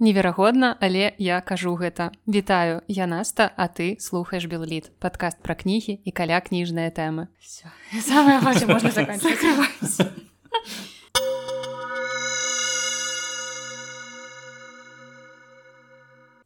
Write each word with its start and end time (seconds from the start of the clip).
Неверагодна, 0.00 0.78
але 0.80 1.12
я 1.18 1.42
кажу 1.44 1.76
гэта. 1.76 2.08
Вітаю, 2.26 2.80
я 2.88 3.06
наста, 3.06 3.52
а 3.56 3.68
ты 3.68 4.00
слухаеш 4.00 4.48
белліт, 4.48 4.88
падкаст 4.96 5.44
пра 5.44 5.52
кнігі 5.52 6.00
і 6.00 6.10
каля 6.10 6.40
кніжныя 6.40 6.88
тэмы. 6.88 7.28
самое 8.00 8.40
можна 8.40 8.90
заканчивать. 8.96 10.00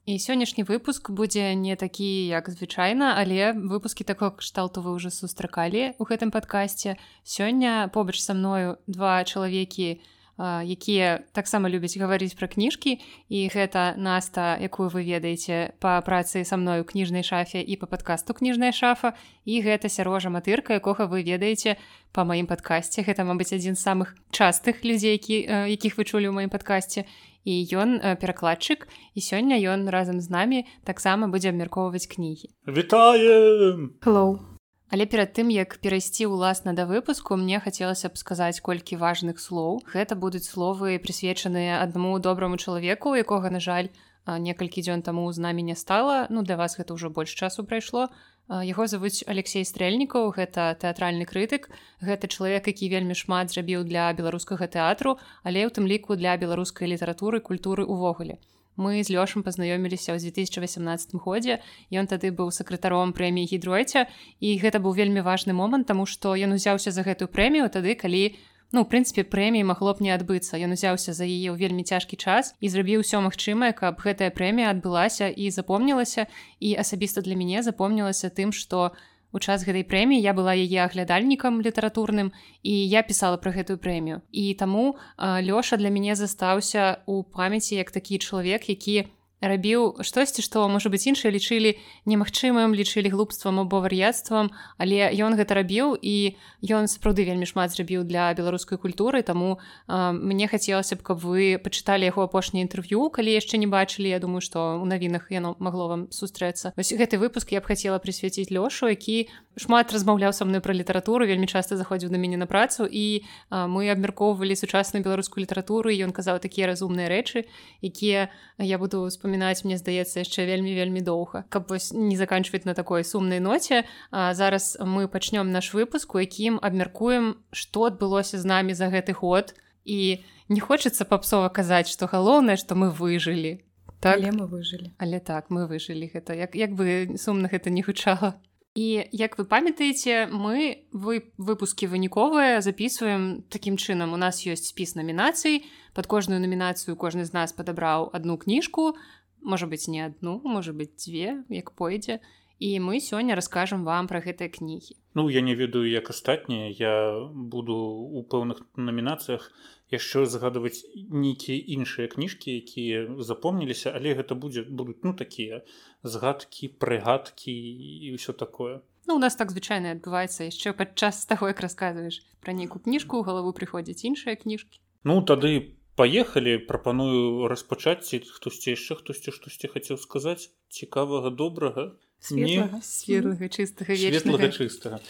І 0.05 0.19
сённяшні 0.19 0.67
выпуск 0.67 1.15
будзе 1.15 1.55
не 1.55 1.77
такі 1.77 2.27
як 2.27 2.51
звычайна, 2.51 3.15
але 3.17 3.55
выпускі 3.55 4.03
такого 4.05 4.35
кшталту 4.35 4.83
вы 4.83 4.99
ўжо 4.99 5.15
сустракалі 5.15 5.95
ў 5.95 6.03
гэтым 6.03 6.35
падкасці. 6.35 6.99
Сёння 7.23 7.87
побач 7.89 8.19
са 8.19 8.35
мною 8.35 8.77
два 8.91 9.23
чалавекі, 9.25 10.03
якія 10.39 11.23
таксама 11.33 11.71
любяць 11.71 11.95
гаварыць 11.95 12.35
пра 12.35 12.49
кніжкі. 12.49 12.99
І 13.29 13.49
гэта 13.55 13.95
наста 13.97 14.59
якую 14.59 14.91
вы 14.91 15.07
ведаеце 15.07 15.75
па 15.79 16.01
працы 16.03 16.45
са 16.45 16.57
мною 16.57 16.85
кніжнай 16.85 17.23
шафе 17.23 17.63
і 17.63 17.77
па 17.77 17.87
падкасту 17.87 18.35
кніжная 18.35 18.73
шафа 18.73 19.15
і 19.45 19.63
гэта 19.63 19.89
сярожа 19.89 20.31
матырка 20.31 20.75
якога 20.75 21.07
вы 21.07 21.23
ведаеце 21.23 21.77
па 22.13 22.25
маім 22.25 22.47
падкасці 22.51 23.07
гэта 23.07 23.23
мабыць 23.23 23.55
адзін 23.55 23.79
з 23.79 23.83
самых 23.87 24.19
частых 24.31 24.83
людзей 24.83 25.15
які 25.15 25.71
якіх 25.71 25.99
вы 25.99 26.05
чулі 26.05 26.31
ў 26.31 26.35
маім 26.35 26.51
падкасці 26.51 27.07
і 27.45 27.55
ён 27.77 28.01
перакладчык. 28.19 28.89
І 29.15 29.21
сёння 29.21 29.61
ён 29.61 29.89
разам 29.93 30.21
з 30.21 30.33
намі 30.33 30.65
таксама 30.85 31.29
будзе 31.29 31.53
абмяркоўваць 31.53 32.09
кнігі. 32.09 32.49
Вітаем! 32.67 34.01
Hello. 34.01 34.54
Але 34.93 35.07
перад 35.07 35.33
тым 35.33 35.49
як 35.49 35.79
перайсці 35.81 36.29
ўласна 36.29 36.75
да 36.77 36.85
выпуску 36.85 37.37
мне 37.41 37.61
хацелася 37.61 38.13
б 38.13 38.21
сказаць 38.21 38.61
колькі 38.61 39.01
важных 39.01 39.41
слоў. 39.41 39.81
Гэта 39.89 40.15
будуць 40.15 40.45
словы 40.45 41.01
прысвечаныя 41.01 41.81
аднаму 41.81 42.19
добраму 42.21 42.61
чалавеку 42.61 43.17
якога 43.17 43.51
на 43.51 43.61
жаль 43.65 43.89
некалькі 44.27 44.85
дзён 44.85 45.03
таму 45.03 45.25
з 45.33 45.41
намі 45.41 45.63
не 45.63 45.77
стала. 45.77 46.29
Ну 46.31 46.43
для 46.43 46.57
вас 46.57 46.77
гэта 46.77 46.95
ўжо 46.95 47.11
больш 47.11 47.33
часу 47.33 47.65
прайшло. 47.65 48.09
Яго 48.49 48.87
завуць 48.87 49.25
Алексей 49.27 49.65
стрэльнікаў 49.65 50.33
гэта 50.37 50.77
тэатральны 50.77 51.25
крытык. 51.25 51.73
Гэта 52.01 52.29
чалавек 52.29 52.69
які 52.69 52.89
вельмі 52.93 53.17
шмат 53.17 53.53
зрабіў 53.53 53.89
для 53.89 54.13
беларускага 54.13 54.69
тэатру 54.69 55.17
але 55.45 55.65
ў 55.65 55.73
тым 55.73 55.89
ліку 55.89 56.17
для 56.17 56.37
беларускай 56.37 56.89
літаратуры 56.93 57.41
культуры 57.41 57.85
увогуле 57.89 58.37
мы 58.77 59.03
з 59.05 59.15
лёшам 59.15 59.43
пазнаёміліся 59.47 60.15
ў 60.15 60.19
2018 60.19 61.15
годзе 61.21 61.61
ён 61.93 62.11
тады 62.11 62.35
быў 62.35 62.51
сакратаром 62.51 63.15
прэміі 63.15 63.47
гідройця 63.51 64.07
і 64.41 64.49
гэта 64.59 64.83
быў 64.83 64.95
вельмі 64.99 65.23
важны 65.23 65.55
момант 65.55 65.87
таму 65.87 66.07
што 66.07 66.35
ён 66.35 66.59
узяўся 66.59 66.91
за 66.91 67.03
гэтую 67.07 67.29
прэмію 67.29 67.71
тады 67.71 67.95
калі 67.95 68.35
ну 68.75 68.83
в 68.83 68.91
прынцыпе 68.91 69.23
прэміі 69.23 69.63
магло 69.63 69.95
б 69.95 70.03
не 70.03 70.11
адбыцца. 70.11 70.59
Ён 70.59 70.75
узяўся 70.75 71.15
за 71.15 71.23
яе 71.23 71.55
ў 71.55 71.57
вельмі 71.57 71.87
цяжкі 71.87 72.19
час 72.19 72.59
і 72.59 72.67
зрабіў 72.67 73.07
усё 73.07 73.23
магчымае 73.23 73.71
каб 73.71 74.03
гэтая 74.03 74.35
прэмія 74.35 74.75
адбылася 74.75 75.31
і 75.31 75.47
запомнілася 75.55 76.27
і 76.59 76.75
асабіста 76.75 77.23
для 77.23 77.39
мяне 77.39 77.63
запомнілася 77.63 78.35
тым 78.35 78.51
што 78.51 78.91
у 78.91 79.14
у 79.35 79.43
час 79.43 79.67
гэтай 79.67 79.83
прэміі 79.83 80.23
я 80.23 80.33
была 80.39 80.55
яе 80.55 80.87
аглядальнікам 80.87 81.59
літаратурным 81.59 82.31
і 82.63 82.75
я 82.87 83.03
пісала 83.03 83.37
пра 83.43 83.51
гэтую 83.51 83.83
прэмію 83.83 84.23
і 84.31 84.55
таму 84.55 84.95
лёша 85.19 85.77
для 85.77 85.91
мяне 85.91 86.15
застаўся 86.15 87.03
у 87.11 87.27
памяці 87.27 87.75
як 87.83 87.91
такі 87.91 88.23
чалавек 88.23 88.71
які 88.71 89.11
рабіў 89.45 90.01
штосьці 90.01 90.41
што 90.41 90.65
можа 90.73 90.89
быць 90.89 91.05
іншыя 91.05 91.29
лічылі 91.29 91.77
немагчымым 92.09 92.73
лічылі 92.73 93.13
глупствам 93.13 93.61
або 93.61 93.85
вар'яцтвам 93.85 94.51
але 94.79 95.13
ён 95.13 95.37
гэта 95.37 95.55
рабіў 95.61 95.95
і 96.01 96.37
ён 96.65 96.89
сапраўды 96.89 97.29
вельмі 97.29 97.47
шмат 97.47 97.73
зрабіў 97.77 98.05
для 98.09 98.33
беларускай 98.35 98.79
культуры. 98.79 99.23
Таму 99.23 99.59
э, 99.89 100.13
мне 100.13 100.49
хацелася 100.49 100.97
б 100.97 101.03
каб 101.03 101.21
вы 101.21 101.61
пачыталі 101.61 102.09
яго 102.09 102.25
апошняе 102.25 102.65
інтэрв'ю. 102.65 103.11
Калі 103.11 103.31
яшчэ 103.31 103.59
не 103.59 103.67
бачылі 103.67 104.09
Я 104.09 104.19
думаю 104.19 104.41
што 104.41 104.81
у 104.81 104.87
навінах 104.87 105.31
яно 105.31 105.57
магло 105.59 105.89
вам 105.89 106.03
сустрэцца. 106.11 106.73
Вось 106.77 106.93
гэты 106.93 107.19
выпуск 107.19 107.53
я 107.53 107.61
б 107.61 107.69
хацела 107.69 107.99
прысвяціць 107.99 108.51
лёшу 108.51 108.89
які 108.89 109.29
шмат 109.57 109.93
размаўляў 109.93 110.33
са 110.33 110.45
мной 110.45 110.61
пра 110.61 110.75
літаратуру 110.75 111.27
вельмі 111.27 111.47
часта 111.47 111.77
заходзіў 111.77 112.11
на 112.11 112.19
мяне 112.19 112.37
на 112.37 112.47
працу 112.47 112.87
і 112.87 113.23
а, 113.51 113.67
мы 113.67 113.91
абмяркоўвалі 113.91 114.57
сучасную 114.57 115.05
беларускую 115.05 115.43
літаратуру 115.43 115.91
ён 115.91 116.11
казаў 116.11 116.39
такія 116.43 116.67
разумныя 116.67 117.07
рэчы 117.11 117.47
якія 117.83 118.31
я 118.59 118.79
буду 118.79 119.03
успамінаць 119.07 119.34
мне 119.39 119.79
здаецца 119.79 120.23
яшчэ 120.23 120.47
вельмі 120.47 120.75
вельмі 120.75 121.01
доўга 121.01 121.45
каб 121.49 121.67
вось 121.69 121.93
не 121.93 122.17
заканчваць 122.17 122.65
на 122.65 122.75
такой 122.75 123.05
сумнай 123.05 123.41
ноце 123.41 123.85
а, 124.11 124.35
зараз 124.35 124.77
мы 124.81 125.09
пачнём 125.09 125.51
наш 125.51 125.75
выпуск 125.75 126.15
у 126.15 126.21
якім 126.21 126.59
абмяркуем 126.63 127.37
што 127.51 127.87
адбылося 127.91 128.39
з 128.39 128.45
намі 128.45 128.75
за 128.75 128.89
гэты 128.89 129.13
год. 129.13 129.55
І 129.85 130.25
не 130.49 130.61
хочацца 130.61 131.05
папсова 131.05 131.49
казаць 131.49 131.91
што 131.93 132.07
галоўнае 132.07 132.57
што 132.57 132.75
мы 132.75 132.91
выжылі. 132.91 133.61
Так? 134.01 134.21
Але 134.21 134.33
мы 134.33 134.49
выжылі. 134.49 134.93
Але 134.99 135.21
так 135.21 135.51
мы 135.51 135.67
выжылі 135.69 136.11
гэта. 136.13 136.35
Як 136.35 136.57
як 136.57 136.73
бы 136.73 137.17
сумна 137.17 137.49
гэта 137.49 137.71
не 137.71 137.83
гучала. 137.83 138.35
І 138.75 139.07
як 139.13 139.39
вы 139.39 139.45
памятаеце, 139.45 140.27
мы 140.27 140.89
вы 140.91 141.31
выпускі 141.39 141.87
выніковыя 141.87 142.61
записываем 142.61 143.47
такім 143.49 143.79
чынам. 143.79 144.13
У 144.13 144.19
нас 144.19 144.43
ёсць 144.43 144.75
спіс 144.75 144.99
намінацый. 144.99 145.63
Пад 145.95 146.11
кожную 146.11 146.43
намінацыю 146.43 146.97
кожны 146.99 147.25
з 147.25 147.33
нас 147.33 147.55
падабраў 147.55 148.11
одну 148.13 148.35
кніжку, 148.35 148.99
можа 149.45 149.69
быць 149.69 149.87
не 149.89 150.01
одну, 150.05 150.41
можа 150.45 150.73
быць 150.73 150.97
дзве, 150.97 151.45
як 151.49 151.71
пойдзе. 151.77 152.21
І 152.63 152.79
мы 152.79 153.03
сёння 153.03 153.35
раскажам 153.35 153.85
вам 153.85 154.07
пра 154.07 154.23
гэтыя 154.25 154.49
кнігі. 154.49 154.95
Ну 155.15 155.29
я 155.29 155.41
не 155.43 155.55
ведаю, 155.55 155.91
як 155.91 156.11
астатнія, 156.11 156.71
я 156.71 156.95
буду 157.35 157.75
у 157.75 158.23
пэўных 158.23 158.63
намінацыях 158.77 159.51
яшчэ 159.91 160.25
загадваць 160.27 160.87
нейкія 160.95 161.59
іншыя 161.77 162.09
кніжкі, 162.09 162.55
якія 162.63 163.21
запомніліся, 163.21 163.93
але 163.95 164.15
гэта 164.15 164.35
будзе 164.35 164.65
будуць 164.65 165.03
ну 165.03 165.13
такія 165.13 165.63
згадкі 166.03 166.79
прыгадкі 166.79 167.53
і 167.53 168.15
ўсё 168.17 168.33
такое 168.33 168.81
Ну 169.07 169.17
у 169.17 169.19
нас 169.19 169.37
так 169.37 169.53
звычайна 169.53 169.93
адбываецца 169.93 170.49
яшчэ 170.49 170.73
падчас 170.73 171.27
таго 171.29 171.53
як 171.53 171.61
расказваеш 171.61 172.25
пра 172.41 172.57
нейкую 172.57 172.81
кніжку 172.81 173.21
галаву 173.21 173.53
прыходзяць 173.53 174.05
іншыя 174.09 174.37
кніжкі 174.41 174.81
Ну 175.05 175.21
тады 175.21 175.77
паехалі 175.95 176.59
прапаную 176.69 177.49
распачаць 177.51 178.07
ці 178.07 178.21
хтосьці 178.27 178.75
яшчэ 178.75 178.99
хтосьці 178.99 179.31
штосьці 179.35 179.71
хацеў 179.71 179.99
сказаць. 179.99 180.51
Цікавага 180.69 181.31
добрага. 181.31 181.95
Светлага 182.19 183.49
чыстага 183.49 183.97
светлага 183.97 184.49
чыстага. 184.51 185.01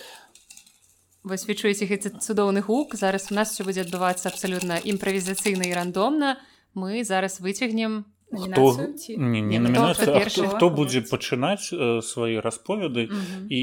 Вось 1.24 1.48
вы 1.48 1.56
чуеце 1.56 1.88
гэты 1.88 2.12
цудоўны 2.20 2.60
гук. 2.60 2.94
Зараз 3.00 3.32
у 3.32 3.34
нас 3.34 3.56
все 3.56 3.64
будзе 3.64 3.88
адбывацца 3.88 4.28
абсалютна 4.28 4.76
імправізацыйна 4.76 5.64
і 5.64 5.72
рандомна. 5.72 6.36
Мы 6.74 7.00
зараз 7.04 7.40
выцягнем 7.40 8.04
хто, 8.36 8.78
не, 9.16 9.40
не 9.40 9.58
намінацыя, 9.58 10.20
хто, 10.20 10.30
хто, 10.30 10.48
хто 10.56 10.70
будзе 10.70 11.00
пачынаць 11.00 11.72
э, 11.72 12.02
свае 12.02 12.40
расповеды 12.40 13.08
-hmm. 13.08 13.46
і 13.48 13.62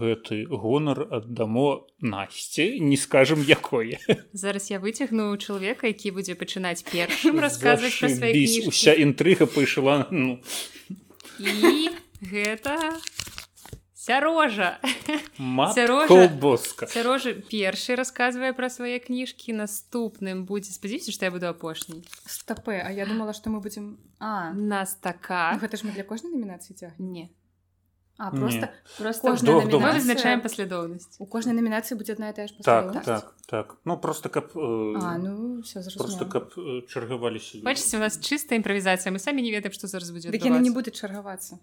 гэты 0.00 0.46
гонар 0.48 1.06
аддамо 1.10 1.86
насце 2.00 2.78
не 2.80 2.96
скажем 2.96 3.44
якое 3.48 3.98
зараз 4.32 4.70
я 4.70 4.78
выцягну 4.78 5.36
чалавека 5.36 5.86
які 5.86 6.10
будзе 6.10 6.34
пачынаць 6.34 6.84
першым 6.84 7.40
расказваць 7.40 7.98
пра 8.00 8.08
свае 8.08 8.68
уся 8.68 8.92
інтрыга 8.92 9.46
пайшла 9.46 10.06
ну. 10.10 10.38
і 11.38 11.88
гэта 12.22 13.00
сярожа 14.00 14.80
боска 16.40 16.88
сярожа 16.88 17.34
першы 17.52 17.96
расказвае 18.00 18.52
пра 18.56 18.72
свае 18.72 18.96
кніжкі 19.04 19.56
наступным 19.60 20.46
будзе 20.48 20.72
спадзіся 20.72 21.12
што 21.12 21.28
я 21.28 21.34
буду 21.34 21.50
апошняй 21.50 22.00
стапе 22.24 22.80
А 22.80 22.90
я 22.92 23.06
думала 23.06 23.32
што 23.32 23.50
мы 23.50 23.60
будзем 23.60 23.98
а. 24.18 24.52
Нас 24.52 24.94
така 24.94 25.52
ну, 25.54 25.60
гэта 25.60 25.76
ж 25.76 25.84
мы 25.84 25.92
для 25.92 26.04
кожнай 26.04 26.32
намінацыі 26.32 26.76
цяг 26.76 26.96
не. 26.98 27.30
А 28.16 28.30
просто 28.30 28.68
не. 28.68 28.98
просто 28.98 29.32
вызначаем 29.32 30.40
паслядоўнасць 30.40 31.20
у 31.20 31.26
кожнай 31.26 31.52
намінацыі 31.56 31.96
будзе 31.96 32.16
адна 32.16 32.32
тая 32.32 32.48
ж 32.48 32.56
так 32.64 32.92
так 33.04 33.34
так. 33.46 33.76
Ну 33.84 33.96
просто 33.96 34.28
каб 34.28 34.52
э, 34.54 34.94
а, 34.96 35.18
ну, 35.18 35.62
просто 35.96 36.24
каб 36.24 36.52
э, 36.56 36.86
чаргаваліся 36.88 37.60
бачыце 37.64 37.96
у 37.96 38.00
нас 38.00 38.16
чыстая 38.20 38.56
імправізацыя 38.60 39.12
мы 39.12 39.18
самі 39.18 39.42
не 39.42 39.52
ведаем 39.52 39.72
што 39.72 39.88
зараз 39.88 40.12
будзе 40.12 40.32
яны 40.32 40.60
не 40.60 40.72
будуць 40.72 40.96
чаргавацца 40.96 41.60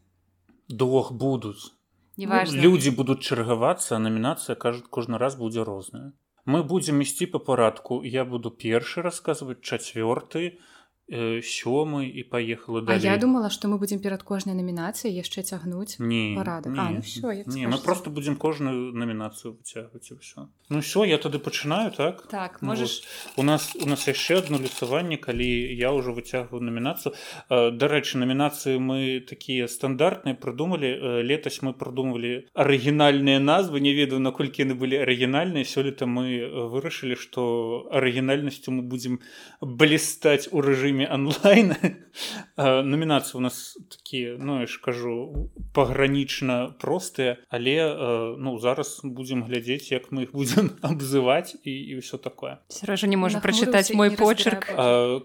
двух 0.68 1.14
будуць 1.14 1.77
неважно. 2.18 2.58
ну, 2.58 2.64
людзі 2.64 2.92
будуць 2.92 3.22
чаргавацца 3.22 4.00
намінацыя 4.00 4.56
кажуць 4.56 4.90
кожны 4.90 5.18
раз 5.18 5.36
будзе 5.36 5.64
розная. 5.64 6.14
Мы 6.46 6.64
будзем 6.64 7.02
ісці 7.04 7.28
па 7.28 7.40
парадку 7.40 8.04
я 8.04 8.26
буду 8.26 8.52
першы 8.52 9.02
расказваць 9.02 9.62
чацвёрты 9.62 10.44
Э, 10.48 10.77
сёмы 11.10 12.10
і 12.12 12.24
паехала 12.24 12.82
да 12.82 12.96
я 12.96 13.18
думала 13.18 13.50
что 13.50 13.68
мы 13.70 13.78
будем 13.78 14.00
перад 14.00 14.24
кожнай 14.24 14.56
намінацыяй 14.56 15.16
яшчэ 15.16 15.42
цягнуць 15.42 16.00
не 16.00 16.36
парадак 16.36 16.74
не, 16.74 16.96
ну, 16.96 17.02
все, 17.02 17.44
не 17.48 17.68
мы 17.68 17.78
просто 17.78 18.10
будем 18.10 18.36
кожную 18.36 18.92
намінацыю 18.92 19.56
выцягваць 19.56 20.12
все 20.20 20.48
ну 20.70 20.82
все 20.82 21.06
я 21.06 21.18
тады 21.18 21.40
пачынаю 21.40 21.92
так? 21.92 22.28
Так 22.28 22.62
ну, 22.62 22.68
можешь 22.68 23.04
вот. 23.38 23.44
у 23.44 23.48
нас 23.48 23.72
у 23.80 23.88
нас 23.88 24.08
яшчэ 24.08 24.44
одно 24.44 24.60
лісаванне 24.60 25.16
калі 25.16 25.48
я 25.48 25.94
ўжо 25.96 26.12
выцягваю 26.12 26.60
намінацыю 26.60 27.16
дарэчы 27.48 28.20
намінацыі 28.20 28.76
мы 28.76 29.24
такія 29.24 29.72
стандартныя 29.72 30.36
прыдумалі 30.36 31.24
летась 31.24 31.62
мы 31.64 31.72
прыдумвалі 31.72 32.52
арыгінальныя 32.52 33.40
назвы 33.40 33.80
не 33.80 33.96
ведаю 33.96 34.20
наколькі 34.20 34.68
яны 34.68 34.76
былі 34.76 35.00
арыгінальныя 35.08 35.64
сёлета 35.64 36.04
мы 36.04 36.68
вырашылі 36.68 37.16
что 37.16 37.88
арыгінальнасцю 37.96 38.76
мы 38.76 38.84
будзем 38.84 39.24
блістаць 39.62 40.52
у 40.52 40.60
рэжыме 40.60 40.97
фільме 40.98 41.14
онлайн. 41.14 41.76
Номінацыі 42.58 43.38
у 43.38 43.40
нас 43.40 43.78
такія 43.90 44.38
ну 44.40 44.60
я 44.62 44.68
ж 44.68 44.82
кажу 44.82 45.50
пагранічна 45.74 46.74
простыя 46.80 47.38
але 47.50 48.36
ну 48.40 48.60
зараз 48.60 49.02
будзем 49.04 49.44
глядзець 49.44 49.92
як 49.92 50.12
мы 50.12 50.24
их 50.24 50.32
будзем 50.34 50.72
абзываць 50.82 51.56
і, 51.64 51.72
і 51.72 52.02
ўсё 52.02 52.18
такое. 52.18 52.58
Сража 52.70 53.08
не 53.08 53.18
можа 53.18 53.40
прачытаць 53.40 53.94
мой 53.94 54.18
почерк. 54.18 54.66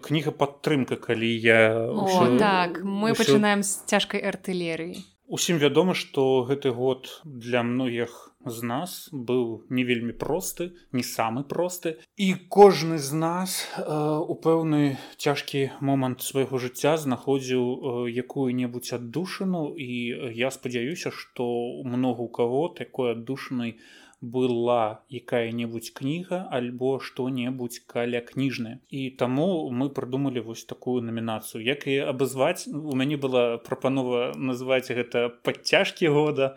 кніга 0.01 0.31
падтрымка 0.31 0.95
калі 0.95 1.33
я 1.41 1.89
О, 1.89 2.05
ўжо, 2.05 2.37
так 2.37 2.83
мы 2.83 3.13
ўсё... 3.13 3.17
пачынаем 3.17 3.63
з 3.63 3.81
цяжкай 3.89 4.21
артылерыі. 4.21 5.01
Усім 5.25 5.57
вядома 5.57 5.97
што 5.97 6.45
гэты 6.45 6.69
год 6.69 7.23
для 7.25 7.63
многіх 7.63 8.32
з 8.45 8.63
нас 8.63 9.09
быў 9.11 9.63
не 9.69 9.83
вельмі 9.83 10.13
просты 10.13 10.71
не 10.91 11.03
самы 11.03 11.43
просты. 11.43 11.97
І 12.17 12.35
кожны 12.49 12.97
з 12.97 13.13
нас 13.13 13.67
э, 13.77 13.83
у 13.87 14.35
пэўны 14.35 14.97
цяжкі 15.17 15.71
момант 15.79 16.21
свайго 16.21 16.59
жыцця 16.59 16.97
знаходзіў 16.97 17.63
э, 17.63 18.11
якую-небудзь 18.11 18.93
аддушыну. 18.99 19.73
І 19.77 20.33
я 20.37 20.51
спадзяюся 20.51 21.11
што 21.11 21.43
многа 21.83 22.21
у 22.21 22.29
каго 22.29 22.67
такой 22.69 23.13
аддушанай 23.13 23.79
была 24.23 25.03
якая-небудзь 25.11 25.91
кніга 25.99 26.47
альбо 26.47 26.95
што-небудзь 27.03 27.83
каля 27.83 28.23
кніжная 28.23 28.79
і 28.87 29.11
таму 29.19 29.67
мы 29.67 29.89
прыдумалі 29.91 30.39
вось 30.47 30.63
такую 30.63 31.03
намінацыю. 31.03 31.59
Як 31.59 31.83
і 31.91 31.99
абазваць 32.07 32.63
у 32.71 32.95
мяне 32.95 33.19
была 33.19 33.59
прапанова 33.59 34.31
назваць 34.39 34.87
гэта 34.87 35.27
падцяжкі 35.43 36.07
года 36.07 36.55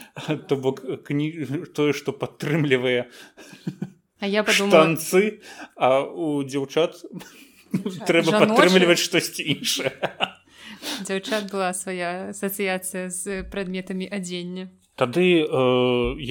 то 0.48 0.56
бок 0.56 0.82
кні 1.06 1.30
тое 1.74 1.92
што 1.92 2.12
падтрымлівае 2.12 3.08
А 4.22 4.26
я 4.30 4.44
танцы 4.46 5.42
а 5.74 6.06
у 6.06 6.46
дзяўчат 6.46 7.00
трэба 8.06 8.38
падтрымліваць 8.44 9.02
штосьці 9.02 9.42
іншае. 9.42 9.90
Дзяўчат 11.06 11.50
была 11.50 11.72
свая 11.74 12.30
асацыяцыя 12.30 13.10
з 13.10 13.42
прадметамі 13.50 14.06
адзення. 14.06 14.68
Тады 14.94 15.42
э, 15.42 15.46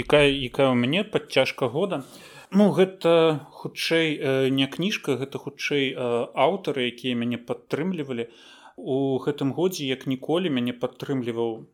якая 0.05 0.29
якая 0.31 0.69
ў 0.71 0.77
мяне 0.79 1.03
падцяжка 1.03 1.67
года. 1.67 2.05
Ну 2.51 2.69
гэта 2.71 3.43
хутчэй 3.59 4.07
э, 4.15 4.49
не 4.55 4.67
кніжка 4.71 5.19
гэта 5.19 5.41
хутчэй 5.41 5.91
э, 5.91 6.09
аўтары 6.31 6.87
якія 6.91 7.19
мяне 7.19 7.41
падтрымлівалі. 7.41 8.29
У 8.77 9.19
гэтым 9.19 9.51
годзе 9.51 9.87
як 9.89 10.07
ніколі 10.07 10.47
мяне 10.47 10.71
падтрымліваў 10.71 11.67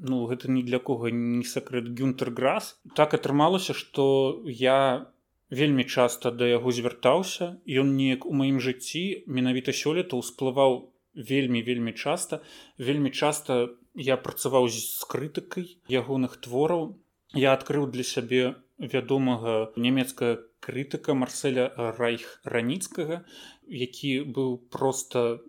ну 0.00 0.26
гэта 0.26 0.50
ні 0.50 0.62
для 0.62 0.78
кого 0.78 1.08
не 1.08 1.44
сакрэт. 1.44 1.92
Гюнтер 1.96 2.30
грас. 2.30 2.78
Так 2.96 3.14
атрымалася 3.14 3.74
что 3.74 4.42
я 4.46 5.06
вельмі 5.50 5.84
часта 5.84 6.30
да 6.30 6.46
яго 6.46 6.72
звяртаўся 6.72 7.60
ён 7.66 7.94
неяк 7.96 8.26
у 8.26 8.32
маім 8.32 8.60
жыцці 8.60 9.24
менавіта 9.26 9.76
сёлета 9.76 10.16
ўсплываў 10.16 10.90
вельмі 11.14 11.62
вельмі 11.62 11.92
часта. 11.92 12.40
Вельмі 12.78 13.10
часта 13.10 13.70
я 13.94 14.16
працаваў 14.16 14.68
з 14.68 15.04
крытыкай 15.04 15.78
ягоных 15.88 16.40
твораў. 16.40 16.96
Я 17.34 17.54
адкрыў 17.54 17.90
для 17.90 18.02
сябе 18.02 18.56
вядомага 18.78 19.70
нямецкая 19.76 20.40
крытыка 20.60 21.14
марселя 21.14 21.70
райх 21.98 22.40
раніцкага 22.44 23.24
які 23.70 24.20
быў 24.26 24.58
просто 24.70 25.40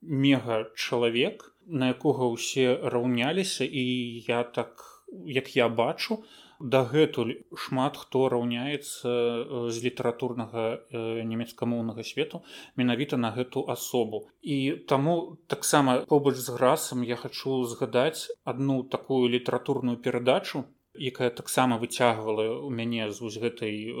мега 0.00 0.64
чалавек 0.74 1.52
на 1.66 1.92
якога 1.92 2.30
ўсе 2.32 2.78
раўняліся 2.82 3.64
і 3.64 3.84
я 4.28 4.42
так 4.44 4.84
як 5.26 5.56
я 5.56 5.68
бачу 5.68 6.22
дагэтуль 6.60 7.32
шмат 7.52 7.96
хто 8.00 8.28
раўняецца 8.32 9.10
з 9.68 9.76
літаратурнага 9.84 10.64
нямецкамоўнага 11.30 12.02
свету 12.02 12.42
менавіта 12.76 13.16
на 13.20 13.30
гэту 13.30 13.64
асобу. 13.68 14.28
І 14.42 14.86
таму 14.88 15.36
таксама 15.46 15.98
побач 16.08 16.36
з 16.36 16.48
грасам 16.56 17.04
я 17.04 17.16
хачу 17.16 17.64
згадаць 17.64 18.32
адну 18.44 18.82
такую 18.82 19.28
літаратурную 19.28 19.98
перадачу 19.98 20.64
якая 20.98 21.30
таксама 21.30 21.78
выцягвала 21.78 22.66
ў 22.66 22.70
мяне 22.72 23.08
з 23.10 23.20
вось 23.20 23.38
гэтай 23.38 23.74
э, 23.86 23.94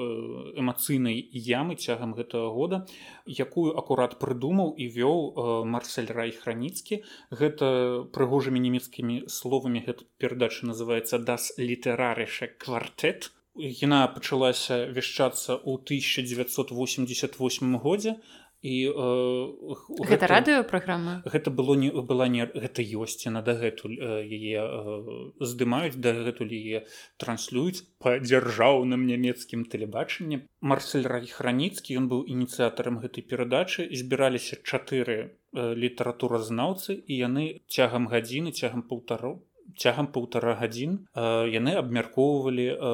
эмацыйнай 0.60 1.20
ямы 1.32 1.76
цягам 1.76 2.16
гэтага 2.16 2.50
года 2.50 2.82
якую 3.26 3.76
акурат 3.76 4.18
прыдумаў 4.22 4.74
і 4.76 4.88
вёў 4.96 5.18
э, 5.30 5.64
марсель 5.64 6.10
рай 6.10 6.32
храніцкі. 6.32 7.02
Гэта 7.30 8.08
прыгожымі 8.16 8.60
нямецкімі 8.60 9.28
словамі 9.28 9.84
гэта 9.86 10.08
перадача 10.18 10.66
называется 10.66 11.18
дас 11.18 11.52
літарарыша 11.58 12.52
квартэт 12.58 13.32
яна 13.56 14.06
пачалася 14.12 14.84
вяшчацца 14.92 15.56
ў 15.56 15.80
1988 15.80 17.78
годзе 17.80 18.20
і 18.62 18.76
э, 18.88 20.06
гэта 20.08 20.26
радыё 20.26 20.62
праграма 20.68 21.22
гэта 21.24 21.50
было 21.50 21.74
не 21.74 21.90
была 21.90 22.28
не 22.28 22.46
гэта 22.46 22.82
ёсць 22.82 23.26
яна 23.26 23.42
дагэтуль 23.42 23.96
яе 23.98 24.60
э, 24.60 25.06
здымаюць 25.40 25.96
дагэтуль 25.96 26.52
яе 26.52 26.84
транслююць 27.18 27.84
па 27.98 28.18
дзяржаўным 28.18 29.06
нямецкім 29.06 29.64
тэлебачанні. 29.72 30.42
Марсель 30.60 31.08
рахраніцкі 31.10 31.98
ён 32.00 32.08
быў 32.12 32.24
ініцыятарам 32.26 33.00
гэтай 33.02 33.22
перадачы. 33.22 33.88
Збіраліся 33.92 34.60
чатыры 34.62 35.18
э, 35.18 35.28
літаратуразнаўцы 35.52 36.96
і 36.96 37.12
яны 37.12 37.44
цягам 37.68 38.08
гадзіны 38.08 38.52
цягам 38.52 38.82
паўтару 38.82 39.36
цягам 39.76 40.06
паўтара 40.14 40.54
гадзін 40.56 40.98
э, 41.14 41.22
яны 41.52 41.76
абмяркоўвалі 41.80 42.66
э, 42.66 42.90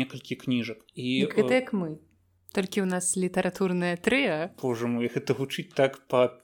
некалькі 0.00 0.38
кніжак. 0.44 0.84
І 0.94 1.26
гэта 1.26 1.58
як 1.60 1.72
мы 1.72 1.98
толькі 2.58 2.82
ў 2.82 2.90
нас 2.90 3.14
літаратурная 3.14 3.94
трыа 4.02 4.50
Боже 4.58 4.90
мой 4.90 5.06
гэта 5.06 5.38
гучыць 5.38 5.70
так 5.78 6.02
па 6.10 6.34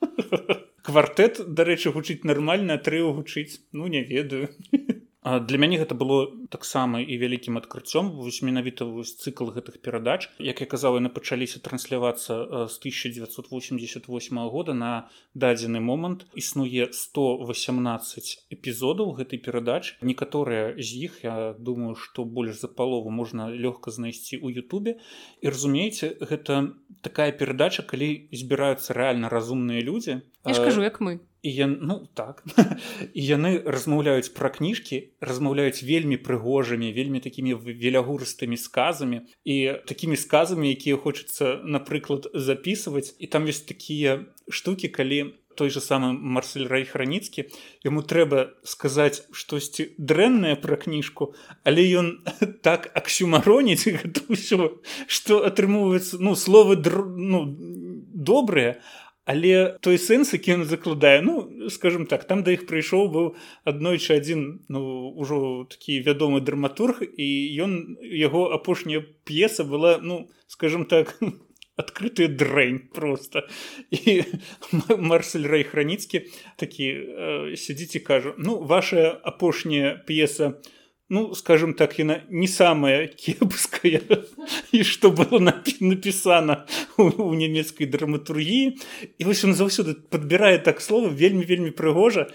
квартэт 0.86 1.42
дарэчы 1.58 1.92
гучыць 1.94 2.22
нармальна 2.24 2.78
трыо 2.78 3.12
гучыць. 3.12 3.60
Ну 3.72 3.86
не 3.86 4.02
ведаю 4.06 4.48
для 5.22 5.58
мяне 5.60 5.76
гэта 5.76 5.92
было 5.92 6.32
таксама 6.48 7.04
і 7.04 7.12
вялікім 7.20 7.60
адкрыццём. 7.60 8.16
Вось 8.16 8.40
менавіта 8.40 8.88
вось 8.88 9.12
цыкл 9.20 9.52
гэтых 9.52 9.84
перадач. 9.84 10.32
Як 10.40 10.64
я 10.64 10.66
казаў 10.66 10.96
яны 10.96 11.12
пачаліся 11.12 11.60
транслявацца 11.60 12.66
з 12.72 12.74
1988 12.80 14.00
года 14.48 14.72
на 14.72 15.12
дадзены 15.36 15.80
момант. 15.80 16.24
Існуе 16.32 16.88
118 16.88 18.48
эпізодаў 18.48 19.12
гэтай 19.20 19.36
перадач 19.36 20.00
некаторыя 20.00 20.72
з 20.80 20.88
іх 21.04 21.20
я 21.20 21.52
думаю 21.52 22.00
што 22.00 22.24
больш 22.24 22.56
за 22.56 22.68
палову 22.72 23.12
можна 23.12 23.52
лёгка 23.52 23.92
знайсці 23.92 24.40
ў 24.40 24.64
Ютубе. 24.64 25.04
І 25.44 25.52
разумееце 25.52 26.16
гэта 26.16 26.72
такая 27.04 27.28
перадача 27.36 27.84
калі 27.84 28.32
збіраюцца 28.32 28.96
рэальна 28.96 29.28
разумныя 29.28 29.84
людзі. 29.84 30.24
Я 30.48 30.54
ж 30.56 30.64
кажу 30.64 30.80
як 30.80 31.04
мы 31.04 31.20
і 31.42 31.52
я 31.52 31.66
ну 31.66 32.08
так. 32.14 32.44
І 33.14 33.24
яны 33.24 33.62
размаўляюць 33.64 34.32
пра 34.36 34.50
кніжкі 34.52 35.16
размаўляюць 35.20 35.82
вельмі 35.82 36.20
прыгожымі 36.20 36.92
вельмі 36.92 37.20
такімі 37.20 37.54
велягурыстымі 37.54 38.56
сказамі 38.56 39.24
і 39.44 39.56
такімі 39.86 40.16
сказамі 40.16 40.70
якія 40.70 40.96
хочацца 40.96 41.60
напрыклад 41.64 42.28
записываць 42.34 43.16
і 43.18 43.26
там 43.26 43.48
ёсць 43.48 43.64
такія 43.64 44.24
штукі 44.48 44.88
калі 44.88 45.40
той 45.56 45.70
же 45.70 45.80
самы 45.80 46.12
марсель 46.12 46.68
рай 46.68 46.84
храніцкі 46.84 47.48
яму 47.84 48.00
трэба 48.00 48.54
сказаць 48.64 49.26
штосьці 49.32 49.90
дрэннае 49.98 50.56
пра 50.60 50.76
кніжку 50.76 51.34
але 51.64 51.84
ён 52.00 52.08
так 52.66 52.88
аксюмароніць 52.94 53.88
ўсё 54.28 54.80
што 55.08 55.44
атрымоўваецца 55.44 56.20
ну 56.20 56.36
словы 56.36 56.76
др... 56.76 57.04
ну 57.04 57.44
добрыя 58.14 58.80
а 58.80 59.09
але 59.30 59.78
той 59.78 59.98
сэнс 60.02 60.32
які 60.34 60.58
ён 60.58 60.64
закладае 60.66 61.20
ну 61.22 61.68
скажем 61.70 62.06
так 62.10 62.26
там 62.26 62.42
да 62.46 62.54
іх 62.56 62.66
прыйшоў 62.70 63.06
быў 63.14 63.26
аднойчы 63.72 64.18
адзін 64.18 64.42
ну 64.66 64.82
ўжо 65.14 65.68
такі 65.70 66.00
вядомы 66.06 66.42
драматург 66.42 67.04
і 67.06 67.28
ён 67.62 67.76
яго 68.02 68.50
апошняя 68.56 69.06
п'еса 69.30 69.62
была 69.62 69.98
ну 70.02 70.26
скажем 70.50 70.84
так 70.90 71.14
адкрытая 71.82 72.26
дрэнь 72.26 72.90
просто 72.90 73.46
і 73.94 74.26
марсель 75.12 75.46
рай 75.46 75.62
храніцкі 75.62 76.26
такі 76.58 76.90
э, 76.90 77.56
сядзіць 77.56 78.02
і 78.02 78.04
кажу 78.10 78.34
ну 78.36 78.58
ваша 78.58 79.14
апошняя 79.14 79.94
п'еса 80.10 80.58
у 80.58 80.79
ну 81.10 81.34
скажем 81.34 81.74
так 81.74 81.98
яна 81.98 82.22
не 82.30 82.48
самая 82.48 83.08
кепская. 83.08 84.00
І 84.72 84.84
что 84.84 85.10
было 85.10 85.38
написано 85.38 86.66
у 86.96 87.34
нямецкай 87.34 87.86
драматургіі 87.86 88.78
і 89.18 89.24
вось 89.24 89.44
он 89.44 89.54
заўсёды 89.54 89.94
подбірае 89.94 90.58
так 90.58 90.80
слова 90.80 91.10
вельмі 91.10 91.44
вельмі 91.44 91.70
прыгожа 91.70 92.30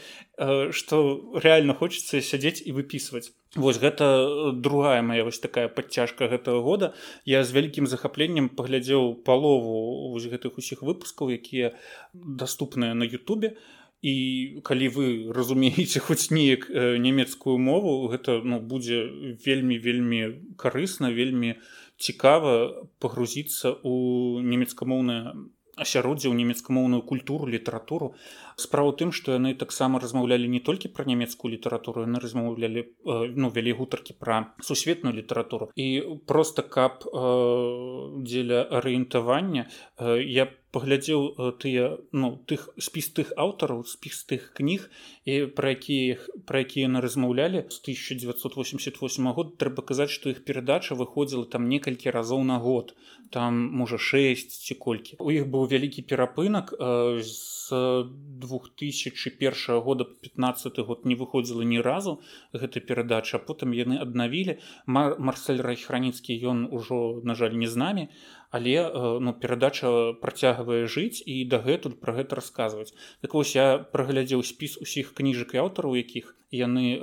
что 0.71 1.39
реально 1.41 1.73
хочется 1.73 2.21
сядзець 2.21 2.61
і 2.65 2.75
выписывать. 2.75 3.31
Вось 3.55 3.79
гэта 3.79 4.51
другая 4.51 5.01
моя 5.01 5.23
вось 5.23 5.39
такая 5.39 5.69
подцяжка 5.71 6.27
гэтага 6.27 6.59
года. 6.59 6.93
Я 7.23 7.43
з 7.47 7.55
вялікім 7.55 7.87
захапленнем 7.87 8.49
паглядзеў 8.49 9.23
палову 9.23 10.11
вось 10.11 10.27
гэтых 10.27 10.59
усіх 10.59 10.83
выпускаў 10.83 11.31
якія 11.31 11.71
доступныя 12.13 12.93
на 12.93 13.07
Ютубе. 13.07 13.55
і 13.55 13.74
і 14.05 14.61
калі 14.61 14.87
вы 14.93 15.05
разумееце 15.33 15.99
хоць 16.07 16.29
неяк 16.29 16.69
э, 16.69 16.97
нямецкую 17.01 17.57
мову 17.57 18.05
гэта 18.13 18.37
ну, 18.45 18.61
будзе 18.61 19.01
вельмі 19.45 19.81
вельмі 19.81 20.21
карысна 20.61 21.09
вельмі 21.09 21.57
цікава 21.97 22.85
пагрузіцца 23.01 23.73
ў 23.81 24.45
нямецкамоўнае 24.45 25.49
асяроддзе 25.75 26.31
ў 26.31 26.35
нямецкамоўную 26.39 27.03
культуру 27.03 27.47
літаратуру. 27.51 28.15
Справа 28.55 28.95
тым 28.95 29.11
што 29.11 29.35
яны 29.35 29.53
таксама 29.59 29.99
размаўлялі 29.99 30.47
не 30.47 30.61
толькі 30.63 30.91
пра 30.95 31.05
нямецкую 31.09 31.51
літаратуру 31.55 32.05
яны 32.07 32.21
размаўлялі 32.23 32.81
э, 32.85 33.35
ну 33.35 33.51
вялі 33.51 33.75
гутаркі 33.79 34.15
пра 34.19 34.55
сусветную 34.61 35.15
літаратуру. 35.15 35.69
І 35.75 36.21
просто 36.25 36.63
каб 36.63 37.03
э, 37.03 38.21
дзеля 38.23 38.63
арыентавання 38.63 39.67
э, 39.99 40.23
я 40.23 40.47
паглядзеў 40.75 41.21
э, 41.23 41.51
тыя 41.63 41.95
ну 42.11 42.35
тых 42.51 42.67
спіс 42.83 43.07
тых 43.15 43.31
аўтараў 43.39 43.85
спіс 43.87 44.23
тых 44.27 44.51
кніг 44.59 44.89
і 45.23 45.47
пра 45.55 45.71
якія 45.71 46.19
пра 46.43 46.63
якія 46.67 46.89
яны 46.89 46.99
размаўлялі. 47.05 47.63
З 47.71 47.79
1988 47.87 49.31
год 49.39 49.55
трэба 49.61 49.87
казаць 49.87 50.11
што 50.11 50.35
іх 50.35 50.43
перадача 50.43 50.99
выходзіла 50.99 51.47
там 51.47 51.71
некалькі 51.71 52.11
разоў 52.11 52.43
на 52.43 52.59
год. 52.59 52.91
Там 53.31 53.55
можа 53.71 53.97
6 53.97 54.51
ці 54.51 54.75
колькі. 54.75 55.15
У 55.23 55.31
іх 55.31 55.47
быў 55.47 55.71
вялікі 55.71 56.03
перапынак 56.03 56.75
э, 56.75 57.23
з 57.23 58.05
2001 58.43 59.79
года 59.79 60.03
15 60.03 60.79
год 60.79 61.05
не 61.05 61.15
выходзіла 61.15 61.63
ні 61.63 61.79
разу 61.81 62.19
гэта 62.53 62.83
перадача 62.83 63.39
потым 63.39 63.71
яны 63.71 63.97
аднавілі. 64.03 64.59
Мар 64.85 65.15
марсель 65.19 65.63
райхраніцкі 65.63 66.35
ён 66.43 66.67
ужо 66.67 67.21
на 67.23 67.33
жаль 67.33 67.55
не 67.55 67.71
з 67.71 67.75
намі 67.79 68.09
але 68.55 68.75
э, 68.87 69.19
ну 69.19 69.33
перадача 69.33 69.91
працягвае 70.23 70.87
жыць 70.87 71.19
і 71.27 71.43
дагэтуль 71.51 71.99
пра 71.99 72.15
гэта 72.15 72.39
расказваць. 72.39 72.95
Так 73.19 73.35
вось 73.35 73.51
я 73.55 73.67
праглядзеў 73.95 74.47
спіс 74.47 74.79
усіх 74.79 75.11
кніжак 75.17 75.55
і 75.55 75.61
аўтараў 75.67 75.99
якіх 75.99 76.31
яны 76.55 76.95
э, 76.95 76.99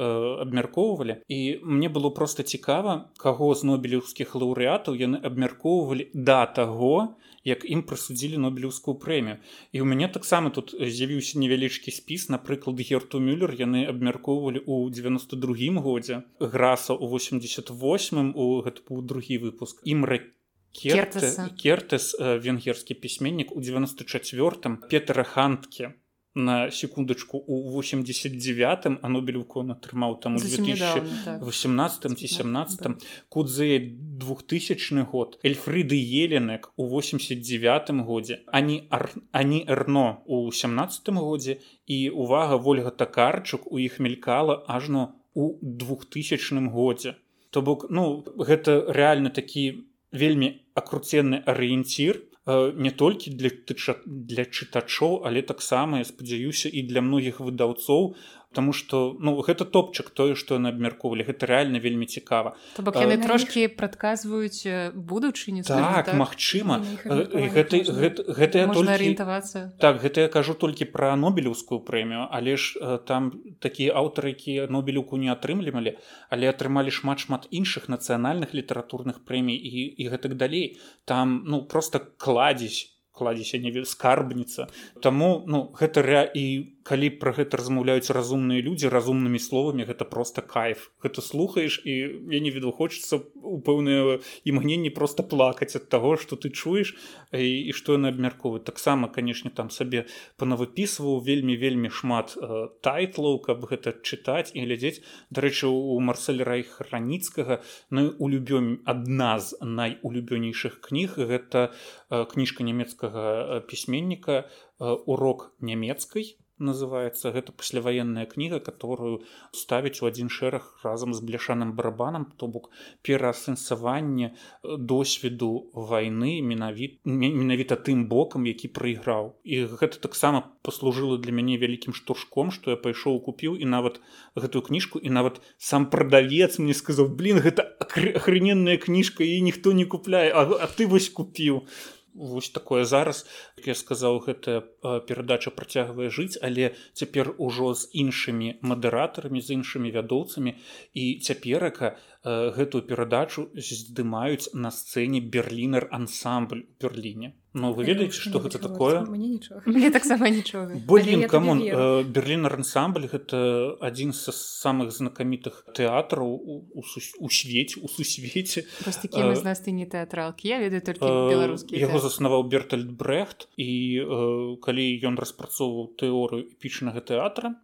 абмяркоўвалі. 0.46 1.20
І 1.28 1.60
мне 1.62 1.92
было 1.92 2.08
просто 2.08 2.42
цікава 2.42 3.12
каго 3.20 3.52
з 3.54 3.68
нобелеўскіх 3.68 4.32
лаўрэатаў 4.32 4.96
яны 4.96 5.20
абмяркоўвалі 5.20 6.08
да 6.14 6.46
таго 6.46 7.20
як 7.44 7.68
ім 7.68 7.82
прысудзілі 7.84 8.40
нобелеўскую 8.40 8.96
прэмію. 8.96 9.36
І 9.76 9.84
у 9.84 9.84
мяне 9.84 10.08
таксама 10.08 10.50
тут 10.56 10.72
з'явіўся 10.78 11.36
невялічкі 11.42 11.92
спіс. 11.92 12.30
Напрыклад 12.32 12.80
герту 12.80 13.20
мюллер 13.20 13.52
яны 13.60 13.84
абмяркоўвалі 13.92 14.64
у 14.64 14.88
92 14.88 15.84
годзе 15.84 16.22
граса 16.40 16.94
у 16.94 17.12
88 17.12 18.32
у 18.34 18.62
гэта 18.62 18.80
быў 18.88 19.02
другі 19.04 19.42
выпуск 19.44 19.84
ім 19.84 20.08
рэкі 20.08 20.32
Кертес 20.72 22.16
э, 22.20 22.38
венгерскі 22.38 22.94
пісьменнік 22.94 23.56
у 23.56 23.60
94 23.60 24.76
Петра 24.90 25.22
хантке 25.22 25.94
на 26.34 26.70
секундачку 26.70 27.38
у 27.38 27.70
89 27.70 28.86
а 29.02 29.08
нобелевку 29.08 29.60
он 29.60 29.72
атрымаў 29.72 30.16
там 30.20 30.36
2018 30.36 32.18
ці 32.18 32.28
17 32.28 32.86
кудзе 33.28 33.78
2000 33.78 35.04
год 35.12 35.38
эльфрыды 35.44 35.96
еленек 35.96 36.72
у 36.76 36.88
89 36.88 37.90
годзе 38.06 38.40
они 38.46 38.88
они 39.32 39.64
эрно 39.68 40.22
у 40.24 40.50
17 40.50 41.08
годзе 41.08 41.58
і 41.86 42.10
увага 42.10 42.56
ольга 42.56 42.90
такарчук 42.90 43.72
у 43.72 43.78
іх 43.78 44.00
мелькала 44.00 44.64
ажно 44.66 45.14
у 45.34 45.58
2000 45.60 46.68
годзе 46.72 47.16
то 47.50 47.60
бок 47.60 47.86
ну 47.90 48.24
гэта 48.38 48.88
реально 48.88 49.28
такі 49.28 49.84
вельмі 50.12 50.52
акруценны 50.74 51.42
арыенцір 51.46 52.20
Э, 52.44 52.72
не 52.74 52.90
толькі 52.90 53.30
для 53.30 53.50
тыча 53.54 53.94
для 54.04 54.42
чытачоў 54.42 55.22
але 55.28 55.42
таксама 55.46 56.02
я 56.02 56.04
спадзяюся 56.04 56.66
і 56.66 56.82
для 56.90 56.98
многіх 56.98 57.38
выдаўцоў 57.38 58.16
Таму 58.52 58.72
что 58.72 59.16
ну 59.18 59.40
гэта 59.42 59.64
топчык 59.64 60.10
тое 60.10 60.34
што 60.34 60.60
яны 60.60 60.72
абмяркоўвалі. 60.72 61.24
Гэта 61.24 61.48
рэальна 61.48 61.80
вельмі 61.80 62.06
цікава. 62.06 62.56
То 62.76 62.82
бок 62.82 62.96
яны 63.00 63.16
трошки 63.22 63.66
прадказваюць 63.68 64.94
будучыню 64.94 65.64
так, 65.64 66.06
так? 66.06 66.14
магчыма. 66.14 66.84
Гэта 67.04 68.68
арыентавацца. 68.68 69.72
Так 69.80 70.02
гэта 70.04 70.26
я 70.26 70.28
кажу 70.28 70.54
толькі 70.54 70.84
пра 70.92 71.16
нобелеўскую 71.16 71.80
прэмію. 71.80 72.28
Але 72.30 72.56
ж 72.56 72.76
там 73.08 73.32
такія 73.60 73.96
аўтары 73.96 74.36
якія 74.36 74.68
нобелюку 74.68 75.16
не 75.16 75.32
атрымлівалі 75.32 75.96
але 76.28 76.48
атрымалі 76.48 76.90
шмат 76.90 77.24
шмат 77.24 77.48
іншых 77.50 77.88
нацыянальных 77.92 78.54
літаратурных 78.56 79.24
прэмій 79.28 79.56
і 79.56 79.84
і 80.00 80.08
гэтак 80.08 80.36
далей. 80.36 80.78
Там 81.04 81.42
ну 81.46 81.64
просто 81.64 82.00
кладзесь 82.00 82.88
кладзеся 83.12 83.58
не 83.58 83.84
скарбніца. 83.84 84.68
Таму 85.02 85.44
ну 85.46 85.68
гэта 85.76 86.02
ре 86.02 86.24
і 86.34 86.44
калі 86.82 87.08
пра 87.22 87.32
гэта 87.36 87.58
размаўляюць 87.60 88.10
разумныя 88.10 88.62
людзі 88.62 88.90
разумнымі 88.90 89.38
словамі 89.38 89.86
гэта 89.86 90.04
просто 90.04 90.42
кайф. 90.42 90.90
Гэта 91.02 91.22
слухаеш 91.22 91.80
і 91.84 91.94
я 92.34 92.40
не 92.42 92.50
веду 92.50 92.72
хочется 92.72 93.22
у 93.42 93.60
пэўныя 93.62 94.18
імгненні 94.44 94.90
просто 94.90 95.22
плакаць 95.22 95.76
ад 95.78 95.88
таго 95.88 96.16
что 96.16 96.36
ты 96.36 96.50
чуеш 96.50 96.94
і, 97.32 97.46
і 97.46 97.72
што 97.72 97.94
яны 97.98 98.10
абмярковваюць 98.10 98.66
таксама 98.66 99.08
канешне 99.08 99.50
там 99.54 99.70
сабе 99.70 100.06
панавыпісваў 100.42 101.22
вельмі 101.22 101.56
вельмі 101.56 101.90
шмат 101.90 102.34
э, 102.36 102.68
тайтлаў 102.82 103.38
каб 103.46 103.64
гэта 103.70 103.94
чытаць 104.02 104.50
і 104.54 104.66
глядзець. 104.66 105.02
Дарэчы 105.30 105.70
у 105.70 105.98
марсель 106.02 106.42
райх 106.42 106.82
раніцкага 106.90 107.62
ну 107.90 108.10
улюбём 108.18 108.82
адна 108.84 109.38
з 109.38 109.54
найулюбёнейшых 109.62 110.82
кніг 110.82 111.14
гэта 111.16 111.70
э, 112.10 112.26
кніжка 112.26 112.66
нямецкага 112.66 113.22
э, 113.22 113.60
пісьменніка 113.66 114.50
урок 114.82 115.54
нямецкай 115.60 116.41
называется 116.58 117.32
гэта 117.32 117.52
пасляваенная 117.52 118.26
кніга 118.26 118.60
которую 118.60 119.22
ставіць 119.52 120.02
у 120.02 120.08
адзін 120.08 120.28
шэраг 120.28 120.66
разам 120.82 121.14
з 121.14 121.20
бляшаным 121.20 121.72
барабанам 121.78 122.26
то 122.36 122.46
бок 122.46 122.70
пераасэнсаванне 123.02 124.32
э, 124.32 124.76
досведу 124.76 125.70
войны 125.72 126.40
менавіт 126.40 127.00
менавіта 127.04 127.76
тым 127.76 128.06
бокам 128.08 128.44
які 128.46 128.68
прайграў 128.68 129.34
і 129.44 129.64
гэта 129.80 129.98
таксама 129.98 130.44
паслужыла 130.62 131.18
для 131.18 131.32
мяне 131.32 131.56
вялікім 131.56 131.94
штуршком 131.94 132.50
что 132.50 132.70
я 132.70 132.76
пайшоў 132.76 133.20
купіў 133.24 133.56
і 133.56 133.64
нават 133.64 134.00
гэтую 134.36 134.62
кніжку 134.68 134.98
і 134.98 135.08
нават 135.08 135.40
сам 135.58 135.88
прадавец 135.90 136.58
мне 136.58 136.74
сказаў 136.74 137.08
блин 137.08 137.40
гэта 137.40 137.66
охрененная 137.80 138.76
кніжка 138.76 139.24
і 139.24 139.40
ніхто 139.40 139.72
не 139.72 139.84
купляе 139.84 140.30
а, 140.30 140.46
а 140.46 140.66
ты 140.66 140.86
вось 140.86 141.08
купіў 141.08 141.66
то 141.66 142.01
вось 142.14 142.50
такое 142.50 142.84
зараз. 142.84 143.26
Як 143.58 143.66
я 143.72 143.74
сказаў 143.74 144.20
гэта 144.26 144.60
перадача 145.08 145.50
працягвае 145.50 146.10
жыць 146.10 146.38
але 146.42 146.72
цяпер 146.94 147.34
ужо 147.38 147.74
з 147.74 147.90
іншымі 147.92 148.58
мадэратарамі 148.62 149.40
з 149.40 149.58
іншымі 149.58 149.90
вядоўцамі. 149.90 150.56
І 150.94 151.04
цяперака 151.20 151.96
гэтую 152.24 152.82
перадачу 152.88 153.48
здымаюць 153.56 154.54
на 154.54 154.70
сцэне 154.70 155.20
берлінер 155.20 155.88
ансамбль 155.90 156.66
у 156.66 156.70
берліне 156.80 157.36
Ну 157.54 157.72
вы 157.76 157.84
ведаеце 157.84 158.16
што 158.16 158.40
гэта 158.40 158.56
такое? 158.56 159.04
Мне 159.04 159.90
таксама 159.96 160.30
нічога 160.32 160.80
Блин, 160.88 161.28
камон 161.28 161.60
берлінер 162.08 162.56
ансамбль 162.56 163.04
гэта 163.12 163.76
адзін 163.84 164.16
са 164.16 164.32
самых 164.32 164.92
знакамітых 164.96 165.60
тэатраў 165.76 166.32
у 166.32 167.28
свеце 167.28 167.80
у 167.84 167.88
сусвеце 167.92 168.64
з 168.64 169.44
нас 169.44 169.60
ты 169.60 169.76
не 169.76 169.84
тэатралкі 169.84 170.48
я 170.48 170.58
ведаю 170.64 170.80
толькі 170.80 171.04
беларускі 171.04 171.76
яго 171.76 172.00
заснаваў 172.00 172.48
бертальд 172.48 172.88
брехт 172.96 173.48
і 173.60 174.56
калі 174.64 174.86
ён 175.04 175.20
распрацоўваў 175.20 175.92
тэорыю 176.00 176.48
эпічнага 176.56 177.04
тэатра 177.04 177.60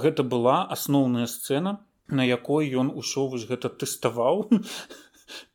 гэта 0.00 0.24
была 0.24 0.64
асноўная 0.64 1.28
сцэна 1.28 1.84
на 2.08 2.24
якой 2.24 2.72
ён 2.72 2.90
усё 2.90 3.28
вось 3.28 3.44
гэта 3.44 3.68
тэставаў 3.68 4.48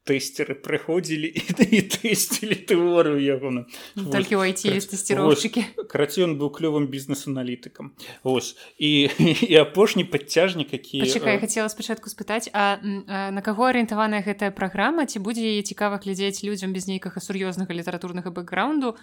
тэстеры 0.05 0.53
прыходзілі 0.53 1.27
і 1.33 1.79
тэсцілі 1.97 2.55
тэорыю 2.69 3.17
яго 3.17 3.50
ну, 3.50 3.65
толькі 3.97 4.38
ў 4.38 4.53
айці 4.53 4.69
ёсць 4.77 4.93
тэсціроўшчыкі 4.93 5.89
караці 5.89 6.29
ён 6.29 6.38
быў 6.38 6.53
клёвым 6.53 6.85
бізнес-аналітыкам 6.93 7.97
ось 8.21 8.53
і 8.77 9.09
і 9.09 9.55
апошні 9.65 10.05
падцяжнік 10.05 10.77
які 10.77 11.01
чакай 11.09 11.41
хацела 11.41 11.65
спачатку 11.74 12.13
спытаць 12.13 12.53
а, 12.53 12.77
а 13.09 13.33
на 13.33 13.41
каго 13.41 13.65
арыентаваная 13.65 14.21
гэтая 14.21 14.53
праграма 14.53 15.09
ці 15.09 15.25
будзе 15.25 15.41
яе 15.57 15.65
цікава 15.65 15.97
глядзець 15.97 16.45
людзям 16.45 16.69
без 16.69 16.85
нейкага 16.85 17.17
сур'ёзнага 17.17 17.74
літаратурнага 17.74 18.29
бэкграунду 18.29 18.93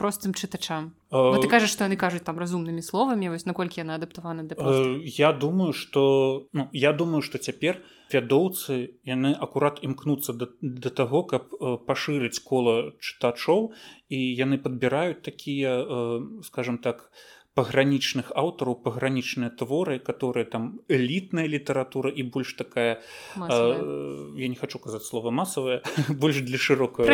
простым 0.00 0.32
чытачам? 0.32 0.96
А... 1.12 1.36
ты 1.36 1.52
кажаш 1.52 1.68
што 1.68 1.84
яны 1.84 2.00
кажуць 2.00 2.24
там 2.24 2.40
разумнымі 2.40 2.80
словамі 2.80 3.28
вось 3.28 3.44
наколькі 3.44 3.84
яна 3.84 4.00
адаптавана 4.00 4.48
да 4.48 4.56
я 5.04 5.36
думаю 5.36 5.76
что 5.76 6.48
ну 6.56 6.72
я 6.72 6.96
думаю 6.96 7.20
что 7.20 7.36
цяпер 7.36 7.84
у 8.05 8.05
вядоўцы 8.12 8.98
яны 9.04 9.34
акурат 9.34 9.80
імкнуцца 9.82 10.32
да, 10.32 10.48
да 10.60 10.90
таго 10.90 11.22
каб 11.22 11.50
э, 11.54 11.76
пашырыць 11.86 12.38
кола 12.38 12.92
чытачоў 13.00 13.72
і 14.08 14.18
яны 14.18 14.58
падбіраюць 14.58 15.22
такія 15.22 15.80
э, 15.82 16.20
скажем 16.46 16.78
так 16.78 17.10
пагранічных 17.56 18.30
аўтараў 18.36 18.76
пагранічныя 18.84 19.50
творы 19.50 19.98
которые 19.98 20.44
там 20.44 20.80
элітная 20.88 21.48
літаратура 21.48 22.12
і 22.12 22.22
больш 22.22 22.52
такая 22.54 23.00
э, 23.36 24.32
я 24.36 24.48
не 24.48 24.56
хочу 24.56 24.78
казаць 24.78 25.08
слова 25.08 25.30
масавая 25.30 25.80
больш 26.08 26.44
для 26.44 26.58
шырокая 26.58 27.08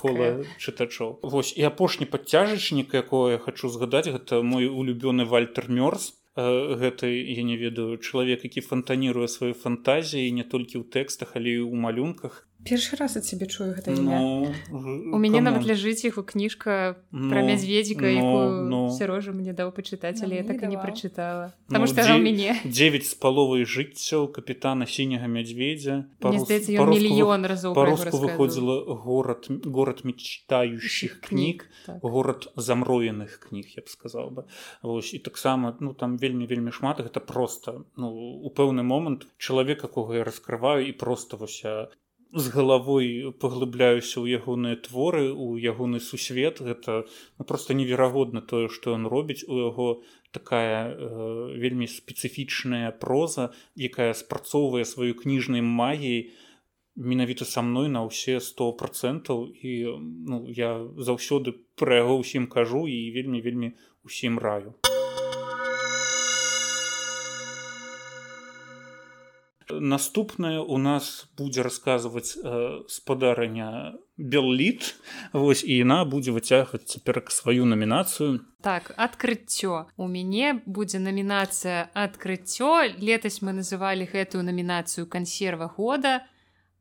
кола 0.00 0.42
чытачоў. 0.58 1.20
Вось 1.22 1.52
і 1.56 1.62
апошні 1.68 2.06
падцяжачнік 2.06 2.94
якое 2.94 3.36
я 3.36 3.38
хочу 3.38 3.68
згадаць 3.68 4.08
гэта 4.08 4.42
мой 4.42 4.66
улюбёны 4.66 5.28
вальтер 5.28 5.70
мёрз 5.70 6.16
гэты 6.36 7.06
я 7.14 7.42
не 7.46 7.56
ведаю 7.56 7.98
чалавек 7.98 8.42
які 8.44 8.60
фантаніруе 8.60 9.28
сваю 9.28 9.54
фантазіі 9.54 10.34
не 10.34 10.42
толькі 10.42 10.82
ў 10.82 10.84
тэкстах 10.90 11.38
але 11.38 11.54
і 11.54 11.62
ў 11.62 11.74
малюнках 11.78 12.42
першы 12.64 12.96
раз 12.96 13.16
ад 13.16 13.24
цябе 13.24 13.46
чую 13.46 13.74
гэта 13.76 13.92
Ну, 13.94 14.48
у 15.12 15.18
мяне 15.18 15.40
нават 15.40 15.62
ляжыць 15.68 16.04
яго 16.04 16.22
кніжка 16.24 16.96
про 17.12 17.40
Ну, 17.40 17.46
мядзведзіка 17.46 18.04
ну, 18.08 18.16
якую 18.18 18.48
ну. 18.70 18.78
сярожа 18.90 19.32
мне 19.32 19.52
даў 19.52 19.70
пачытаць 19.72 20.18
Ну, 20.20 20.24
але 20.26 20.36
я 20.40 20.44
так 20.44 20.62
і 20.62 20.66
не 20.72 20.76
прачытала. 20.80 21.52
Ну, 21.68 21.74
Таму 21.74 21.86
што 21.86 22.00
дзе- 22.02 22.16
ў 22.16 22.20
мяне. 22.24 22.56
9 22.64 23.04
з 23.06 23.14
паловай 23.14 23.64
жыццяў 23.64 24.32
капітана 24.32 24.86
сіняга 24.86 25.26
мядзведзя. 25.28 26.08
Мільён 26.20 27.46
разоў 27.46 27.74
пра 27.74 27.90
расказваў. 27.92 28.20
выходзіла 28.24 28.76
город 29.04 29.48
город 29.64 30.04
мечтающих 30.04 31.20
кніг 31.20 31.66
Так. 31.86 31.98
город 32.02 32.48
замроеных 32.56 33.38
кніг 33.48 33.66
я 33.76 33.82
б 33.82 33.88
сказал 33.88 34.30
бы. 34.30 34.44
Вось 34.82 35.14
і 35.14 35.18
таксама 35.18 35.76
ну 35.80 35.94
там 35.94 36.16
вельмі 36.18 36.46
вельмі 36.46 36.72
шмат 36.72 37.00
гэта 37.00 37.20
просто 37.20 37.84
ну 37.96 38.08
у 38.10 38.50
пэўны 38.50 38.82
момант 38.82 39.26
чалавек 39.38 39.84
якога 39.84 40.16
я 40.16 40.24
раскрываю 40.24 40.86
і 40.88 40.92
просто 40.92 41.36
вось 41.36 41.62
з 42.34 42.50
галавой 42.50 43.30
паглыбляюся 43.38 44.18
ў 44.18 44.42
ягоныя 44.42 44.74
творы 44.82 45.30
у 45.30 45.54
ягоны 45.54 46.00
сусвет. 46.02 46.58
Гэта 46.58 47.06
ну, 47.38 47.42
просто 47.46 47.78
неверагодна 47.78 48.42
тое 48.42 48.66
што 48.66 48.98
ён 48.98 49.06
робіць. 49.06 49.46
У 49.46 49.54
яго 49.62 50.02
такая 50.34 50.90
э, 50.90 51.54
вельмі 51.54 51.86
спецыфічная 51.86 52.90
проза 52.98 53.54
якая 53.78 54.10
спрацоўвае 54.18 54.82
сваю 54.82 55.14
кніжнай 55.14 55.62
магіяй 55.62 56.34
менавіта 56.98 57.46
са 57.46 57.62
мной 57.62 57.86
на 57.86 58.02
ўсе 58.02 58.42
сто 58.42 58.74
процентаў. 58.74 59.46
І 59.54 59.94
ну, 60.26 60.50
я 60.50 60.82
заўсёды 60.98 61.54
пра 61.78 62.02
яго 62.02 62.18
ўсім 62.18 62.50
кажу 62.50 62.90
і 62.90 62.98
вельмі 63.14 63.38
вельмі 63.46 63.78
усім 64.02 64.42
раю 64.42 64.74
наступнае 69.84 70.60
у 70.60 70.78
нас 70.78 71.28
будзе 71.36 71.62
расказваць 71.62 72.36
э, 72.40 72.80
спадарня 72.88 73.94
белліт. 74.16 74.94
Вось 75.32 75.64
і 75.64 75.76
яна 75.76 76.04
будзе 76.04 76.32
выцягваць 76.32 76.88
цяпер 76.88 77.20
сваю 77.28 77.68
намінацыю. 77.68 78.40
Так 78.64 78.94
адкрыццё 78.96 79.86
у 79.96 80.08
мяне 80.08 80.62
будзе 80.66 80.98
намінацыя 80.98 81.92
адкрыццё 81.92 82.96
летась 82.98 83.42
мы 83.42 83.52
называлі 83.52 84.08
гэтую 84.08 84.42
намінацыю 84.42 85.06
кансерва 85.06 85.68
года 85.68 86.24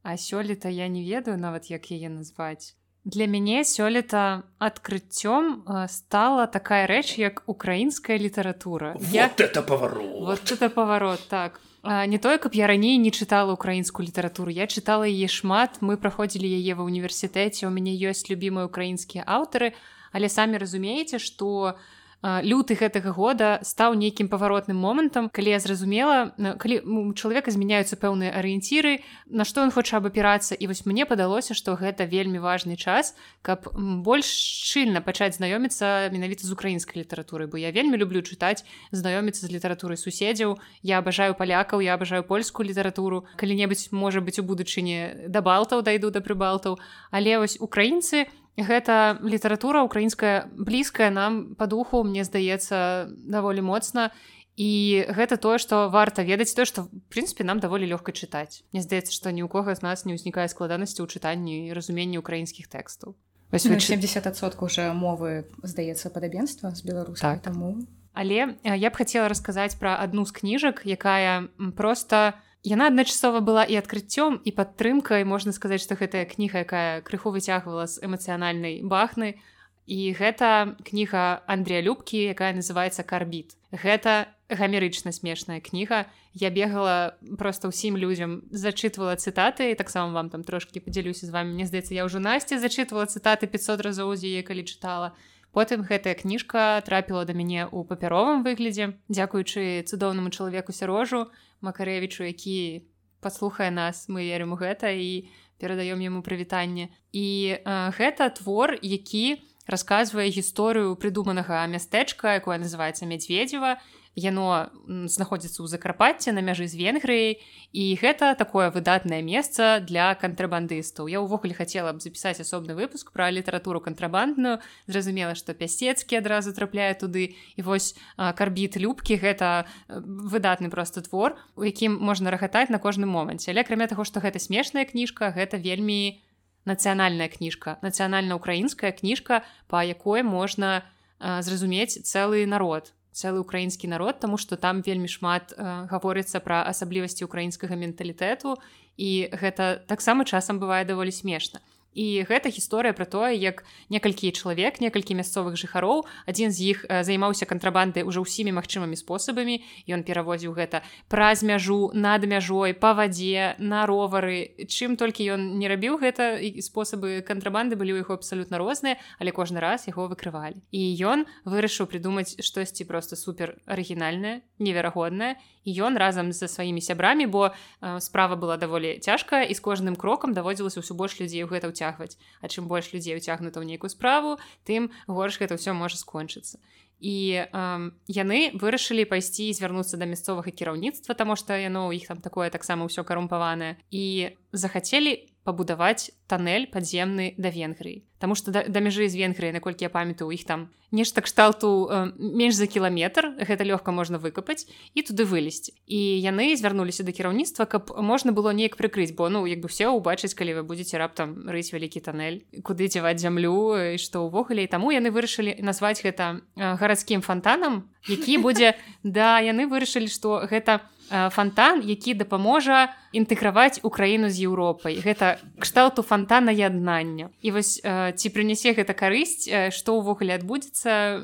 а 0.04 0.18
сёлета 0.18 0.70
я 0.70 0.88
не 0.88 1.04
ведаю 1.04 1.38
нават 1.38 1.72
як 1.72 1.92
яе 1.92 2.10
назваць. 2.10 2.76
Для 3.04 3.28
мяне 3.28 3.64
сёлета 3.68 4.44
адкрыццём 4.60 5.68
э, 5.68 5.88
стала 5.88 6.48
такая 6.48 6.88
рэч 6.88 7.20
як 7.20 7.44
украінская 7.48 8.18
літаратура. 8.18 8.96
Я 9.12 9.28
это 9.28 9.62
паварот 9.62 10.24
вот 10.24 10.52
это 10.52 10.70
паварот 10.70 11.20
так. 11.28 11.60
А, 11.60 11.73
не 11.84 12.18
тое 12.18 12.38
каб 12.38 12.56
я 12.56 12.68
раней 12.68 12.98
не 12.98 13.12
чытала 13.12 13.52
украінскую 13.52 14.08
літаратуру 14.08 14.52
я 14.52 14.68
чытала 14.68 15.04
яе 15.04 15.28
шмат. 15.28 15.84
Мы 15.84 16.00
праходзілі 16.00 16.48
яе 16.48 16.80
ва 16.80 16.88
універсітэце 16.88 17.68
у 17.68 17.72
мяне 17.76 17.92
ёсць 17.92 18.32
любімыя 18.32 18.64
украінскія 18.72 19.28
аўтары 19.28 19.76
але 20.16 20.30
самі 20.32 20.64
разумееце 20.64 21.20
што 21.20 21.76
люты 22.24 22.76
гэтага 22.80 23.12
года 23.14 23.60
стаў 23.62 23.94
нейкім 23.94 24.28
паваротным 24.28 24.78
момантам 24.78 25.30
калі 25.30 25.54
я 25.56 25.60
зразумела 25.60 26.34
калі 26.58 26.80
у 26.84 27.14
чалавека 27.14 27.52
змяняюцца 27.52 28.00
пэўныя 28.00 28.34
арыенціры 28.34 29.04
на 29.30 29.46
што 29.46 29.62
ён 29.62 29.72
хоча 29.76 30.00
абапірацца 30.00 30.56
і 30.56 30.68
вось 30.68 30.86
мне 30.86 31.06
падалося 31.06 31.54
што 31.54 31.76
гэта 31.76 32.10
вельмі 32.10 32.40
важны 32.40 32.76
час 32.76 33.16
каб 33.42 33.70
больш 33.76 34.28
шчыльна 34.28 35.06
пачаць 35.06 35.38
знаёміцца 35.38 36.10
менавіта 36.10 36.48
з 36.48 36.52
украінскай 36.52 37.04
літаратурай 37.04 37.48
бо 37.48 37.62
я 37.62 37.72
вельмі 37.72 38.00
люблю 38.00 38.24
чытаць 38.26 38.66
знаёміцца 38.92 39.46
з 39.46 39.52
літаратурай 39.52 39.98
суседзяў 39.98 40.58
я 40.82 41.04
абажаю 41.04 41.36
палякаў 41.36 41.84
я 41.84 41.94
абажаю 41.94 42.24
польскую 42.24 42.68
літаратуру. 42.68 43.26
Калі-небудзь 43.36 43.92
можа 43.92 44.22
быць 44.22 44.40
у 44.40 44.44
будучыні 44.48 45.28
да 45.28 45.42
балтаў 45.42 45.84
дайду 45.84 46.10
да 46.10 46.24
прыбалтаў. 46.24 46.80
Але 47.12 47.38
вось 47.38 47.58
украінцы 47.60 48.26
гэта 48.58 49.18
літаратура 49.24 49.82
украінская 49.84 50.50
блізкая 50.54 51.10
нам 51.10 51.56
па 51.56 51.66
духу 51.68 52.04
мне 52.04 52.24
здаецца 52.24 53.08
даволі 53.10 53.62
моцна. 53.62 54.12
І 54.54 55.02
гэта 55.10 55.38
тое 55.42 55.58
што 55.58 55.90
варта 55.90 56.22
ведаць 56.22 56.54
тое 56.54 56.66
што 56.70 56.86
в 56.86 56.90
прынцыпе 57.10 57.42
нам 57.42 57.58
даволі 57.58 57.90
лёгка 57.90 58.14
чытаць. 58.14 58.62
Мне 58.70 58.86
здаецца 58.86 59.10
што 59.10 59.34
ні 59.34 59.42
ў 59.42 59.50
кога 59.50 59.74
з 59.74 59.82
нас 59.82 60.06
не 60.06 60.14
ўзнікае 60.14 60.46
складанасці 60.46 61.02
ў 61.02 61.10
чытанні 61.10 61.68
і 61.70 61.74
разуменні 61.74 62.22
украінскіх 62.22 62.70
тэкстаў. 62.70 63.18
Вось 63.50 63.66
Ну, 63.66 63.74
вы 63.74 63.82
чы- 63.82 63.98
70соткаў 63.98 64.66
уже 64.70 64.94
мовы 64.94 65.46
здаецца 65.66 66.10
падабенства 66.14 66.70
з 66.70 66.86
беларускай 66.86 67.42
Так. 67.42 67.50
таму. 67.54 67.82
Але 68.14 68.54
я 68.62 68.90
б 68.90 68.94
хацела 68.94 69.26
расказаць 69.30 69.74
пра 69.82 69.98
адну 69.98 70.26
з 70.26 70.32
кніжак, 70.32 70.86
якая 70.86 71.50
проста 71.74 72.38
яна 72.64 72.88
адначасова 72.88 73.44
была 73.44 73.64
і 73.68 73.76
адкрыццём 73.76 74.40
і 74.44 74.52
падтрымкай 74.56 75.28
можна 75.28 75.52
сказаць, 75.52 75.84
што 75.84 76.00
гэтая 76.00 76.24
кніга, 76.24 76.64
якая 76.64 77.02
крыху 77.04 77.36
выцягвала 77.36 77.88
з 77.88 78.00
эмацыянальнай 78.00 78.82
бахны. 78.84 79.36
І 79.84 80.16
гэта 80.16 80.80
кніга 80.88 81.44
Андрея 81.44 81.84
Любкі, 81.84 82.32
якая 82.32 82.56
называецца 82.56 83.04
карбіт. 83.04 83.60
Гэта 83.76 84.32
гамерычна 84.48 85.12
смешная 85.12 85.60
кніга. 85.60 86.08
Я 86.32 86.50
бегала 86.56 87.20
проста 87.36 87.68
ўсім 87.68 88.00
людзям 88.00 88.48
зачытвала 88.48 89.20
цытаты 89.20 89.76
і 89.76 89.76
таксама 89.76 90.16
вам 90.16 90.32
там 90.32 90.48
трошкі 90.48 90.80
падзялюся 90.80 91.28
з 91.28 91.36
вами. 91.36 91.52
Мне 91.52 91.68
здаецца, 91.68 91.92
я 91.92 92.08
ўжо 92.08 92.24
Насці 92.24 92.64
зачытвала 92.64 93.12
цытаты 93.12 93.44
500 93.44 93.84
разоў 93.84 94.16
з 94.16 94.32
яе 94.32 94.42
калі 94.48 94.64
чытала. 94.64 95.12
Потым 95.52 95.84
гэтая 95.86 96.16
кніжка 96.16 96.82
трапіла 96.82 97.28
да 97.28 97.36
мяне 97.36 97.68
ў 97.68 97.84
папяровым 97.86 98.42
выглядзе, 98.42 98.98
дзякуючы 99.12 99.86
цудоўнаму 99.86 100.32
чалавеку 100.34 100.74
сярожу 100.74 101.30
Макарэвічу, 101.64 102.28
які 102.28 102.84
паслухае 103.24 103.72
нас, 103.72 104.06
мы 104.12 104.28
верым 104.28 104.54
у 104.54 104.60
гэта 104.60 104.92
і 104.92 105.32
перадаём 105.58 106.04
яму 106.04 106.20
прывітанне. 106.22 106.92
І 107.16 107.56
э, 107.56 107.92
гэта 107.96 108.28
твор, 108.36 108.76
які 108.84 109.40
расказвае 109.64 110.28
гісторыю 110.28 111.00
прыдуманага 111.00 111.64
мястэчка, 111.72 112.36
якое 112.44 112.60
называецца 112.60 113.08
мядзведзева. 113.08 113.80
Яно 114.14 114.70
знаходзіцца 114.86 115.66
ў 115.66 115.68
закарпатце 115.74 116.30
на 116.38 116.46
мяжы 116.46 116.70
з 116.70 116.78
венгрыяй 116.78 117.42
і 117.74 117.84
гэта 117.98 118.38
такое 118.38 118.70
выдатнае 118.70 119.26
месца 119.26 119.82
для 119.82 120.14
кантрабандыстаў. 120.14 121.10
Я 121.10 121.18
ўвогуле 121.26 121.58
хацела 121.58 121.90
б 121.98 121.98
запісаць 121.98 122.38
асобны 122.38 122.78
выпуск 122.78 123.10
пра 123.10 123.34
літаратуру 123.34 123.82
кантрабандную. 123.82 124.62
Зразумела, 124.86 125.34
што 125.34 125.58
пясецкі 125.58 126.22
адразу 126.22 126.54
трапляе 126.54 126.94
туды 126.94 127.34
і 127.58 127.62
вось 127.66 127.98
карбіт 128.18 128.78
любкі 128.78 129.18
гэта 129.18 129.66
э, 129.66 129.98
выдатны 130.06 130.70
просто 130.70 131.02
твор, 131.02 131.34
у 131.58 131.66
якім 131.66 131.98
можна 131.98 132.30
рахатаць 132.30 132.70
на 132.70 132.78
кожным 132.78 133.10
моманце. 133.10 133.50
Але 133.50 133.66
акрамя 133.66 133.90
таго, 133.90 134.06
што 134.06 134.22
гэта 134.22 134.38
смешная 134.38 134.86
кніжка, 134.86 135.34
гэта 135.34 135.58
вельмі 135.58 136.22
нацыянальная 136.70 137.34
кніжка, 137.34 137.82
нацыянальна-украінская 137.82 138.94
кніжка, 138.94 139.42
па 139.68 139.82
якой 139.82 140.22
можна 140.22 140.86
зразумець 141.18 141.98
цэлы 142.06 142.46
народ 142.46 142.94
цэлы 143.14 143.40
украінскі 143.40 143.88
народ 143.88 144.20
таму 144.20 144.38
што 144.42 144.58
там 144.58 144.82
вельмі 144.82 145.08
шмат 145.08 145.54
э, 145.54 145.88
гаворыцца 145.90 146.42
пра 146.42 146.66
асаблівасці 146.68 147.24
украінскага 147.24 147.78
менталітэту 147.78 148.58
і 148.98 149.30
гэта 149.32 149.80
таксама 149.88 150.26
часам 150.26 150.60
бывае 150.60 150.84
даволі 150.86 151.14
смешна 151.14 151.62
і 151.96 152.26
гэта 152.28 152.50
гісторыя 152.50 152.94
пра 152.94 153.06
тое 153.06 153.34
як 153.38 153.64
некалькі 153.90 154.34
чалавек 154.34 154.82
некалькі 154.82 155.18
мясцовых 155.18 155.56
жыхароў 155.58 156.06
адзін 156.28 156.52
з 156.52 156.74
іх 156.74 156.86
э, 156.90 157.04
займаўся 157.06 157.46
кантрабандай 157.46 158.04
уже 158.04 158.20
ўсімі 158.20 158.52
магчымымі 158.58 158.98
спосабамі. 158.98 159.62
Ён 159.88 160.04
перавозіў 160.04 160.58
гэта 160.58 160.84
праз 161.08 161.44
мяжу 161.46 161.94
над 161.94 162.26
мяжой 162.26 162.74
па 162.74 162.94
вадзе 162.94 163.56
на 163.60 163.86
ровары. 163.86 164.58
Чым 164.68 164.98
толькі 164.98 165.38
ён 165.38 165.58
не 165.62 165.70
рабіў 165.70 166.02
гэта 166.02 166.42
спосабы 166.60 167.22
кантрабанды 167.22 167.78
былі 167.78 167.98
ў 167.98 168.00
яго 168.04 168.18
абсалютна 168.18 168.58
розныя 168.58 168.98
але 169.20 169.32
кожны 169.32 169.60
раз 169.62 169.88
яго 169.88 170.10
выкрывалі. 170.10 170.62
І 170.74 170.82
ён 171.06 171.26
вырашыў 171.46 171.88
прыдумаць 171.88 172.38
штосьці 172.42 172.86
просто 172.90 173.16
супер 173.16 173.58
арыгінальнае 173.66 174.42
неверагоднае 174.60 175.38
ён 175.66 175.98
разам 175.98 176.32
са 176.34 176.48
сваімі 176.48 176.82
сябрамі 176.82 177.26
бо 177.26 177.52
э, 177.52 178.00
справа 178.00 178.36
была 178.36 178.58
даволі 178.58 179.00
цяжкая 179.00 179.44
і 179.44 179.54
з 179.54 179.62
кожным 179.64 179.96
крокам 179.96 180.34
даводзілася 180.34 180.84
ўсё 180.84 180.94
больш 180.94 181.20
людзей 181.20 181.44
у 181.44 181.50
гэта 181.52 181.72
ўцягваць 181.72 182.18
А 182.42 182.48
чым 182.48 182.68
больш 182.68 182.94
людзей 182.94 183.16
уцягнута 183.16 183.60
ў 183.60 183.66
нейкую 183.66 183.90
справу 183.90 184.38
тым 184.68 184.92
горш 185.08 185.40
гэта 185.40 185.56
ўсё 185.56 185.74
можа 185.74 185.98
скончыцца 185.98 186.60
і 187.04 187.44
э, 187.44 187.92
яны 188.08 188.40
вырашылі 188.56 189.04
пайсці 189.04 189.52
звярнуцца 189.52 190.00
да 190.00 190.08
мясцовага 190.08 190.52
кіраўніцтва 190.52 191.16
таму 191.16 191.36
што 191.36 191.56
яно 191.60 191.92
ў 191.92 192.00
іх 192.00 192.08
там 192.08 192.24
такое 192.24 192.48
таксама 192.48 192.88
ўсё 192.88 193.04
карумпаванае 193.04 193.76
і 193.92 194.36
захацелі 194.56 195.33
пабудаваць 195.44 196.12
танэль 196.28 196.68
падземны 196.72 197.36
да 197.38 197.50
венгрыі 197.50 198.04
Таму 198.24 198.36
што 198.40 198.56
да, 198.56 198.64
да 198.64 198.80
мяжы 198.80 199.10
з 199.12 199.20
венгрыі 199.20 199.52
наколькі 199.52 199.84
я 199.84 199.92
памятаю 199.92 200.32
іх 200.32 200.48
там 200.48 200.72
нешта 200.94 201.22
кшталту 201.26 201.90
э, 201.92 202.14
менш 202.16 202.56
за 202.56 202.68
кіламетр 202.72 203.34
гэта 203.36 203.66
лёгка 203.68 203.92
можна 203.92 204.22
выкапаць 204.22 204.70
і 204.94 205.02
туды 205.02 205.26
вылезці 205.26 205.74
і 205.90 206.00
яны 206.24 206.56
звярнуліся 206.56 207.04
да 207.04 207.12
кіраўніцтва 207.12 207.66
каб 207.66 207.92
можна 207.98 208.32
было 208.32 208.54
неяк 208.54 208.78
прыкрыць 208.78 209.12
бо 209.12 209.28
ну 209.28 209.44
як 209.50 209.60
бы 209.60 209.68
все 209.68 209.90
ўбачыць 209.90 210.38
калі 210.38 210.62
вы 210.62 210.64
будете 210.64 211.02
раптам 211.02 211.50
рыць 211.50 211.74
вялікі 211.74 212.00
танэль 212.00 212.46
куды 212.64 212.88
дзяваць 212.88 213.20
зямлю 213.20 213.76
і 213.76 213.98
што 213.98 214.24
ўвогуле 214.30 214.64
і 214.64 214.72
таму 214.72 214.94
яны 214.96 215.12
вырашылі 215.12 215.58
назваць 215.60 216.00
гэта 216.00 216.40
э, 216.56 216.78
гарадскім 216.80 217.26
фонтанам 217.26 217.90
які 218.08 218.38
будзе 218.46 218.78
да 219.04 219.42
яны 219.44 219.68
вырашылі 219.68 220.08
што 220.08 220.46
гэта 220.48 220.86
э, 221.10 221.34
фонтан 221.34 221.82
які 221.82 222.14
дапаможа 222.14 222.94
інтэграваць 223.14 223.80
украіну 223.86 224.28
з 224.34 224.50
Еўропай. 224.50 224.98
Гэта 224.98 225.38
кшталту 225.62 226.02
фонтана 226.02 226.50
яднання 226.50 227.30
і 227.42 227.54
вось 227.54 227.78
ці 227.80 228.28
прынясе 228.34 228.74
гэта 228.74 228.98
карысць 228.98 229.46
што 229.70 229.96
ўвогуле 230.02 230.34
адбудзецца 230.34 231.22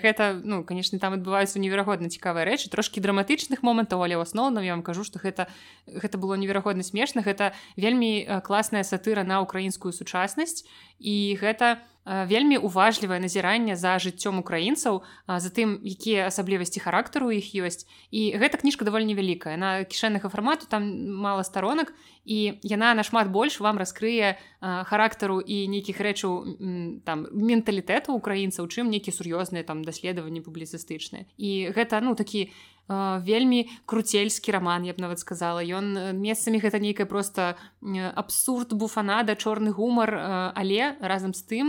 гэта 0.00 0.40
ну 0.40 0.64
конечно 0.64 0.98
там 0.98 1.20
адбываюцца 1.20 1.60
неверагодна 1.60 2.08
цікавыя 2.08 2.48
рэчы 2.48 2.72
трошки 2.72 3.04
драматычных 3.04 3.60
момантаў 3.60 4.00
але 4.00 4.16
ў 4.16 4.24
асноўным 4.24 4.64
я 4.64 4.72
вам 4.72 4.82
кажу 4.82 5.04
что 5.04 5.20
гэта 5.20 5.52
гэта 5.86 6.16
было 6.16 6.34
неверагодна 6.34 6.82
смешна. 6.82 7.20
Гэта 7.20 7.52
вельмі 7.76 8.40
класная 8.42 8.82
сатыра 8.82 9.22
на 9.22 9.44
украінскую 9.44 9.92
сучаснасць. 9.92 10.64
І 10.98 11.36
гэта 11.36 11.84
у 11.84 11.96
вельмі 12.06 12.56
уважлівае 12.56 13.18
назіранне 13.18 13.74
за 13.76 13.98
жыццём 13.98 14.38
украінцаў 14.38 15.02
за 15.26 15.50
тым 15.50 15.82
якія 15.82 16.30
асаблівасці 16.30 16.78
характару 16.78 17.34
іх 17.34 17.50
ёсць. 17.58 17.82
І 18.14 18.38
гэта 18.38 18.62
кніжка 18.62 18.86
даволі 18.86 19.10
невялікая. 19.10 19.58
На 19.58 19.82
кішэннага 19.82 20.30
фармату 20.30 20.70
там 20.70 20.86
мала 21.26 21.42
старонак 21.42 21.90
і 22.22 22.58
яна 22.62 22.94
нашмат 22.94 23.30
больш 23.34 23.58
вам 23.58 23.82
раскрые 23.82 24.38
характару 24.62 25.42
і 25.42 25.66
нейкіх 25.66 25.98
рэчаў 25.98 27.02
там 27.02 27.26
менталітэту 27.34 28.14
украінцаў 28.14 28.70
чым 28.70 28.94
нейкі 28.94 29.10
сур'ёзныя 29.10 29.66
там 29.66 29.82
даследаванні 29.82 30.46
публіцыстычныя. 30.46 31.26
І 31.34 31.74
гэта 31.74 31.98
ну 31.98 32.14
такі 32.14 32.46
не 32.46 32.54
вельмі 32.88 33.68
круцельскі 33.84 34.52
роман 34.52 34.84
я 34.84 34.94
б 34.94 35.02
нават 35.02 35.18
сказала. 35.18 35.58
Ён 35.58 35.98
э, 35.98 36.12
месцамі 36.14 36.62
гэта 36.62 36.78
нейкая 36.78 37.06
просто 37.06 37.58
абсурд 37.94 38.72
буфанада 38.72 39.36
чорны 39.36 39.70
гумар 39.70 40.10
але 40.54 40.96
разам 41.00 41.34
з 41.34 41.42
тым 41.46 41.66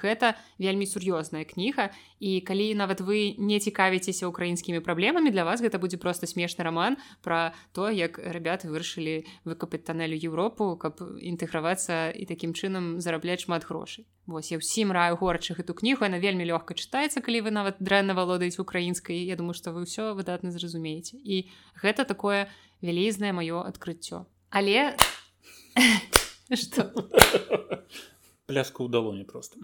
гэта 0.00 0.34
вельмі 0.58 0.88
сур'ёзная 0.88 1.44
кніга. 1.44 1.90
І 2.18 2.40
калі 2.40 2.74
нават 2.74 3.00
вы 3.00 3.36
не 3.38 3.60
цікавіцеся 3.60 4.26
украінскімі 4.26 4.80
праблемамі 4.80 5.30
для 5.30 5.44
вас 5.44 5.60
гэта 5.60 5.78
будзе 5.78 5.98
просто 5.98 6.26
смешны 6.26 6.64
роман 6.64 6.96
про 7.22 7.52
то 7.72 7.90
як 7.90 8.18
ребята 8.18 8.68
вырашылі 8.68 9.28
выкапаць 9.44 9.84
тоннелю 9.84 10.16
Еўропу 10.16 10.76
каб 10.76 10.98
інтэгравацца 11.20 12.10
і 12.10 12.24
такім 12.24 12.54
чынам 12.56 13.00
зарабляць 13.00 13.44
шмат 13.44 13.68
грошай. 13.68 14.06
Вось 14.26 14.50
я 14.50 14.58
ўсім 14.58 14.92
раю 14.92 15.16
горачых 15.16 15.60
эту 15.60 15.74
кнігу 15.76 16.04
она 16.04 16.18
вельмі 16.18 16.48
лёгка 16.48 16.74
чытаецца 16.74 17.20
калі 17.20 17.44
вы 17.44 17.50
нават 17.52 17.76
дрэнна 17.78 18.16
валодаюць 18.16 18.58
украінскай. 18.58 19.20
Я 19.24 19.36
думаю 19.36 19.54
што 19.54 19.72
вы 19.72 19.84
ўсё 19.84 20.16
выдатна 20.16 20.50
зразумееце. 20.50 21.20
І 21.20 21.48
гэта 21.76 22.04
такое 22.04 22.48
вялізнае 22.82 23.32
маё 23.32 23.62
адкрыццё. 23.62 24.26
Але 24.50 24.96
пляска 28.46 28.82
ў 28.82 28.88
далоні 28.88 29.24
просто 29.24 29.60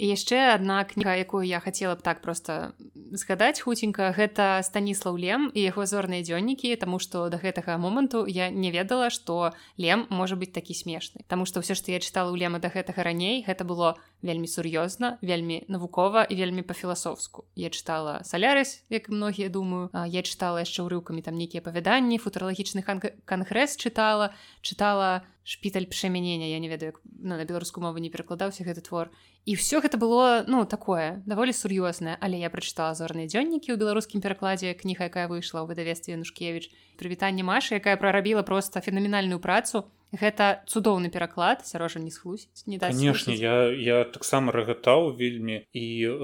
яшчэ 0.00 0.56
адна 0.56 0.84
кніга 0.88 1.14
якую 1.20 1.44
я 1.44 1.60
хацела 1.60 1.94
б 1.94 2.00
так 2.00 2.24
просто 2.24 2.72
згадаць 3.12 3.60
хуценька 3.60 4.08
гэта 4.16 4.64
станіслав 4.64 5.20
лем 5.20 5.52
і 5.52 5.60
яго 5.60 5.84
зорныя 5.84 6.24
дзённікі 6.24 6.72
тому 6.80 6.98
что 6.98 7.28
до 7.28 7.36
гэтага 7.36 7.76
моманту 7.76 8.24
я 8.24 8.48
не 8.48 8.72
ведала 8.72 9.10
что 9.10 9.52
лем 9.76 10.06
можа 10.08 10.36
быть 10.36 10.52
такі 10.52 10.72
смешны. 10.72 11.20
Таму 11.28 11.44
что 11.44 11.60
ўсё 11.60 11.76
што 11.76 11.92
я 11.92 12.00
чытала 12.00 12.32
ў 12.32 12.40
лема 12.40 12.58
до 12.58 12.72
гэтага 12.72 13.04
раней 13.04 13.44
гэта 13.44 13.64
было 13.68 14.00
вельмі 14.22 14.48
сур'ёзна 14.48 15.20
вельмі 15.20 15.64
навукова 15.68 16.24
і 16.24 16.34
вельмі 16.34 16.62
па-філасофску. 16.62 17.44
Я 17.54 17.68
чытала 17.68 18.24
салярыс 18.24 18.82
як 18.88 19.12
многія 19.12 19.52
думаю 19.52 19.92
я 19.92 20.22
чытала 20.22 20.64
яшчэ 20.64 20.88
ўрыўкамі 20.88 21.20
там 21.20 21.36
нейкія 21.36 21.60
апавяданні 21.60 22.16
футуралагічных 22.16 22.88
кангрэс 23.28 23.76
чытала 23.76 24.32
чытала 24.62 25.28
шпіталь 25.44 25.86
пшамянення 25.90 26.46
я 26.46 26.58
не 26.58 26.68
ведаю 26.68 26.94
ну, 27.04 27.36
на 27.36 27.44
беларускую 27.44 27.82
мову 27.84 27.98
не 27.98 28.10
перакладаўся 28.10 28.64
гэты 28.64 28.86
твор 28.86 29.10
і 29.50 29.54
все 29.58 29.80
гэта 29.82 29.98
было 29.98 30.46
ну 30.46 30.62
такое 30.62 31.26
даволі 31.26 31.50
сур'ёзнае 31.50 32.14
але 32.22 32.38
я 32.38 32.50
прачытала 32.54 32.94
зорныя 32.94 33.26
дзённікі 33.26 33.74
ў 33.74 33.80
беларускім 33.82 34.22
перакладзе 34.22 34.78
кніга 34.78 35.10
якая 35.10 35.26
выйшла 35.26 35.66
ў 35.66 35.74
выдавестве 35.74 36.14
нушкевич 36.14 36.70
прывітанне 36.94 37.42
маша 37.42 37.82
якая 37.82 37.98
прарабіла 37.98 38.46
просто 38.46 38.78
фенаменальную 38.78 39.42
працу. 39.42 39.90
Гэта 40.10 40.66
цудоўны 40.66 41.10
пераклад 41.10 41.66
сярожа 41.66 41.98
не 41.98 42.14
схлусіць 42.14 42.66
не 42.66 42.78
конечно 42.78 43.34
я 43.34 43.74
я 43.74 44.04
таксама 44.06 44.54
рагатаў 44.54 45.18
вельмі 45.18 45.66
і 45.74 45.86
э, 46.06 46.14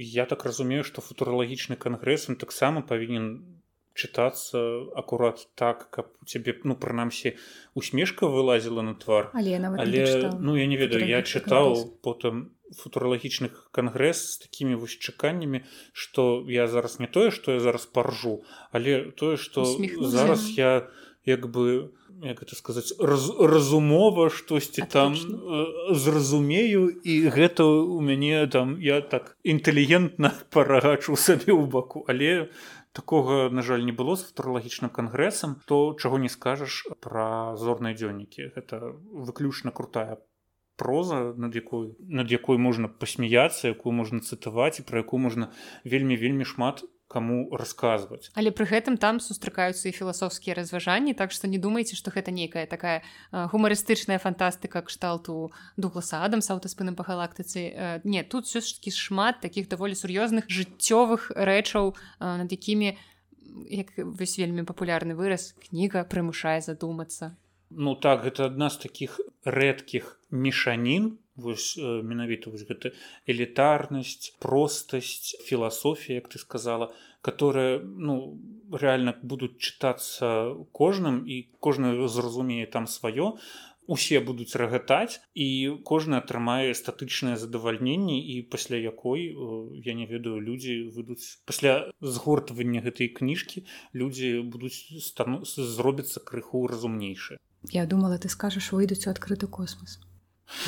я 0.00 0.24
так 0.24 0.44
разумею 0.48 0.84
что 0.88 1.04
футуралагічны 1.04 1.76
кангрэс 1.76 2.28
он 2.32 2.36
таксама 2.36 2.80
павінен 2.80 3.53
чытацца 3.94 4.58
акурат 4.98 5.46
так 5.54 5.88
каб 5.90 6.10
у 6.22 6.26
цябе 6.26 6.58
ну 6.64 6.74
прынамсі 6.74 7.38
усмешка 7.74 8.26
вылазіла 8.26 8.82
на 8.82 8.94
твар. 8.94 9.30
Але, 9.32 9.56
але 9.62 10.34
ну 10.40 10.56
я 10.58 10.66
не 10.66 10.76
ведаю 10.76 11.06
я 11.06 11.22
чытаў 11.22 11.98
потым 12.02 12.50
футуралагічных 12.74 13.70
кангрэс 13.70 14.18
з 14.34 14.38
такімі 14.46 14.74
вось 14.82 14.98
чаканнямі 14.98 15.62
што 15.92 16.44
я 16.50 16.66
зараз 16.66 16.98
не 16.98 17.06
тое 17.06 17.30
што 17.30 17.54
я 17.54 17.60
зараз 17.60 17.86
паржу 17.86 18.42
але 18.72 19.14
тое 19.14 19.36
што 19.38 19.64
зараз 19.64 20.50
я 20.58 20.90
як 21.24 21.46
бы 21.48 21.94
як 22.22 22.42
это 22.42 22.54
сказаць 22.54 22.94
раз, 22.98 23.30
разумова 23.38 24.30
штосьці 24.30 24.82
там 24.88 25.14
э, 25.14 25.94
зразумею 25.94 26.88
і 26.88 27.28
гэта 27.28 27.64
у 27.64 28.00
мяне 28.00 28.46
там 28.46 28.80
я 28.80 29.00
так 29.00 29.36
інтэлігентна 29.42 30.32
парагачу 30.50 31.16
сабе 31.16 31.52
ў 31.52 31.66
баку. 31.66 32.04
Але 32.08 32.48
такога 32.94 33.50
на 33.50 33.62
жаль 33.66 33.84
не 33.84 33.92
было 33.92 34.14
з 34.16 34.30
футуралагічным 34.30 34.90
кангрэсам. 34.94 35.58
То 35.66 35.98
чаго 35.98 36.22
не 36.22 36.30
скажаш 36.30 36.86
пра 37.02 37.58
зорныя 37.58 37.98
дзённікі? 37.98 38.54
Гэта 38.54 38.94
выключна 39.10 39.74
крутая 39.74 40.22
проза 40.76 41.34
над 41.36 41.54
якой 41.54 41.94
над 41.98 42.30
якой 42.30 42.58
можна 42.58 42.88
пасмяяцца 42.88 43.70
якую 43.70 43.94
можна 43.94 44.20
цытаваць 44.20 44.78
і 44.80 44.86
пра 44.86 45.02
якую 45.06 45.20
можна 45.22 45.50
вельмі 45.84 46.18
вельмі 46.18 46.46
шмат 46.46 46.82
кому 47.08 47.48
расказваць 47.52 48.30
але 48.34 48.50
пры 48.50 48.66
гэтым 48.68 48.96
там 48.96 49.20
сустракаюцца 49.20 49.88
і 49.88 49.96
філасофскія 49.96 50.54
разважанні 50.58 51.14
так 51.14 51.32
што 51.32 51.46
не 51.48 51.58
думайце 51.58 51.96
што 51.96 52.10
гэта 52.10 52.30
нейкая 52.34 52.66
такая 52.66 53.02
гумарыстычная 53.32 54.18
фантастыка 54.18 54.82
кшталту 54.82 55.52
дугласа 55.76 56.24
адам 56.24 56.40
с 56.40 56.50
аўтаспыным 56.50 56.96
па 56.96 57.04
галактыцы 57.04 58.00
не 58.04 58.22
тут 58.22 58.46
все 58.46 58.60
ж 58.60 58.78
таки 58.78 58.90
шмат 58.90 59.40
таких 59.40 59.68
даволі 59.68 59.94
сур'ёзных 59.94 60.48
жыццёвых 60.48 61.30
рэчаў 61.34 61.94
над 62.20 62.50
якімі 62.52 62.96
як 63.70 63.92
вось 63.96 64.38
вельмі 64.38 64.64
папулярны 64.66 65.14
выраз 65.14 65.54
кніга 65.68 66.04
прымушае 66.04 66.60
задумацца. 66.60 67.36
Ну 67.70 67.94
так 67.94 68.24
гэта 68.26 68.50
адна 68.50 68.70
з 68.70 68.86
таких 68.86 69.20
рэдкіх 69.44 70.20
мешанін 70.30 71.18
вось 71.36 71.74
менавіта 71.80 72.50
вось 72.50 72.66
гэта 72.68 72.92
элітарнасць 73.26 74.34
простасць 74.38 75.34
філасофія 75.48 76.22
як 76.22 76.28
ты 76.28 76.38
сказала 76.38 76.92
которая 77.22 77.80
ну 77.80 78.38
реально 78.70 79.14
будуць 79.22 79.56
чытацца 79.58 80.54
кожным 80.72 81.24
і 81.26 81.48
кожны 81.60 82.08
зразумее 82.08 82.66
там 82.66 82.86
сваё 82.86 83.38
усе 83.86 84.20
будуць 84.20 84.56
рагатаць 84.56 85.20
і 85.34 85.76
кожны 85.84 86.16
атрымае 86.20 86.72
статычнае 86.74 87.36
задавальненне 87.40 88.20
і 88.20 88.40
пасля 88.54 88.80
якой 88.80 89.26
я 89.84 89.94
не 89.94 90.06
ведаю 90.06 90.40
людзі 90.40 90.88
выйдуць 90.96 91.40
пасля 91.44 91.92
згортвання 92.00 92.80
гэтай 92.86 93.12
кніжкі 93.20 93.64
людзі 93.92 94.40
будуць 94.56 94.78
стану 95.08 95.44
зробіцца 95.44 96.20
крыху 96.20 96.66
разумнейшы 96.66 97.40
Я 97.72 97.86
думала 97.86 98.18
ты 98.18 98.28
скажаш 98.28 98.72
выйдуць 98.72 99.06
у 99.06 99.10
адкрыты 99.10 99.48
космос 99.48 100.00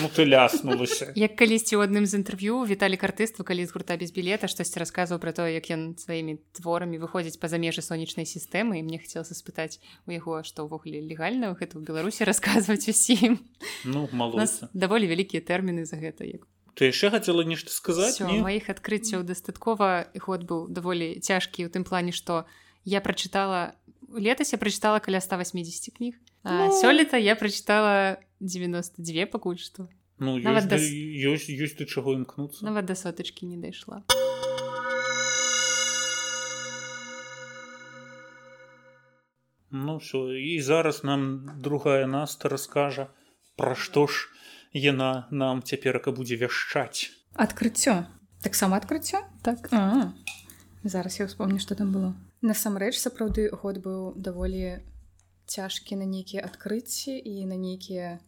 Ну 0.01 0.09
ты 0.09 0.25
ляснулася 0.25 1.13
як 1.17 1.37
калісьці 1.37 1.77
ў 1.77 1.85
адным 1.85 2.09
з 2.09 2.17
інтэрв'ю 2.21 2.65
віталі 2.65 2.97
картыства 2.97 3.45
калі 3.45 3.65
з 3.69 3.73
гурта 3.73 3.97
без 4.01 4.13
білета 4.13 4.49
штосьці 4.49 4.81
расказваў 4.81 5.21
пра 5.21 5.33
то 5.37 5.45
як 5.45 5.69
ён 5.69 5.97
сваімі 6.01 6.41
творамі 6.57 6.97
выходзіць 6.97 7.37
па-за 7.37 7.61
межы 7.61 7.85
сонечнай 7.85 8.25
сістэмы 8.25 8.81
і 8.81 8.85
мне 8.89 8.97
хацелася 8.97 9.37
спытаць 9.37 9.81
у 10.09 10.17
яго 10.17 10.41
што 10.49 10.65
ўвогуле 10.65 11.05
легальна 11.05 11.53
гэта 11.53 11.77
ў 11.77 11.85
беларусі 11.85 12.25
расказваць 12.31 12.89
усім 12.89 13.41
ну 13.85 14.09
даволі 14.73 15.05
вялікія 15.13 15.45
тэрміны 15.45 15.85
за 15.85 16.01
гэта 16.01 16.25
як 16.25 16.49
ты 16.77 16.93
яшчэ 16.93 17.13
хацела 17.13 17.45
нешта 17.45 17.69
сказаць 17.69 18.21
маіх 18.21 18.73
адкрыццяў 18.73 19.29
дастаткова 19.29 20.09
ход 20.21 20.49
быў 20.49 20.69
даволі 20.73 21.21
цяжкі 21.21 21.65
ў 21.65 21.73
тым 21.73 21.85
плане 21.85 22.17
што 22.17 22.49
я 22.85 23.05
прачытала 23.05 23.77
летась 24.13 24.53
я 24.53 24.59
прачытала 24.59 25.01
каля 25.01 25.21
180 25.21 25.97
кніг 25.97 26.17
ну... 26.47 26.73
сёлета 26.81 27.17
я 27.17 27.35
прачытала 27.37 28.23
92 28.41 29.27
пакуль 29.27 29.59
што 29.59 29.89
ну, 30.19 30.39
ёсць, 30.39 30.71
да... 30.71 30.79
ёсць, 30.79 31.51
ёсць 31.51 31.77
ты 31.77 31.85
чаго 31.85 32.15
імкнуцца 32.15 32.65
нават 32.65 32.87
да 32.87 32.95
сотачкі 32.95 33.51
не 33.51 33.59
дайшла 33.59 34.05
Ну 39.71 39.97
все 39.97 40.19
і 40.41 40.61
зараз 40.63 41.05
нам 41.05 41.51
другая 41.59 42.07
наста 42.07 42.49
раскажа 42.49 43.11
пра 43.57 43.75
што 43.75 44.07
ж 44.07 44.31
яна 44.73 45.27
нам 45.31 45.63
цяперака 45.63 46.13
будзе 46.13 46.37
вяшчаць. 46.37 47.11
Адкрыццё. 47.35 48.07
Таксама 48.43 48.77
адкрыццё? 48.77 49.25
Так. 49.43 49.69
А 49.73 49.77
-а. 49.77 50.13
зараз 50.85 51.21
я 51.21 51.27
вспомню 51.27 51.59
што 51.59 51.75
там 51.75 51.93
было. 51.93 52.15
Насамрэч 52.43 52.95
сапраўды 52.95 53.51
год 53.51 53.77
быў 53.85 54.15
даволі 54.17 54.81
цяжкі 55.47 55.97
на 55.97 56.07
нейкія 56.07 56.43
адкрыцці 56.47 57.15
і 57.17 57.47
на 57.47 57.57
нейкія 57.57 58.19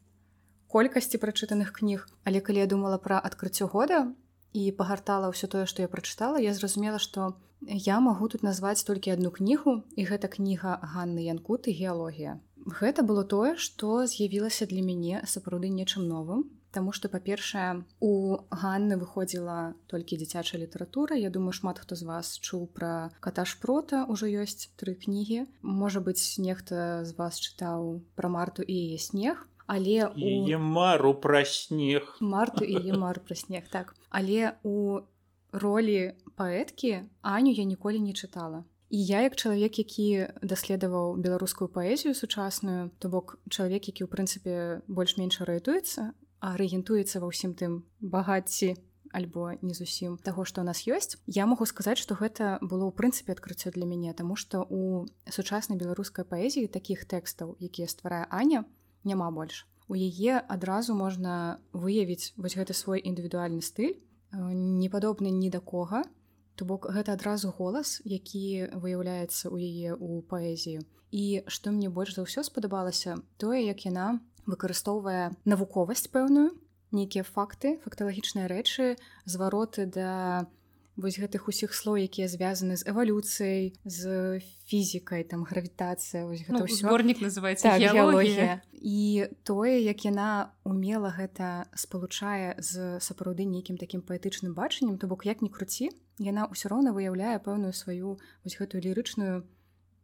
колькасці 0.68 1.20
прачытаных 1.22 1.72
кніг 1.78 2.07
але 2.24 2.40
калі 2.40 2.64
я 2.64 2.68
думала 2.70 2.98
пра 3.02 3.18
адкрыццё 3.31 3.68
года 3.74 4.00
і 4.52 4.64
пагартала 4.81 5.31
ўсё 5.33 5.50
тое 5.52 5.66
што 5.70 5.83
я 5.85 5.88
прачытала 5.92 6.42
я 6.42 6.54
зразумела 6.54 6.98
што 7.02 7.35
я 7.87 8.00
магу 8.00 8.28
тут 8.35 8.42
назваць 8.46 8.85
толькі 8.90 9.14
одну 9.16 9.31
кнігу 9.35 9.83
і 9.96 10.04
гэта 10.11 10.31
кніга 10.31 10.78
Ганны 10.94 11.26
янкут 11.26 11.66
і 11.66 11.74
геалогія 11.81 12.38
гэта 12.81 13.02
было 13.02 13.24
тое 13.24 13.57
што 13.57 14.07
з'явілася 14.07 14.70
для 14.70 14.85
мяне 14.85 15.24
сапраўды 15.24 15.72
нечым 15.72 16.07
новым 16.07 16.46
Таму 16.70 16.92
што 16.92 17.09
па-першае 17.09 17.85
у 18.04 18.38
Ганны 18.52 19.00
выходзіла 19.00 19.74
толькі 19.88 20.20
дзіцячая 20.20 20.61
літаратура. 20.61 21.16
Я 21.16 21.31
думаю 21.31 21.52
шмат 21.57 21.81
хто 21.81 21.96
з 21.96 22.04
вас 22.04 22.37
чуў 22.38 22.68
пра 22.68 23.09
каташпрота 23.24 24.04
ўжо 24.04 24.28
ёсць 24.28 24.68
тры 24.76 24.92
кнігі. 24.94 25.48
Можа 25.62 26.04
быць 26.04 26.37
нехта 26.37 27.04
з 27.09 27.16
вас 27.16 27.40
чытаў 27.40 28.04
пра 28.14 28.28
марту 28.28 28.62
і 28.62 28.74
яе 28.74 28.98
снег. 29.00 29.48
Але 29.68 30.12
у... 30.12 30.59
мару 30.59 31.14
пра 31.14 31.44
снег. 31.44 32.16
Марту 32.20 32.64
і 32.64 32.92
мар 32.92 33.20
пра 33.20 33.37
снег 33.37 33.68
так. 33.74 33.96
Але 34.11 34.57
у 34.62 35.00
ролі 35.52 36.12
паэткі 36.37 37.09
аню 37.22 37.52
я 37.52 37.64
ніколі 37.64 38.00
не 38.00 38.12
чытала. 38.12 38.64
І 38.90 39.04
я 39.04 39.20
як 39.20 39.37
чалавек 39.37 39.78
які 39.78 40.33
даследаваў 40.40 41.16
беларускую 41.16 41.68
паэзію 41.68 42.14
сучасную 42.16 42.88
то 42.98 43.09
бок 43.09 43.37
чалавек 43.48 43.88
які 43.88 44.04
ў 44.04 44.09
прынцыпе 44.09 44.81
больш-менш 44.88 45.44
арыентуецца 45.44 46.12
арыентуецца 46.40 47.20
ва 47.20 47.31
ўсім 47.33 47.55
тым 47.59 47.83
багацці 48.01 48.77
альбо 49.12 49.57
не 49.62 49.74
зусім 49.74 50.18
таго 50.20 50.44
што 50.44 50.61
ў 50.61 50.68
нас 50.68 50.85
ёсць 50.85 51.16
я 51.27 51.48
магу 51.48 51.64
сказаць 51.64 51.98
што 51.98 52.14
гэта 52.18 52.59
было 52.61 52.88
ў 52.88 52.92
прынцыпе 52.92 53.33
адкрыццё 53.33 53.72
для 53.72 53.88
мяне 53.88 54.12
таму 54.12 54.37
што 54.37 54.64
у 54.68 55.07
сучаснай 55.29 55.81
беларускай 55.81 56.29
паэзіі 56.29 56.72
такіх 56.72 57.09
тэкстаў 57.09 57.57
якія 57.61 57.88
стварае 57.88 58.27
аня 58.29 58.68
няма 59.05 59.31
больш. 59.31 59.66
У 59.88 59.96
яе 59.96 60.37
адразу 60.37 60.94
можна 60.94 61.61
выявіць 61.72 62.37
вось 62.37 62.57
гэты 62.61 62.77
свой 62.77 63.01
індывідуальны 63.01 63.64
стыль, 63.64 63.96
не 64.33 64.88
падобны 64.92 65.33
ні 65.33 65.51
да 65.51 65.61
кога. 65.61 66.05
То 66.59 66.66
бок 66.66 66.90
гэта 66.90 67.14
адразу 67.14 67.55
голас, 67.55 68.03
які 68.05 68.68
выяўляецца 68.74 69.48
ў 69.48 69.57
яе 69.62 69.90
ў 69.94 70.27
паэзію. 70.29 70.85
І 71.09 71.46
што 71.46 71.72
мне 71.72 71.88
больш 71.88 72.18
за 72.18 72.27
ўсё 72.27 72.44
спадабалася, 72.44 73.16
тое, 73.38 73.64
як 73.64 73.87
яна 73.88 74.20
выкарыстоўвае 74.48 75.37
навуковасць 75.44 76.08
пэўную, 76.08 76.56
нейкія 76.90 77.22
факты, 77.22 77.76
факталагічныя 77.84 78.48
рэчы, 78.48 78.96
звароты 79.28 79.84
да 79.87 80.48
вось 80.98 81.14
гэтых 81.22 81.46
усіх 81.46 81.70
слоў 81.78 81.94
якія 82.02 82.26
звязаны 82.26 82.74
з 82.74 82.82
эвалюцыяй 82.90 83.78
з 83.87 84.02
фізікай 84.66 85.22
там 85.22 85.46
гравітацыя 85.46 86.26
ну, 86.26 86.66
зборнік 86.66 87.22
называется 87.22 87.70
так, 87.70 87.78
геологія. 87.78 88.61
І 88.74 89.30
тое 89.46 89.78
як 89.78 90.02
яна 90.02 90.50
умела 90.66 91.14
гэта 91.14 91.70
спалучае 91.78 92.58
з 92.58 92.98
сапраўды 92.98 93.46
нейкім 93.46 93.78
такім 93.78 94.02
паэтычным 94.02 94.58
бачаннем 94.58 94.98
то 94.98 95.06
бок 95.06 95.22
як 95.22 95.38
ні 95.38 95.54
круці 95.54 95.94
яна 96.18 96.50
ўсё 96.50 96.66
роўна 96.66 96.90
выяўляе 96.90 97.38
пэўную 97.38 97.70
сваю 97.78 98.18
вось 98.42 98.58
гэтую 98.58 98.82
лірычную 98.82 99.46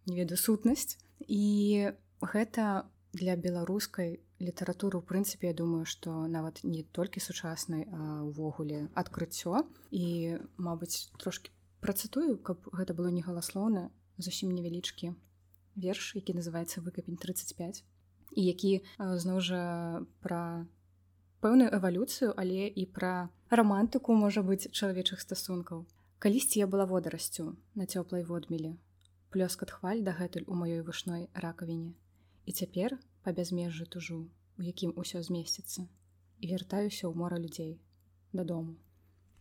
не 0.07 0.14
ведаю 0.14 0.38
сутнасць. 0.38 0.98
І 1.26 1.90
гэта 2.22 2.87
для 3.14 3.35
беларускай 3.35 4.22
літаратуру 4.44 5.00
у 5.00 5.07
прынцыпе 5.09 5.50
я 5.50 5.54
думаю 5.57 5.85
што 5.88 6.26
нават 6.28 6.61
не 6.64 6.83
толькі 6.98 7.22
сучаснай 7.24 7.87
увогуле 8.28 8.88
адкрыццё 9.02 9.64
і 9.90 10.07
мабыць 10.57 11.11
трошки 11.18 11.50
працытую 11.80 12.37
каб 12.48 12.68
гэта 12.72 12.94
было 12.98 13.11
не 13.14 13.24
галаслоўна 13.24 13.88
зусім 14.18 14.52
невялічкі 14.54 15.14
верш 15.87 16.14
які 16.20 16.37
называется 16.38 16.85
выкапень 16.85 17.16
35 17.16 17.83
і 18.37 18.44
які 18.44 18.72
зноў 18.98 19.40
жа 19.48 19.64
пра 20.20 20.40
пэўную 21.40 21.72
эвалюцыю 21.80 22.30
але 22.37 22.68
і 22.68 22.87
пра 22.87 23.28
рамантыку 23.50 24.14
можа 24.14 24.46
быць 24.46 24.70
чалавечых 24.70 25.20
стасункаў 25.26 25.85
калісьці 26.18 26.62
я 26.62 26.70
была 26.70 26.87
водарасцю 26.87 27.57
на 27.74 27.90
цёплай 27.90 28.24
водмелі 28.30 28.76
плёскат 29.35 29.74
хваль 29.74 30.07
дагэтуль 30.07 30.46
у 30.46 30.54
маёй 30.62 30.80
вышной 30.87 31.28
ракавіне 31.35 31.94
І 32.46 32.52
цяпер 32.52 32.98
па 33.25 33.33
бязмежжы 33.33 33.87
тужу, 33.91 34.29
у 34.59 34.63
якім 34.63 34.95
усё 35.01 35.23
змесціцца 35.25 35.89
і 36.41 36.45
вяртаюся 36.53 37.09
ў 37.09 37.13
мора 37.17 37.41
людзей 37.41 37.81
дадому. 38.33 38.77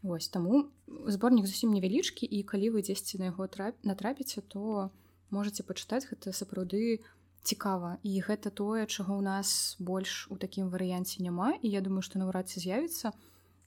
Вось 0.04 0.28
таму 0.28 0.68
зборнік 0.88 1.48
зусім 1.48 1.72
невялічкі 1.76 2.28
і 2.28 2.44
калі 2.44 2.76
вы 2.76 2.84
дзесьці 2.88 3.20
на 3.20 3.32
яго 3.32 3.48
трап... 3.48 3.76
натрапіце, 3.84 4.42
то 4.42 4.92
можете 5.30 5.64
пачытаць 5.64 6.08
гэта 6.08 6.32
сапраўды 6.32 7.04
цікава 7.44 8.00
і 8.04 8.20
гэта 8.24 8.52
тое, 8.52 8.88
чаго 8.88 9.20
ў 9.20 9.24
нас 9.24 9.76
больш 9.80 10.28
у 10.32 10.40
такім 10.40 10.72
варыянце 10.72 11.24
няма 11.24 11.56
і 11.60 11.68
я 11.68 11.84
думаю, 11.84 12.04
што 12.04 12.20
наўрад 12.20 12.48
ці 12.48 12.64
з'явіцца. 12.64 13.12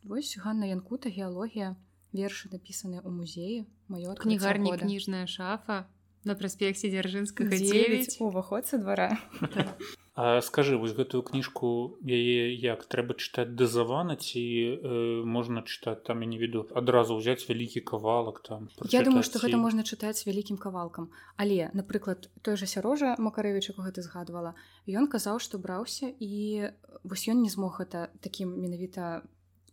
Вось 0.04 0.36
Ганна 0.40 0.68
Янкута 0.68 1.12
геалогія 1.12 1.76
вершы 2.12 2.48
напісаныя 2.52 3.04
ў 3.04 3.10
музеі 3.12 3.56
маё 3.92 4.16
кнігарня 4.16 4.76
кніжная 4.80 5.26
шафа 5.26 5.84
на 6.24 6.34
праспекце 6.38 6.88
дзяржынскага 6.88 7.52
9 7.52 8.20
уваход 8.24 8.66
са 8.66 8.80
двара 8.80 9.10
А 10.16 10.40
скажы 10.40 10.80
вось 10.80 10.96
гэтую 10.96 11.20
кніжку 11.28 12.00
яе 12.00 12.48
як 12.56 12.88
трэба 12.88 13.20
чытаць 13.20 13.52
дазавана 13.52 14.16
ці 14.16 14.40
э, 14.40 15.20
можна 15.28 15.60
чытаць 15.60 16.08
там 16.08 16.24
я 16.24 16.28
не 16.32 16.40
веду 16.40 16.64
адразу 16.72 17.20
ўзяць 17.20 17.44
вялікі 17.44 17.84
кавалак 17.84 18.40
там 18.40 18.72
Я 18.88 19.04
думаю 19.04 19.20
што 19.28 19.44
гэта 19.44 19.60
можна 19.60 19.84
чытаць 19.84 20.24
вялікім 20.24 20.56
кавалкам. 20.56 21.12
Але 21.36 21.68
напрыклад 21.76 22.32
той 22.40 22.56
жа 22.56 22.64
сярожа 22.64 23.12
макарэвіч 23.20 23.76
яго 23.76 23.92
ты 23.92 24.00
згадвала 24.00 24.56
ён 24.88 25.04
казаў 25.04 25.36
што 25.36 25.60
браўся 25.60 26.08
і 26.08 26.72
вось 27.04 27.28
ён 27.28 27.44
не 27.44 27.52
змог 27.52 27.76
гэта 27.84 28.08
такім 28.24 28.56
менавіта 28.56 29.20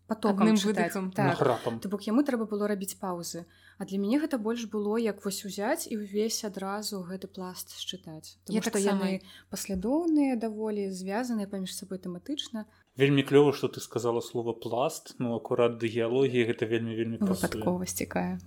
потокным 0.07 0.55
выдыхам 0.55 1.11
так. 1.11 1.37
То 1.81 1.89
бок 1.89 2.01
яму 2.07 2.23
трэба 2.23 2.45
было 2.45 2.67
рабіць 2.67 2.95
паўзы 2.99 3.45
А 3.77 3.85
для 3.85 3.97
мяне 3.97 4.19
гэта 4.21 4.37
больш 4.37 4.65
было 4.69 4.97
як 5.01 5.25
вось 5.25 5.41
узяць 5.45 5.89
і 5.89 5.97
ўвесь 5.97 6.45
адразу 6.45 7.01
гэты 7.01 7.27
пласт 7.27 7.73
счытаць 7.73 8.37
што 8.45 8.77
яны 8.77 9.25
паслядоўныя 9.49 10.37
даволі 10.37 10.89
звязаныя 10.93 11.49
паміж 11.49 11.73
сабой 11.73 11.97
тэматычна. 11.97 12.65
Вельмі 12.95 13.25
клёва 13.25 13.53
што 13.57 13.67
ты 13.73 13.81
сказала 13.81 14.21
слово 14.21 14.53
пласт 14.53 15.15
ну 15.17 15.33
акурат 15.33 15.81
да 15.81 15.89
геалогіі 15.89 16.45
гэта 16.53 16.69
вельмі 16.69 16.93
вельмі 16.93 17.17
выпадковасць 17.17 17.97
цікая 17.97 18.37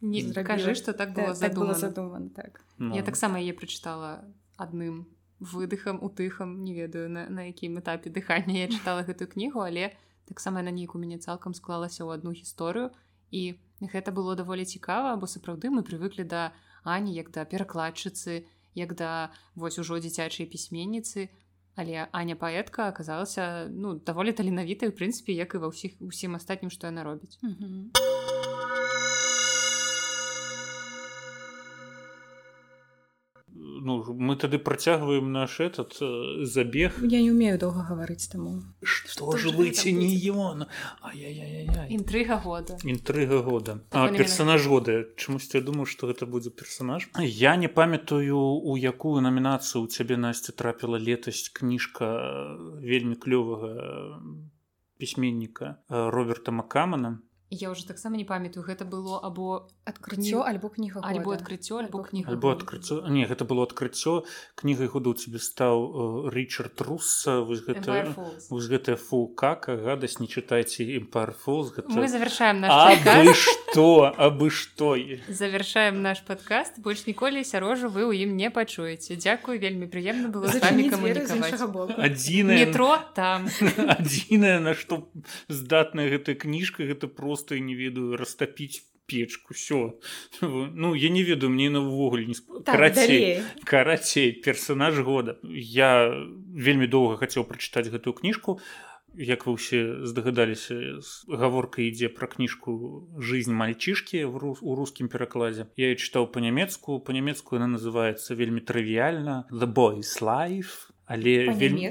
не 0.00 0.24
кажы 0.32 0.74
што 0.74 0.96
так 0.96 1.12
было 1.12 1.36
так, 1.36 1.36
задумана. 1.36 2.30
Так 2.32 2.34
так. 2.34 2.64
Ну. 2.78 2.96
я 2.96 3.02
таксама 3.02 3.36
яе 3.36 3.52
прачытала 3.52 4.24
адным 4.56 5.12
выдыхам 5.40 6.00
утыхам 6.00 6.64
не 6.64 6.72
ведаю 6.72 7.10
на, 7.10 7.28
на 7.28 7.52
якім 7.52 7.78
этапе 7.80 8.08
дыхання 8.08 8.64
я 8.64 8.68
чытала 8.68 9.04
гэтую 9.04 9.28
кнігу 9.28 9.60
але 9.60 9.92
таксама 10.30 10.62
на 10.62 10.70
нейку 10.70 11.02
мяне 11.02 11.18
цалкам 11.18 11.52
склалася 11.58 12.06
ў 12.06 12.14
адну 12.14 12.30
гісторыю 12.30 12.94
і 13.34 13.58
гэта 13.82 14.14
было 14.14 14.38
даволі 14.38 14.64
цікава 14.64 15.18
бо 15.18 15.26
сапраўды 15.26 15.74
мы 15.74 15.82
прывыклі 15.82 16.24
да 16.24 16.54
ані 16.86 17.12
як 17.18 17.34
да 17.34 17.44
перакладчыцы 17.44 18.46
як 18.74 18.94
да 18.94 19.30
вось 19.54 19.78
ужо 19.78 19.98
дзіцячай 19.98 20.46
пісьменніцы. 20.46 21.28
Але 21.76 22.08
аня 22.12 22.34
паэтка 22.34 22.90
аказалася 22.90 23.70
ну 23.70 23.94
даволі 23.94 24.32
таленавітай 24.32 24.90
у 24.90 24.92
прынцыпе 24.92 25.32
як 25.32 25.54
і 25.54 25.62
ва 25.62 25.70
ўсіх 25.70 25.96
усім 26.00 26.34
астатнім 26.36 26.70
што 26.70 26.86
яна 26.86 27.04
робіць. 27.04 27.38
Mm 27.42 27.54
-hmm. 27.54 28.09
Ну 33.80 34.04
мы 34.14 34.36
тады 34.36 34.58
працягваем 34.58 35.32
наш 35.32 35.60
этот 35.60 35.96
э, 36.00 36.44
забег. 36.44 36.98
Я 37.02 37.20
не 37.22 37.30
умею 37.30 37.58
доўга 37.58 37.82
гаварыць 37.88 38.28
таму. 38.28 38.62
Что 38.82 39.36
ж 39.36 39.50
выйти 39.50 39.88
не 39.88 40.14
ён? 40.30 40.66
Інтрыга 41.88 42.40
года. 42.44 42.78
Інтрыга 42.84 43.42
года. 43.42 43.80
А 43.90 44.08
персонаж 44.08 44.66
года. 44.66 45.06
Чамусь 45.16 45.50
я 45.54 45.60
думаю 45.60 45.86
что 45.86 46.06
гэта 46.06 46.26
будзе 46.26 46.50
персонаж. 46.50 47.08
Я 47.18 47.56
не 47.56 47.68
памятаю 47.68 48.38
у 48.38 48.76
якую 48.76 49.20
намінацыю 49.20 49.84
у 49.84 49.86
цябе 49.86 50.16
насця 50.16 50.52
трапіла 50.52 50.98
летась 50.98 51.48
кніжка 51.48 52.04
э, 52.04 52.80
вельмі 52.80 53.14
клёвага 53.14 53.68
э, 53.68 54.20
пісьменніка 54.98 55.76
роберта 55.88 56.52
макамана 56.52 57.18
я 57.50 57.70
уже 57.70 57.86
таксама 57.86 58.16
не 58.16 58.24
памятаю 58.24 58.64
гэта 58.64 58.84
было 58.84 59.18
або 59.18 59.66
адкрыццё 59.84 60.46
альбо 60.46 60.70
кніга 60.70 61.02
альбо 61.02 61.34
адкрыццё 61.34 61.82
альбо 61.82 62.02
кніга 62.02 62.30
альбо 62.30 62.52
адкрыццё 62.54 63.02
не 63.10 63.26
гэта 63.26 63.44
было 63.44 63.66
адкрыццё 63.66 64.22
кнігай 64.54 64.86
году 64.86 65.14
цябе 65.14 65.42
стаў 65.42 66.30
ричард 66.30 66.80
руса 66.80 67.40
вось 67.42 67.66
гэта 67.66 68.14
вось 68.50 68.68
гэтая 68.70 68.94
фу 68.94 69.26
как 69.26 69.66
гадасць 69.66 70.20
не 70.22 70.28
чытайце 70.30 70.86
імпарфол 70.86 71.74
мы 71.90 72.06
завершаем 72.06 72.62
что 73.34 74.14
абы 74.16 74.50
што 74.50 74.94
завершаем 75.28 76.02
наш 76.02 76.20
подкаст. 76.22 76.78
Больш 76.78 77.06
ніколі 77.06 77.42
сярожу 77.44 77.90
вы 77.90 78.06
ў 78.06 78.30
ім 78.30 78.36
не 78.36 78.50
пачуеце 78.50 79.16
Дякую 79.16 79.58
вельмі 79.58 79.90
прыемна 79.90 80.30
было 80.30 80.46
адзіна 81.98 82.52
метро 82.54 82.98
там. 83.14 83.48
Адзінае 83.98 84.60
на 84.60 84.74
што 84.74 85.10
здатная 85.48 86.06
гэтая 86.10 86.38
кніжка 86.38 86.86
гэта 86.86 87.08
просто 87.08 87.39
просто 87.40 87.58
не 87.58 87.74
ведаю 87.74 88.16
растапіць 88.16 88.84
печку 89.06 89.54
все 89.54 89.94
ну 90.40 90.94
я 90.94 91.08
не 91.08 91.22
ведаю 91.22 91.50
мне 91.50 91.70
навогуле 91.70 92.26
не 92.26 92.34
так, 92.34 92.64
карацей 92.64 93.42
карацей 93.64 94.32
персонаж 94.32 94.98
года. 94.98 95.38
Я 95.42 96.12
вельмі 96.54 96.86
доўга 96.86 97.16
хацеў 97.16 97.44
прачытаць 97.44 97.88
гэтую 97.88 98.14
кніжку. 98.14 98.60
Як 99.18 99.46
вы 99.46 99.58
ўсе 99.58 100.06
здагадаліся 100.06 101.02
гаворка 101.26 101.82
ідзе 101.82 102.12
пра 102.14 102.30
кніжку 102.30 103.08
жизнь 103.18 103.50
мальчишки 103.50 104.22
в 104.22 104.36
рус 104.36 104.58
у 104.62 104.76
рускім 104.76 105.08
перакладзе. 105.08 105.66
Я 105.76 105.96
чытаў 105.96 106.30
по-нямецку 106.30 107.00
по-нямецку 107.00 107.56
она 107.56 107.66
называется 107.66 108.34
вельмі 108.34 108.60
трывіяльна. 108.60 109.50
The 109.50 109.66
boys 109.66 110.22
life 110.22 110.92
але 111.10 111.50
вельмі 111.50 111.90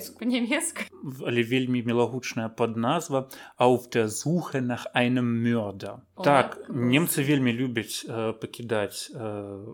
але 1.28 1.44
вельмі 1.44 1.84
мелагучная 1.84 2.48
под 2.50 2.78
назва 2.78 3.28
а 3.58 3.68
в 3.68 3.92
der 3.92 4.08
suche 4.08 4.62
nach 4.64 4.88
einem 4.96 5.28
мёрда 5.44 6.00
так 6.24 6.58
немцы 6.70 7.24
вельмі 7.24 7.52
любяць 7.52 8.08
э, 8.08 8.34
пакідаць 8.34 9.12
э, 9.12 9.20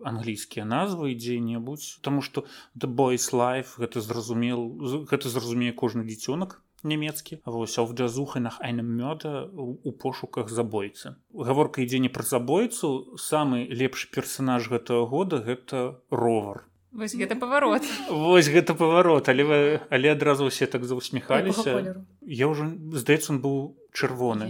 англійскія 0.03 0.65
назвы 0.65 1.13
дзе-небудзь 1.13 2.01
тому 2.01 2.21
что 2.21 2.45
the 2.73 2.89
boys 2.89 3.29
life 3.33 3.77
гэта 3.77 4.01
зразумел 4.01 5.05
гэта 5.05 5.29
зразумее 5.29 5.73
кожны 5.73 6.03
дзіцёнак 6.09 6.61
нямецкі. 6.85 7.39
Вось 7.45 7.77
в 7.77 7.93
дзязуханах 7.93 8.61
айным 8.61 8.85
мёда 8.85 9.49
у 9.49 9.91
пошуках 9.91 10.49
забойцы. 10.49 11.15
Гаворка 11.33 11.81
ідзе 11.81 11.99
не 11.99 12.09
пра 12.09 12.23
забойцу 12.23 13.17
самы 13.17 13.65
лепшы 13.65 14.09
персонаж 14.13 14.69
гэтага 14.69 15.09
года 15.09 15.41
гэта 15.41 15.97
ровар 16.09 16.65
вось 16.95 17.15
гэта 17.15 17.35
паварот 17.35 17.83
вось 18.09 18.47
гэта 18.47 18.73
паварот 18.73 19.27
але 19.29 19.43
вы 19.43 19.57
але 19.91 20.11
адразу 20.15 20.47
усе 20.47 20.65
так 20.65 20.87
заусміхаліся 20.87 21.99
я 22.23 22.45
ўжо 22.47 22.71
здаецца 22.95 23.35
он 23.35 23.39
быў 23.43 23.57
чырвоны 23.91 24.47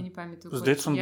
здаецца 0.54 0.94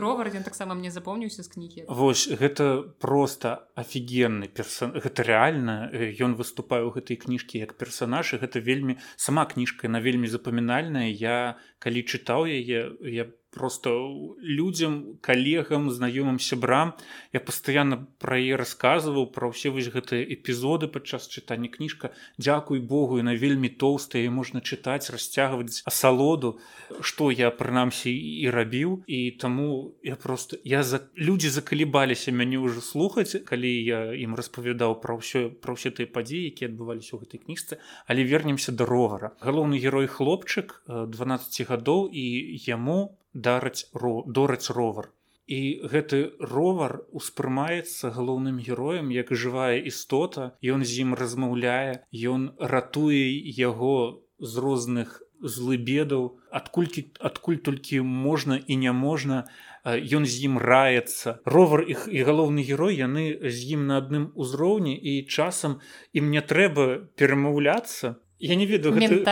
ровар 0.00 0.32
ён 0.32 0.44
таксама 0.48 0.76
мне 0.78 0.90
запомніўся 0.90 1.44
з 1.44 1.48
кнігі 1.52 1.80
Вось 1.88 2.28
гэта 2.28 2.88
просто 3.04 3.68
офігенны 3.76 4.48
персон 4.48 4.96
гэта 4.96 5.28
рэальна 5.28 5.92
ён 5.92 6.36
выступае 6.40 6.84
ў 6.84 6.96
гэтай 6.96 7.20
кніжкі 7.20 7.64
як 7.64 7.76
персонаж 7.76 8.32
гэта 8.40 8.60
вельмі 8.60 8.96
сама 9.16 9.44
кніжка 9.44 9.92
на 9.92 10.00
вельмі 10.00 10.28
запамінальная 10.28 11.08
я 11.12 11.60
калі 11.78 12.04
чытаў 12.04 12.48
яе 12.48 12.96
я 13.04 13.28
просто 13.50 14.36
людзям 14.40 15.16
калегам 15.20 15.88
знаёмым 15.88 16.38
сябрам 16.38 16.92
я 17.32 17.40
пастаянна 17.40 18.04
пра 18.20 18.36
яе 18.36 18.60
расказваў 18.60 19.32
пра 19.32 19.48
ўсе 19.48 19.72
вось 19.72 19.88
гэтыя 19.88 20.28
эпізоды 20.28 20.92
падчас 20.92 21.28
чытання. 21.32 21.72
Кніжка 21.72 22.12
Дякуй 22.36 22.80
Богу 22.80 23.18
і 23.18 23.24
на 23.24 23.32
вельмі 23.32 23.72
тоўстая 23.72 24.28
можна 24.28 24.60
чытаць 24.60 25.08
расцягваць 25.08 25.80
асалоду 25.88 26.60
што 27.00 27.32
я 27.32 27.48
прына 27.48 27.78
прынамсі 27.78 28.10
і 28.10 28.50
рабіў. 28.50 29.04
І 29.06 29.30
таму 29.30 29.94
я 30.02 30.16
просто 30.16 30.58
я 30.64 30.82
за 30.82 31.00
людзі 31.16 31.48
закалібаліся 31.48 32.32
мяне 32.32 32.58
ўжо 32.58 32.80
слухаць 32.80 33.38
калі 33.44 33.70
я 33.70 34.14
ім 34.14 34.34
распавядаў 34.34 34.98
пра 35.00 35.14
ўсё 35.14 35.54
пра 35.62 35.76
ўсе 35.78 35.94
тыя 35.94 36.10
падзеі 36.10 36.50
якія 36.50 36.70
адбываліся 36.70 37.14
ў 37.14 37.18
гэтай 37.22 37.38
кніжцы. 37.44 37.78
Але 38.06 38.24
вернемся 38.24 38.72
да 38.72 38.84
ровара. 38.84 39.36
Галоўны 39.40 39.78
герой 39.78 40.06
хлопчык 40.06 40.82
12 40.88 41.68
гадоў 41.68 42.10
і 42.10 42.24
яму 42.66 43.17
дараць 43.34 43.90
ро 43.94 44.24
дораць 44.26 44.70
ровар. 44.70 45.12
І 45.48 45.80
гэты 45.88 46.18
ровар 46.44 47.00
успрымаецца 47.18 48.12
галоўным 48.12 48.58
героем 48.60 49.08
як 49.08 49.32
жывая 49.32 49.80
істота. 49.80 50.52
Ён 50.60 50.84
з 50.84 51.04
ім 51.04 51.14
размаўляе 51.16 52.04
ён 52.12 52.52
ратуе 52.60 53.24
яго 53.56 54.20
з 54.38 54.52
розных 54.60 55.22
злыбедаў. 55.40 56.36
Адкулькі 56.52 57.08
адкуль 57.30 57.62
толькі 57.64 58.04
можна 58.04 58.60
і 58.60 58.76
няможна 58.76 59.48
ён 59.88 60.28
з 60.28 60.34
ім 60.44 60.60
раецца. 60.60 61.40
Ровар 61.48 61.84
іх 61.88 62.08
і 62.12 62.22
галоўны 62.28 62.60
герой 62.68 63.00
яны 63.00 63.32
з 63.40 63.58
ім 63.72 63.88
на 63.88 64.04
адным 64.04 64.30
узроўні 64.34 64.92
і 64.92 65.24
часам 65.24 65.80
ім 66.12 66.28
не 66.28 66.44
трэба 66.44 67.08
перамаўляцца 67.16 68.18
я 68.38 68.54
не 68.54 68.66
ведаю 68.66 68.94
гэта, 68.94 69.24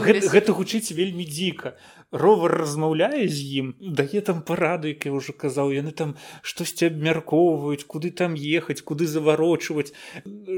гэта, 0.00 0.28
гэта 0.28 0.52
гучыць 0.56 0.92
вельмі 0.96 1.24
дзіка. 1.28 1.76
Ровар 2.14 2.54
размаўляе 2.62 3.26
з 3.26 3.42
ім 3.60 3.66
дае 3.80 4.22
там 4.22 4.40
парады 4.46 4.94
як 4.94 5.04
я 5.04 5.12
ўжо 5.12 5.34
казаў 5.34 5.74
яны 5.74 5.90
там 5.90 6.14
штосьці 6.46 6.88
абмяркоўваюць 6.88 7.84
куды 7.90 8.14
там 8.14 8.38
ехаць 8.38 8.80
куды 8.86 9.10
заварочваць 9.10 9.90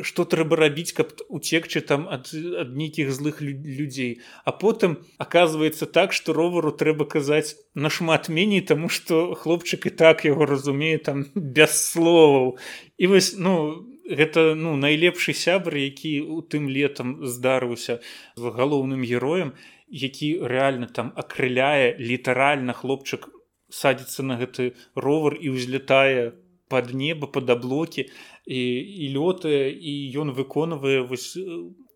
што 0.05 0.29
трэба 0.29 0.61
рабіць 0.61 0.93
каб 0.93 1.17
уцекчы 1.33 1.81
там 1.81 2.07
ад, 2.07 2.31
ад 2.31 2.77
нейкіх 2.77 3.11
злых 3.11 3.41
людзей. 3.41 4.21
А 4.45 4.53
потым 4.53 5.03
оказывается 5.19 5.87
так 5.87 6.13
что 6.13 6.37
ровару 6.37 6.71
трэба 6.71 7.09
казаць 7.09 7.57
нашмат 7.75 8.29
меней 8.29 8.61
тому 8.61 8.89
что 8.89 9.35
хлопчык 9.35 9.87
і 9.87 9.91
так 9.91 10.25
яго 10.29 10.47
разумее 10.47 10.99
там 10.99 11.27
без 11.35 11.75
словаў. 11.75 12.59
І 12.99 13.07
вось 13.07 13.35
ну 13.39 13.96
гэта 14.09 14.55
ну 14.55 14.77
найлепшы 14.77 15.35
сябр 15.35 15.77
які 15.77 16.21
у 16.23 16.41
тым 16.43 16.69
летам 16.69 17.19
здарыўся 17.27 18.01
з 18.37 18.53
галоўным 18.59 19.03
героем 19.03 19.55
які 19.89 20.39
реально 20.43 20.87
там 20.87 21.13
акрыляе 21.17 21.97
літаральна 21.99 22.73
хлопчык 22.73 23.29
садзіцца 23.71 24.23
на 24.23 24.39
гэты 24.39 24.75
ровар 24.95 25.39
і 25.41 25.55
ўзлетае 25.59 26.33
под 26.69 26.95
неба 26.95 27.27
под 27.27 27.51
аблокі 27.51 28.07
і, 28.47 28.61
і 28.61 29.05
лётае 29.15 29.71
і 29.75 29.93
ён 30.23 30.35
выконвае 30.35 31.03
вось 31.03 31.35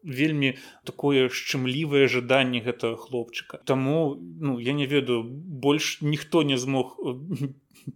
вельмі 0.02 0.54
такое 0.84 1.28
шчымлівае 1.28 2.06
жаданне 2.08 2.60
гэтага 2.64 2.96
хлопчыка. 2.96 3.60
Таму 3.66 4.16
ну 4.18 4.58
я 4.58 4.72
не 4.72 4.86
ведаю 4.86 5.22
больш 5.24 6.00
ніхто 6.00 6.42
не 6.42 6.56
змог 6.56 6.96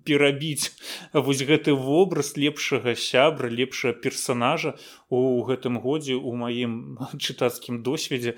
перабіць 0.04 0.72
вось 1.12 1.42
гэты 1.42 1.74
вобраз 1.74 2.34
лепшага 2.36 2.94
сябра 2.94 3.48
лепшага 3.48 3.94
персонажа 3.94 4.76
у 5.08 5.42
гэтым 5.44 5.80
годзе 5.80 6.14
у 6.14 6.34
маім 6.34 6.98
чытацкім 7.24 7.82
досведзе. 7.82 8.36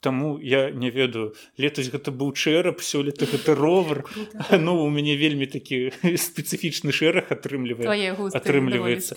Таму 0.00 0.38
я 0.38 0.70
не 0.70 0.90
ведаю 0.90 1.34
летась 1.56 1.88
гэта 1.90 2.12
быў 2.12 2.32
чэрап 2.36 2.82
сёлета 2.84 3.26
гэта 3.26 3.54
ровар. 3.54 4.04
Ну 4.66 4.76
у 4.84 4.90
мяне 4.90 5.16
вельмі 5.16 5.46
такі 5.46 5.92
спецыфічны 6.26 6.92
шэраг 6.92 7.32
атрымлівае 7.32 8.12
атрымліваецца. 8.32 9.16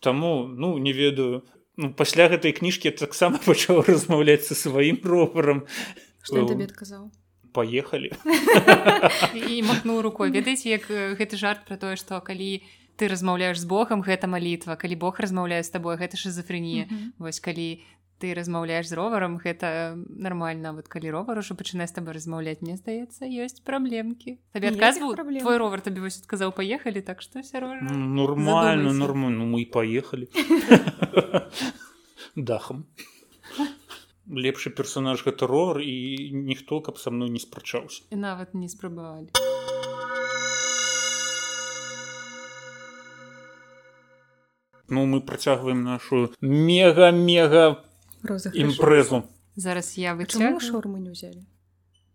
Таму 0.00 0.46
ну 0.46 0.78
не 0.78 0.92
ведаю. 0.92 1.42
Ну, 1.76 1.88
пасля 1.96 2.28
гэтай 2.28 2.52
кніжкі 2.52 2.92
таксама 2.92 3.40
пачаў 3.40 3.80
размаўляць 3.88 4.44
са 4.44 4.54
сваім 4.54 5.00
роварам. 5.04 5.64
Адказаў 6.28 7.10
поехали. 7.52 8.10
І 9.34 9.62
махнуў 9.62 10.02
рукой. 10.02 10.32
Ведаеце 10.32 10.72
як 10.72 10.88
гэты 10.90 11.36
жарт 11.36 11.64
про 11.68 11.76
тое 11.76 11.96
што 11.96 12.20
калі 12.20 12.62
ты 12.96 13.08
размаўляеш 13.08 13.60
з 13.60 13.66
Богом 13.68 14.02
гэта 14.02 14.26
малітва. 14.26 14.76
Калі 14.76 14.96
Бог 14.96 15.20
размаўляе 15.20 15.62
з 15.62 15.70
табой 15.70 15.96
гэта 15.96 16.16
шизофренія. 16.16 16.88
Вось 17.18 17.40
калі 17.40 17.84
ты 18.22 18.34
размаўляеш 18.38 18.86
з 18.86 18.94
роварам 18.94 19.34
гэта 19.42 19.98
нармальна. 19.98 20.70
Вот 20.72 20.86
калі 20.86 21.10
ровар 21.10 21.42
ужо 21.42 21.58
пачынае 21.58 21.90
з 21.90 21.98
таб 21.98 22.06
размаўляць 22.14 22.62
мне 22.62 22.78
здаецца 22.78 23.26
ёсць 23.26 23.58
праблемкі. 23.66 24.38
Табе 24.54 24.70
адказваў 24.70 25.18
твой 25.18 25.58
ровар 25.58 25.82
табе 25.82 26.06
вось 26.06 26.22
адказаў 26.22 26.54
паехалі 26.54 27.02
так 27.02 27.18
што 27.18 27.42
сярожа 27.42 27.82
нормально 27.82 28.94
нормально. 28.94 29.42
Мы 29.42 29.66
паехалі 29.66 30.30
дахам 32.36 32.86
лепшы 34.28 34.70
персонаж 34.70 35.24
гэта 35.26 35.46
ровар 35.46 35.82
і 35.82 36.30
ніхто 36.32 36.80
каб 36.80 36.98
са 36.98 37.10
мной 37.10 37.30
не 37.30 37.38
спрачаўся. 37.38 38.02
І 38.10 38.16
нават 38.16 38.54
не 38.54 38.68
спрабавалі. 38.68 39.30
Ну, 44.92 45.06
мы 45.06 45.20
працягваем 45.20 45.84
нашу 45.84 46.34
мега 46.40 47.10
мега 47.10 47.82
імпрэзу. 48.22 49.24
Зараз 49.56 49.98
я 49.98 50.14
вы 50.14 50.28
шорму 50.28 50.98
не 50.98 51.10
ўзялі? 51.10 51.42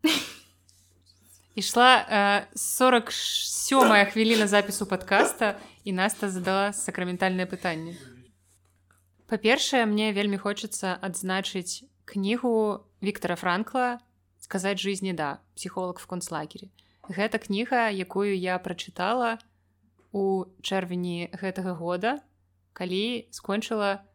Ішла 1.57 2.05
э, 2.05 2.45
47 2.53 4.05
хвіліна 4.13 4.47
запісу 4.47 4.85
подкаста 4.85 5.57
і 5.83 5.93
наста 5.93 6.29
задала 6.29 6.73
сакраментальнае 6.73 7.49
пытанне. 7.49 7.97
Па-першае 9.25 9.89
мне 9.89 10.13
вельмі 10.13 10.37
хочацца 10.37 10.93
адзначыць 11.01 11.83
кнігу 12.07 12.87
Віктора 13.03 13.35
франкла 13.35 13.99
сказаць 14.39 14.79
жизни 14.79 15.13
да 15.13 15.43
псіхолог 15.59 15.99
в 15.99 16.07
концлагере 16.07 16.71
гэта 17.11 17.37
кніга 17.37 17.91
якую 17.91 18.31
я 18.31 18.55
прачытала 18.57 19.37
у 20.15 20.47
чэрвені 20.63 21.35
гэтага 21.35 21.75
года 21.75 22.23
калі 22.73 23.27
скончыла 23.35 24.07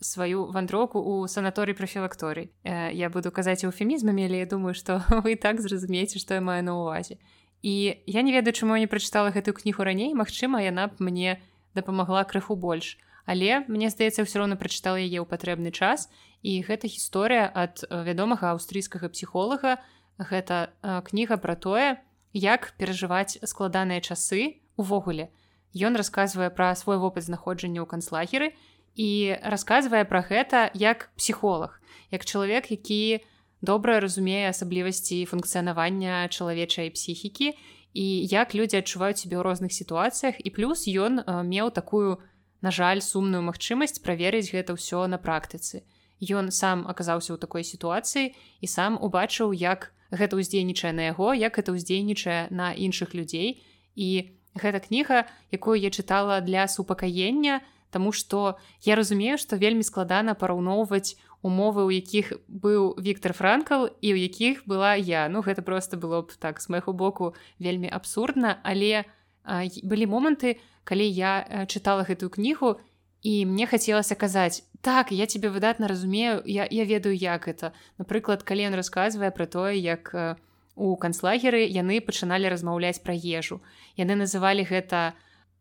сваю 0.00 0.46
вандроку 0.50 1.00
у 1.00 1.26
санаторый 1.26 1.74
прафілакторый. 1.74 2.52
Э, 2.62 2.92
я 2.92 3.08
буду 3.10 3.30
казаць 3.30 3.64
эўфемізмамі 3.64 4.26
але 4.26 4.38
я 4.44 4.46
думаю 4.46 4.74
што 4.74 5.02
вы 5.24 5.36
так 5.36 5.60
зразумееце 5.60 6.18
што 6.18 6.34
я 6.34 6.40
маю 6.40 6.62
на 6.62 6.78
увазе 6.78 7.18
і 7.62 7.96
я 8.06 8.22
не 8.22 8.32
ведаю 8.32 8.52
чаму 8.52 8.76
не 8.76 8.86
прачытала 8.86 9.32
гэтую 9.32 9.54
кнігу 9.56 9.82
раней. 9.82 10.14
Мачыма 10.14 10.60
яна 10.60 10.88
б 10.88 11.00
мне 11.00 11.40
дапамагла 11.74 12.24
крыху 12.24 12.56
больш 12.56 12.98
але 13.24 13.64
мне 13.68 13.88
здаецца 13.90 14.24
ўсё 14.24 14.44
роўна 14.44 14.56
прачытала 14.60 15.00
яе 15.00 15.20
ў 15.20 15.26
патрэбны 15.28 15.72
час 15.72 16.08
і 16.44 16.60
гэта 16.64 16.88
гісторыя 16.88 17.48
ад 17.48 17.84
вядомага 17.88 18.52
аўстрыйскага 18.52 19.08
псіхолага. 19.08 19.80
Гэта 20.20 20.76
кніга 21.08 21.40
пра 21.40 21.56
тое 21.56 21.98
як 22.32 22.74
перажываць 22.78 23.40
складаныя 23.42 24.04
часы 24.04 24.60
увогуле. 24.76 25.32
Ён 25.74 25.96
расказвае 25.98 26.50
пра 26.54 26.74
свой 26.78 27.00
вопыт 27.02 27.24
знаходжання 27.26 27.82
ў 27.82 27.88
канцлагеры 27.88 28.54
і 28.94 29.40
расказвае 29.42 30.04
пра 30.04 30.22
гэта 30.22 30.70
як 30.74 31.10
псіхолог 31.16 31.80
як 32.14 32.24
чалавек 32.24 32.70
які 32.70 33.24
добра 33.64 33.98
разумее 34.00 34.52
асаблівасці 34.52 35.24
функцыянавання 35.26 36.28
чалавечай 36.28 36.92
псіхікі 36.94 37.56
і 37.94 38.06
як 38.26 38.54
людзі 38.54 38.82
адчуваюць 38.82 39.18
сябе 39.18 39.38
ў 39.38 39.42
розных 39.46 39.72
сітуацыях. 39.72 40.38
І 40.38 40.50
плюс 40.50 40.84
ён 40.90 41.22
меў 41.46 41.70
такую 41.70 42.20
на 42.64 42.72
жаль 42.72 43.04
сумную 43.04 43.44
магчымасць 43.44 44.00
праверыць 44.00 44.48
гэта 44.56 44.72
ўсё 44.72 45.04
на 45.12 45.20
практыцы. 45.20 45.84
Ён 46.24 46.48
сам 46.48 46.88
аказаўся 46.88 47.36
ў 47.36 47.38
такой 47.44 47.62
сітуацыі 47.68 48.32
і 48.32 48.66
сам 48.66 48.96
убачыў 48.96 49.52
як 49.52 49.92
гэта 50.08 50.40
ўздзейнічае 50.40 50.96
на 50.96 51.12
яго 51.12 51.36
як 51.36 51.60
это 51.60 51.76
ўздзейнічае 51.76 52.48
на 52.48 52.72
іншых 52.72 53.12
людзей. 53.12 53.60
І 53.92 54.32
гэта 54.56 54.80
кніга 54.80 55.28
якую 55.52 55.76
я 55.76 55.92
чытала 55.92 56.40
для 56.40 56.64
супакаення 56.64 57.60
Таму 57.94 58.10
што 58.10 58.58
я 58.82 58.96
разумею 58.98 59.38
што 59.38 59.54
вельмі 59.54 59.86
складана 59.86 60.34
параўноўваць 60.34 61.14
умовы 61.46 61.84
у 61.86 61.92
якіх 61.94 62.32
быў 62.50 62.98
Віктор 62.98 63.36
франкл 63.38 63.86
і 64.02 64.08
ў 64.10 64.26
якіх 64.26 64.66
была 64.66 64.98
я. 64.98 65.28
Ну 65.30 65.46
гэта 65.46 65.62
просто 65.62 65.94
было 65.94 66.26
б 66.26 66.34
так 66.34 66.58
з 66.58 66.74
майго 66.74 66.90
боку 66.90 67.36
вельмі 67.62 67.86
абсурдна 67.86 68.58
але 68.66 69.06
а, 69.44 69.62
былі 69.86 70.10
моманты 70.10 70.58
калі 70.84 71.04
я 71.08 71.66
чытала 71.66 72.04
гэтую 72.04 72.30
кнігу 72.30 72.78
і 73.24 73.46
мне 73.48 73.66
хацелася 73.66 74.14
казаць 74.14 74.64
так 74.80 75.12
я 75.12 75.26
тебе 75.26 75.48
выдатна 75.48 75.88
разумею 75.88 76.42
я, 76.44 76.68
я 76.70 76.84
ведаю 76.84 77.16
як 77.16 77.48
это 77.48 77.72
напрыклад 77.98 78.42
калі 78.42 78.68
ён 78.70 78.74
расказвае 78.76 79.30
пра 79.30 79.46
тое 79.46 79.76
як 79.80 80.38
у 80.74 80.94
канцлагеры 80.96 81.64
яны 81.66 82.00
пачыналі 82.02 82.50
размаўляць 82.50 83.02
пра 83.02 83.14
ежу. 83.14 83.62
Яны 83.96 84.18
называлі 84.18 84.66
гэта 84.66 85.14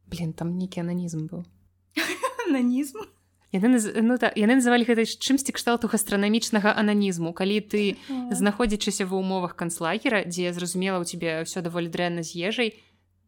блин 0.09 0.33
там 0.33 0.57
нейкі 0.57 0.81
ананізм 0.81 1.29
быў. 1.29 1.45
Ананізм? 2.49 3.05
Яны 3.53 3.77
ну, 4.01 4.17
та, 4.17 4.33
яны 4.33 4.57
называлі 4.57 4.85
гэта 4.89 5.05
чымсьці 5.05 5.53
кшталту 5.53 5.85
гастранамічнага 5.85 6.73
ананізму. 6.73 7.33
Калі 7.37 7.61
ты 7.61 8.01
знаходзячыся 8.33 9.05
ва 9.05 9.21
ўмовах 9.21 9.53
канцлагера 9.53 10.25
дзе 10.25 10.49
зразумела 10.53 10.97
у 10.97 11.05
тебе 11.05 11.45
ўсё 11.45 11.61
даволі 11.61 11.93
дрэнна 11.93 12.25
з 12.25 12.33
ежай 12.49 12.69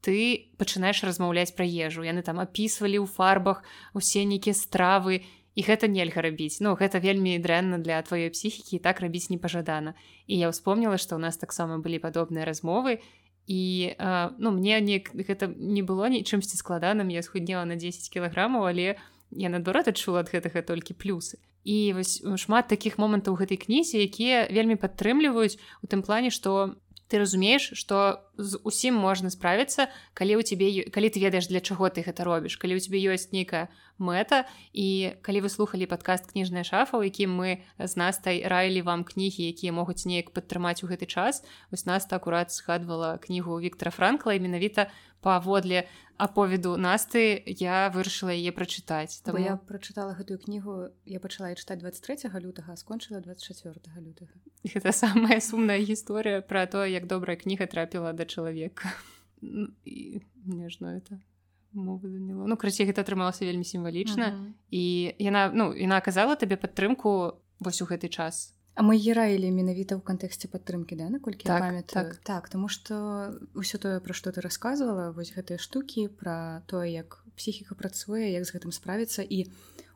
ты 0.05 0.53
пачынаеш 0.61 1.01
размаўляць 1.01 1.57
пра 1.57 1.65
ежу. 1.65 2.05
Яны 2.05 2.21
там 2.21 2.37
апісвалі 2.37 3.01
ў 3.01 3.09
фарбах 3.09 3.65
усе 3.97 4.21
нейкія 4.21 4.53
стравы. 4.53 5.25
І 5.55 5.63
гэта 5.63 5.87
нельга 5.87 6.21
рабіць. 6.21 6.59
Ну 6.59 6.75
гэта 6.75 6.99
вельмі 6.99 7.39
дрэнна 7.39 7.79
для 7.79 7.97
тваёй 8.03 8.29
псіхікі 8.29 8.83
так 8.83 8.99
рабіць 9.01 9.31
непажадана. 9.31 9.95
І 10.27 10.37
я 10.37 10.51
ўспомніла 10.51 10.99
што 11.01 11.17
ў 11.17 11.25
нас 11.25 11.41
таксама 11.41 11.81
былі 11.81 11.97
падобныя 11.97 12.45
размовы. 12.45 13.01
І 13.47 13.95
э, 13.97 14.29
ну 14.37 14.51
мне 14.51 14.77
не 14.83 14.99
гэта 15.01 15.47
не 15.47 15.81
было 15.81 16.11
ні 16.11 16.21
чымсьці 16.21 16.59
складаным. 16.59 17.09
Я 17.09 17.23
схуднела 17.23 17.65
на 17.65 17.79
10 17.79 18.05
кілаграмаў 18.13 18.67
але 18.67 18.99
я 19.31 19.49
наадварот 19.49 19.87
адчула 19.89 20.21
ад 20.21 20.29
гэтага 20.29 20.61
толькі 20.61 20.93
плюсы. 20.93 21.41
І 21.65 21.97
вось 21.97 22.21
шмат 22.21 22.67
такіх 22.69 22.99
момантаў 23.01 23.39
гэтай 23.41 23.57
кнізе 23.57 24.03
якія 24.05 24.45
вельмі 24.53 24.77
падтрымліваюць 24.77 25.57
у 25.81 25.89
тым 25.89 26.05
плане 26.05 26.29
што 26.29 26.77
ты 27.07 27.21
разумееш 27.21 27.71
што 27.77 28.21
з 28.37 28.59
усім 28.63 28.97
можна 28.97 29.29
справіцца 29.29 29.89
калі 30.13 30.41
у 30.41 30.45
цябе 30.45 30.89
калі 30.89 31.09
ты 31.09 31.21
ведаеш 31.21 31.49
для 31.51 31.61
чаго 31.61 31.89
ты 31.89 32.01
гэта 32.05 32.25
робіш 32.25 32.57
калі 32.57 32.77
у 32.77 32.81
цябе 32.81 33.01
ёсць 33.13 33.31
нейкая 33.31 33.69
мэта 33.97 34.45
і 34.73 35.15
калі 35.21 35.45
вы 35.45 35.49
слухали 35.49 35.85
падкаст 35.87 36.31
кніжная 36.31 36.63
шафа 36.63 36.97
у 36.97 37.03
якім 37.03 37.31
мы 37.31 37.63
з 37.79 37.93
настай 37.95 38.43
раілі 38.43 38.81
вам 38.81 39.03
кнігі 39.03 39.47
якія 39.47 39.71
могуць 39.71 40.05
неяк 40.05 40.31
падтрымаць 40.35 40.83
у 40.83 40.89
гэты 40.91 41.05
час 41.07 41.43
вось 41.71 41.85
нас 41.85 42.07
акурат 42.11 42.51
згадвала 42.51 43.17
кнігу 43.17 43.59
Віктора 43.59 43.91
франкла 43.91 44.33
і 44.33 44.39
менавіта 44.39 44.91
паводле 45.25 45.87
аповеду 46.17 46.75
насты 46.77 47.41
я 47.45 47.89
вырашыла 47.91 48.31
яе 48.31 48.51
прачытаць. 48.55 49.19
Там 49.25 49.35
я 49.41 49.57
прачытала 49.57 50.15
гэтую 50.15 50.39
кнігу 50.39 50.95
я 51.03 51.19
пачала 51.19 51.51
чытаць 51.55 51.81
23 51.81 52.31
лютага 52.39 52.75
скончыла 52.79 53.19
24 53.19 53.73
лютага. 53.99 54.35
Гэта 54.63 54.91
самая 54.91 55.39
сумная 55.41 55.79
гісторыя 55.81 56.39
пра 56.41 56.65
то 56.67 56.85
як 56.85 57.07
добрая 57.07 57.35
кніга 57.35 57.67
трапіла 57.67 58.13
да 58.13 58.25
чалавека. 58.25 58.93
Нежно 59.41 60.95
это 60.95 61.19
мовы 61.75 62.09
заняло 62.09 62.47
ну 62.47 62.57
красе 62.57 62.87
гэта 62.87 63.03
атрымалася 63.05 63.45
вельмі 63.45 63.63
сімвалічна 63.63 64.25
uh 64.25 64.35
-huh. 64.35 64.51
і 64.71 65.15
яна 65.19 65.51
ну 65.53 65.73
яна 65.75 65.97
аказала 65.97 66.35
табе 66.35 66.55
падтрымку 66.55 67.37
вось 67.59 67.81
у 67.81 67.85
гэты 67.85 68.09
час. 68.09 68.55
А 68.75 68.83
мы 68.83 68.99
раілі 68.99 69.51
менавіта 69.55 69.95
ў 69.95 70.03
кантэксце 70.03 70.51
падтрымкі 70.51 70.99
да 70.99 71.07
наколькі 71.07 71.47
так, 71.47 71.61
памят 71.63 71.87
так. 71.87 72.19
Так 72.27 72.49
тому 72.49 72.67
что 72.67 73.39
ўсё 73.55 73.79
тое 73.79 73.99
пра 74.03 74.11
што 74.11 74.35
ты 74.35 74.43
рассказывала 74.43 75.15
вось 75.15 75.31
гэтыя 75.31 75.55
штукі 75.55 76.11
пра 76.11 76.59
тое 76.67 76.91
як 76.91 77.23
псіхіка 77.39 77.75
працуе 77.75 78.35
як 78.35 78.43
з 78.43 78.51
гэтым 78.51 78.75
справіцца 78.75 79.23
і 79.23 79.47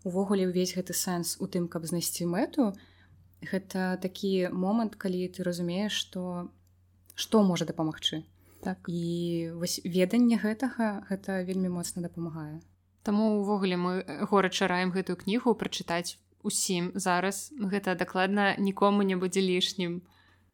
увогуле 0.08 0.48
ўвесь 0.48 0.80
гэты 0.80 0.96
сэнс 0.96 1.44
у 1.44 1.48
тым 1.52 1.68
каб 1.68 1.84
знайсці 1.92 2.24
мэту 2.24 2.72
гэта 3.44 4.00
такі 4.00 4.48
момант 4.56 4.96
калі 4.96 5.28
ты 5.28 5.44
разумееш 5.44 5.92
што 5.92 6.48
што 7.20 7.44
можа 7.44 7.68
дапамагчы 7.68 8.24
так. 8.64 8.78
І 8.88 9.52
вось 9.56 9.82
веданне 9.86 10.38
гэтага 10.38 11.06
гэта 11.10 11.44
вельмі 11.44 11.70
моцна 11.70 12.02
дапамагае. 12.02 12.60
Таму 13.04 13.40
увогуле 13.40 13.78
мы 13.78 14.04
горача 14.30 14.68
раем 14.68 14.92
гэтую 14.92 15.16
кнігу 15.16 15.56
прачытаць 15.56 16.20
усім 16.44 16.92
зараз. 16.96 17.52
Гэта 17.56 17.96
дакладна 17.96 18.56
нікому 18.60 19.04
не 19.04 19.16
будзе 19.16 19.42
лішнім. 19.42 20.02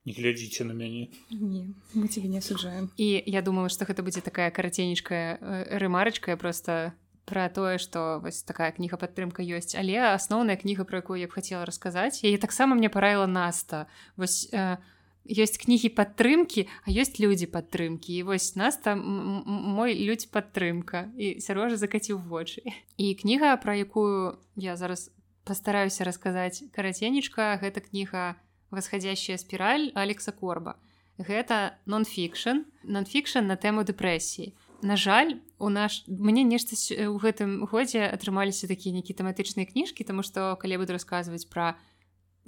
Не 0.05 0.13
глядзіце 0.13 0.63
на 0.65 0.73
мяне. 0.73 1.09
Не, 1.31 1.73
мы 1.93 2.07
тебе 2.07 2.29
не 2.29 2.37
асуджаем. 2.37 2.91
І 2.97 3.23
я 3.25 3.41
думаю 3.41 3.69
что 3.69 3.85
гэта 3.85 4.03
будзе 4.03 4.21
такая 4.21 4.51
караценечкая 4.51 5.37
э, 5.41 5.77
рэмарачка 5.77 6.37
просто 6.37 6.93
про 7.25 7.49
тое 7.49 7.79
что 7.79 8.19
вось 8.21 8.43
такая 8.43 8.71
кніга 8.71 8.97
падтрымка 8.97 9.41
ёсць. 9.41 9.73
Але 9.73 10.13
асноўная 10.13 10.57
кніга 10.57 10.85
про 10.85 11.01
якую 11.01 11.19
я 11.19 11.27
б 11.27 11.33
хацела 11.33 11.65
расказаць 11.65 12.21
яе 12.21 12.37
таксама 12.37 12.75
мне 12.75 12.89
параіла 12.89 13.25
наста. 13.25 13.87
Вось 14.15 14.49
э, 14.53 14.77
ёсць 15.26 15.57
кнігі 15.57 15.89
падтрымкі 15.97 16.67
а 16.86 16.93
ёсць 16.93 17.17
людзі 17.19 17.49
падтрымкі 17.49 18.13
і 18.15 18.23
вось 18.30 18.55
нас 18.55 18.78
там 18.78 19.01
мой 19.45 19.97
людзь 19.97 20.30
падтрымка 20.30 21.09
і 21.17 21.41
сярожа 21.41 21.78
закаціў 21.82 22.21
вочы 22.21 22.61
і 22.97 23.13
кніга 23.21 23.57
про 23.57 23.76
якую 23.76 24.38
я 24.55 24.78
зараз 24.78 25.09
пастараюся 25.45 26.05
расказаць 26.05 26.63
караценечка 26.73 27.57
гэта 27.61 27.82
кніга 27.82 28.36
восходящая 28.71 29.38
спіраль 29.38 29.91
алекса 29.95 30.32
корба. 30.32 30.76
Гэта 31.17 31.80
нон-фікшн 31.86 32.65
нон-фікшн 32.84 33.47
на 33.47 33.55
тэму 33.55 33.88
дэпрэсіі 33.88 34.51
На 34.82 34.97
жаль 34.97 35.39
у 35.57 35.69
наш 35.69 36.03
мне 36.07 36.43
нешта 36.43 36.76
у 37.07 37.15
гэтым 37.17 37.63
годзе 37.71 38.03
атрымаліся 38.03 38.67
такія 38.67 38.91
нейкі 38.91 39.15
тэматычныя 39.15 39.63
кніжкі 39.63 40.03
тому 40.03 40.21
што 40.28 40.59
калі 40.59 40.84
буду 40.84 40.91
расказваць 40.91 41.47
пра 41.47 41.80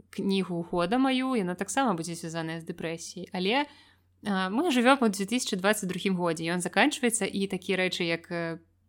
кнігу 0.09 0.65
года 0.71 0.97
маю 0.97 1.35
яна 1.35 1.55
таксама 1.55 1.93
будзе 1.93 2.15
звязаная 2.15 2.61
з 2.61 2.65
дэпрэсіяй 2.69 3.29
але 3.33 3.65
мы 4.23 4.71
жывём 4.71 4.97
у 5.01 5.09
2022 5.09 6.13
годзе 6.15 6.49
ён 6.51 6.61
заканчваецца 6.61 7.25
і 7.25 7.47
такія 7.47 7.77
рэчы 7.77 8.03
як 8.03 8.27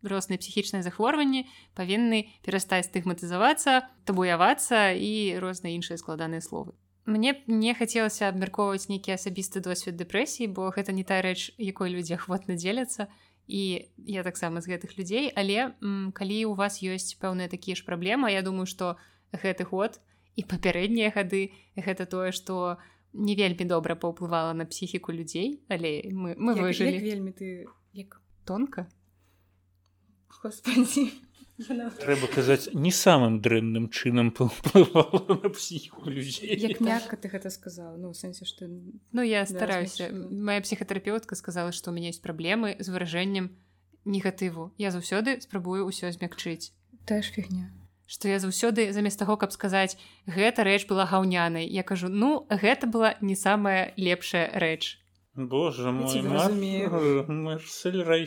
розныя 0.02 0.38
псіхічныя 0.38 0.82
захворванні 0.82 1.46
павінны 1.74 2.30
перастаць 2.46 2.86
стыгматызавацца 2.86 3.88
табуявацца 4.04 4.94
і 4.94 5.38
розныя 5.42 5.74
іншыя 5.74 5.98
складаныя 5.98 6.40
словы. 6.40 6.72
Мне 7.08 7.40
не 7.46 7.72
хацелася 7.74 8.28
абмяркоўваць 8.28 8.88
нейкі 8.92 9.16
асабісты 9.16 9.60
досвед 9.64 9.96
дэпрэсіі 9.96 10.52
бо 10.52 10.70
гэта 10.70 10.92
не 10.92 11.04
тая 11.04 11.22
рэч 11.24 11.56
якой 11.58 11.90
людзі 11.90 12.14
ахвотна 12.14 12.54
дзеляцца 12.54 13.08
і 13.48 13.88
я 14.04 14.22
таксама 14.22 14.60
з 14.60 14.76
гэтых 14.76 14.98
людзей. 15.00 15.32
Але 15.34 15.74
калі 16.14 16.38
у 16.46 16.54
вас 16.54 16.84
ёсць 16.84 17.16
пэўныя 17.16 17.48
такія 17.48 17.74
ж 17.74 17.82
праблемы 17.84 18.30
я 18.30 18.42
думаю 18.42 18.66
што 18.66 19.00
гэты 19.32 19.64
год 19.64 20.00
і 20.38 20.46
папярэднія 20.46 21.10
гады 21.10 21.50
гэта 21.74 22.06
тое 22.06 22.30
што 22.30 22.78
не 23.12 23.34
вельмі 23.34 23.66
добра 23.66 23.98
паўплывала 23.98 24.54
на 24.54 24.64
псіхіку 24.70 25.12
людзей 25.12 25.58
але 25.68 26.06
мы 26.14 26.38
мы 26.38 26.54
выжылі 26.54 27.02
вельмі 27.02 27.34
ты 27.34 27.66
як? 27.92 28.20
Тонка 28.46 28.86
Господи. 30.42 31.10
Трэба 31.58 32.28
казаць 32.30 32.70
не 32.70 32.92
самым 32.94 33.40
дрэнным 33.42 33.88
чынам 33.90 34.30
на 34.30 35.50
псіху 35.50 36.06
людзей 36.06 36.54
як 36.54 36.78
мякка 36.78 37.18
ты 37.18 37.26
гэта 37.26 37.50
сказала 37.50 37.98
ну 37.98 38.14
сэнсе 38.14 38.46
што 38.46 38.70
ну 38.70 39.26
я 39.26 39.42
стараюся 39.42 40.06
да, 40.06 40.30
моя 40.30 40.62
псіхатэрапеўтка 40.62 41.34
сказала 41.34 41.74
што 41.74 41.90
у 41.90 41.94
мяне 41.98 42.14
есть 42.14 42.22
праблемы 42.22 42.76
з 42.78 42.86
выражэннем 42.94 43.50
негатыву 44.06 44.70
я 44.78 44.94
заўсёды 44.94 45.40
спрабую 45.42 45.82
ўсё 45.90 46.14
змякчыць 46.14 46.70
тая 47.10 47.26
ж 47.26 47.34
фігня 47.34 47.74
што 48.08 48.26
я 48.28 48.40
заўсёды 48.40 48.90
замест 48.96 49.20
таго 49.20 49.36
каб 49.36 49.52
сказаць 49.52 50.00
гэта 50.26 50.64
рэч 50.64 50.88
была 50.88 51.04
гаўнянай 51.04 51.68
я 51.68 51.84
кажу 51.84 52.08
ну 52.08 52.48
гэта 52.48 52.88
была 52.88 53.14
не 53.20 53.36
самая 53.36 53.92
лепшая 53.96 54.48
рэч 54.56 54.96
Боже 55.38 55.92
мой 55.92 56.08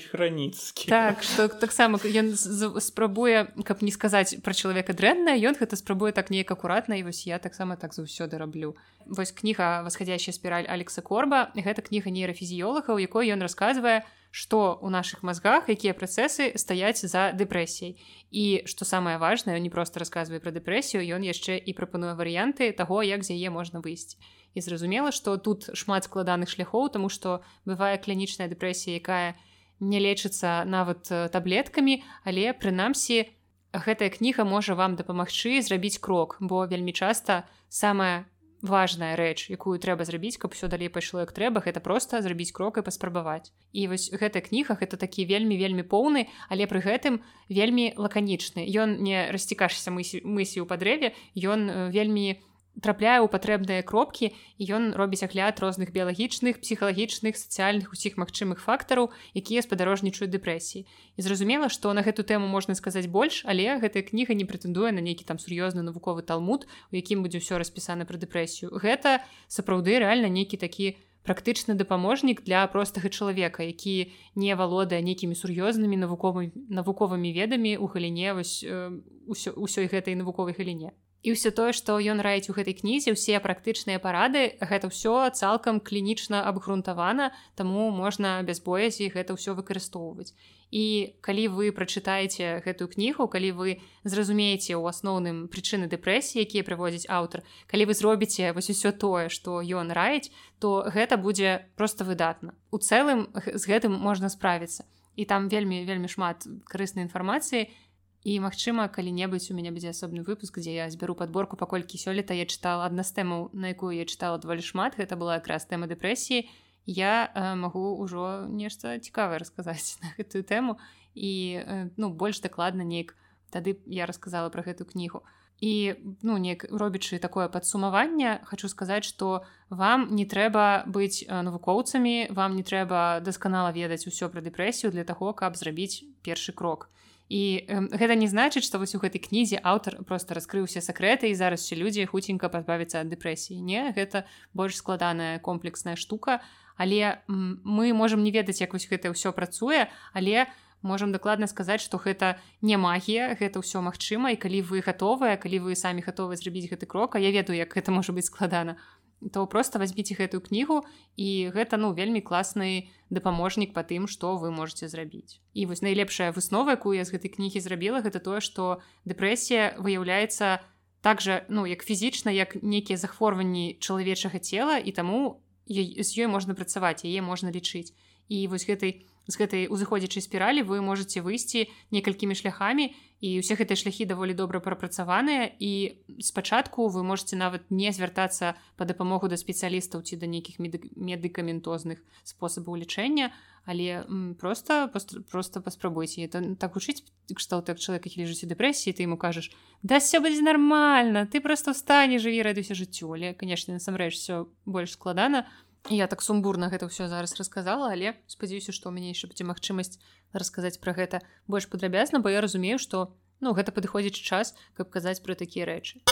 храніцкі 0.08 0.88
так 0.88 1.24
что 1.24 1.50
таксама 1.50 2.00
ён 2.00 2.32
спрабуе 2.80 3.52
каб 3.66 3.84
не 3.84 3.92
сказаць 3.92 4.40
пра 4.40 4.54
чалавека 4.54 4.94
дрэнна 4.94 5.36
ён 5.36 5.60
гэта 5.60 5.76
спрабуе 5.76 6.14
так 6.16 6.32
неяк 6.32 6.56
акуратна 6.56 6.96
і 6.96 7.04
вось 7.04 7.28
я 7.28 7.40
таксама 7.40 7.76
так 7.76 7.92
заўсёды 7.94 8.38
раблю. 8.38 8.78
Вось 9.06 9.36
кніга 9.36 9.84
восходящая 9.84 10.32
спіраль 10.32 10.72
алекса 10.72 11.02
корба 11.02 11.52
гэта 11.52 11.82
кніга 11.84 12.08
нейрафізіёлага 12.08 12.96
у 12.96 13.00
якой 13.02 13.28
ён 13.28 13.44
расказвае 13.44 14.08
што 14.32 14.80
у 14.82 14.90
наших 14.90 15.24
мазгах 15.24 15.68
якія 15.68 15.92
працэсы 15.94 16.56
стаяць 16.56 17.04
за 17.04 17.36
дэпрэсіяй 17.36 18.00
і 18.32 18.46
што 18.66 18.88
самае 18.88 19.20
важнае 19.20 19.60
не 19.60 19.70
просто 19.70 20.00
расказвае 20.00 20.40
пра 20.40 20.56
дэпрэсію 20.56 21.04
ён 21.04 21.28
яшчэ 21.28 21.60
і 21.60 21.76
прапануе 21.76 22.16
варыянты 22.16 22.72
таго 22.72 23.04
як 23.04 23.28
з 23.28 23.36
яе 23.36 23.52
можна 23.52 23.84
выйсці 23.84 24.16
і 24.56 24.64
зразумела 24.64 25.12
што 25.12 25.36
тут 25.36 25.68
шмат 25.76 26.08
складаных 26.08 26.48
шляхоў 26.48 26.88
тому 26.96 27.12
што 27.12 27.44
бывае 27.68 28.00
клінічная 28.00 28.48
дэпрэсія 28.48 29.04
якая 29.04 29.36
не 29.84 30.00
лечыцца 30.00 30.64
нават 30.64 31.12
таблеткамі 31.12 32.00
але 32.24 32.56
прынамсі 32.56 33.28
гэтая 33.76 34.16
кніга 34.16 34.48
можа 34.48 34.80
вам 34.80 34.96
дапамагчы 34.96 35.60
зрабіць 35.60 36.00
крок 36.00 36.40
бо 36.40 36.64
вельмі 36.72 36.96
часта 36.96 37.44
самая 37.68 38.32
важная 38.62 39.16
рэч 39.18 39.50
якую 39.50 39.78
трэба 39.82 40.06
зрабіць 40.06 40.38
каб 40.38 40.54
все 40.54 40.68
далей 40.68 40.90
пайшло 40.90 41.22
як 41.22 41.34
трэба 41.34 41.62
гэта 41.66 41.82
просто 41.82 42.22
зрабіць 42.22 42.54
крок 42.54 42.78
і 42.78 42.86
паспрабаваць. 42.86 43.52
І 43.74 43.88
вось 43.88 44.10
гэтая 44.14 44.42
кніга 44.46 44.78
гэта 44.78 44.98
такі 44.98 45.26
вельмі 45.26 45.58
вельмі 45.58 45.84
поўны 45.84 46.30
але 46.50 46.68
пры 46.70 46.82
гэтым 46.86 47.22
вельмі 47.50 47.94
лаканічны. 47.98 48.66
Ён 48.66 49.02
не 49.02 49.30
расцікашся 49.34 49.92
мысі 49.92 50.22
мысі 50.24 50.62
ў 50.62 50.66
падрэве 50.70 51.14
ён 51.36 51.92
вельмі 51.92 52.38
не 52.38 52.51
трапляе 52.80 53.20
ў 53.20 53.28
патрэбныя 53.28 53.84
кропкі 53.84 54.32
і 54.32 54.64
ён 54.72 54.84
робіць 54.96 55.26
агляд 55.28 55.60
розных 55.60 55.92
біялагічных 55.92 56.64
псіхалагічных 56.64 57.36
сацыяльных 57.36 57.92
усіх 57.92 58.16
магчымых 58.16 58.64
фактараў 58.64 59.12
якія 59.36 59.62
спадарожнічаюць 59.66 60.32
дэпрэсіі. 60.32 60.88
І 60.88 61.20
зразумела 61.20 61.68
што 61.68 61.92
на 61.92 62.02
гэту 62.02 62.24
тэму 62.24 62.48
можна 62.48 62.78
сказаць 62.80 63.12
больш 63.12 63.44
але 63.44 63.76
гэтая 63.84 64.08
кніга 64.08 64.34
не 64.34 64.48
прэтэндуе 64.48 64.96
на 64.96 65.04
нейкі 65.04 65.28
там 65.28 65.36
сур'ёзны 65.36 65.84
навуковы 65.84 66.24
талмуд 66.24 66.66
у 66.66 66.94
якім 66.96 67.28
будзе 67.28 67.44
ўсё 67.44 67.60
распісана 67.60 68.08
пра 68.08 68.16
дэпрэсію. 68.16 68.72
Гэта 68.72 69.20
сапраўды 69.52 70.00
рэальна 70.00 70.32
нейкі 70.32 70.56
такі 70.56 70.96
практычны 71.24 71.76
дапаможнік 71.76 72.42
для 72.42 72.66
простага 72.68 73.10
чалавека 73.10 73.62
які 73.64 74.10
не 74.36 74.56
валодае 74.56 75.02
нейкімі 75.06 75.38
сур'ёзнымі 75.38 76.00
навуковымі 76.02 76.50
навуковымі 76.70 77.30
ведамі 77.36 77.78
у 77.78 77.86
галіне 77.86 78.34
вось 78.34 78.66
э, 78.66 78.90
ўсёй 79.30 79.86
гэтай 79.86 80.18
навуковай 80.18 80.58
галіне 80.58 80.98
і 81.24 81.34
ўсё 81.38 81.54
тое 81.54 81.74
што 81.78 82.02
ён 82.02 82.22
раіць 82.26 82.50
у 82.50 82.56
гэтай 82.58 82.74
кнізе 82.74 83.14
ўсе 83.14 83.38
практычныя 83.44 84.02
парады 84.02 84.58
гэта 84.58 84.90
ўсё 84.90 85.30
цалкам 85.38 85.78
клінічна 85.80 86.42
абгрунтавана 86.50 87.30
таму 87.56 87.92
можна 87.94 88.42
без 88.42 88.58
боязі 88.58 89.12
гэта 89.14 89.38
ўсё 89.38 89.54
выкарыстоўваць 89.54 90.34
і 90.72 91.14
калі 91.22 91.44
вы 91.54 91.70
прачытаеце 91.76 92.64
гэтую 92.66 92.88
кнігу 92.96 93.28
калі 93.28 93.50
вы 93.60 93.70
зразумееце 94.02 94.74
ў 94.74 94.84
асноўным 94.90 95.46
прычыны 95.52 95.86
дэпрэсіі 95.92 96.42
якія 96.42 96.66
прыводзяць 96.66 97.12
аўтар 97.12 97.46
калі 97.70 97.92
вы 97.92 97.94
зробіце 97.94 98.50
вось 98.58 98.74
усё 98.74 98.90
тое 98.96 99.30
што 99.30 99.62
ён 99.62 99.94
раіць 99.94 100.34
то 100.58 100.88
гэта 100.90 101.22
будзе 101.22 101.70
просто 101.78 102.08
выдатна 102.08 102.58
у 102.72 102.82
цэлым 102.82 103.30
з 103.36 103.64
гэтым 103.70 103.94
можна 103.94 104.34
справіцца 104.34 104.90
і 105.20 105.28
там 105.30 105.52
вельмі 105.54 105.86
вельмі 105.86 106.10
шмат 106.10 106.48
карыснай 106.66 107.06
інфармацыі 107.06 107.68
і 107.68 107.91
магчыма 108.38 108.86
калі-небудзь 108.86 109.50
у 109.50 109.58
мяне 109.58 109.74
будзе 109.74 109.90
асобны 109.90 110.22
выпуск 110.22 110.62
дзе 110.62 110.86
я 110.86 110.90
збяру 110.94 111.18
подборку 111.18 111.58
паколькі 111.58 111.98
сёлета 111.98 112.38
я 112.38 112.46
чытала 112.46 112.86
адна 112.86 113.02
з 113.02 113.18
тэмаў 113.18 113.50
на 113.54 113.74
якую 113.74 113.98
я 113.98 114.06
чытала 114.06 114.38
даволі 114.38 114.62
шмат. 114.62 114.94
Гэта 114.94 115.18
была 115.18 115.42
якраз 115.42 115.66
тэма 115.66 115.90
дэпрэсіі. 115.90 116.46
Я 116.86 117.34
э, 117.34 117.56
магу 117.58 117.98
ўжо 117.98 118.46
нешта 118.46 119.02
цікавае 119.02 119.42
расказаць 119.42 119.98
на 120.06 120.14
гэтую 120.14 120.46
тэму. 120.46 120.78
І 121.18 121.66
э, 121.66 121.90
ну 121.98 122.14
больш 122.14 122.46
дакладна 122.46 122.86
неяк 122.86 123.18
тады 123.50 123.82
я 123.90 124.06
рассказала 124.06 124.54
про 124.54 124.62
гэту 124.62 124.86
кнігу. 124.86 125.26
І 125.58 125.98
ну 126.22 126.38
неяк 126.38 126.70
робячы 126.70 127.18
такое 127.18 127.50
падсумаванне 127.50 128.46
хочу 128.46 128.70
сказаць 128.70 129.06
что 129.06 129.46
вам 129.74 130.14
не 130.14 130.30
трэба 130.30 130.86
быць 130.86 131.26
навукоўцамі 131.26 132.30
вам 132.30 132.54
не 132.54 132.62
трэба 132.62 133.18
дасканала 133.26 133.74
ведаць 133.74 134.06
усё 134.06 134.30
пра 134.30 134.46
дэпрэсію 134.46 134.94
для 134.94 135.10
таго 135.10 135.34
каб 135.34 135.58
зрабіць 135.58 136.06
першы 136.22 136.54
крок. 136.54 136.86
то 136.86 137.01
і 137.32 137.64
э, 137.64 137.88
гэта 137.96 138.20
не 138.20 138.28
значыць 138.28 138.68
што 138.68 138.76
вось 138.76 138.92
у 138.92 139.00
гэтай 139.00 139.24
кнізе 139.24 139.56
аўтар 139.64 140.04
просто 140.04 140.36
раскрыўся 140.36 140.84
сакрэты 140.84 141.32
і 141.32 141.38
зараз 141.40 141.64
все 141.64 141.80
людзі 141.80 142.04
хуценька 142.12 142.52
пазбавіцца 142.52 143.00
ад 143.00 143.08
дэпрэсіі 143.08 143.64
не 143.64 143.96
гэта 143.96 144.28
больш 144.52 144.76
складаная 144.76 145.40
комплексная 145.40 145.96
штука. 145.96 146.44
Але 146.76 147.24
мы 147.28 147.94
можемм 147.96 148.24
не 148.24 148.36
ведаць 148.36 148.60
як 148.60 148.76
вось 148.76 148.90
гэта 148.92 149.16
ўсё 149.16 149.32
працуе 149.32 149.88
але 150.12 150.52
можемм 150.84 151.16
дакладна 151.16 151.48
сказаць 151.48 151.80
што 151.80 152.04
гэта 152.04 152.36
не 152.60 152.76
магія 152.76 153.32
гэта 153.40 153.64
ўсё 153.64 153.80
магчыма. 153.80 154.36
І 154.36 154.42
калі 154.42 154.68
вы 154.68 154.84
гатовыя 154.84 155.40
калі 155.40 155.72
вы 155.72 155.80
самі 155.80 156.04
гатовы 156.04 156.36
зрабіць 156.36 156.68
гэты 156.68 156.84
крок 156.84 157.16
а 157.16 157.24
я 157.24 157.32
ведаю 157.32 157.56
як 157.56 157.72
гэта 157.72 157.96
можа 157.96 158.12
быць 158.12 158.28
складана 158.28 158.76
то 158.76 159.01
просто 159.30 159.80
возьмите 159.80 160.16
гэтую 160.16 160.42
кнігу 160.42 160.82
і 161.16 161.52
гэта 161.54 161.78
ну 161.78 161.94
вельмі 161.94 162.22
класны 162.22 162.90
дапаможнік 163.10 163.74
по 163.74 163.84
тым 163.84 164.08
что 164.08 164.38
вы 164.38 164.52
можете 164.52 164.88
зрабіць 164.88 165.40
і 165.54 165.66
вось 165.66 165.82
найлепшая 165.82 166.32
выснова 166.32 166.74
якую 166.74 166.98
я 166.98 167.06
з 167.06 167.14
гэтай 167.14 167.30
кнігі 167.30 167.60
зрабіла 167.62 168.02
гэта 168.02 168.20
тое 168.20 168.42
что 168.42 168.82
дэпрэсія 169.06 169.78
выяўляецца 169.78 170.60
также 171.02 171.46
ну 171.50 171.66
як 171.66 171.86
фізічна 171.86 172.32
як 172.32 172.58
нейкія 172.64 172.98
захворванні 172.98 173.78
чалавечага 173.80 174.40
цела 174.40 174.78
і 174.78 174.92
таму 174.92 175.42
з 175.68 176.10
ёй 176.18 176.28
можна 176.28 176.54
працаваць 176.54 177.06
яе 177.06 177.22
можна 177.22 177.52
лічыць 177.54 177.94
і 178.28 178.48
вось 178.48 178.66
гэтай 178.66 179.06
з 179.28 179.38
гэтай 179.38 179.68
узыходзячай 179.70 180.22
спіралі 180.26 180.66
вы 180.66 180.82
можете 180.82 181.22
выйсці 181.22 181.70
некалькімі 181.92 182.34
шляхамі 182.34 182.94
і 183.22 183.38
ўсе 183.38 183.54
гэтыя 183.54 183.78
шляхі 183.78 184.10
даволі 184.10 184.34
добра 184.34 184.58
прапрацаваныя 184.58 185.54
і 185.62 186.02
спачатку 186.26 186.90
вы 186.90 187.06
можете 187.06 187.38
нават 187.38 187.70
не 187.70 187.94
звяртацца 187.94 188.58
па 188.76 188.84
дапамогу 188.90 189.30
да 189.30 189.38
спецыялістаў 189.38 190.02
ці 190.02 190.18
да 190.18 190.26
нейкіх 190.26 190.58
медыкаментозных 190.58 192.02
спосабаў 192.26 192.82
лічэння 192.82 193.30
але 193.70 194.10
просто 194.42 194.90
просто 195.30 195.62
паспрабуйце 195.62 196.26
это 196.26 196.42
так 196.58 196.76
учыць 196.76 197.06
кшталт 197.30 197.70
так 197.70 197.78
чалавек 197.78 198.10
які 198.10 198.26
лежыць 198.26 198.42
у 198.44 198.50
дэпрэсіі 198.50 198.98
ты 198.98 199.06
ему 199.06 199.22
кажаш 199.22 199.54
да 199.86 200.02
все 200.02 200.18
будзе 200.18 200.42
нормально 200.42 201.30
ты 201.30 201.46
просто 201.46 201.78
встане 201.78 202.18
жыві 202.18 202.42
радуйся 202.42 202.74
жыццю 202.74 203.14
але 203.14 203.38
конечно 203.38 203.78
насамрэч 203.78 204.18
все 204.18 204.50
больш 204.66 204.98
складана 204.98 205.46
то 205.46 205.71
я 205.90 206.08
так 206.08 206.22
сумбурна 206.22 206.70
гэта 206.70 206.86
ўсё 206.86 207.10
зараз 207.10 207.34
расказала 207.40 207.90
але 207.90 208.14
спадзяюся 208.28 208.70
што 208.76 208.90
ў 208.90 208.94
мяне 209.00 209.16
яшчэ 209.16 209.32
будзе 209.32 209.48
магчымасць 209.50 209.98
расказаць 210.34 210.78
пра 210.78 210.94
гэта 210.94 211.26
больш 211.48 211.66
падрабязна 211.72 212.22
бо 212.22 212.30
я 212.30 212.42
разумею 212.42 212.78
што 212.78 213.18
ну 213.42 213.56
гэта 213.58 213.74
падыходзіць 213.74 214.22
час 214.22 214.54
каб 214.78 214.94
казаць 214.94 215.24
пра 215.26 215.34
такія 215.34 215.66
рэчы. 215.66 216.06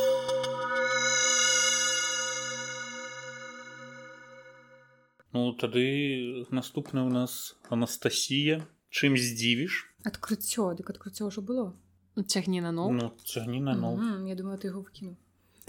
Ну 5.31 5.53
тады 5.53 6.49
наступна 6.49 7.05
у 7.05 7.09
нас 7.13 7.55
Анастасія. 7.69 8.65
Чым 8.89 9.13
здзівіш? 9.13 9.93
Адкрыццё 10.01 10.73
дык 10.73 10.89
адкрыццё 10.89 11.29
ўжо 11.29 11.45
было. 11.45 11.77
Цягні 12.17 12.65
на 12.65 12.71
ну 12.73 13.13
цягні 13.23 13.61
на 13.61 13.77
ну 13.77 14.25
я 14.25 14.35
думаю 14.35 14.57
ты 14.57 14.73
яго 14.73 14.81
выкіну 14.81 15.15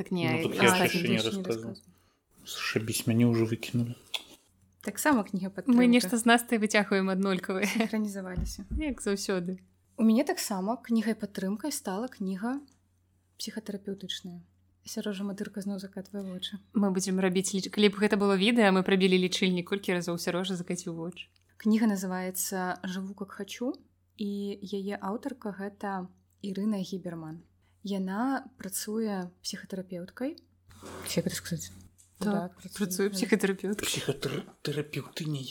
так 0.00 0.10
не, 0.10 0.40
ну, 0.42 0.50
а, 0.58 0.88
не 0.88 1.20
расказу 1.20 1.76
шабіць 2.44 3.06
мяне 3.06 3.26
ўжо 3.30 3.46
выкінули 3.46 3.96
таксама 4.82 5.24
кніга 5.24 5.50
под 5.50 5.68
мы 5.68 5.86
нешта 5.86 6.16
з 6.16 6.24
нас 6.24 6.44
ты 6.44 6.58
выцягваем 6.58 7.10
аднолькавы 7.12 7.66
хранізаваліся 7.66 8.64
як 8.90 9.02
заўсёды. 9.02 9.60
У 10.00 10.04
мяне 10.04 10.24
таксама 10.24 10.80
кнігай 10.80 11.14
падтрымкай 11.14 11.72
стала 11.72 12.08
кніга 12.08 12.60
псіхатэрапеўтычная 13.36 14.40
сярожа 14.88 15.24
матырка 15.24 15.60
зноў 15.60 15.78
закатвае 15.82 16.24
вочы 16.24 16.56
мы 16.72 16.90
будзем 16.96 17.20
рабіць 17.20 17.52
ліч 17.52 17.68
калі 17.74 17.92
б 17.92 18.00
гэта 18.00 18.16
было 18.16 18.36
відэа 18.40 18.72
мы 18.72 18.82
прабілі 18.86 19.20
лічыльні 19.24 19.62
колькі 19.68 19.96
разоў 19.96 20.16
сярожа 20.16 20.56
закаціў 20.56 20.96
вочы 20.96 21.28
кніга 21.60 21.86
называется 21.90 22.80
жыву 22.84 23.12
как 23.14 23.36
хачу 23.36 23.76
і 24.16 24.30
яе 24.64 24.96
аўтарка 24.96 25.52
гэта 25.52 26.08
Ірына 26.40 26.80
гіберман 26.80 27.44
яна 27.84 28.48
працуе 28.56 29.28
псіхатэрапеўткай 29.44 30.36
сказаць 31.36 31.68
так, 32.20 32.56
так 32.62 32.72
працую 32.76 33.10
псіхатэрапеўт 33.14 33.80
псіхатэрапеўтыней 33.82 35.48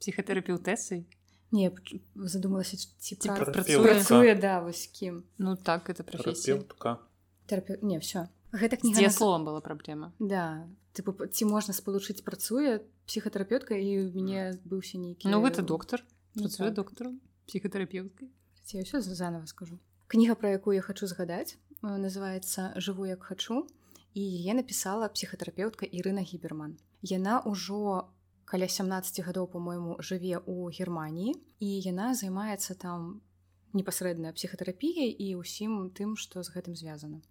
псіхатэрапеўтэсай 0.00 1.06
не 1.50 1.70
задумалася 2.14 2.76
ці 2.78 3.16
працуе 3.26 4.34
да 4.34 4.60
вось 4.60 4.86
кім 4.92 5.24
ну 5.38 5.56
так 5.56 5.90
это 5.90 6.04
прафесіка 6.04 6.98
не 7.82 7.98
все 7.98 8.28
гэта 8.52 8.76
кніга 8.76 9.10
словом 9.10 9.48
была 9.48 9.60
праблема 9.64 10.12
да 10.18 10.68
тыпу 10.94 11.14
ці 11.26 11.48
можна 11.50 11.74
спалучыць 11.74 12.22
працуе 12.26 12.80
псіхатэрапеўтка 13.06 13.74
і 13.74 14.12
мне 14.14 14.54
быўся 14.64 14.98
нейкі 14.98 15.32
ну 15.32 15.42
гэта 15.42 15.66
доктар 15.66 16.04
працуе 16.34 16.70
так. 16.70 16.76
доктарам 16.82 17.18
псіхатэрапеўткай 17.50 18.30
ці 18.70 18.86
ўсё 18.86 19.02
занова 19.02 19.50
скажу. 19.50 19.82
Кніга 20.06 20.38
пра 20.38 20.54
якую 20.54 20.78
я 20.78 20.82
хочу 20.82 21.06
згадаць 21.10 21.58
называется 21.82 22.70
жыву 22.78 23.06
як 23.06 23.26
хачу 23.26 23.66
і 24.14 24.22
яе 24.22 24.54
напісала 24.58 25.08
псіхатэрапеўтка 25.08 25.86
Ірына 25.86 26.22
гіберман. 26.26 26.76
Яна 27.02 27.40
ўжо 27.46 28.10
каля 28.44 28.66
17 28.66 29.22
гадоў 29.26 29.46
по-мойму 29.54 29.96
жыве 30.02 30.42
ў 30.42 30.74
Геррманіі 30.74 31.38
і 31.62 31.68
яна 31.86 32.14
займаецца 32.18 32.74
там 32.74 33.22
непасрэдная 33.72 34.34
псіхатэрапіяй 34.34 35.14
і 35.14 35.38
ўсім 35.38 35.94
тым, 35.94 36.18
што 36.18 36.42
з 36.42 36.50
гэтым 36.50 36.74
звязана. 36.74 37.22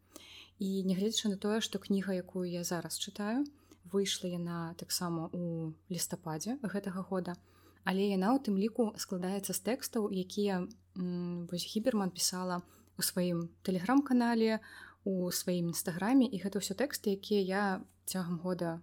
І 0.60 0.84
нягледзячы 0.88 1.32
на 1.32 1.38
тое, 1.38 1.60
што 1.60 1.80
кніга, 1.80 2.16
якую 2.16 2.48
я 2.48 2.64
зараз 2.64 2.96
чытаю, 2.96 3.44
выйшла 3.92 4.32
яна 4.32 4.76
таксама 4.80 5.28
у 5.36 5.76
лістападзе 5.92 6.60
гэтага 6.64 7.04
года. 7.04 7.36
Але 7.84 8.08
яна 8.08 8.36
ў 8.36 8.44
тым 8.44 8.56
ліку 8.60 8.92
складаецца 8.96 9.52
з 9.56 9.60
тэкстаў, 9.68 10.12
якія 10.12 10.68
вось 10.96 11.68
гіберман 11.68 12.12
пісала 12.12 12.64
у 13.00 13.04
сваім 13.04 13.48
тэлеграм-канале, 13.64 14.60
у 15.04 15.32
сваім 15.32 15.72
нстаграме 15.72 16.26
і 16.26 16.42
гэта 16.44 16.60
ўсё 16.64 16.76
тэксты 16.76 17.16
якія 17.16 17.42
я 17.44 17.64
цягам 18.06 18.40
года 18.44 18.82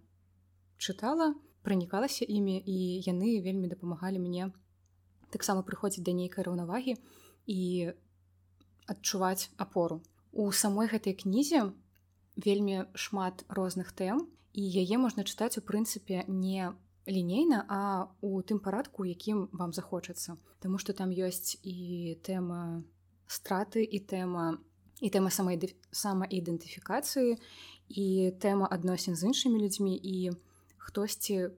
чытала 0.78 1.34
пранікалася 1.62 2.24
імі 2.24 2.56
і 2.62 2.78
яны 3.06 3.40
вельмі 3.42 3.68
дапамагалі 3.68 4.22
мне 4.22 4.52
таксама 5.34 5.66
прыходзіць 5.66 6.04
да 6.06 6.14
нейкай 6.16 6.46
раўнавагі 6.46 6.96
і 7.50 7.60
адчуваць 8.86 9.50
апору 9.56 10.00
у 10.32 10.50
самой 10.52 10.88
гэтай 10.88 11.16
кнізе 11.16 11.72
вельмі 12.36 12.86
шмат 12.94 13.44
розных 13.48 13.92
тэм 13.92 14.26
і 14.56 14.62
яе 14.82 14.96
можна 15.00 15.24
чытаць 15.24 15.56
у 15.60 15.64
прынцыпе 15.64 16.24
не 16.28 16.72
лінейна 17.06 17.64
а 17.68 18.08
у 18.20 18.42
тым 18.42 18.58
парадку 18.58 19.06
якім 19.06 19.48
вам 19.52 19.72
захочацца. 19.72 20.36
Таму 20.60 20.78
што 20.78 20.92
там 20.92 21.10
ёсць 21.10 21.56
і 21.62 22.18
тэма 22.26 22.82
страты 23.30 23.84
і 23.84 24.00
тэма 24.02 24.58
і 25.00 25.10
тэма 25.12 25.30
самай 25.30 25.60
самаідэнтыфікацыі 25.92 27.36
і 27.88 28.06
тэма 28.40 28.68
адносін 28.70 29.16
з 29.16 29.28
іншымі 29.30 29.60
людзьмі 29.60 29.94
і 29.96 30.32
хтосьці 30.80 31.52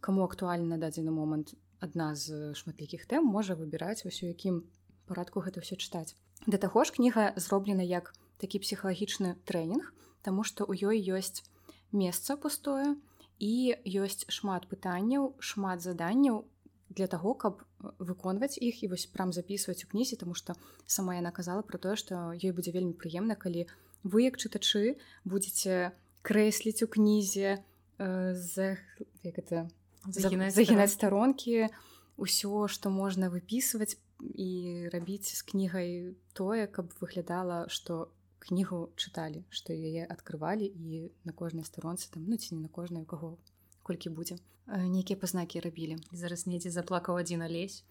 каму 0.00 0.24
актуальна 0.24 0.76
на 0.76 0.78
дадзены 0.78 1.10
момант 1.10 1.54
адна 1.80 2.14
з 2.14 2.52
шматлікіх 2.58 3.06
тэм 3.08 3.24
можа 3.26 3.56
выбіраць 3.58 4.04
вось 4.04 4.22
у 4.22 4.28
якім 4.28 4.62
парадку 5.08 5.42
гэта 5.42 5.64
ўсё 5.64 5.76
чытаць. 5.76 6.14
Да 6.46 6.58
таго 6.58 6.84
ж 6.84 6.94
кніга 6.94 7.32
зроблена 7.36 7.82
як 7.82 8.14
такі 8.38 8.62
псіхалагічны 8.62 9.38
трэнінг 9.48 9.90
таму 10.22 10.46
што 10.46 10.68
ў 10.68 10.94
ёй 10.94 10.98
ёсць 11.18 11.42
месца 11.90 12.36
пустое 12.36 12.94
і 13.42 13.74
ёсць 13.86 14.28
шмат 14.30 14.68
пытанняў 14.70 15.34
шмат 15.38 15.82
заданняў 15.82 16.46
для 16.94 17.06
таго 17.06 17.34
каб 17.34 17.62
выконваць 17.98 18.58
іх 18.60 18.82
і 18.84 18.92
вось 18.92 19.06
прям 19.06 19.32
записываць 19.32 19.84
у 19.84 19.88
кнізе 19.88 20.16
тому 20.20 20.34
что 20.34 20.54
сама 20.86 21.16
яна 21.16 21.32
казала 21.32 21.62
про 21.62 21.78
тое 21.78 21.96
что 21.96 22.32
ёй 22.36 22.52
будзе 22.52 22.72
вельмі 22.72 22.92
прыемна 22.92 23.36
калі 23.36 23.66
вы 24.04 24.28
як 24.28 24.36
чытачы 24.36 24.98
будете 25.24 25.92
крэсліць 26.22 26.82
у 26.84 26.88
кнізе 26.88 27.62
э, 27.98 28.34
за 28.34 28.76
як 29.22 29.38
это 29.38 29.68
загінаць, 30.06 30.54
загінаць 30.54 30.92
старонкі. 30.92 31.68
усё 32.16 32.68
что 32.68 32.90
можна 32.90 33.30
выписываць 33.32 33.96
і 34.20 34.88
рабіць 34.92 35.34
з 35.34 35.42
кнігай 35.42 36.14
тое 36.32 36.66
каб 36.66 36.92
выглядала 37.00 37.68
что 37.68 38.12
кнігу 38.38 38.92
чыталі 38.96 39.44
што 39.50 39.72
яе 39.72 40.06
адкрывалі 40.06 40.66
і 40.66 41.10
на 41.24 41.32
кожнай 41.32 41.64
старонцы 41.64 42.10
там 42.12 42.26
ну 42.28 42.36
ці 42.36 42.54
не 42.54 42.62
на 42.62 42.68
кожнай 42.68 43.02
у 43.02 43.06
каго 43.06 43.38
колькі 43.82 44.10
будзе 44.10 44.38
нейкія 44.66 45.18
пазнакі 45.18 45.60
рабілі 45.60 45.98
зараз 46.12 46.46
недзе 46.46 46.70
заплакаў 46.70 47.18
адзін 47.22 47.42
алесь 47.48 47.82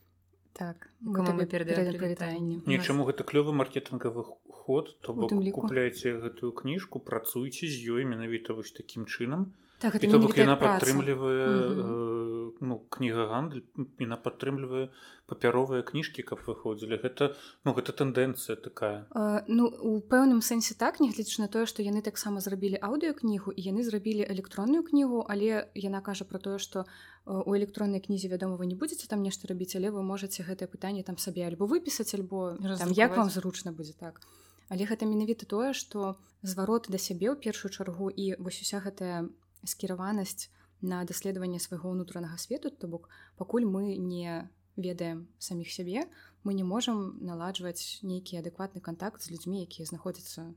так 0.54 0.90
перадаванне 1.02 2.62
нічаму 2.68 3.08
гэта 3.10 3.24
клёвы 3.24 3.56
маркетынгавы 3.56 4.24
ход 4.62 4.96
то 5.02 5.16
купляеце 5.16 6.16
гэтую 6.24 6.52
кніжку 6.62 7.00
працуйце 7.00 7.68
з 7.68 7.96
ёй 7.96 8.08
менавіта 8.08 8.54
вось 8.54 8.72
такім 8.72 9.06
чынам 9.06 9.52
так, 9.82 9.98
то 10.00 10.20
бок 10.22 10.38
яна 10.38 10.56
падтрымлівае 10.62 12.22
ну 12.62 12.78
кніга 12.94 13.26
гандаль 13.32 13.64
яна 13.98 14.18
падтрымлівае 14.22 14.90
папяровыя 15.26 15.82
кніжкі 15.82 16.22
каб 16.28 16.44
выходзілі. 16.46 17.02
Гэта 17.02 17.34
ну 17.66 17.74
гэта 17.74 17.96
тэндэнцыя 17.98 18.56
такая. 18.62 19.08
А, 19.12 19.42
ну 19.48 19.66
у 19.66 19.98
пэўным 20.00 20.46
сэнсе 20.46 20.78
так 20.78 21.02
нягледзяч 21.02 21.42
на 21.42 21.50
тое 21.50 21.66
што 21.66 21.82
яны 21.82 22.06
таксама 22.06 22.44
зрабілі 22.46 22.78
аўдыокнігу 22.78 23.50
і 23.50 23.62
яны 23.66 23.82
зрабілі 23.82 24.28
электронную 24.30 24.86
кнігу 24.86 25.26
але 25.26 25.66
яна 25.74 26.06
кажа 26.06 26.30
про 26.30 26.38
тое 26.38 26.62
што 26.62 26.86
у 27.26 27.58
электроннай 27.58 28.02
кнізе 28.02 28.30
вядома 28.30 28.62
вы 28.62 28.70
не 28.70 28.78
будетеце 28.78 29.10
там 29.10 29.26
нешта 29.26 29.50
рабіць 29.50 29.76
але 29.76 29.90
вы 29.90 30.06
можете 30.06 30.46
гэтае 30.46 30.70
пытанне 30.70 31.04
там 31.04 31.18
сабе 31.18 31.50
альбо 31.50 31.66
выпісаць 31.66 32.14
альбо 32.14 32.58
там, 32.62 32.94
як 32.94 33.18
вам 33.18 33.30
зручна 33.30 33.72
будзе 33.74 33.98
так. 33.98 34.22
Але 34.70 34.86
гэта 34.86 35.10
менавіта 35.10 35.50
тое 35.50 35.74
што 35.74 36.16
звароты 36.46 36.94
да 36.94 36.98
сябе 37.02 37.34
ў 37.34 37.38
першую 37.42 37.74
чаргу 37.74 38.10
і 38.10 38.38
вось 38.38 38.62
уся 38.62 38.80
гэтая 38.80 39.30
скіраванасць 39.66 40.49
на 40.82 41.03
даследаванне 41.05 41.59
свайго 41.59 41.93
ўнутранага 41.93 42.38
свету 42.41 42.72
то 42.74 42.88
бок 42.88 43.09
пакуль 43.38 43.66
мы 43.66 43.97
не 43.97 44.49
ведаем 44.76 45.28
саміх 45.38 45.70
сябе 45.70 46.07
мы 46.43 46.53
не 46.57 46.64
можам 46.64 47.22
наладжваць 47.22 48.01
нейкі 48.01 48.41
адэкватны 48.41 48.82
контакт 48.82 49.22
з 49.22 49.32
людзьмі 49.32 49.62
якія 49.68 49.86
знаходзяцца 49.86 50.53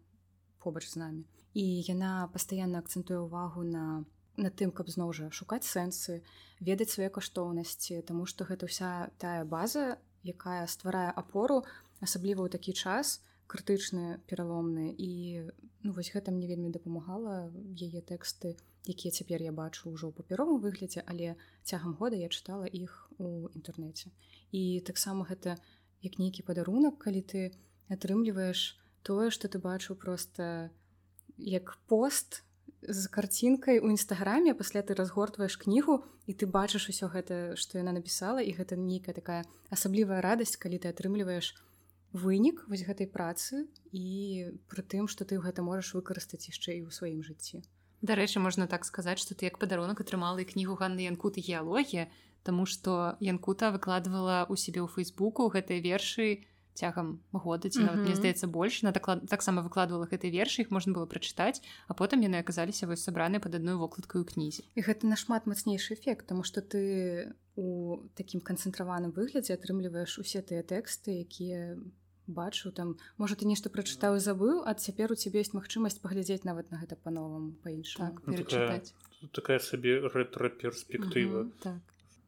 побач 0.64 0.88
з 0.88 0.96
намі. 0.96 1.24
І 1.52 1.84
яна 1.84 2.26
пастаянна 2.32 2.80
акцэнтуе 2.80 3.20
ўвагу 3.20 3.62
на 3.62 4.04
на 4.36 4.50
тым 4.50 4.72
каб 4.74 4.90
зноў 4.90 5.12
жа 5.14 5.28
шукаць 5.30 5.62
сэнсы 5.62 6.18
ведаць 6.58 6.90
свае 6.90 7.06
каштоўнасці 7.16 8.02
Таму 8.08 8.26
што 8.26 8.42
гэта 8.48 8.66
ўся 8.66 9.10
тая 9.22 9.44
база 9.44 10.00
якая 10.26 10.66
стварае 10.66 11.12
апору 11.14 11.62
асабліва 12.02 12.42
ў 12.42 12.50
такі 12.50 12.72
час 12.74 13.20
крытычны 13.46 14.18
пераломны. 14.26 14.90
І 14.90 15.46
ну 15.84 15.92
вось 15.92 16.10
гэта 16.10 16.32
мне 16.34 16.48
вельмі 16.50 16.74
дапамагала 16.74 17.52
яе 17.78 18.00
тэксты 18.02 18.56
якія 18.86 19.10
цяпер 19.10 19.42
я 19.42 19.52
бачу 19.52 19.88
ўжо 19.90 20.08
ў 20.08 20.16
папяровым 20.16 20.60
выглядзе 20.60 21.04
але 21.06 21.36
цягам 21.64 21.96
года 21.96 22.16
я 22.16 22.28
чытала 22.28 22.68
іх 22.68 23.08
у 23.18 23.48
інтэрнэце. 23.52 24.12
І 24.52 24.84
таксама 24.84 25.24
гэта 25.24 25.56
як 26.04 26.18
нейкі 26.20 26.44
падарунак 26.44 27.00
калі 27.00 27.22
ты 27.24 27.40
атрымліваеш 27.88 28.76
тое 29.02 29.30
што 29.30 29.48
ты 29.48 29.60
бачыў 29.60 29.96
просто 29.96 30.70
як 31.36 31.76
пост 31.88 32.44
з 32.84 33.08
карцінкай 33.08 33.80
у 33.80 33.88
нстаграме 33.88 34.54
пасля 34.54 34.84
ты 34.84 34.94
разгортваеш 34.94 35.56
кнігу 35.56 36.04
і 36.26 36.32
ты 36.36 36.44
бачыш 36.46 36.88
усё 36.92 37.08
гэта 37.08 37.56
што 37.56 37.80
яна 37.80 37.96
напісала 37.96 38.44
і 38.44 38.52
гэта 38.52 38.76
нейкая 38.76 39.16
такая 39.16 39.44
асаблівая 39.72 40.20
радасць 40.20 40.60
калі 40.60 40.78
ты 40.78 40.92
атрымліваеш 40.92 41.56
вынік 42.12 42.64
вось 42.68 42.84
гэтай 42.84 43.08
працы 43.08 43.64
і 43.90 44.04
пры 44.68 44.84
тым 44.84 45.08
што 45.08 45.24
ты 45.24 45.40
гэта 45.40 45.64
можаш 45.64 45.96
выкарыстаць 45.96 46.44
яшчэ 46.52 46.78
і 46.78 46.84
ў 46.84 46.90
сваім 46.92 47.24
жыцці 47.24 47.64
Дарэчы, 48.04 48.38
можна 48.44 48.68
так 48.68 48.84
сказаць, 48.84 49.18
што 49.18 49.32
ты 49.32 49.48
як 49.48 49.56
падарунак 49.56 50.04
атрымала 50.04 50.44
і 50.44 50.48
кнігу 50.52 50.76
Ганны 50.76 51.08
Янкуты 51.08 51.40
геалогія, 51.40 52.12
Таму 52.44 52.66
што 52.68 53.16
Янкута 53.24 53.72
выкладвала 53.72 54.44
ў 54.44 54.54
сябе 54.60 54.84
ў 54.84 54.88
фейсбуку 54.92 55.48
гэтыя 55.48 55.80
вершы 55.80 56.44
цягам 56.76 57.22
года 57.32 57.70
ці 57.70 57.80
нават, 57.80 57.94
mm 57.94 58.02
-hmm. 58.02 58.04
мне 58.04 58.16
здаецца 58.20 58.46
больш 58.46 58.82
на 58.82 58.92
таксама 58.92 59.62
выкладвала 59.62 60.04
гэтай 60.04 60.28
вершы 60.28 60.60
іх 60.60 60.70
можна 60.70 60.92
было 60.92 61.06
прачытаць, 61.06 61.62
а 61.88 61.94
потым 61.94 62.20
яны 62.20 62.36
аказаліся 62.38 62.86
вось 62.86 63.00
сабраныя 63.00 63.40
пад 63.40 63.54
адной 63.54 63.74
вокладкаю 63.74 64.24
кнізе. 64.24 64.62
І 64.74 64.80
гэта 64.82 65.06
нашмат 65.06 65.46
мацнейшы 65.46 65.94
эфект, 65.94 66.26
таму 66.26 66.42
што 66.42 66.60
ты 66.60 67.32
у 67.56 67.96
такім 68.14 68.40
канцэнтраваным 68.40 69.12
выглядзе 69.16 69.54
атрымліваеш 69.54 70.18
усе 70.18 70.42
тыя 70.42 70.62
тэксты, 70.62 71.24
якія 71.24 71.78
бачу 72.26 72.72
там 72.72 72.96
можа 73.18 73.36
ты 73.36 73.46
нешта 73.46 73.70
прачытаў 73.70 74.18
забыў 74.18 74.62
а 74.64 74.74
цяпер 74.74 75.12
у 75.12 75.16
цябе 75.16 75.44
ёсць 75.44 75.54
магчымасць 75.56 76.00
паглядзець 76.00 76.44
нават 76.44 76.70
на 76.70 76.80
гэта 76.80 76.96
па-новаму 76.96 77.52
па-іншаму 77.64 78.10
так, 78.10 78.26
ну, 78.26 78.36
такая, 78.44 78.82
такая 79.32 79.58
сабе 79.58 80.00
рэтра-перспектыва 80.00 81.50
так. 81.62 81.80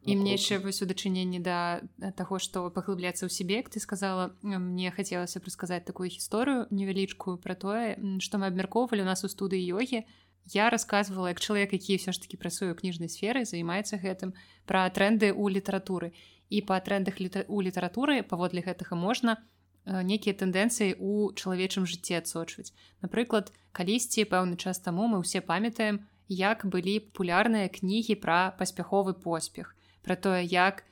І 0.07 0.15
мне 0.15 0.37
яшчэ 0.39 0.63
вось 0.63 0.79
у 0.81 0.87
дачыненні 0.87 1.41
да 1.43 1.83
таго 2.15 2.39
што 2.39 2.69
паглыбляцца 2.71 3.27
ў 3.27 3.31
сябе 3.33 3.59
ты 3.67 3.81
сказала 3.83 4.31
мне 4.41 4.93
хацелася 4.93 5.41
прысказаць 5.43 5.83
такую 5.83 6.07
гісторыю 6.13 6.69
невялічкую 6.71 7.41
пра 7.43 7.57
тое 7.59 7.97
што 8.23 8.39
мы 8.39 8.47
абмяркоўвалі 8.47 9.03
у 9.03 9.09
нас 9.09 9.25
у 9.25 9.29
студыі 9.33 9.65
йогі 9.65 10.05
я 10.53 10.69
рассказывала 10.69 11.33
як 11.33 11.43
чалавек 11.43 11.73
які 11.73 11.99
ўсё 11.99 12.15
ж 12.15 12.23
таки 12.23 12.39
працуе 12.39 12.71
ў 12.71 12.79
кніжнай 12.79 13.11
сферы 13.11 13.43
займаецца 13.43 13.99
гэтым 13.99 14.31
пра 14.63 14.87
тренды 14.95 15.33
ў 15.35 15.59
літаратуры 15.59 16.13
і 16.49 16.61
па 16.63 16.79
трендах 16.79 17.19
літа... 17.19 17.43
у 17.47 17.59
літаратуры 17.59 18.23
паводле 18.23 18.63
гэтага 18.63 18.95
можна 18.95 19.35
Э, 19.87 20.03
нейкія 20.03 20.35
тэндэнцыі 20.35 20.99
ў 20.99 21.31
чалавечым 21.39 21.87
жыцці 21.87 22.19
адсочваць. 22.19 22.75
Напрыклад, 22.99 23.55
калісьці 23.71 24.27
пэўны 24.27 24.59
час 24.59 24.83
таму 24.83 25.07
мы 25.07 25.23
ўсе 25.23 25.39
памятаем, 25.39 26.03
як 26.27 26.67
былі 26.67 27.07
папулярныя 27.07 27.71
кнігі 27.71 28.19
пра 28.19 28.51
паспяховы 28.59 29.15
поспех, 29.15 29.79
пра 30.03 30.19
тое, 30.19 30.43
як 30.43 30.83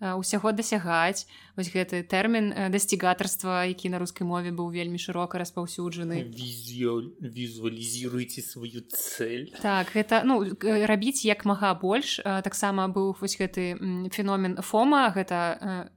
ўсяго 0.00 0.50
дасягаць. 0.50 1.30
Вось 1.54 1.70
гэты 1.70 2.02
тэрмін 2.02 2.74
дасцігатарства 2.74 3.68
які 3.68 3.92
на 3.94 4.02
рускай 4.02 4.26
мове 4.26 4.50
быў 4.50 4.74
вельмі 4.74 4.98
шырока 4.98 5.38
распаўсюджаны. 5.38 6.34
Візуалізіруйте 6.34 8.42
сваю 8.42 8.82
цель. 8.90 9.54
Так 9.62 9.94
гэта 9.94 10.24
ну 10.24 10.42
рабіць 10.66 11.22
як 11.22 11.44
мага 11.44 11.74
больш. 11.78 12.18
Таксама 12.24 12.88
быў 12.88 13.14
вось 13.20 13.38
гэты 13.38 13.76
феномен 14.10 14.58
фома 14.64 15.12
гэта 15.14 15.92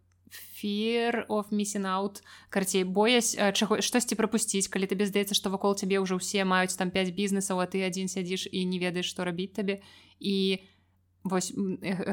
fear 0.64 1.28
of 1.28 1.52
missing 1.52 1.84
out 1.84 2.24
карцей 2.50 2.84
боясь 2.88 3.36
чаго 3.36 3.84
штосьці 3.84 4.16
прапусціць 4.16 4.72
калі 4.72 4.88
табе 4.88 5.06
здаецца 5.12 5.36
што 5.36 5.52
вакол 5.52 5.76
цябе 5.76 6.00
ўжо 6.00 6.24
ўсе 6.24 6.48
маюць 6.48 6.80
там 6.80 6.88
5 6.88 7.12
бізнесаў 7.12 7.60
а 7.60 7.68
ты 7.68 7.84
адзін 7.84 8.08
сядзіш 8.08 8.48
і 8.48 8.64
не 8.64 8.80
ведаеш 8.80 9.12
што 9.12 9.28
рабіць 9.28 9.52
табе 9.60 9.84
і 10.24 10.64
вось 11.28 11.52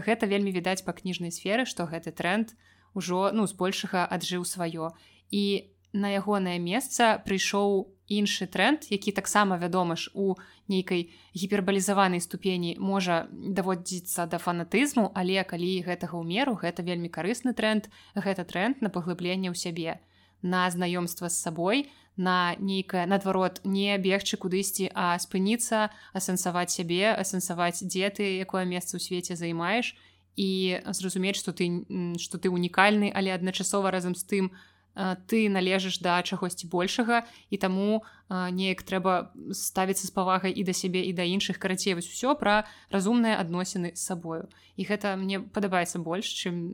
гэта 0.06 0.26
вельмі 0.26 0.50
відаць 0.50 0.82
па 0.82 0.90
кніжнай 0.90 1.30
сферы 1.30 1.62
што 1.62 1.86
гэты 1.86 2.10
тренд 2.10 2.58
ужо 2.98 3.30
ну 3.30 3.46
збольшага 3.46 4.02
аджыў 4.10 4.42
сваё 4.42 4.90
і 5.30 5.70
на 5.92 6.10
ягонае 6.14 6.58
месца 6.58 7.18
прыйшоў 7.26 7.90
іншы 8.10 8.46
тренд 8.46 8.86
які 8.90 9.12
таксама 9.12 9.56
вядома 9.56 9.96
ж 9.96 10.10
у 10.14 10.34
нейкай 10.68 11.10
гіпербалізаванай 11.34 12.20
ступені 12.20 12.76
можа 12.78 13.26
даводзіцца 13.30 14.26
да 14.26 14.38
фанатызму 14.38 15.10
але 15.14 15.42
калі 15.46 15.70
гэтага 15.86 16.18
ў 16.18 16.26
меру 16.26 16.58
гэта 16.58 16.82
вельмі 16.82 17.08
карысны 17.08 17.54
тренд 17.54 17.86
гэта 18.14 18.44
тренд 18.44 18.82
на 18.82 18.90
паглыбленне 18.90 19.50
ў 19.50 19.56
сябе 19.56 20.02
на 20.42 20.66
знаёмства 20.70 21.30
з 21.30 21.38
сабой 21.38 21.90
на 22.16 22.58
нейкае 22.58 23.06
наадварот 23.06 23.62
не 23.64 23.94
бегчы 23.98 24.36
кудысьці 24.36 24.90
а 24.94 25.14
спыніцца 25.18 25.90
асэнсаваць 26.14 26.74
сябе 26.74 27.14
асэнсаваць 27.14 27.86
дзе 27.86 28.10
ты 28.10 28.42
якое 28.42 28.66
месца 28.66 28.98
ў 28.98 29.00
свеце 29.06 29.38
займаеш 29.38 29.94
і 30.34 30.82
зразумець 30.98 31.38
што 31.38 31.54
ты 31.54 31.70
што 32.18 32.42
ты 32.42 32.50
унікальны 32.50 33.14
але 33.14 33.34
адначасова 33.38 33.94
разам 33.94 34.18
з 34.18 34.26
тым 34.26 34.50
ты 34.50 34.70
належыш 34.94 36.00
да 36.00 36.22
чагосьці 36.22 36.66
большага 36.68 37.26
і 37.50 37.56
таму 37.56 38.02
неяк 38.30 38.82
трэба 38.86 39.32
ставіцца 39.50 40.06
з 40.06 40.12
павагай 40.14 40.52
і 40.52 40.62
да 40.64 40.72
сябе 40.72 41.02
і 41.06 41.12
да 41.12 41.26
іншых 41.26 41.58
карацей 41.58 41.94
вось 41.94 42.10
усё 42.10 42.34
пра 42.38 42.66
разумныя 42.90 43.38
адносіны 43.40 43.94
з 43.94 44.02
сабою. 44.02 44.46
І 44.76 44.86
гэта 44.86 45.16
мне 45.16 45.40
падабаецца 45.40 45.98
больш 45.98 46.30
чым 46.30 46.72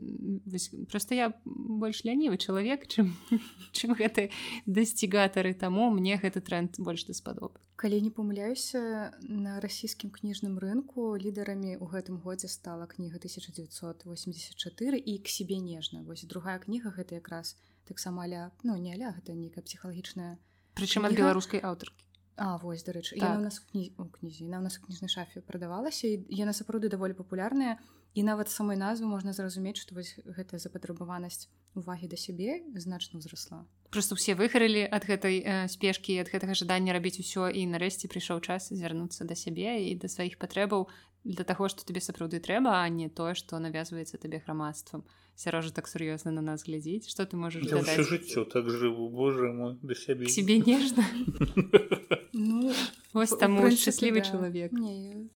просто 0.91 1.15
я 1.15 1.33
больш 1.45 2.03
лянівы 2.05 2.37
чалавек 2.37 2.87
чым 2.87 3.13
чым 3.77 3.93
гэты 3.97 4.29
дасцігатары 4.65 5.53
таму 5.53 5.89
мне 5.89 6.17
гэты 6.17 6.41
тренд 6.41 6.77
больш 6.77 7.05
даспадоб 7.05 7.57
калі 7.77 8.01
не 8.01 8.09
памыляюся 8.09 9.13
на 9.21 9.59
расійскім 9.61 10.09
кніжным 10.09 10.57
рынку 10.57 11.13
лідарамі 11.13 11.77
ў 11.77 11.85
гэтым 11.85 12.17
годзе 12.17 12.49
стала 12.49 12.89
кніга 12.89 13.21
1984 13.21 14.97
і 14.97 15.13
к 15.21 15.27
сябе 15.29 15.61
нежна 15.61 16.01
вось 16.01 16.25
другая 16.25 16.57
кніга 16.57 16.89
гэта 16.89 17.21
якраз 17.21 17.53
у 17.53 17.66
таксама 17.87 18.27
аля 18.27 18.51
ну 18.63 18.75
не 18.77 18.93
аля 18.93 19.15
гэта 19.15 19.33
нейкая 19.33 19.63
псіхалагічная 19.63 20.37
прычым 20.77 21.07
ад 21.09 21.17
беларускай 21.17 21.63
аўтаркі. 21.63 22.03
А 22.37 22.57
вось 22.61 22.85
дарэчы 22.85 23.17
так. 23.17 23.37
у 23.37 23.41
нас 23.41 23.59
кні... 23.59 23.91
кнізе 23.97 24.45
на 24.45 24.59
у 24.59 24.61
нас 24.61 24.77
кніжнай 24.77 25.09
шафе 25.09 25.41
прадавалася 25.41 26.05
і 26.05 26.21
яна 26.29 26.53
сапраўды 26.53 26.85
даволі 26.85 27.17
папулярная 27.17 27.81
і 28.13 28.23
нават 28.23 28.49
самой 28.53 28.77
назвы 28.77 29.09
можна 29.09 29.33
зразумець 29.33 29.81
што 29.81 29.97
вось 29.97 30.13
гэтая 30.21 30.61
запатрабаванасць 30.61 31.49
увагі 31.73 32.05
да 32.13 32.17
сябе 32.17 32.61
значна 32.77 33.17
ўзрасла. 33.17 33.65
Просто 33.89 34.13
все 34.13 34.37
выхарылі 34.37 34.85
ад 34.85 35.09
гэтай 35.09 35.41
э, 35.41 35.65
спешкі 35.65 36.21
ад 36.21 36.29
гэтага 36.29 36.53
жадання 36.53 36.93
рабіць 36.93 37.17
усё 37.17 37.49
і 37.49 37.65
нарэшце 37.73 38.05
прыйшоў 38.05 38.45
час 38.45 38.69
звярнуцца 38.69 39.25
да 39.25 39.33
сябе 39.33 39.89
і 39.89 39.97
да 39.97 40.05
сваіх 40.05 40.37
патрэбаў 40.37 40.85
для 41.25 41.43
таго 41.43 41.69
што 41.73 41.81
тебе 41.89 42.05
сапраўды 42.05 42.37
трэба 42.37 42.81
а 42.81 42.85
не 42.89 43.09
тое 43.09 43.33
што 43.33 43.57
навязваецца 43.57 44.21
табе 44.21 44.45
грамадствам 44.45 45.09
сярожа 45.37 45.69
так 45.71 45.87
сур'ёзна 45.87 46.33
на 46.33 46.41
нас 46.41 46.65
глядзіць 46.65 47.07
что 47.07 47.29
ты 47.29 47.37
можаш 47.37 47.63
жыццё 48.11 48.43
так 48.43 48.69
жыву 48.69 49.09
Боже 49.09 49.53
мой 49.53 49.77
да 49.87 49.93
сябе 49.93 50.25
себе 50.25 50.57
нежна 50.57 51.05
ну, 52.33 52.73
вось 53.13 53.37
там 53.37 53.61
шчаслівы 53.71 54.25
чалавек 54.25 54.73
не 54.73 55.29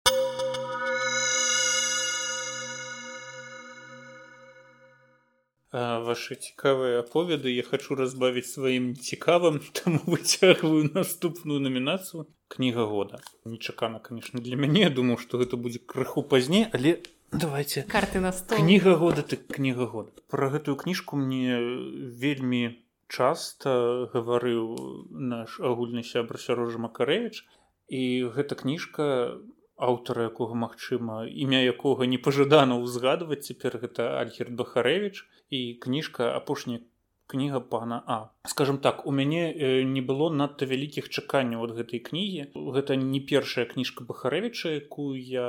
ваши 6.10 6.34
цікавыя 6.34 7.00
аповеды 7.06 7.52
я 7.54 7.62
хочу 7.62 7.94
разбавіць 7.94 8.50
сваім 8.50 8.96
цікавым 8.96 9.60
там 9.78 10.00
выцягваю 10.06 10.90
наступную 10.94 11.60
намінацыю. 11.60 12.26
Кніга 12.48 12.84
года. 12.90 13.20
Нечакана 13.44 14.00
конечно 14.00 14.40
для 14.40 14.56
мяне. 14.56 14.90
Думаю 14.90 15.18
что 15.18 15.38
гэта 15.38 15.56
будзе 15.56 15.78
крыху 15.78 16.22
пазней 16.22 16.66
але 16.72 16.98
давайте. 17.32 17.82
Карты 17.82 18.20
на 18.20 18.32
стол. 18.32 18.58
Кніга 18.58 18.94
года 18.96 19.22
ты 19.22 19.36
кніга 19.36 19.86
года. 19.86 20.12
Про 20.28 20.50
гэтую 20.50 20.76
кніжку 20.76 21.16
мне 21.16 21.58
вельмі 21.58 22.82
часто 23.10 24.08
гаварыў 24.14 25.08
наш 25.10 25.58
агульны 25.60 26.02
сябр 26.06 26.38
сярожа 26.38 26.78
макарэвич 26.78 27.42
і 27.90 28.02
гэта 28.36 28.54
кніжка 28.54 29.40
аўтара 29.80 30.28
якога 30.30 30.54
магчыма 30.54 31.24
імя 31.26 31.60
якога 31.66 32.06
не 32.06 32.20
пажадана 32.22 32.78
ўзгадваць 32.78 33.42
цяпер 33.50 33.80
гэта 33.82 34.06
альхер 34.20 34.52
бахарэвич 34.62 35.26
і 35.50 35.60
кніжка 35.82 36.30
апошняя 36.36 36.84
кніга 37.30 37.60
пана 37.72 38.02
а. 38.06 38.18
Скажем 38.50 38.78
так 38.78 39.06
у 39.06 39.14
мяне 39.14 39.42
не 39.86 40.02
было 40.02 40.28
надта 40.34 40.66
вялікіх 40.66 41.08
чаканняў 41.08 41.64
от 41.68 41.74
гэтай 41.78 42.02
кнігі. 42.10 42.50
Гэта 42.76 42.98
не 42.98 43.20
першая 43.32 43.66
кніжка 43.70 44.04
бахарэвіча 44.04 44.74
якую 44.82 45.14
я 45.14 45.48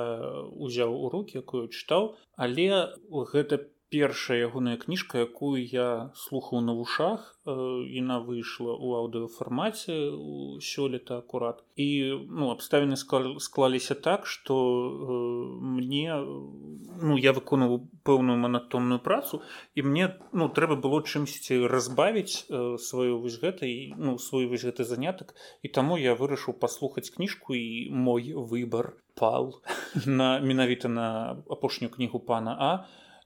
узяў 0.53 0.93
у 0.93 1.09
руки 1.09 1.41
якую 1.41 1.67
чытаў. 1.73 2.13
Але 2.37 2.93
гэта 3.33 3.65
першая 3.91 4.39
ягоная 4.47 4.77
кніжка 4.79 5.27
якую 5.27 5.59
я 5.59 6.11
слухаў 6.15 6.63
на 6.63 6.73
вушах 6.73 7.31
яна 7.45 8.17
э, 8.19 8.23
выйшла 8.23 8.77
ў 8.77 8.89
аўдыофармаце 9.01 9.95
сёлета 10.61 11.17
акурат. 11.19 11.63
І 11.75 12.13
ну 12.29 12.53
абставіны 12.53 12.95
склаліся 12.95 13.95
так 13.95 14.25
што 14.25 14.55
э, 14.55 15.17
мне 15.59 16.15
ну 17.01 17.17
я 17.17 17.33
выконваў 17.33 17.89
пэўную 18.05 18.37
манатонную 18.37 19.01
працу 19.01 19.41
і 19.75 19.81
мне 19.81 20.15
ну 20.31 20.47
трэба 20.47 20.77
было 20.77 21.01
чымсьці 21.01 21.65
разбавіць 21.65 22.45
э, 22.47 22.77
сваю 22.77 23.19
вось 23.19 23.41
гэтай 23.41 23.91
ну 23.97 24.17
свой 24.17 24.45
вось 24.45 24.63
гэты 24.63 24.85
занятак. 24.85 25.35
І 25.65 25.67
таму 25.67 25.97
я 25.97 26.13
вырашыў 26.13 26.55
паслухаць 26.61 27.09
кніжку 27.09 27.57
і 27.57 27.89
мой 27.89 28.31
выбар 28.37 28.95
пал 29.17 29.59
на 30.05 30.39
менавіта 30.39 30.87
на 30.87 31.43
апошнюю 31.49 31.91
кнігу 31.91 32.19
пана 32.19 32.55
а 32.55 32.71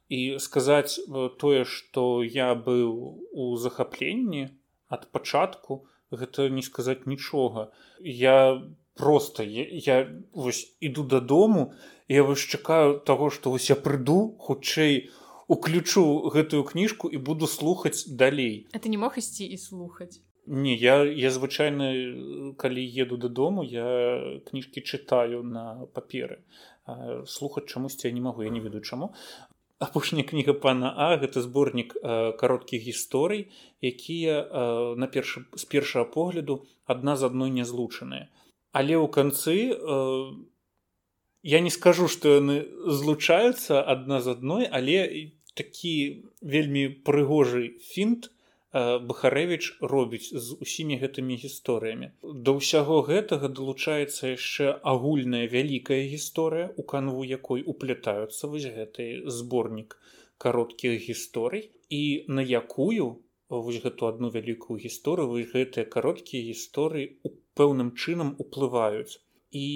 і 0.10 0.39
сказаць 0.39 0.99
э, 0.99 1.30
тое 1.39 1.66
што 1.66 2.24
я 2.24 2.53
быў 2.56 3.22
у 3.32 3.58
захапленні 3.58 4.49
ад 4.88 5.10
пачатку 5.12 5.86
гэта 6.12 6.49
не 6.49 6.62
сказаць 6.62 7.06
нічога. 7.06 7.72
Я 7.99 8.62
просто 8.95 9.43
я, 9.43 9.66
я 9.70 10.10
вось 10.32 10.78
іду 10.80 11.03
дадому 11.03 11.74
я 12.08 12.24
вось 12.24 12.39
чакаю 12.39 12.99
таго 12.99 13.30
што 13.30 13.49
вось 13.49 13.70
я 13.70 13.76
прыйду 13.76 14.38
хутчэй 14.39 15.10
уключу 15.47 16.30
гэтую 16.30 16.64
кніжку 16.64 17.10
і 17.10 17.18
буду 17.18 17.47
слухаць 17.47 18.06
далей. 18.08 18.68
Это 18.74 18.89
не 18.89 18.97
мог 18.97 19.18
ісці 19.18 19.45
і 19.45 19.58
слухаць? 19.58 20.22
Не 20.45 20.76
я 20.78 21.01
я 21.03 21.34
звычайна 21.34 22.53
калі 22.62 22.86
еду 22.86 23.18
дадому 23.18 23.66
я 23.66 24.39
кніжкі 24.45 24.86
чытаю 24.86 25.41
на 25.41 25.89
паперы. 25.93 26.45
Слухаць 27.26 27.66
чамусьці 27.66 28.08
я 28.08 28.14
не 28.14 28.22
магу 28.22 28.45
я 28.45 28.53
не 28.53 28.62
ведаю 28.62 28.86
чаму 28.86 29.14
апошняя 29.80 30.23
кніга 30.23 30.53
пана 30.53 30.93
а 30.95 31.17
гэта 31.19 31.41
зборнік 31.43 31.95
кароткіх 32.39 32.82
гісторый 32.88 33.51
якія 33.84 34.43
на 34.95 35.07
першы 35.07 35.45
з 35.55 35.63
першага 35.65 36.05
погляду 36.05 36.63
адна 36.86 37.15
з 37.15 37.28
адной 37.32 37.51
не 37.51 37.65
злучаныя 37.67 38.30
але 38.71 38.95
ў 38.95 39.07
канцы 39.11 39.55
я 41.43 41.59
не 41.59 41.71
скажу 41.73 42.07
што 42.07 42.39
яны 42.39 42.57
злучаюцца 42.88 43.84
адна 43.84 44.21
з 44.21 44.38
адной 44.38 44.69
але 44.71 44.97
такі 45.55 46.23
вельмі 46.41 46.88
прыгожы 47.07 47.76
фінт 47.91 48.32
Бахарэвіч 48.76 49.80
робіць 49.80 50.36
з 50.36 50.55
усімі 50.59 50.99
гэтымі 50.99 51.36
гісторыямі. 51.43 52.09
Да 52.47 52.55
ўсяго 52.59 52.97
гэтага 53.09 53.47
далучаецца 53.59 54.32
яшчэ 54.36 54.73
агульная 54.93 55.47
вялікая 55.53 56.01
гісторыя, 56.13 56.71
у 56.76 56.84
канву 56.84 57.23
якой 57.23 57.63
уплятаюцца 57.63 58.51
вось 58.51 58.67
гэты 58.78 59.07
зборнік 59.38 59.95
кароткіх 60.38 61.07
гісторый 61.07 61.71
і 61.89 62.26
на 62.28 62.43
якую 62.43 63.23
вось 63.49 63.80
гэту 63.84 64.11
адну 64.11 64.30
вялікую 64.34 64.80
гісторыю 64.84 65.32
вось 65.32 65.51
гэтыя 65.53 65.88
кароткія 65.95 66.43
гісторыі 66.51 67.11
у 67.23 67.32
пэўным 67.55 67.93
чынам 67.95 68.36
уплываюць. 68.43 69.21
І 69.55 69.67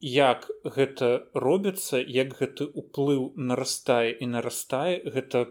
як 0.00 0.46
гэта 0.64 1.26
робіцца, 1.34 1.98
як 1.98 2.38
гэты 2.38 2.70
ўплыў 2.82 3.32
нарастае 3.36 4.14
і 4.14 4.30
нарастае 4.38 5.02
гэта, 5.16 5.46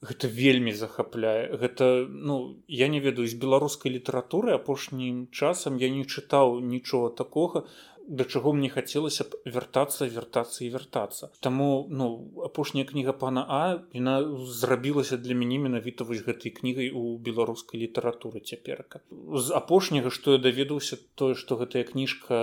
гэта 0.00 0.28
вельмі 0.28 0.72
захапляе. 0.72 1.52
Гэта 1.60 2.08
ну 2.08 2.56
я 2.68 2.88
не 2.88 3.00
ведаю 3.00 3.28
з 3.28 3.36
беларускай 3.36 3.92
літаратуры 3.92 4.56
апошнім 4.56 5.28
часам 5.28 5.76
я 5.76 5.92
не 5.92 6.04
чытаў 6.08 6.60
нічога 6.64 7.12
такога 7.16 7.66
да 8.10 8.24
чаго 8.24 8.52
мне 8.52 8.68
хацелася 8.68 9.24
б 9.28 9.38
вяртацца 9.44 10.08
вяртацца 10.08 10.64
і 10.64 10.70
вяртацца. 10.72 11.28
Таму 11.44 11.86
ну 11.90 12.32
апошняя 12.42 12.88
кніга 12.88 13.12
пана 13.12 13.44
а 13.44 13.60
яна 13.92 14.16
зрабілася 14.48 15.20
для 15.20 15.36
мяне 15.36 15.60
менавіта 15.60 16.08
вось 16.08 16.24
гэтай 16.24 16.50
кнігай 16.56 16.90
у 16.90 17.18
беларускай 17.18 17.84
літаратуры 17.84 18.40
цяперка 18.40 19.04
з 19.12 19.52
апошняга 19.52 20.10
што 20.10 20.32
я 20.32 20.42
даведаўся 20.42 20.96
тое 21.14 21.36
што 21.36 21.60
гэтая 21.60 21.84
кніжка 21.84 22.40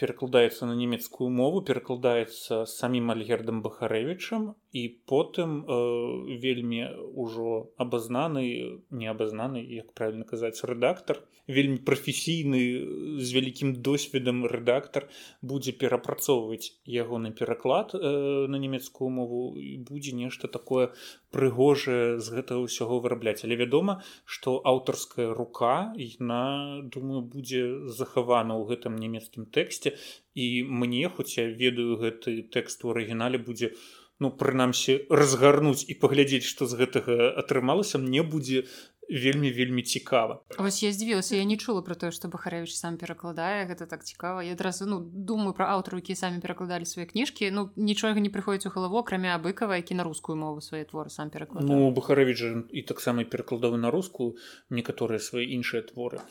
перакладаецца 0.00 0.66
на 0.66 0.74
нямецкую 0.74 1.30
мову 1.30 1.60
перакладаецца 1.60 2.64
самім 2.64 3.12
альгердам 3.12 3.62
бахарэвічам 3.62 4.54
і 4.72 4.88
потым 5.04 5.64
э, 5.68 6.38
вельмі 6.40 6.88
ўжо 7.12 7.68
абазнаны 7.76 8.80
не 8.90 9.06
абазнаны 9.06 9.60
як 9.60 9.92
правильно 9.92 10.24
казаць 10.24 10.64
рэдактор 10.64 11.20
вельмі 11.46 11.76
прафесійны 11.84 13.20
з 13.20 13.28
вялікім 13.36 13.74
досведам 13.84 14.46
рэдактор 14.48 15.08
будзе 15.42 15.76
перапрацоўваць 15.76 16.72
ягоны 16.86 17.32
пераклад 17.36 17.92
э, 17.92 18.46
на 18.48 18.56
нямецкую 18.56 19.10
мову 19.10 19.58
і 19.60 19.76
будзе 19.84 20.16
нешта 20.16 20.48
такое 20.48 20.96
прыгожае 21.34 22.20
з 22.20 22.26
гэтага 22.32 22.64
ўсяго 22.64 23.00
вырабляць. 23.04 23.44
Але 23.44 23.60
вядома 23.60 24.00
што 24.24 24.62
аўтарская 24.64 25.34
рука 25.34 25.92
яна 26.00 26.80
думаю 26.88 27.20
будзе 27.20 27.90
захавана 27.92 28.56
ў 28.56 28.72
гэтым 28.72 28.96
нямецкім 28.96 29.50
тэксце 29.52 29.98
і 30.32 30.64
мне 30.64 31.10
хоць 31.12 31.36
я 31.36 31.50
ведаю 31.50 32.00
гэты 32.00 32.48
тэкст 32.48 32.88
у 32.88 32.96
арыгінале 32.96 33.36
будзе 33.36 33.74
у 33.76 34.01
ну 34.20 34.30
прынамсі 34.30 35.06
разгарнуць 35.10 35.84
і 35.88 35.94
паглядзець 35.94 36.46
што 36.46 36.66
з 36.66 36.78
гэтага 36.78 37.32
атрымалася 37.42 37.98
мне 37.98 38.22
будзе 38.22 38.66
вельмі 39.12 39.52
вельмі 39.52 39.82
цікава. 39.82 40.40
Вось 40.58 40.82
я 40.82 40.92
здзівілася 40.92 41.36
я 41.36 41.44
не 41.44 41.56
чула 41.56 41.82
про 41.82 41.94
тое 41.94 42.10
што 42.10 42.28
бахарэвич 42.32 42.72
сам 42.72 42.96
перакладае 42.96 43.66
гэта 43.68 43.86
так 43.86 44.04
цікава. 44.04 44.42
Я 44.42 44.52
адразу 44.52 44.86
ну 44.86 45.00
думаю 45.00 45.52
про 45.52 45.66
аўтару 45.66 45.98
які 45.98 46.14
самі 46.14 46.40
перакладалі 46.40 46.86
свае 46.86 47.06
кніжкі. 47.06 47.50
Ну 47.50 47.70
нічога 47.76 48.20
не 48.20 48.30
прыходзіць 48.30 48.70
у 48.70 48.74
галаву 48.74 49.02
акрамя 49.02 49.36
быкава 49.38 49.76
які 49.76 49.94
на 49.94 50.04
рускую 50.04 50.36
мову 50.36 50.60
свае 50.60 50.84
творы 50.84 51.10
сам 51.10 51.30
пераклад 51.30 51.64
ну 51.64 51.90
бухарэвич 51.90 52.70
і 52.70 52.82
таксама 52.82 53.24
перакладавы 53.24 53.76
на 53.76 53.90
рускую 53.90 54.36
некаторыя 54.70 55.18
свае 55.18 55.50
іншыя 55.50 55.82
творы. 55.82 56.22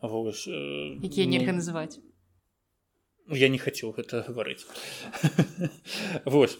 Вось 0.00 0.48
э, 0.48 0.96
якія 1.02 1.26
ну... 1.26 1.32
нельга 1.36 1.52
называць 1.52 2.00
я 3.30 3.48
не 3.48 3.58
хацеў 3.58 3.94
гэта 3.96 4.24
гаварыць. 4.28 4.66
Вось 6.24 6.58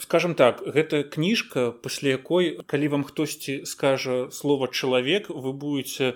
скажем 0.00 0.34
так 0.34 0.62
гэта 0.66 1.02
кніжка 1.04 1.70
пасля 1.70 2.16
якой 2.18 2.58
калі 2.66 2.88
вам 2.88 3.04
хтосьці 3.04 3.64
скажа 3.64 4.30
слова 4.30 4.68
чалавек 4.68 5.30
вы 5.30 5.52
будете 5.52 6.14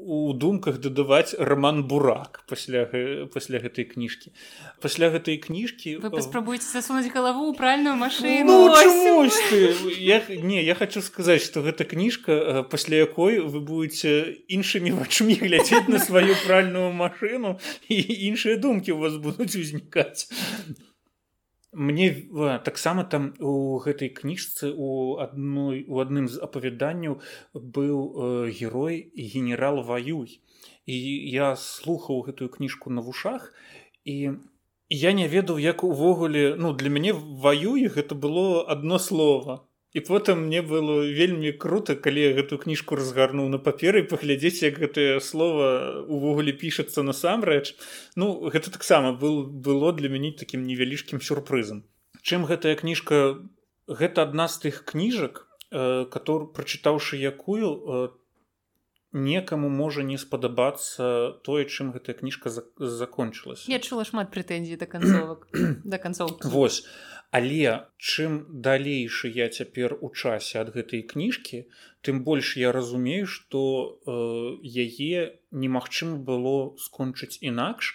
у 0.00 0.32
думках 0.32 0.78
дадаваць 0.78 1.34
роман 1.38 1.82
бурак 1.88 2.42
пасля 2.48 2.86
пасля 3.34 3.58
гэтай 3.58 3.84
кніжкі. 3.84 4.32
Пасля 4.80 5.10
гэтай 5.10 5.38
кніжкі 5.42 5.98
вы 6.02 6.10
паспрабуеце 6.10 6.70
засунуць 6.70 7.10
галаву 7.10 7.52
правильную 7.52 7.96
машину 7.96 8.46
ну, 8.46 8.74
я, 9.98 10.22
не 10.28 10.62
я 10.62 10.74
хочу 10.74 11.02
сказаць 11.02 11.42
что 11.42 11.62
гэта 11.62 11.84
кніжка 11.84 12.62
пасля 12.70 13.02
якой 13.02 13.40
вы 13.40 13.60
будете 13.60 14.38
іншымі 14.46 14.94
вачмі 14.94 15.34
глядзець 15.34 15.88
на 15.88 15.98
сваю 15.98 16.36
правильную 16.46 16.92
машину 16.92 17.58
і 17.88 17.98
іншыя 18.30 18.56
думкі 18.56 18.92
у 18.92 19.02
вас 19.02 19.16
будуць 19.16 19.56
узнікаць 19.56 20.30
мне 21.78 22.10
таксама 22.64 23.04
там 23.04 23.32
у 23.38 23.78
гэтай 23.78 24.10
кніжцы 24.10 24.74
у 24.74 25.18
адной 25.22 25.84
у 25.86 26.02
адным 26.02 26.26
з 26.26 26.42
апавяданняў 26.42 27.20
быў 27.54 27.94
э, 27.94 28.50
герой 28.50 29.12
генерал 29.14 29.82
ваюй. 29.86 30.42
І 30.86 30.96
я 31.30 31.54
слухаў 31.54 32.26
гэтую 32.26 32.48
кніжку 32.50 32.90
на 32.90 33.00
вушах 33.00 33.52
і 34.04 34.42
я 34.88 35.12
не 35.12 35.28
ведаў 35.28 35.58
як 35.58 35.84
увогуле 35.84 36.56
ну 36.56 36.72
для 36.72 36.90
мяне 36.90 37.12
ваюй 37.14 37.86
гэта 37.86 38.14
было 38.14 38.64
одно 38.64 38.98
слово 38.98 39.67
і 39.96 40.00
потым 40.04 40.46
мне 40.46 40.60
было 40.60 41.00
вельмі 41.00 41.52
круто 41.52 41.96
калі 41.96 42.20
я 42.20 42.32
гэту 42.36 42.60
кніжку 42.60 42.98
разгарнуў 43.00 43.48
на 43.48 43.58
паперы 43.58 44.04
паглядзець 44.04 44.62
як 44.62 44.76
гэтае 44.82 45.20
слово 45.24 46.04
увогуле 46.04 46.52
пішацца 46.52 47.02
насамрэч. 47.02 47.72
Ну 48.16 48.50
гэта 48.52 48.70
таксама 48.70 49.12
был 49.16 49.46
было 49.48 49.92
для 49.92 50.12
мяне 50.12 50.32
таким 50.36 50.68
невялічкім 50.68 51.24
сюрпрызам. 51.24 51.84
Чым 52.20 52.44
гэтая 52.44 52.76
кніжка 52.76 53.40
гэта 53.88 54.28
адна 54.28 54.48
з 54.48 54.68
тых 54.68 54.84
кніжак 54.84 55.48
э, 55.72 56.04
который 56.12 56.52
прачытаўшы 56.52 57.16
якую 57.16 57.68
э, 57.72 58.08
некаму 59.12 59.68
можа 59.72 60.02
не 60.02 60.18
спадабацца 60.20 61.40
тое 61.44 61.64
чым 61.64 61.92
гэтая 61.96 62.12
кніжка 62.12 62.52
закончылась 62.76 63.64
я 63.64 63.80
чула 63.80 64.04
шмат 64.04 64.28
прэтэнзій 64.28 64.76
да 64.76 64.84
канцовак 64.84 65.48
да 65.84 65.96
канцоў 65.96 66.36
восьось 66.44 66.84
Але 67.30 67.72
чым 68.00 68.36
далейшы 68.64 69.28
я 69.28 69.48
цяпер 69.52 69.94
у 70.00 70.08
часе 70.08 70.60
ад 70.60 70.72
гэтай 70.72 71.02
кніжкі, 71.04 71.66
тым 72.00 72.22
больш 72.24 72.56
я 72.56 72.72
разумею, 72.72 73.26
што 73.28 73.60
э, 73.60 74.14
яе 74.64 75.36
немагчыма 75.52 76.16
было 76.30 76.72
скончыць 76.80 77.36
інакш. 77.44 77.92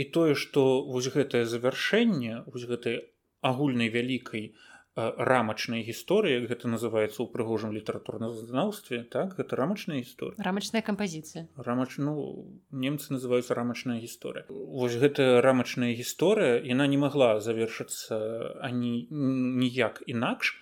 І 0.00 0.04
тое, 0.12 0.32
што 0.34 0.84
вось 0.88 1.12
гэтае 1.12 1.44
завяршэнне 1.44 2.44
вось 2.48 2.64
гэтай 2.64 3.04
агульнай 3.40 3.92
вялікай 3.92 4.54
рамачнай 4.96 5.84
гісторыі 5.84 6.48
гэта 6.48 6.72
называецца 6.72 7.20
ў 7.20 7.28
прыгожым 7.28 7.76
літаратурназнаўстве 7.76 9.04
так 9.12 9.36
гэта 9.36 9.56
рамачная 9.60 10.00
гісторыя 10.00 10.40
рамачная 10.40 10.80
кампазіцыя 10.80 11.44
рамач 11.68 12.00
ну 12.00 12.48
немцы 12.72 13.12
называюць 13.12 13.52
рамачная 13.52 14.00
гісторыя 14.00 14.48
вось 14.48 14.96
гэтая 14.96 15.44
рамачная 15.44 15.92
гісторыя 15.92 16.64
яна 16.64 16.88
не 16.88 16.96
магла 16.96 17.40
завершыцца 17.44 18.56
ані 18.64 19.06
ніяк 19.10 20.02
інакш. 20.06 20.56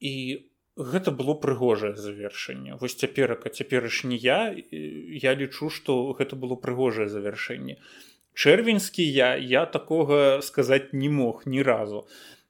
І 0.00 0.46
гэта 0.78 1.10
было 1.10 1.34
прыгожае 1.34 1.94
завершэнне. 1.98 2.78
Вось 2.78 2.94
цяперака 2.94 3.50
цяперашні 3.50 4.14
я 4.18 4.54
я 4.54 5.34
лічу 5.34 5.70
што 5.70 6.14
гэта 6.18 6.38
было 6.38 6.54
прыгожае 6.54 7.08
завяршэнне 7.10 7.78
чэрвеньскі 8.38 9.02
я 9.02 9.34
я 9.34 9.66
такога 9.66 10.40
сказаць 10.42 10.92
не 10.92 11.08
мог 11.08 11.42
ні 11.46 11.62
разу. 11.62 12.06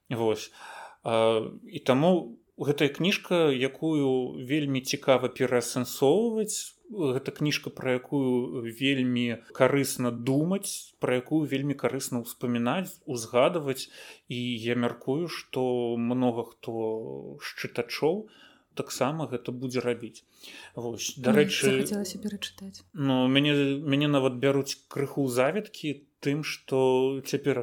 Вось 0.09 0.51
і 1.09 1.79
таму 1.85 2.39
гэтая 2.59 2.89
кніжка 2.91 3.47
якую 3.55 4.35
вельмі 4.43 4.81
цікава 4.81 5.31
пераасэнсоўваць. 5.31 6.75
Гэта 6.89 7.31
кніжка 7.31 7.69
пра 7.69 7.95
якую 8.01 8.65
вельмі 8.65 9.39
карысна 9.53 10.11
думаць 10.11 10.97
пра 10.99 11.21
якую 11.21 11.45
вельмі 11.47 11.77
карысна 11.77 12.25
ўспамінаць 12.25 12.99
узгадваць. 13.05 13.87
І 14.27 14.39
я 14.65 14.75
мяркую 14.75 15.31
што 15.31 15.95
многа 15.95 16.49
хто 16.51 17.37
з 17.39 17.47
чытачоў 17.63 18.27
таксама 18.75 19.27
гэта 19.27 19.51
будзе 19.51 19.83
рабіць. 19.83 20.23
Вось 20.75 21.15
дарэчы 21.19 21.83
перачытаць. 21.87 22.83
Ну 22.93 23.27
мяне 23.27 23.55
мяне 23.83 24.07
нават 24.07 24.39
бяруць 24.43 24.79
крыху 24.91 25.27
завіткі 25.27 26.08
тым 26.25 26.43
што 26.43 26.79
цяпер 27.25 27.61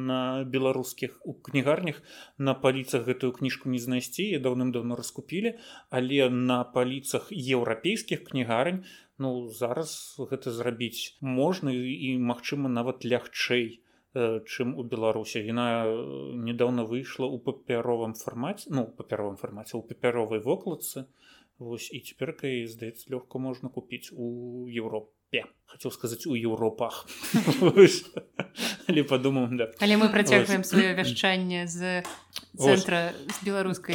на 0.00 0.44
беларускіх 0.56 1.20
у 1.24 1.34
кнігарнях 1.48 2.02
на 2.38 2.54
паліцах 2.54 3.06
гэтую 3.08 3.32
кніжку 3.38 3.72
не 3.72 3.78
знайсці 3.78 4.24
і 4.24 4.42
даўным-даўно 4.46 4.96
раскупілі 5.00 5.54
але 5.90 6.28
на 6.28 6.64
паліцах 6.64 7.30
еўрапейскіх 7.32 8.24
кнігарань 8.28 8.84
ну 9.18 9.48
зараз 9.48 10.16
гэта 10.18 10.50
зрабіць 10.50 11.16
можна 11.20 11.72
і 11.72 12.18
магчыма 12.18 12.68
нават 12.68 13.04
лягчэй 13.04 13.80
чым 14.14 14.74
у 14.78 14.84
беларусі. 14.84 15.42
Яна 15.42 15.90
недавно 16.38 16.84
выйшла 16.84 17.26
у 17.26 17.38
папяровым 17.38 18.14
фармаце 18.14 18.70
ну 18.70 18.86
папяровым 18.86 19.36
фармаце 19.36 19.76
у 19.76 19.82
папяровай 19.82 20.38
вокладцы. 20.38 21.06
Вось 21.58 21.90
і 21.90 22.00
цяперка 22.02 22.50
здаецца 22.66 23.10
лёгка 23.10 23.38
можна 23.38 23.68
купіць 23.70 24.10
у 24.12 24.66
Еўропу 24.70 25.13
хотел 25.74 25.90
сказать 25.90 26.26
у 26.26 26.34
Еўропах 26.34 27.06
але 28.86 29.04
подумал 29.08 29.48
да. 29.50 29.72
але 29.80 29.96
мы 29.96 30.08
працягваем 30.08 30.62
сваё 30.62 30.94
вяшчанне 30.94 31.66
з 31.66 32.02
центра 32.54 33.10
з 33.10 33.44
беларускай 33.44 33.94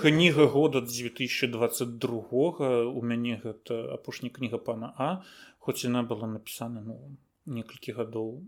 кніга 0.00 0.46
года 0.46 0.80
2022 0.80 2.08
у 2.88 3.02
мяне 3.02 3.40
гэта 3.44 3.92
апошняя 3.94 4.32
кніга 4.32 4.58
пана 4.58 4.94
а. 4.96 5.22
Хоць 5.60 5.84
яна 5.84 6.00
была 6.02 6.24
напісана 6.24 6.80
ну 6.80 6.96
некалькі 7.44 7.92
гадоў 7.92 8.40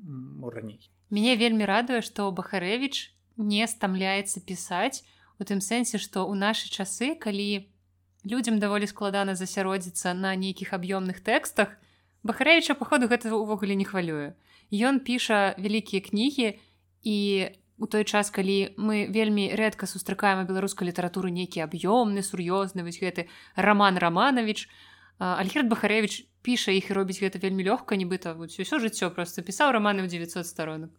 раней 0.48 0.80
мяне 1.10 1.36
вельмі 1.36 1.68
радуе 1.68 2.00
што 2.00 2.32
бахарэвич 2.32 3.12
не 3.36 3.68
стамляецца 3.68 4.40
пісаць 4.40 5.04
у 5.36 5.44
тым 5.44 5.60
сэнсе 5.60 6.00
што 6.00 6.24
ў 6.24 6.40
нашы 6.40 6.72
часы 6.72 7.12
калі 7.20 7.68
людзям 8.24 8.58
даволі 8.62 8.86
складана 8.86 9.34
засяродзіцца 9.34 10.14
на 10.14 10.32
нейкіх 10.38 10.72
аб'ёмных 10.72 11.20
тэкстах 11.20 11.81
Бахарэвіча 12.22 12.78
паходу 12.78 13.10
гэта 13.10 13.34
ўвогуле 13.34 13.74
не 13.74 13.82
хвалюе. 13.82 14.38
Ён 14.70 15.02
піша 15.02 15.58
вялікія 15.58 15.98
кнігі 16.06 16.54
і 17.02 17.18
у 17.82 17.86
той 17.90 18.06
час, 18.06 18.30
калі 18.30 18.78
мы 18.78 19.10
вельмі 19.10 19.50
рэдка 19.58 19.90
сустракаем 19.90 20.46
беларускай 20.46 20.86
літаратуры 20.86 21.34
нейкі 21.34 21.66
аб'ёмны, 21.66 22.22
сур'ёзны 22.22 22.86
вось 22.86 23.02
гэты 23.02 23.26
роман 23.58 23.98
Раманович. 23.98 24.70
Альхерд 25.18 25.66
Бахарэвич 25.66 26.30
піша 26.46 26.70
іх 26.70 26.94
і 26.94 26.94
робіць 26.94 27.18
гэта 27.18 27.42
вельмі 27.42 27.66
лёгка, 27.66 27.98
нібыта 27.98 28.38
ўсё 28.38 28.78
жыццё 28.78 29.10
просто 29.10 29.42
пісаў 29.42 29.74
раманы 29.74 30.06
ў 30.06 30.08
900 30.14 30.46
сторонок. 30.46 30.94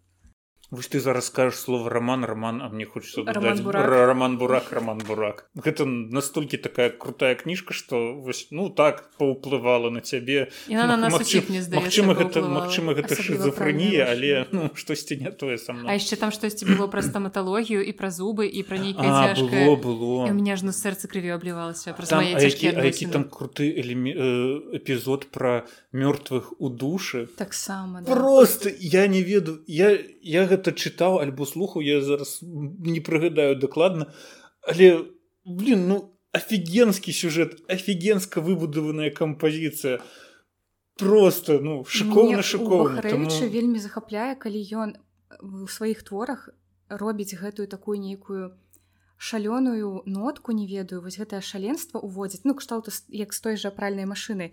Вось 0.71 0.87
ты 0.87 0.99
зараз 0.99 1.25
скажаш 1.25 1.55
слово 1.55 1.89
роман 1.89 2.25
роман 2.25 2.61
а 2.61 2.69
мне 2.69 2.85
хочется 2.85 3.21
роман 3.25 3.63
бурак. 3.63 3.85
роман 3.85 4.37
бурак 4.37 4.71
роман 4.71 4.97
бурак 4.97 5.45
гэта 5.55 5.85
настолькі 5.85 6.57
такая 6.57 6.89
крутая 6.89 7.35
кніжка 7.35 7.73
что 7.73 8.15
вось 8.15 8.47
ну 8.49 8.69
так 8.69 9.11
паўплывала 9.19 9.89
на 9.89 10.01
цябе 10.01 10.49
Магчыма 10.67 12.15
гэта 12.15 12.41
Магчыма 12.41 12.95
гэта 12.95 13.13
шизофрэнія 13.13 14.07
але 14.09 14.47
ну 14.51 14.71
штосьці 14.73 15.17
не 15.21 15.31
тое 15.31 15.57
сам 15.57 15.85
А 15.85 15.93
яшчэ 15.93 16.15
там 16.15 16.31
штосьці 16.31 16.65
было 16.65 16.87
пра 16.87 17.01
стаматалогію 17.03 17.83
і 17.85 17.91
пра 17.91 18.09
зубы 18.09 18.47
і 18.47 18.63
пра 18.63 18.77
нейкае 18.77 19.35
было 19.35 19.75
было. 19.75 20.25
У 20.25 20.33
меня 20.33 20.55
ж 20.55 20.65
на 20.65 20.71
сэрцы 20.71 21.05
крыві 21.05 21.37
аблівалася 21.37 21.93
які 21.93 23.05
там 23.11 23.29
круты 23.29 23.69
эпізод 23.77 25.29
пра 25.29 25.67
мёртвых 25.93 26.57
у 26.57 26.69
душы 26.69 27.27
таксама 27.37 28.01
просто 28.01 28.71
я 28.79 29.05
не 29.05 29.21
веду 29.21 29.61
я 29.67 29.99
я 30.23 30.45
гэта 30.47 30.52
гэта 30.53 30.77
чытаў 30.77 31.19
альбо 31.25 31.49
слухаў 31.49 31.81
я 31.81 31.99
зараз 32.05 32.39
не 32.45 33.01
прыгадаю 33.01 33.57
дакладна 33.57 34.13
але 34.61 35.09
блин 35.43 35.87
ну 35.89 36.13
офігенскі 36.33 37.13
сюжэт 37.13 37.61
офігенска 37.69 38.41
выбудаваная 38.41 39.13
кампазіцыя. 39.13 40.01
Просто 40.97 41.59
ну 41.61 41.85
шыкоўна 41.85 42.41
шыкоўна. 42.41 43.01
Тому... 43.05 43.29
вельмі 43.29 43.79
захапляе 43.79 44.33
калі 44.35 44.61
ён 44.73 44.89
у 45.41 45.69
сваіх 45.69 46.03
творах 46.03 46.49
робіць 46.89 47.37
гэтую 47.37 47.69
такую 47.69 48.01
нейкую 48.01 48.57
шалёную 49.17 50.03
нотку 50.05 50.51
не 50.51 50.65
ведаю 50.67 51.01
вось 51.01 51.17
гэтае 51.21 51.41
шаленство 51.41 52.01
уводзіць 52.01 52.45
ну 52.45 52.57
кшталту 52.57 52.91
як 53.09 53.33
з 53.33 53.39
той 53.41 53.55
жа 53.57 53.69
пральнай 53.69 54.05
машыны 54.05 54.51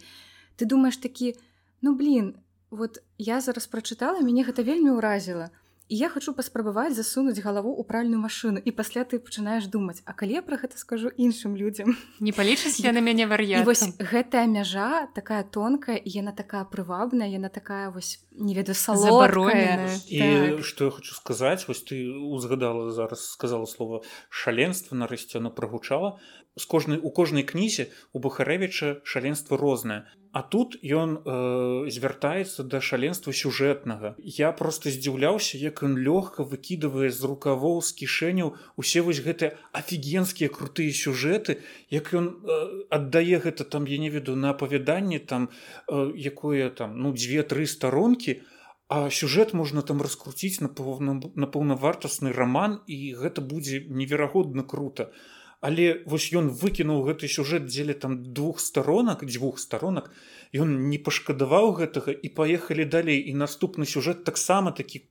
ты 0.57 0.64
думаешь 0.68 0.96
такі 0.96 1.36
ну 1.80 1.96
блин 1.96 2.36
вот 2.70 3.03
я 3.18 3.40
зараз 3.40 3.66
прачытала 3.66 4.20
мяне 4.20 4.44
гэта 4.44 4.64
вельмі 4.64 4.96
ўразіла 4.96 5.51
і 5.91 5.97
я 5.99 6.09
хочу 6.09 6.32
паспрабаваць 6.32 6.95
засунуць 6.95 7.43
галаву 7.43 7.74
ў 7.74 7.82
пральную 7.82 8.22
машыну 8.22 8.62
і 8.62 8.70
пасля 8.70 9.03
ты 9.03 9.18
пачынаеш 9.18 9.66
думаць 9.66 9.99
а 10.07 10.14
калі 10.14 10.38
я 10.38 10.43
пра 10.47 10.57
гэта 10.62 10.78
скажу 10.78 11.11
іншым 11.11 11.59
людзям 11.59 11.99
не 12.22 12.30
палічыць 12.30 12.78
я 12.78 12.93
на 12.97 13.03
мяне 13.03 13.26
вар'я 13.26 13.66
вось 13.66 13.82
гэтая 13.99 14.47
мяжа 14.47 15.11
такая 15.18 15.43
тонкая 15.43 15.99
яна 16.05 16.30
такая 16.30 16.62
прывабная 16.64 17.26
яна 17.26 17.51
такая 17.51 17.91
вось 17.91 18.22
не 18.30 18.55
ведаю 18.55 18.78
салобароная 18.78 19.91
і 20.07 20.18
так. 20.22 20.64
что 20.64 20.84
я 20.86 20.91
хочу 20.91 21.14
сказаць 21.14 21.66
вось 21.66 21.82
ты 21.82 22.07
узгадала 22.07 22.95
зараз 22.95 23.26
сказала 23.26 23.66
слово 23.66 24.03
шаленства 24.30 24.95
нарэшце 24.95 25.38
она 25.38 25.51
прагучала. 25.51 26.18
З 26.57 26.64
кожнай 26.66 26.99
у 26.99 27.11
кожнай 27.11 27.43
кнізе 27.43 27.91
у 28.12 28.18
бухарэвіча 28.18 29.01
шаленства 29.05 29.57
рознае 29.57 30.07
А 30.33 30.43
тут 30.43 30.76
ён 30.83 31.18
э, 31.18 31.91
звяртаецца 31.91 32.62
да 32.62 32.81
шаленства 32.81 33.33
сюжэтнага. 33.33 34.14
Я 34.22 34.53
просто 34.53 34.91
здзіўляўся, 34.95 35.59
як 35.59 35.83
ён 35.83 35.99
лёгка 35.99 36.47
выкідывае 36.47 37.11
з 37.11 37.20
рукавоў 37.26 37.83
з 37.83 37.91
кішэняў 37.99 38.55
усе 38.76 39.03
вось 39.03 39.18
гэтыя 39.26 39.59
афігенскія 39.74 40.47
крутыя 40.55 40.95
сюжэты, 40.95 41.59
як 41.91 42.14
ён 42.14 42.31
э, 42.47 42.87
аддае 42.95 43.43
гэта 43.43 43.66
там 43.66 43.91
я 43.91 43.99
не 43.99 44.11
веду 44.11 44.37
на 44.37 44.55
апавяданне 44.55 45.18
там 45.18 45.51
э, 45.91 46.12
якое 46.14 46.70
там 46.70 46.95
ну 47.03 47.11
две-тры 47.11 47.66
старонкі, 47.66 48.43
А 48.91 49.09
сюжэт 49.09 49.53
можна 49.55 49.83
там 49.87 50.03
раскруціць 50.03 50.59
на 50.61 51.47
паўнавартасны 51.47 52.33
раман 52.35 52.81
і 52.91 53.14
гэта 53.14 53.39
будзе 53.39 53.87
неверагодна 53.87 54.64
круто 54.66 55.14
але 55.61 56.02
вось 56.06 56.32
ён 56.32 56.48
выкінуў 56.48 57.04
гэты 57.08 57.28
сюжэт 57.28 57.68
дзеля 57.68 57.94
там 57.94 58.20
двух 58.32 58.61
сторонок 58.61 59.24
дзвюх 59.24 59.58
сторонок 59.61 60.11
ён 60.56 60.88
не 60.88 60.98
пашкадаваў 60.98 61.72
гэтага 61.80 62.12
і 62.12 62.28
паехалі 62.34 62.84
далей. 62.84 63.20
І 63.20 63.36
наступны 63.36 63.86
сюжэт 63.86 64.24
таксама 64.24 64.72
такі 64.72 65.04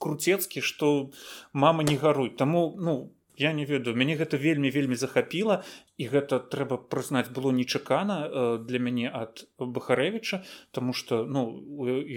круцецкі 0.00 0.60
что 0.60 1.10
мама 1.52 1.84
не 1.84 1.96
гаруй. 1.96 2.30
Таму 2.30 2.74
ну 2.80 3.12
я 3.36 3.52
не 3.52 3.64
ведаю 3.64 3.96
мяне 3.96 4.16
гэта 4.16 4.38
вельмі 4.38 4.70
вельмі 4.70 4.96
захапіла 4.96 5.62
і 5.98 6.08
гэта 6.08 6.38
трэба 6.38 6.78
прызнаць 6.78 7.28
было 7.28 7.50
нечакана 7.50 8.18
э, 8.24 8.58
для 8.62 8.78
мяне 8.78 9.10
ад 9.10 9.46
бахарэвича 9.58 10.44
тому 10.70 10.92
что 10.92 11.24
ну 11.26 11.50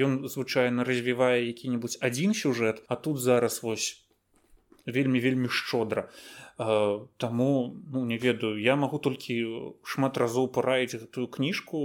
ён 0.08 0.28
звычайна 0.30 0.86
развівае 0.86 1.46
які-небудзь 1.48 1.98
адзін 2.02 2.34
сюжэт 2.34 2.84
а 2.88 2.96
тут 2.96 3.20
зараз 3.20 3.64
вось 3.64 4.06
вельмі 4.86 5.20
вельмі 5.20 5.50
шчодра. 5.50 6.10
а 6.10 6.47
Таму 6.58 7.76
ну, 7.92 8.06
не 8.06 8.18
ведаю. 8.18 8.58
Я 8.58 8.76
магу 8.76 8.98
толькі 8.98 9.78
шмат 9.86 10.18
разоў 10.18 10.50
параіць 10.50 10.98
гэтую 10.98 11.30
кніжку 11.30 11.78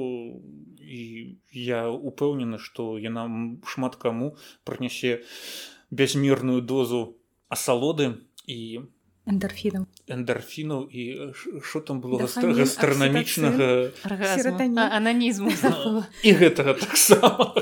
і 0.81 1.37
я 1.53 1.93
упэўнены 1.93 2.57
што 2.57 2.97
яна 2.97 3.29
шмат 3.69 4.01
каму 4.01 4.33
прынясе 4.65 5.21
бязмерную 5.93 6.65
дозу 6.65 7.21
асалоды 7.53 8.25
і 8.49 8.89
эндарфінаў 9.29 9.85
эндарфінаў 10.09 10.89
і 10.89 11.37
що 11.61 11.81
там 11.85 12.01
было? 12.01 12.25
Гастранамічнага 12.25 13.93
ананізму 14.89 15.53
і 16.25 16.33
гэтага 16.33 16.81
таксама 16.81 17.61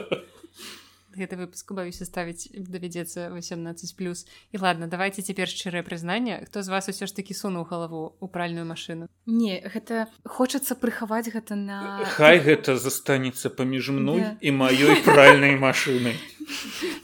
гэты 1.17 1.37
выпуск 1.37 1.73
баюся 1.73 2.05
ставіць 2.05 2.51
давядзецца 2.55 3.31
18 3.35 3.97
плюс. 3.97 4.27
І 4.53 4.59
ладно 4.59 4.87
давайте 4.87 5.23
цяпер 5.23 5.49
шчырае 5.49 5.83
прызнанне 5.83 6.43
хто 6.47 6.63
з 6.63 6.69
вас 6.69 6.89
усё 6.89 7.07
ж 7.07 7.15
таки 7.15 7.35
сунуў 7.35 7.67
галаву 7.67 8.17
у 8.21 8.27
пральную 8.29 8.67
машыну 8.67 9.09
не 9.27 9.61
гэта 9.63 10.07
хочацца 10.25 10.75
прыхаваць 10.75 11.31
гэта 11.31 11.55
на 11.55 12.05
хай 12.17 12.41
гэта 12.41 12.77
застанецца 12.77 13.51
паміж 13.51 13.91
мной 13.95 14.21
yeah. 14.21 14.35
і 14.41 14.51
маёй 14.51 15.03
пральнай 15.05 15.57
машыны 15.57 16.15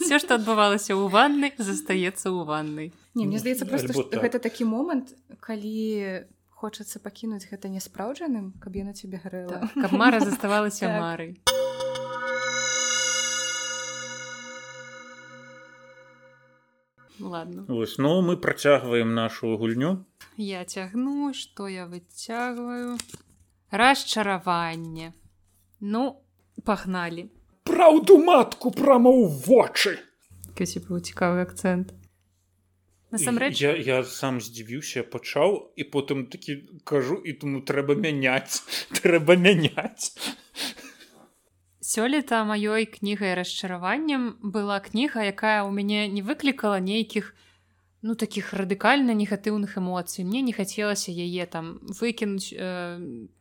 все 0.01 0.19
что 0.19 0.39
адбывалася 0.39 0.95
ў 0.95 1.07
ванны 1.11 1.53
застаецца 1.59 2.31
ў 2.31 2.43
ваннай 2.47 2.89
не 3.15 3.27
мне 3.27 3.39
здаецца 3.39 3.67
просто 3.67 3.93
так. 3.93 4.23
гэта 4.23 4.39
такі 4.39 4.65
момант 4.65 5.15
калі 5.41 6.27
хочацца 6.51 6.99
пакінуць 6.99 7.47
гэта 7.47 7.69
няспраўджаным 7.69 8.55
каб 8.63 8.77
я 8.77 8.85
на 8.85 8.95
цябе 8.95 9.21
гарэла 9.23 9.71
каб 9.75 9.93
мара 9.93 10.21
заставалася 10.21 10.89
так. 10.89 11.01
марай 11.01 11.31
ладно. 17.21 17.65
Вось, 17.69 17.99
ну 17.99 18.21
мы 18.23 18.37
працягваем 18.37 19.15
нашу 19.15 19.57
гульню. 19.57 20.05
Я 20.37 20.65
цягну 20.65 21.33
что 21.35 21.69
я 21.69 21.87
выцягваю 21.87 22.99
расчараванне 23.71 25.13
ну 25.81 26.23
пагналі 26.65 27.29
праўду 27.67 28.19
матку 28.23 28.71
прама 28.71 29.11
ў 29.11 29.27
вочы 29.47 29.99
быў 30.57 31.03
цікавы 31.03 31.43
акцэнт 31.45 31.93
насамрэч 33.11 33.61
я, 33.61 33.75
я 33.77 33.99
сам 34.05 34.41
здзівіўся 34.41 35.03
пачаў 35.03 35.59
і 35.77 35.85
потым 35.91 36.27
такі 36.31 36.63
кажу 36.85 37.19
і 37.19 37.37
тому 37.43 37.61
трэба 37.61 37.99
мяняць 37.99 38.63
трэба 39.03 39.37
мяняць 39.37 40.15
сёлета 41.87 42.43
маёй 42.43 42.87
кнігай 42.91 43.39
расчараваннем 43.39 44.35
была 44.43 44.83
кніга 44.83 45.23
якая 45.23 45.63
ў 45.63 45.71
мяне 45.71 46.11
не 46.11 46.23
выклікала 46.27 46.83
нейкіх 46.83 47.31
ну 48.03 48.19
таких 48.19 48.51
радыкальна 48.59 49.15
негатыўных 49.15 49.79
эмоцый 49.79 50.27
мне 50.27 50.43
не 50.43 50.51
хацелася 50.51 51.15
яе 51.15 51.47
там 51.47 51.79
выкінуць 51.87 52.51
э, 52.51 52.67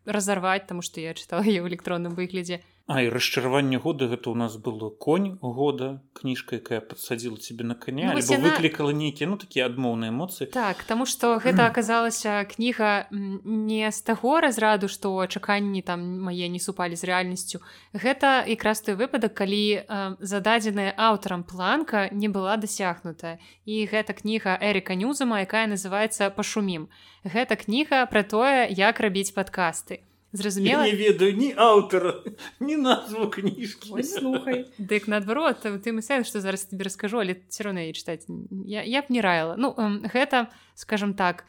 разарваць 0.06 0.70
таму 0.70 0.86
што 0.86 1.02
я 1.02 1.18
чытала 1.18 1.42
яе 1.42 1.66
ў 1.66 1.74
электронным 1.74 2.14
выглядзе 2.14 2.62
А 2.88 3.02
і 3.02 3.10
расчараванне 3.10 3.82
года 3.82 4.06
гэта 4.06 4.30
ў 4.30 4.38
нас 4.38 4.62
было 4.62 4.94
конь 4.94 5.42
года 5.42 6.06
кніжка 6.14 6.62
якая 6.62 6.86
подсадзіла 6.86 7.42
тебе 7.42 7.66
на 7.66 7.74
коня 7.74 8.14
ну, 8.14 8.22
яна... 8.22 8.54
выклікала 8.54 8.94
нейкія 8.94 9.26
ну 9.26 9.42
такія 9.42 9.66
адмоўныя 9.66 10.14
эмоцыі. 10.14 10.46
Так 10.54 10.86
таму 10.86 11.10
што 11.10 11.42
гэта 11.42 11.66
аказалася 11.74 12.46
кніга 12.46 13.10
не 13.10 13.90
з 13.90 14.00
таго 14.06 14.38
разраду 14.38 14.86
што 14.86 15.18
чаканні 15.26 15.82
там 15.82 16.30
мае 16.30 16.46
не 16.46 16.62
супалі 16.62 16.94
з 16.94 17.10
рэальнасцю. 17.10 17.66
Гэта 17.98 18.46
якраз 18.46 18.86
той 18.86 19.02
выпадак 19.02 19.34
калі 19.34 19.82
э, 19.82 20.22
зададзеная 20.22 20.94
аўтарам 20.94 21.42
планка 21.42 22.14
не 22.14 22.30
была 22.30 22.54
дасягнутая 22.62 23.42
і 23.66 23.82
гэта 23.90 24.14
кніга 24.14 24.62
эрика 24.62 24.94
нюзама 24.94 25.42
якая 25.42 25.66
называется 25.66 26.30
пашумім 26.30 26.86
гэта 27.26 27.58
кніга 27.58 28.06
пра 28.06 28.22
тое 28.22 28.70
як 28.70 29.02
рабіць 29.02 29.34
падкасты 29.34 30.06
зразумела? 30.36 30.84
Не 30.84 30.96
ведаю 30.96 31.36
ні 31.36 31.54
аўтара 31.58 32.22
не 32.60 32.78
назву 32.78 33.30
кніжкі 33.30 34.04
слухай. 34.04 34.68
Дык 34.78 35.08
наадварот 35.08 35.64
ты 35.64 35.92
мы 35.92 36.02
сам 36.02 36.24
што 36.24 36.42
зараз 36.42 36.66
тебе 36.66 36.86
раскажу 36.86 37.20
але 37.20 37.42
все 37.50 37.64
равно 37.64 37.80
я 37.80 37.94
чытаць 37.94 38.26
я, 38.66 38.84
я 38.84 39.02
б 39.02 39.06
не 39.10 39.22
раіла 39.22 39.56
ну 39.58 39.74
гэта 40.14 40.48
скажем 40.76 41.14
так 41.14 41.46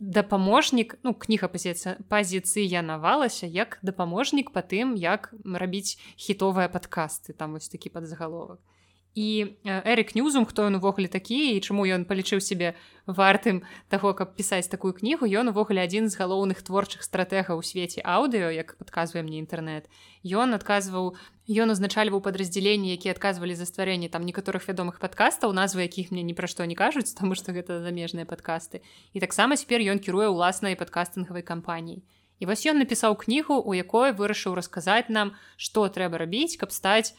дапаможнік 0.00 0.98
ну 1.02 1.14
кніга 1.14 1.50
пазіцыя 1.50 1.98
пазіцыя 2.08 2.82
навалася 2.82 3.46
як 3.46 3.78
дапаможнік 3.82 4.54
па 4.54 4.62
тым 4.62 4.94
як 4.94 5.34
рабіць 5.44 5.98
хітовыя 6.16 6.70
падкасты 6.70 7.34
там 7.34 7.58
вось 7.58 7.68
такі 7.68 7.90
падзагаловак 7.90 8.62
і 9.18 9.58
эрик 9.66 10.14
нюзум 10.14 10.46
хто 10.46 10.70
ён 10.70 10.78
увогуле 10.78 11.10
такі 11.10 11.58
і 11.58 11.62
чаму 11.66 11.82
ён 11.90 12.06
палічыў 12.06 12.38
сябе 12.38 12.78
вартым 13.10 13.64
таго 13.90 14.14
каб 14.14 14.38
пісаць 14.38 14.70
такую 14.70 14.94
кнігу 14.94 15.26
ён 15.26 15.50
увогуле 15.50 15.82
адзін 15.82 16.06
з 16.06 16.14
галоўных 16.20 16.62
творчых 16.62 17.02
стратэгаў 17.02 17.58
у 17.58 17.66
свеце 17.66 17.98
аўдыо 18.06 18.54
як 18.54 18.78
адказвае 18.78 19.26
мне 19.26 19.42
інтэрнэт 19.42 19.90
ён 20.22 20.54
адказваў 20.54 21.18
ён 21.50 21.74
узначальваў 21.74 22.22
падраздзяленні 22.22 22.94
які 22.94 23.10
адказвалі 23.10 23.58
за 23.58 23.66
стварэнне 23.66 24.06
там 24.06 24.22
некаторых 24.22 24.70
вядомых 24.70 25.02
падкастаў 25.02 25.50
назвы 25.50 25.90
якіх 25.90 26.14
мне 26.14 26.22
ні 26.22 26.38
пра 26.38 26.46
што 26.46 26.62
не 26.70 26.78
кажуць 26.78 27.10
таму 27.18 27.34
што 27.34 27.50
гэта 27.56 27.82
замежныя 27.82 28.28
падкасты 28.28 28.86
і 29.18 29.24
таксама 29.24 29.58
цяпер 29.58 29.82
ён 29.82 29.98
кіруе 29.98 30.30
ўласнай 30.30 30.78
падкастынгавай 30.78 31.42
кампаніяй 31.42 32.06
І 32.38 32.46
вось 32.46 32.62
ён 32.70 32.78
напісаў 32.78 33.18
кнігу, 33.18 33.58
у 33.58 33.74
якой 33.74 34.14
вырашыў 34.14 34.54
расказаць 34.54 35.10
нам, 35.10 35.34
што 35.58 35.90
трэба 35.90 36.22
рабіць, 36.22 36.54
каб 36.54 36.70
стаць 36.70 37.18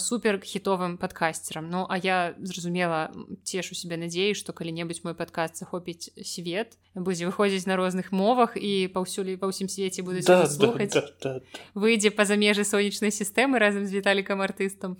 супер 0.00 0.40
хітовым 0.40 0.96
падкасцерам. 0.96 1.68
Ну 1.68 1.84
а 1.84 2.00
я 2.00 2.34
зразумела 2.40 3.12
цешу 3.44 3.76
себе 3.76 4.00
надзею, 4.00 4.32
што 4.32 4.56
калі-небудзь 4.56 5.04
мой 5.04 5.12
падкаст 5.14 5.60
захопіць 5.60 6.08
свет, 6.24 6.80
будзе 6.96 7.28
выходзіць 7.28 7.68
на 7.68 7.76
розных 7.76 8.08
мовах 8.08 8.56
і 8.56 8.88
паўсюль 8.88 9.36
па 9.36 9.52
ўсім 9.52 9.68
свеце 9.68 10.00
будуць 10.00 10.24
да, 10.24 10.48
слухаць 10.48 10.96
да, 10.96 11.04
да, 11.20 11.32
да. 11.44 11.60
выйдзе 11.76 12.08
па-за 12.08 12.40
межы 12.40 12.64
сонечнай 12.64 13.12
сістэмы 13.12 13.60
разам 13.60 13.84
з 13.84 13.92
віталікам 13.92 14.40
артыстам. 14.40 14.96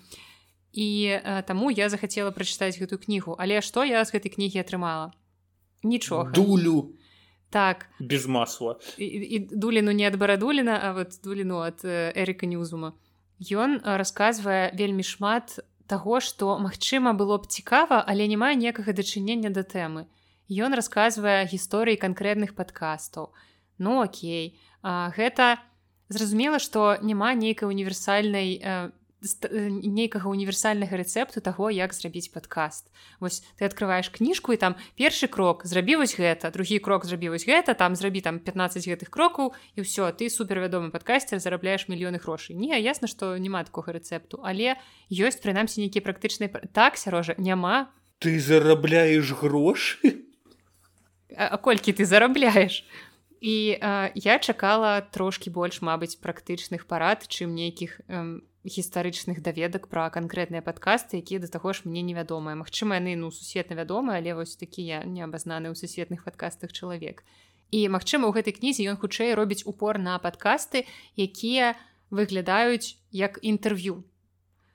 І 0.74 1.20
а, 1.22 1.40
таму 1.46 1.70
я 1.70 1.88
захацела 1.88 2.34
прачытаць 2.34 2.76
гэтую 2.76 2.98
кнігу, 2.98 3.38
але 3.38 3.62
што 3.62 3.86
я 3.86 4.04
з 4.04 4.12
гэтай 4.12 4.34
кнігі 4.34 4.60
атрымала? 4.60 5.14
Нічога 5.86 6.34
дулю 6.34 6.98
так. 7.54 7.86
Без 8.00 8.26
масла. 8.26 8.76
І, 8.98 9.06
і 9.06 9.38
дуліну 9.38 9.92
не 9.94 10.10
ад 10.10 10.18
барадуліна 10.18 10.74
а 10.82 10.92
вот 10.92 11.14
дуліну 11.22 11.62
ад 11.62 11.86
эрыка 11.86 12.50
нюзума 12.50 12.98
ён 13.38 13.78
расказвае 13.78 14.74
вельмі 14.74 15.06
шмат 15.06 15.62
таго 15.86 16.18
што 16.18 16.58
магчыма 16.58 17.14
было 17.14 17.38
б 17.38 17.46
цікава 17.46 18.02
але 18.02 18.26
не 18.26 18.34
мае 18.34 18.58
некага 18.58 18.90
дачынення 18.90 19.54
да 19.54 19.62
тэмы 19.62 20.10
ён 20.50 20.74
расказвае 20.74 21.46
гісторыі 21.46 21.94
канкрэтных 21.94 22.58
падкастаў. 22.58 23.30
Ну 23.78 24.02
окей. 24.02 24.58
А, 24.82 25.14
гэта 25.14 25.62
зразумела 26.10 26.58
што 26.58 26.98
няма 27.06 27.38
нейкай 27.38 27.70
універсальнай 27.70 28.58
э, 28.58 28.90
нейкага 29.24 30.28
універсальнага 30.28 30.96
рэцэпту 31.00 31.40
таго 31.40 31.70
як 31.72 31.94
зрабіць 31.96 32.28
падкаст. 32.28 32.92
Вось 33.20 33.40
ты 33.56 33.64
открываешь 33.64 34.12
кніжку 34.12 34.52
і 34.52 34.60
там 34.60 34.76
першы 35.00 35.28
крок 35.28 35.64
зрабі 35.64 35.96
вось 35.96 36.16
гэта 36.16 36.52
другі 36.52 36.78
крок 36.78 37.08
зрабі 37.08 37.32
вось 37.32 37.48
гэта 37.48 37.74
там 37.74 37.96
зрабі 37.96 38.20
там 38.20 38.38
15 38.38 38.84
гэтых 38.84 39.08
крокаў 39.08 39.56
і 39.74 39.80
ўсё 39.80 40.12
ты 40.12 40.28
супервядомы 40.28 40.92
падкасцер 40.92 41.40
зарабляеш 41.40 41.88
мільёны 41.88 42.20
грошай. 42.20 42.56
Не 42.56 42.76
ясна 42.76 43.08
што 43.08 43.36
няма 43.38 43.64
такога 43.64 43.96
рэцэпту 43.96 44.44
але 44.44 44.76
ёсць 45.08 45.40
прынамсі 45.40 45.80
нейкія 45.80 46.04
практычныя 46.04 46.52
так 46.72 47.00
сярожа 47.00 47.34
няма. 47.38 47.90
Ты 48.20 48.38
зарабляеш 48.38 49.32
грошы? 49.32 50.28
А, 51.36 51.48
а 51.48 51.56
колькі 51.56 51.92
ты 51.92 52.04
зарабляеш? 52.04 52.84
І 53.44 53.76
а, 53.80 54.10
я 54.14 54.38
чакала 54.38 55.00
трошки 55.00 55.50
больш 55.50 55.82
мабыць 55.84 56.16
практычных 56.16 56.86
парад 56.88 57.28
чым 57.28 57.52
нейкіх 57.52 58.00
эм, 58.08 58.40
гістарычных 58.64 59.44
даведак 59.44 59.88
пра 59.92 60.08
канкрэтныя 60.08 60.64
падкасты 60.64 61.20
якія 61.20 61.44
да 61.44 61.48
таго 61.52 61.76
ж 61.76 61.84
мне 61.84 62.00
невядомыя. 62.00 62.56
Мачыма 62.56 62.96
яны 62.96 63.12
ну 63.20 63.30
сусветна 63.30 63.76
вядомы 63.76 64.16
але 64.16 64.32
вось 64.34 64.56
такія 64.56 65.04
не 65.04 65.20
абазнаны 65.20 65.68
ў 65.68 65.76
сусветных 65.76 66.24
падкастах 66.24 66.72
чалавек. 66.72 67.22
І 67.70 67.88
магчыма 67.92 68.28
у 68.28 68.32
гэтай 68.32 68.56
кнізе 68.56 68.88
ён 68.88 68.96
хутчэй 68.96 69.36
робіць 69.36 69.68
упор 69.68 70.00
на 70.00 70.16
падкасты 70.16 70.88
якія 71.16 71.76
выглядаюць 72.08 72.96
як 73.12 73.36
інтэрв'ю 73.42 74.00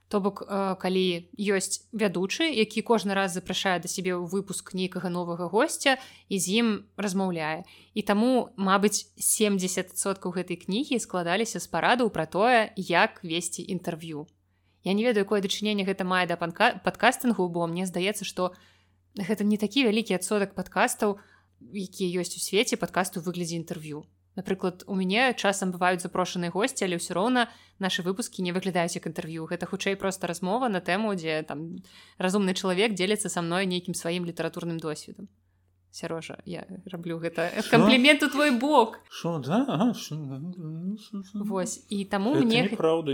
То 0.10 0.18
бок 0.20 0.42
э, 0.42 0.74
калі 0.82 1.30
ёсць 1.38 1.86
вядучы, 1.94 2.50
які 2.50 2.82
кожны 2.82 3.14
раз 3.14 3.38
запрашае 3.38 3.78
да 3.78 3.86
сябе 3.86 4.18
ў 4.18 4.26
выпуск 4.26 4.74
нейкага 4.74 5.14
новага 5.14 5.46
госця 5.54 6.02
і 6.34 6.36
з 6.42 6.66
ім 6.66 6.68
размаўляе. 6.98 7.62
І 7.94 8.02
таму, 8.02 8.50
мабыць, 8.58 9.14
70соткаў 9.22 10.34
гэтай 10.34 10.58
кнігі 10.66 10.98
складаліся 10.98 11.62
з 11.62 11.70
парадаў 11.70 12.10
пра 12.10 12.26
тое, 12.26 12.74
як 12.74 13.22
весці 13.22 13.62
інтэрв'ю. 13.62 14.26
Я 14.82 14.98
не 14.98 15.06
ведаю, 15.06 15.30
якое 15.30 15.46
дачыненне 15.46 15.86
гэта 15.86 16.10
мае 16.10 16.26
да 16.26 16.42
падкастынгу, 16.42 17.46
бо 17.46 17.70
мне 17.70 17.86
здаецца, 17.86 18.26
што 18.26 18.58
гэта 19.14 19.46
не 19.46 19.62
такі 19.62 19.86
вялікі 19.86 20.18
адсотак 20.18 20.58
падкастаў, 20.58 21.22
якія 21.70 22.26
ёсць 22.26 22.34
у 22.34 22.42
свеце 22.42 22.82
падкасту 22.82 23.22
выглядзе 23.22 23.62
інтэрв'ю 23.62 24.10
напрыклад 24.40 24.88
у 24.88 24.96
мяне 24.96 25.36
часам 25.36 25.76
бываюць 25.76 26.00
запрошаныя 26.00 26.50
госці 26.56 26.88
але 26.88 26.96
ўсё 26.96 27.14
роўна 27.20 27.52
нашы 27.84 28.02
выпускі 28.08 28.40
не 28.48 28.56
выглядаюць 28.56 28.96
як 28.96 29.12
інтэрв'ю. 29.12 29.44
Гэта 29.52 29.68
хутчэй 29.68 30.00
проста 30.00 30.32
размова 30.32 30.72
на 30.72 30.80
тэму 30.80 31.12
дзе 31.20 31.44
там 31.44 31.84
разумны 32.18 32.56
чалавек 32.56 32.96
дзеліцца 32.96 33.28
са 33.28 33.44
мной 33.44 33.68
нейкім 33.68 33.94
сваім 33.94 34.24
літаратурным 34.24 34.80
досведам. 34.80 35.28
Сярожа 35.92 36.38
я 36.46 36.66
раблю 36.86 37.18
гэта. 37.20 37.50
Камплімент 37.72 38.24
у 38.24 38.30
твой 38.30 38.52
бок. 38.52 39.00
Шо, 39.10 39.40
да? 39.40 39.66
ага, 39.68 39.94
шо, 39.94 40.16
Вось 41.34 41.86
і 41.90 42.06
таму 42.06 42.36
мне 42.36 42.70
праўда 42.78 43.12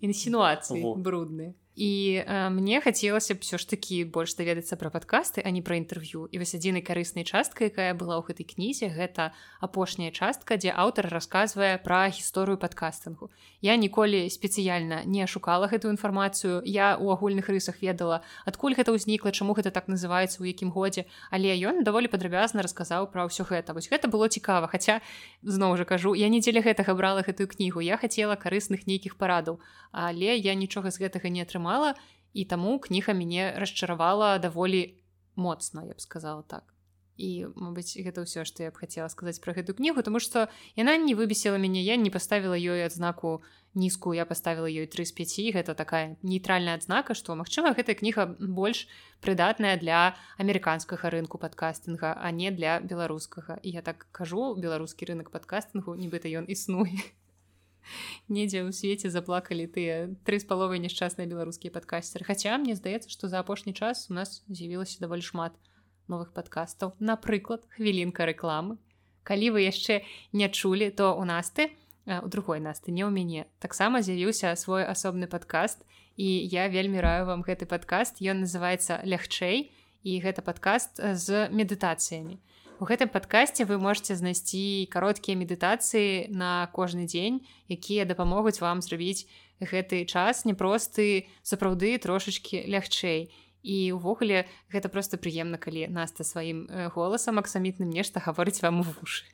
інсінуацыі 0.00 0.82
брудныя 0.98 1.54
і 1.76 2.22
э, 2.22 2.50
мне 2.50 2.80
хацелася 2.80 3.34
б 3.34 3.42
все 3.42 3.58
ж 3.58 3.66
такі 3.68 4.04
больш 4.04 4.34
даведацца 4.38 4.78
пра 4.78 4.94
падкасты 4.94 5.42
а 5.42 5.50
не 5.50 5.58
пра 5.58 5.74
інтэрв'ю 5.82 6.30
і 6.30 6.36
вось 6.38 6.54
адзінай 6.54 6.86
карыснай 6.86 7.26
часткай 7.26 7.66
якая 7.66 7.90
была 7.98 8.22
ў 8.22 8.30
гэтай 8.30 8.46
кнізе 8.46 8.88
гэта 8.94 9.34
апошняя 9.58 10.14
частка 10.14 10.54
дзе 10.54 10.70
аўтар 10.70 11.10
расказвае 11.10 11.82
пра 11.82 12.06
гісторыю 12.14 12.62
падкастынгу 12.62 13.30
я 13.64 13.76
ніколі 13.80 14.28
спецыяльна 14.28 15.08
не 15.08 15.24
шукала 15.24 15.64
гэтую 15.72 15.96
інфармацыю. 15.96 16.60
Я 16.68 17.00
у 17.00 17.08
агульных 17.08 17.48
рысах 17.48 17.80
ведала 17.80 18.20
адкуль 18.44 18.76
гэта 18.76 18.92
ўзнікла 18.92 19.32
чаму 19.32 19.56
гэта 19.56 19.72
так 19.72 19.88
называецца 19.88 20.44
у 20.44 20.44
якім 20.44 20.68
годзе. 20.68 21.08
Але 21.32 21.56
ён 21.56 21.80
даволі 21.80 22.12
падрабязна 22.12 22.60
расказаў 22.60 23.08
пра 23.08 23.24
ўсё 23.24 23.48
гэта. 23.48 23.72
Вось 23.72 23.88
гэта 23.88 24.12
было 24.12 24.28
цікава 24.28 24.68
хаця 24.68 25.00
зноў 25.40 25.80
жа 25.80 25.88
кажу 25.88 26.12
я 26.12 26.28
не 26.28 26.44
дзеля 26.44 26.60
гэтага 26.60 26.92
брала 26.92 27.24
гэтую 27.24 27.48
кнігу. 27.48 27.80
Я 27.80 27.96
хацела 27.96 28.36
карысных 28.36 28.84
нейкіх 28.84 29.16
парадаў 29.16 29.64
але 29.94 30.36
я 30.36 30.52
нічога 30.54 30.90
з 30.90 31.00
гэтага 31.00 31.32
не 31.32 31.40
атрымала 31.46 31.94
і 32.34 32.44
таму 32.44 32.76
кніга 32.82 33.16
мяне 33.16 33.54
расчаравала 33.56 34.36
даволі 34.42 34.98
моцна 35.36 35.86
я 35.88 35.94
б 35.94 36.00
сказала 36.02 36.42
так 36.42 36.73
і 37.16 37.46
мабыць 37.54 37.94
гэта 37.94 38.26
ўсё 38.26 38.42
што 38.42 38.66
я 38.66 38.70
б 38.70 38.78
хацела 38.78 39.06
сказаць 39.08 39.38
пра 39.38 39.54
гэту 39.54 39.74
кнігу 39.78 40.02
тому 40.02 40.18
што 40.18 40.50
яна 40.74 40.96
не 40.98 41.14
выбесела 41.14 41.58
мяне 41.58 41.82
я 41.82 41.96
не 41.96 42.10
паставіла 42.10 42.58
ёй 42.58 42.82
адзнаку 42.82 43.42
нізкую 43.74 44.14
я 44.18 44.26
паставіла 44.26 44.66
ёй 44.66 44.86
тры 44.90 45.06
з 45.06 45.14
5 45.14 45.54
гэта 45.54 45.74
такая 45.78 46.16
нейтральная 46.22 46.74
адзнака 46.74 47.14
што 47.14 47.38
магчыма 47.38 47.74
гэтая 47.74 47.94
кніга 47.94 48.26
больш 48.38 48.86
прыдатная 49.22 49.76
для 49.78 50.14
амерыканскага 50.38 51.10
рынку 51.10 51.38
падкастынга 51.38 52.14
а 52.18 52.30
не 52.30 52.50
для 52.50 52.80
беларускага 52.80 53.58
і 53.62 53.70
я 53.78 53.82
так 53.82 54.06
кажу 54.10 54.54
беларускі 54.58 55.06
рынок 55.10 55.30
падкастынгу 55.30 55.94
нібыта 55.94 56.26
ён 56.30 56.50
існуе 56.50 56.98
недзе 58.28 58.64
ў 58.64 58.72
свеце 58.72 59.10
заплакалі 59.10 59.68
тыя 59.70 60.10
тры 60.26 60.40
з 60.42 60.48
паловай 60.48 60.82
няшчасныя 60.82 61.28
беларускія 61.30 61.70
падкастеры 61.70 62.26
хаця 62.26 62.56
мне 62.58 62.74
здаецца 62.74 63.10
што 63.10 63.28
за 63.28 63.38
апошні 63.44 63.74
час 63.74 64.10
у 64.10 64.18
нас 64.18 64.42
з'явілася 64.48 65.04
даволі 65.04 65.22
шмат 65.22 65.54
новых 66.08 66.32
падкастаў 66.32 66.94
напрыклад 67.00 67.64
хвілінка 67.76 68.26
рэкламы 68.28 68.76
калі 69.24 69.56
вы 69.56 69.66
яшчэ 69.68 70.02
не 70.32 70.48
чулі 70.48 70.90
то 70.90 71.14
у 71.16 71.24
нас 71.24 71.50
ты 71.50 71.70
у 72.04 72.28
другой 72.28 72.60
насты 72.60 72.92
не 72.92 73.04
ў 73.04 73.10
мяне 73.10 73.46
таксама 73.60 74.04
з'явіўся 74.04 74.52
свой 74.56 74.84
асобны 74.84 75.26
падкаст 75.26 75.84
і 76.16 76.48
я 76.48 76.68
вельмі 76.68 77.00
раю 77.00 77.26
вам 77.26 77.42
гэты 77.42 77.66
падкаст. 77.66 78.22
Ён 78.22 78.46
называется 78.46 79.02
лягчэй 79.02 79.70
і 80.04 80.12
гэта 80.22 80.42
падкаст 80.42 81.00
з 81.00 81.48
медытацыямі. 81.50 82.38
У 82.82 82.84
гэтым 82.86 83.08
падкасці 83.08 83.64
вы 83.70 83.78
можете 83.78 84.18
знайсці 84.18 84.86
кароткія 84.90 85.38
медытацыі 85.38 86.30
на 86.30 86.66
кожны 86.74 87.06
дзень, 87.06 87.46
якія 87.70 88.04
дапамогуць 88.04 88.60
вам 88.60 88.82
зрабіць 88.82 89.26
гэты 89.62 90.04
час 90.06 90.44
непросты 90.44 91.30
сапраўды 91.42 91.98
трошачки 91.98 92.66
лягчэй. 92.66 93.30
І 93.30 93.43
ўвогуле 93.96 94.44
гэта 94.68 94.92
проста 94.92 95.16
прыемна, 95.16 95.56
калі 95.56 95.88
наста 95.88 96.24
сваім 96.24 96.68
голасам 96.92 97.40
аксамітным 97.40 97.88
нешта 97.88 98.20
гаворыць 98.20 98.60
вам 98.60 98.80
у 98.80 98.84
вушы. 98.84 99.24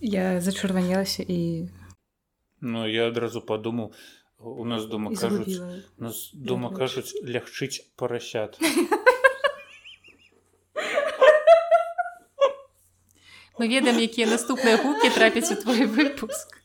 Я 0.00 0.40
зачырванелася 0.40 1.22
і 1.26 1.68
Ну 2.60 2.86
я 2.86 3.08
адразу 3.08 3.40
падумаў 3.40 3.92
у 4.38 4.64
нас 4.64 4.86
дома 4.86 5.12
кажуць 5.16 5.60
нас 5.98 6.30
дома 6.32 6.70
кажуць 6.70 7.12
лягчыць 7.24 7.84
парасят. 7.96 8.56
мы 13.60 13.68
ведаем 13.68 14.00
якія 14.00 14.24
наступныя 14.24 14.80
гукі 14.80 15.10
трапяць 15.12 15.52
у 15.52 15.56
твой 15.60 15.84
выпуск. 15.84 16.56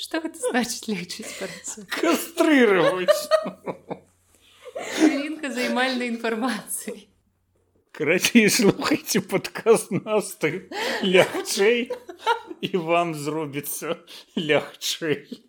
Что 0.00 0.20
гэта 0.24 0.40
значыць 0.40 0.88
лечыць 0.88 1.28
кастрыраванька 5.42 5.50
займальнай 5.50 6.08
інфармацыі 6.08 7.08
карацей 7.92 8.48
слухайце 8.48 9.20
падказ 9.20 9.90
насты 9.90 10.70
лягчэй 11.02 11.90
і 12.62 12.70
вам 12.78 13.14
зробіцца 13.14 13.98
лягчэй 14.38 15.42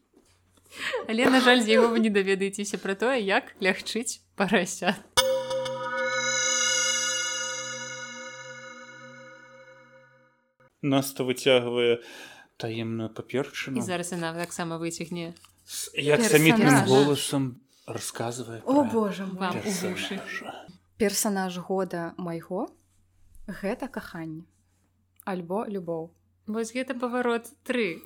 але 1.08 1.30
на 1.30 1.42
жаль 1.42 1.62
з 1.62 1.70
яго 1.78 1.94
вы 1.94 2.02
не 2.02 2.10
даведаецеся 2.10 2.82
пра 2.82 2.98
тое 2.98 3.22
як 3.22 3.54
лягчыць 3.62 4.22
парася 4.36 4.98
наста 10.82 11.24
выцягвае 11.24 12.02
таемную 12.58 13.14
паперчыну 13.14 13.82
зараз 13.82 14.12
яна 14.18 14.34
таксама 14.34 14.82
выцягне 14.82 15.38
як 15.96 16.26
самітным 16.26 16.82
голасам 16.90 17.63
рассказывае 17.86 18.62
о 18.66 18.84
боже 18.84 19.28
персонаж 20.98 21.58
года 21.60 22.14
майго 22.18 22.68
гэта 23.48 23.88
каханне 23.88 24.46
альбо 25.26 25.66
любоў. 25.68 26.12
Вось 26.48 26.74
гэта 26.76 26.96
паварот 26.96 27.48
тры. 27.64 28.04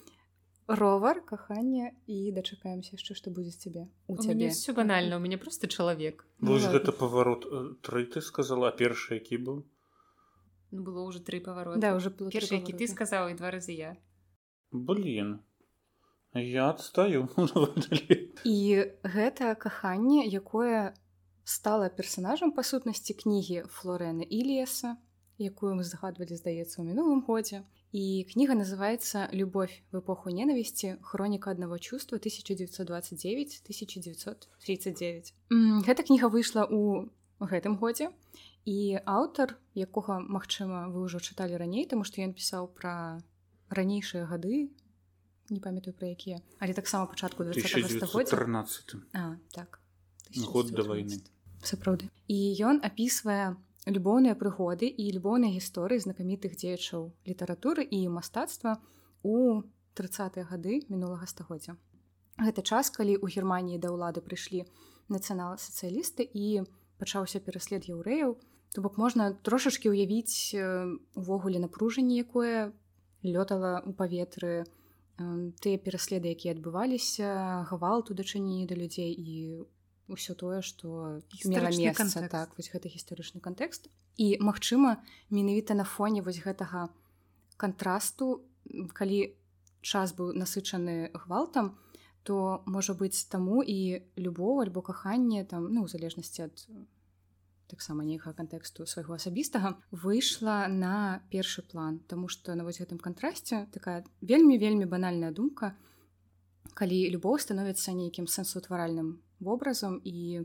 Ровар 0.67 1.21
каханне 1.21 1.95
і 2.05 2.31
дачакаемся 2.35 2.97
яшчэ 2.97 3.15
што 3.15 3.31
будзе 3.31 3.51
цябе 3.51 3.87
у 4.07 4.17
цябе. 4.17 4.49
все 4.49 4.73
банальна 4.73 5.17
у 5.17 5.19
мяне 5.19 5.37
просто 5.37 5.67
чалавек. 5.67 6.25
Ну, 6.39 6.57
гэта 6.57 6.91
паварот 6.91 7.47
тры 7.81 8.05
ты 8.05 8.21
сказала 8.21 8.71
першы 8.71 9.15
які 9.15 9.37
быў? 9.37 9.65
Ну, 10.71 10.83
было 10.83 11.01
уже 11.03 11.21
тры 11.21 11.39
павароты. 11.39 11.79
Да, 11.79 11.95
уже 11.95 12.11
першы 12.11 12.55
які 12.55 12.73
ты 12.73 12.87
сказаў 12.87 13.29
і 13.29 13.33
два 13.35 13.51
разы 13.51 13.71
я. 13.71 13.95
Блин 14.71 15.39
я 16.43 16.69
адстаю 16.69 17.27
і 18.43 18.57
гэта 19.03 19.55
каханне 19.55 20.25
якое 20.27 20.93
стала 21.43 21.89
персонажам 21.89 22.51
па 22.51 22.63
сутнасці 22.63 23.17
кнігі 23.17 23.65
флорены 23.71 24.23
ілеса 24.23 24.97
якую 25.37 25.77
мы 25.77 25.83
загадвалі 25.85 26.33
здаецца 26.33 26.81
ў 26.81 26.83
мінулым 26.89 27.21
годзе. 27.21 27.61
І 27.93 28.25
кніга 28.27 28.57
называется 28.57 29.29
любовь 29.31 29.71
в 29.93 30.01
эпоху 30.01 30.29
ненавісці 30.33 30.97
хроніка 31.01 31.51
аднаго 31.51 31.79
чувства. 31.79 32.17
1929 32.17 33.61
1939 33.63 35.33
гэта 35.85 36.03
кніга 36.03 36.27
выйшла 36.27 36.65
у 36.65 37.07
гэтым 37.39 37.77
годзе 37.77 38.09
і 38.65 38.99
аўтар 39.05 39.55
якога 39.77 40.19
магчыма 40.19 40.89
вы 40.89 41.05
ўжо 41.05 41.21
чыталі 41.21 41.55
раней 41.55 41.85
тому 41.85 42.03
што 42.03 42.21
ён 42.25 42.33
пісаў 42.33 42.67
пра 42.73 43.21
ранейшыя 43.69 44.25
гады 44.25 44.73
не 45.49 45.59
памятаю 45.59 45.93
пра 45.93 46.07
якія 46.07 46.41
але 46.59 46.73
таксама 46.73 47.05
пачатку 47.05 47.43
13 47.43 48.95
так. 49.53 49.79
Год 50.35 50.71
да 50.71 50.83
войны. 50.83 51.21
сапраўды 51.63 52.09
і 52.27 52.37
ён 52.61 52.83
апісвае 52.83 53.55
любоўныя 53.87 54.35
прыгоды 54.35 54.87
і 54.91 55.11
любоўныя 55.15 55.55
гісторыі 55.55 56.03
знакамітых 56.03 56.59
дзеячаў 56.59 57.11
літаратуры 57.27 57.87
і 57.87 58.07
мастацтва 58.11 58.77
у 59.23 59.63
30 59.95 60.37
гады 60.51 60.83
мінулага 60.89 61.25
стагоддзя. 61.25 61.77
Гэта 62.37 62.61
час 62.61 62.91
калі 62.93 63.17
ў 63.17 63.25
германії 63.33 63.81
да 63.81 63.89
ўлады 63.89 64.21
прыйшлі 64.21 64.67
нацыянал-сацыялісты 65.09 66.27
і 66.27 66.67
пачаўся 66.99 67.39
пераслед 67.39 67.87
яўрэяў 67.89 68.37
то 68.75 68.81
бок 68.83 68.97
можна 69.01 69.33
трошачки 69.33 69.89
ўявіць 69.89 70.53
увогуле 71.15 71.57
напружанне 71.63 72.19
якое 72.21 72.75
лётала 73.23 73.81
у 73.87 73.95
паветры 73.95 74.67
тыя 75.17 75.77
пераследы 75.81 76.29
якія 76.29 76.53
адбываліся 76.53 77.65
гвалту 77.69 78.13
дачыненні 78.13 78.69
да 78.69 78.75
людзей 78.77 79.11
і 79.13 79.65
ўсё 80.07 80.37
тое 80.37 80.61
што 80.61 81.19
мела 81.45 81.73
месца. 81.73 82.21
так 82.29 82.53
вось 82.57 82.69
гэты 82.69 82.87
гістарычны 82.93 83.41
кантэкст. 83.41 83.89
І 84.17 84.37
магчыма 84.39 85.01
менавіта 85.29 85.73
на 85.73 85.83
фоне 85.83 86.21
вось 86.21 86.39
гэтага 86.41 86.89
кантрасту 87.57 88.45
калі 88.93 89.33
час 89.81 90.13
быў 90.13 90.33
насычаны 90.37 91.09
гвалтам 91.13 91.77
то 92.23 92.61
можа 92.65 92.93
быць 92.93 93.25
таму 93.31 93.63
і 93.63 94.03
любоў 94.19 94.61
альбо 94.61 94.81
каханне 94.81 95.43
там 95.45 95.71
ну 95.73 95.85
ў 95.85 95.91
залежнасці 95.91 96.45
ад 96.45 96.55
таксама 97.67 98.03
нейкага 98.07 98.33
кантэксту 98.37 98.87
свайго 98.87 99.15
асабістага 99.15 99.75
выйшла 99.91 100.67
на 100.71 101.21
першы 101.31 101.61
план. 101.61 101.99
Таму 102.07 102.27
што 102.31 102.55
на 102.55 102.63
вось 102.63 102.79
гэтым 102.79 102.99
кантрасце 102.99 103.67
такая 103.75 104.03
вельмі 104.21 104.57
вельмі 104.57 104.85
банальная 104.85 105.31
думка 105.31 105.75
калі 106.77 106.97
любоў 107.11 107.39
становіцца 107.41 107.93
нейкім 107.97 108.27
сэнсуутваральным 108.27 109.19
вобразам 109.39 109.99
і 110.03 110.43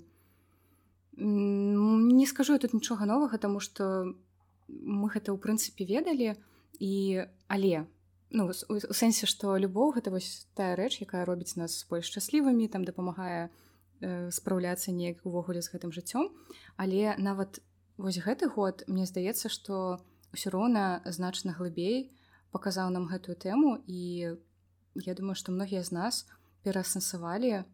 не 1.16 2.26
скажу 2.26 2.58
тут 2.58 2.74
нічога 2.74 3.06
новага 3.06 3.38
таму 3.38 3.60
што 3.60 4.14
мы 4.68 5.06
гэта 5.12 5.30
ў 5.30 5.38
прынцыпе 5.38 5.84
ведалі. 5.86 6.34
І 6.82 7.26
але 7.46 7.86
ну 8.32 8.48
у 8.48 8.94
сэнсе 8.96 9.28
што 9.28 9.54
любоў 9.60 9.94
гэта 9.98 10.10
вось 10.10 10.48
тая 10.56 10.74
рэч 10.74 11.04
якая 11.04 11.28
робіць 11.28 11.54
нас 11.60 11.84
больш 11.86 12.10
шчаслівымі 12.10 12.66
там 12.72 12.82
дапамагае 12.88 13.52
у 13.52 13.71
спраўляцца 14.30 14.92
неяк 14.92 15.24
увогуле 15.26 15.62
з 15.62 15.70
гэтым 15.72 15.92
жыццём. 15.92 16.30
Але 16.76 17.14
нават 17.18 17.60
вось 17.96 18.18
гэты 18.18 18.48
год 18.48 18.84
мне 18.88 19.06
здаецца 19.06 19.48
што 19.48 20.02
ўсё 20.32 20.50
роўна 20.50 21.02
значна 21.06 21.52
глыбей 21.52 22.10
паказаў 22.52 22.90
нам 22.90 23.08
гэтую 23.08 23.36
тэму 23.36 23.84
і 23.86 24.02
я 24.96 25.14
думаю 25.14 25.36
што 25.36 25.52
многія 25.52 25.82
з 25.84 25.92
нас 25.92 26.26
пераасэнсавалі 26.64 27.64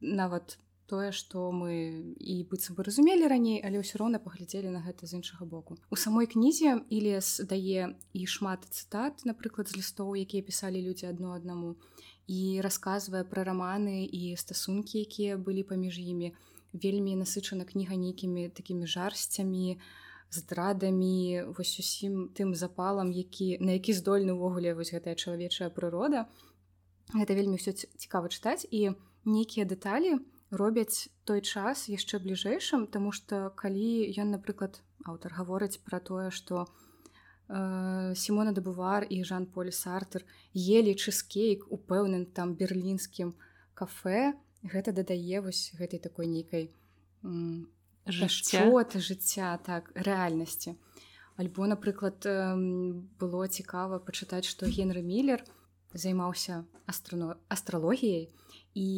нават 0.00 0.58
тое 0.86 1.10
што 1.16 1.50
мы 1.54 2.14
і 2.18 2.34
быццам 2.50 2.76
бы 2.76 2.84
разумелі 2.86 3.30
раней 3.30 3.62
але 3.64 3.80
ўсё 3.82 3.98
роўна 4.02 4.18
паглядзелі 4.22 4.72
на 4.74 4.82
гэта 4.84 5.06
з 5.06 5.18
іншага 5.18 5.46
боку. 5.48 5.78
У 5.90 5.96
самой 5.96 6.26
кнізе 6.26 6.82
ілес 6.90 7.40
дае 7.48 7.96
і 8.12 8.22
шмат 8.26 8.66
цытат 8.68 9.24
напрыклад 9.24 9.72
з 9.72 9.78
лістоў 9.80 10.18
якія 10.18 10.42
пісалі 10.42 10.82
людзі 10.82 11.08
адно 11.08 11.32
аднаму 11.38 11.76
і 12.26 12.60
расказвае 12.64 13.24
пра 13.24 13.44
раманы 13.44 14.04
і 14.06 14.36
стасункі, 14.36 15.02
якія 15.02 15.36
былі 15.36 15.62
паміж 15.62 15.98
імі. 15.98 16.32
Вельмі 16.72 17.16
насычана 17.16 17.64
кніга 17.68 17.96
нейкімі 17.96 18.48
такімі 18.48 18.86
жарсцямі, 18.86 19.78
здрадамі, 20.32 21.44
вось 21.56 21.76
усім 21.78 22.32
тым 22.32 22.54
запалам, 22.54 23.12
які, 23.12 23.58
на 23.60 23.76
які 23.76 23.92
здольны 23.92 24.32
ўвогуле 24.32 24.72
вось 24.74 24.92
гэтая 24.96 25.14
чалавечая 25.14 25.68
прырода. 25.68 26.26
Гэта 27.12 27.36
вельмі 27.36 27.60
ўсё 27.60 27.76
цікава 27.76 28.32
чытаць 28.32 28.64
і 28.70 28.96
нейкія 29.28 29.68
дэталі 29.68 30.16
робяць 30.52 31.08
той 31.24 31.40
час 31.40 31.88
яшчэ 31.88 32.20
бліжэйшым, 32.24 32.86
Таму 32.86 33.12
што 33.12 33.52
калі 33.56 34.08
ён, 34.16 34.32
напрыклад, 34.36 34.80
аўтар 35.04 35.36
гаворыць 35.36 35.80
пра 35.84 36.00
тое, 36.00 36.30
што, 36.30 36.68
Сімона 38.14 38.52
Дабувар 38.52 39.06
і 39.10 39.24
Жан-Поль 39.24 39.70
Сартер 39.70 40.24
елі 40.56 40.94
чызкейк 40.96 41.68
у 41.68 41.76
пэўным 41.76 42.24
там 42.24 42.54
берлінскім 42.56 43.34
кафе. 43.74 44.32
Гэта 44.62 44.92
дадае 44.92 45.44
вось 45.44 45.72
гэтай 45.76 46.00
такой 46.00 46.26
нейкай 46.26 46.72
жыццёты 48.06 49.00
жыцця. 49.00 49.58
так 49.60 49.92
рэальнасці. 49.94 50.76
Альбо 51.36 51.66
напрыклад 51.66 52.24
было 52.24 53.48
цікава 53.48 53.98
пачытаць 53.98 54.48
што 54.48 54.66
генры 54.66 55.02
міллер 55.02 55.44
займаўся 55.92 56.64
астрано 56.86 57.36
астралогіяй 57.48 58.28
і 58.74 58.88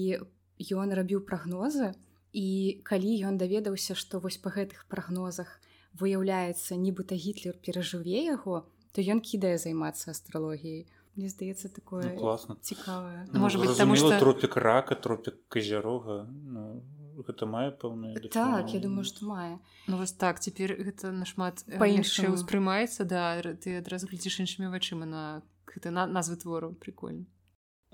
ён 0.63 0.95
рабіў 0.95 1.27
прагнозы 1.27 1.95
і 2.33 2.81
калі 2.83 3.13
ён 3.31 3.39
даведаўся 3.39 3.95
што 3.95 4.19
вось 4.19 4.39
па 4.39 4.51
гэтых 4.51 4.87
прагнозах 4.91 5.61
выяўляецца 6.01 6.77
нібыта 6.77 7.15
гітлер 7.15 7.59
перажыве 7.65 8.25
яго 8.25 8.65
то 8.95 9.03
ён 9.03 9.19
кідае 9.19 9.59
займацца 9.59 10.15
астралогіяй. 10.15 10.87
Мне 11.15 11.29
здаецца 11.31 11.69
такое 11.69 12.15
ну, 12.15 12.19
класна. 12.19 12.57
цікавае. 12.63 13.27
Ну, 13.33 13.41
может 13.41 13.61
быть 13.61 13.77
там 13.77 13.95
что 13.97 14.19
тропік 14.19 14.57
рака 14.57 14.95
тропік 14.95 15.35
казярога 15.49 16.27
ну, 16.31 16.83
гэта 17.27 17.47
мае 17.47 17.71
пэўна 17.71 18.15
так 18.31 18.75
я 18.75 18.81
думаю 18.81 19.05
что 19.05 19.27
мае. 19.27 19.59
Ну 19.87 19.99
вас 19.99 20.13
так 20.13 20.41
цяпер 20.41 20.75
гэта 20.75 21.11
нашмат 21.11 21.63
па-іншаму. 21.79 22.35
успрымаецца 22.35 23.05
да 23.05 23.39
ты 23.43 23.79
адразу 23.79 24.07
глядзіш 24.11 24.43
іншымі 24.47 24.71
вачыма 24.71 25.07
на 25.07 25.43
гэта 25.67 25.91
на 25.91 26.07
назвы 26.07 26.37
твору 26.37 26.75
прикольно 26.75 27.27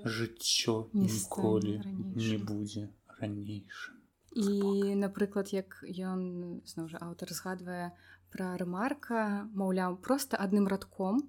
жыццё 0.04 0.88
ніколі 0.92 1.80
не 2.16 2.36
будзе 2.40 2.88
ранейшым 3.20 4.00
і 4.36 4.94
напрыклад 4.94 5.50
як 5.54 5.82
ён 5.88 6.62
зноў 6.70 6.88
жа 6.92 7.02
аўтар 7.02 7.32
згадвае 7.34 7.90
пра 8.30 8.54
рэмарка 8.60 9.50
маўляў 9.52 9.98
просто 9.98 10.36
адным 10.36 10.70
радком 10.70 11.26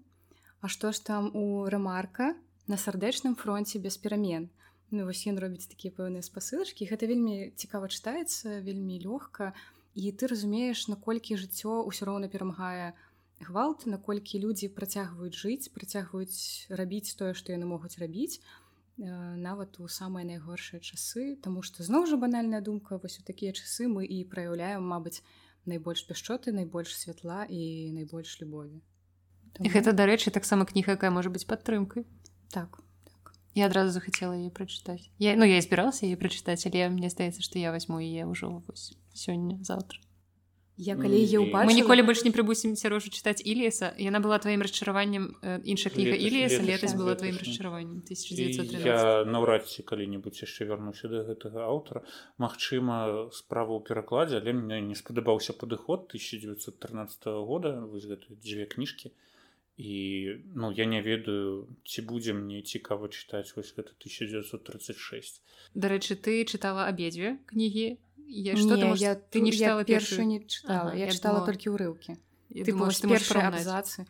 А 0.62 0.70
што 0.70 0.92
ж 0.94 1.02
там 1.02 1.32
у 1.34 1.66
рэмарка 1.66 2.36
на 2.68 2.78
сардэчным 2.78 3.36
фронте 3.36 3.80
без 3.80 3.98
перамен 3.98 4.50
ну, 4.92 5.06
вось 5.06 5.26
ён 5.26 5.40
робіць 5.42 5.66
такія 5.72 5.90
пэўныя 5.98 6.22
спасылачкі 6.22 6.86
гэта 6.86 7.10
вельмі 7.10 7.50
цікава 7.58 7.90
чытаецца 7.90 8.62
вельмі 8.62 9.00
лёгка 9.02 9.56
і 9.98 10.12
ты 10.14 10.30
разумееш 10.30 10.86
наколькі 10.92 11.40
жыццё 11.42 11.82
ўсё 11.90 12.06
роўна 12.06 12.30
перамагае 12.30 12.94
гвалт 13.42 13.88
наколькі 13.90 14.44
людзі 14.46 14.70
працягваюць 14.78 15.34
жыць 15.34 15.74
працягваюць 15.74 16.70
рабіць 16.70 17.16
тое 17.18 17.34
што 17.34 17.58
яны 17.58 17.66
могуць 17.66 17.98
рабіць 17.98 18.38
нават 19.02 19.80
у 19.80 19.88
самыя 19.88 20.26
найгоршыя 20.26 20.80
часы 20.80 21.36
Таму 21.42 21.62
што 21.62 21.84
зноў 21.84 22.06
жа 22.06 22.18
банальная 22.22 22.62
думка 22.62 23.00
вось 23.02 23.20
у 23.20 23.24
такія 23.24 23.54
часы 23.54 23.88
мы 23.88 24.06
і 24.06 24.24
праяўляем 24.30 24.86
Мабыць 24.86 25.24
найбольш 25.66 26.06
пяшчоты 26.06 26.52
найбольш 26.52 26.94
святла 26.98 27.46
і 27.50 27.92
найбольш 27.94 28.42
любові. 28.42 28.82
Таму... 29.54 29.70
гэта 29.70 29.94
дарэчы 29.94 30.32
таксама 30.32 30.66
кніга 30.66 30.98
якая 30.98 31.12
можа 31.12 31.30
быць 31.30 31.46
падтрымкай. 31.46 32.06
Так, 32.50 32.82
так. 33.06 33.34
я 33.54 33.66
адразу 33.66 33.92
захацела 33.92 34.34
яе 34.34 34.50
прачытаць. 34.50 35.10
Я 35.18 35.36
ну 35.36 35.46
я 35.46 35.62
збіралася 35.62 36.06
яе 36.06 36.18
прачытаць 36.18 36.66
але 36.66 36.90
мне 36.90 37.10
здаецца 37.10 37.42
што 37.42 37.60
я 37.60 37.72
возьму 37.72 38.02
яе 38.02 38.26
ўжо 38.26 38.62
сёння 39.14 39.62
заўтра 39.62 40.02
Я 40.82 40.98
калі 40.98 41.14
е 41.14 41.38
ўбачыла... 41.38 41.70
мы 41.70 41.78
ніколі 41.78 42.02
больш 42.02 42.26
не 42.26 42.34
прыбусім 42.34 42.74
сярожу 42.74 43.14
чытаць 43.14 43.38
іліса 43.46 43.94
яна 44.02 44.18
была 44.18 44.42
тваім 44.42 44.66
расчараваннем 44.66 45.38
іншая 45.62 45.94
кніга 45.94 46.18
іліса 46.18 46.58
летась 46.66 46.98
была 46.98 47.14
тваім 47.14 47.38
расчараваннем 47.38 48.02
наўрад 49.30 49.70
ці 49.70 49.86
калі-небудзь 49.86 50.42
яшчэ 50.42 50.66
вярнуся 50.74 51.06
да 51.14 51.22
гэтага 51.30 51.70
аўтара 51.70 52.02
Магчыма 52.42 53.30
справа 53.30 53.78
ў 53.78 53.86
перакладзе 53.86 54.42
але 54.42 54.58
мне 54.58 54.82
не 54.82 54.98
спадабаўся 54.98 55.54
падыход 55.54 56.10
1913 56.10 57.30
года 57.46 57.78
вось 57.86 58.10
гэты 58.10 58.42
дзве 58.42 58.66
кніжкі 58.66 59.14
і 59.78 60.36
ну 60.54 60.72
я 60.72 60.86
не 60.86 61.02
ведаю 61.02 61.68
ці 61.86 62.02
будзе 62.10 62.34
мне 62.34 62.62
цікава 62.62 63.08
чытаць 63.10 63.54
вось 63.56 63.74
гэта 63.78 63.94
1936 64.02 65.42
Дарэчы 65.74 66.18
ты 66.18 66.42
чытала 66.46 66.90
абедзве 66.90 67.38
кнігі 67.46 68.02
я 68.32 68.56
что 68.56 68.76
не, 68.76 68.96
я 68.96 69.16
ты 69.16 69.42
не 69.42 69.52
читала 69.52 69.84
першую 69.84 70.28
не 70.28 70.48
читала 70.48 70.90
ага, 70.90 70.98
я, 70.98 71.06
я 71.06 71.12
читала 71.12 71.40
думала... 71.40 71.52
толькі 71.52 71.76
ўрыўкі 71.76 72.18
абзацы. 73.48 74.06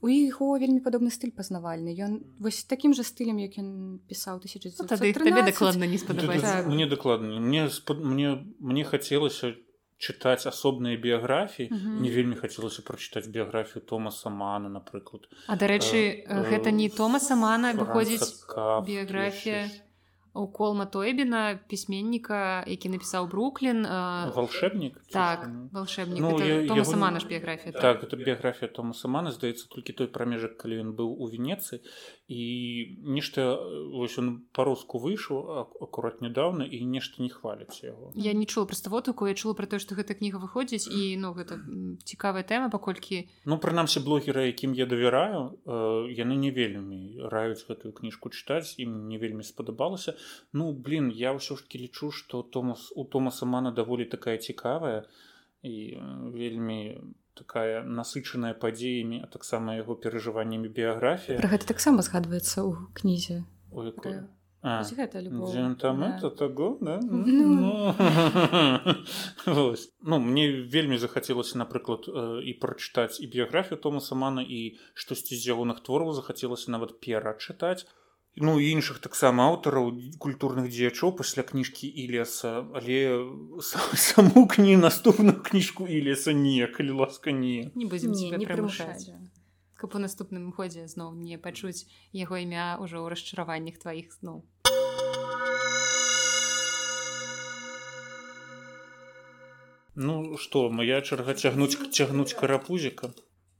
У 0.00 0.08
іх 0.08 0.40
вельмі 0.40 0.80
падобны 0.80 1.12
стыль 1.12 1.30
пазнавальны 1.36 1.92
ён 1.92 2.24
вось 2.40 2.64
такім 2.64 2.94
жа 2.96 3.04
стылем 3.04 3.36
як 3.38 3.58
ён 3.60 4.00
пісаў 4.08 4.40
ну, 4.40 4.86
табе 4.88 5.12
дакладна 5.12 5.84
не 5.84 5.98
спадабаецца 5.98 6.64
мне 6.66 6.86
дакладна 6.86 7.40
мне 7.40 7.68
спад... 7.68 8.00
мне 8.00 8.46
мне 8.58 8.84
хацелася 8.84 9.54
чытаць 9.98 10.46
асобныя 10.46 10.96
біяграфіі 10.96 11.68
не 11.74 12.08
вельмі 12.08 12.38
хацелася 12.40 12.82
прачытаць 12.86 13.28
біяграфію 13.28 13.82
томаса 13.82 14.30
мана 14.30 14.72
напрыклад 14.72 15.28
а 15.46 15.58
дарэчы 15.58 16.24
гэта 16.26 16.70
не 16.72 16.88
томаса 16.88 17.36
мана 17.36 17.74
выходзіць 17.74 18.48
біяграфія 18.86 19.68
колма 20.46 20.86
тойбіна 20.86 21.60
пісьменніка 21.66 22.64
які 22.66 22.88
напісаў 22.88 23.26
бруклін 23.26 23.86
волшебнік 24.34 25.00
так 25.10 25.50
волшебнік 25.72 26.20
ну, 26.20 26.84
сама 26.84 27.10
наш 27.10 27.24
біяграфія 27.24 27.72
так 27.72 28.04
это 28.04 28.16
біяграфія 28.16 28.68
тома 28.68 28.94
самана 28.94 29.32
здаецца 29.32 29.66
толькі 29.68 29.92
той 29.92 30.06
прамежак 30.06 30.56
калі 30.56 30.80
ён 30.84 30.90
быў 30.94 31.16
у 31.18 31.28
венецы 31.28 31.80
і 32.28 32.42
нешта 33.02 33.56
вось 33.92 34.18
он 34.18 34.44
по-руску 34.52 34.98
выйшаў 34.98 35.64
акурат 35.80 36.20
нядаўна 36.20 36.64
і 36.64 36.84
нешта 36.84 37.22
не 37.22 37.28
хваліць 37.32 37.82
яго 37.82 38.12
я 38.14 38.32
не 38.32 38.46
чула 38.46 38.66
проста 38.66 38.90
водку 38.90 39.26
я 39.26 39.34
чула 39.34 39.54
про 39.54 39.66
то 39.66 39.78
что 39.78 39.94
гэта 39.94 40.14
кніга 40.14 40.38
выходзіць 40.38 40.88
і 40.92 41.16
ну 41.16 41.32
гэта 41.32 41.56
цікавая 42.04 42.44
тэма 42.44 42.68
паколькі 42.68 43.28
ну 43.44 43.58
прынамсі 43.58 44.04
блогера 44.04 44.44
якім 44.44 44.76
я 44.76 44.86
давяраю 44.86 45.56
яны 46.12 46.36
не 46.36 46.50
вельмі 46.52 47.16
раюць 47.32 47.64
гэтую 47.64 47.92
кніжку 47.96 48.28
чытаць 48.28 48.76
ім 48.76 49.08
не 49.08 49.18
вельмі 49.18 49.42
спадабалася 49.42 50.14
ну 50.52 50.72
блин 50.72 51.10
я 51.10 51.32
ўсё 51.36 51.56
ж 51.56 51.64
таки 51.64 51.78
лічу 51.78 52.10
что 52.10 52.42
томас 52.42 52.92
у 52.96 53.04
томаса 53.04 53.46
мана 53.46 53.70
даволі 53.70 54.04
такая 54.04 54.38
цікавая 54.38 55.04
і 55.62 55.98
вельмі 56.34 57.00
такая 57.38 57.82
насычаная 57.86 58.54
падзеямі 58.54 59.22
а 59.22 59.26
таксама 59.30 59.78
яго 59.78 59.94
перажываннямі 59.94 60.68
біяграфія. 60.68 61.38
Про 61.38 61.50
гэта 61.54 61.70
таксама 61.70 62.02
згадваецца 62.02 62.66
ў 62.66 62.90
кнізе. 62.98 63.46
Ну 70.02 70.18
мне 70.18 70.44
вельмі 70.66 70.98
захацелася 70.98 71.62
напрыклад 71.62 72.10
і 72.42 72.52
прачытаць 72.58 73.22
і 73.22 73.30
біяграфію 73.30 73.78
томаса 73.78 74.18
мана 74.18 74.42
і 74.42 74.74
штосьці 74.98 75.38
з 75.38 75.54
ягоных 75.54 75.78
твораў 75.86 76.10
захацелася 76.10 76.74
нават 76.74 76.98
перачытаць 76.98 77.86
ну 78.36 78.58
іншых 78.60 78.98
таксама 79.04 79.48
аўтараў 79.50 79.90
культурных 80.18 80.68
дзеячоў 80.68 81.16
пасля 81.20 81.42
кніжкі 81.42 81.88
ілеса 82.04 82.52
але 82.80 82.98
саму 83.62 84.46
кні 84.46 84.76
наступную 84.76 85.40
кніжку 85.42 85.86
ілеса 85.86 86.32
не 86.32 86.66
калі 86.66 87.02
ласка 87.02 87.32
не. 87.32 87.70
Не 87.74 87.86
будзем 87.86 88.12
не, 88.12 88.30
не 88.30 88.46
прымушаць. 88.46 89.10
каб 89.78 89.94
у 89.94 89.98
наступным 90.02 90.52
ходзе 90.52 90.86
зноў 90.90 91.14
не 91.14 91.38
пачуць 91.38 91.86
яго 92.12 92.38
імя 92.42 92.78
ўжо 92.82 92.98
ў 92.98 93.14
расчараваннях 93.14 93.78
тваіх 93.78 94.10
сноў. 94.10 94.42
Ну 99.94 100.38
што 100.38 100.66
моя 100.70 100.98
чарга 101.02 101.34
цягнуць 101.34 101.78
цягнуць 101.90 102.34
карапузіка? 102.38 103.10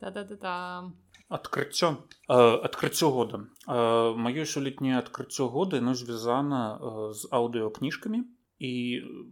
Та-да-да-да 0.02 0.90
адкрыццё. 1.28 1.96
Адкрыццё 2.28 3.10
года. 3.10 3.44
Маё 3.66 4.44
сёлетняе 4.44 4.98
адкрыццё 4.98 5.48
года 5.48 5.80
ну 5.80 5.94
звязана 5.94 7.12
з 7.12 7.28
аўдыокніжкамі 7.30 8.24
і 8.58 8.72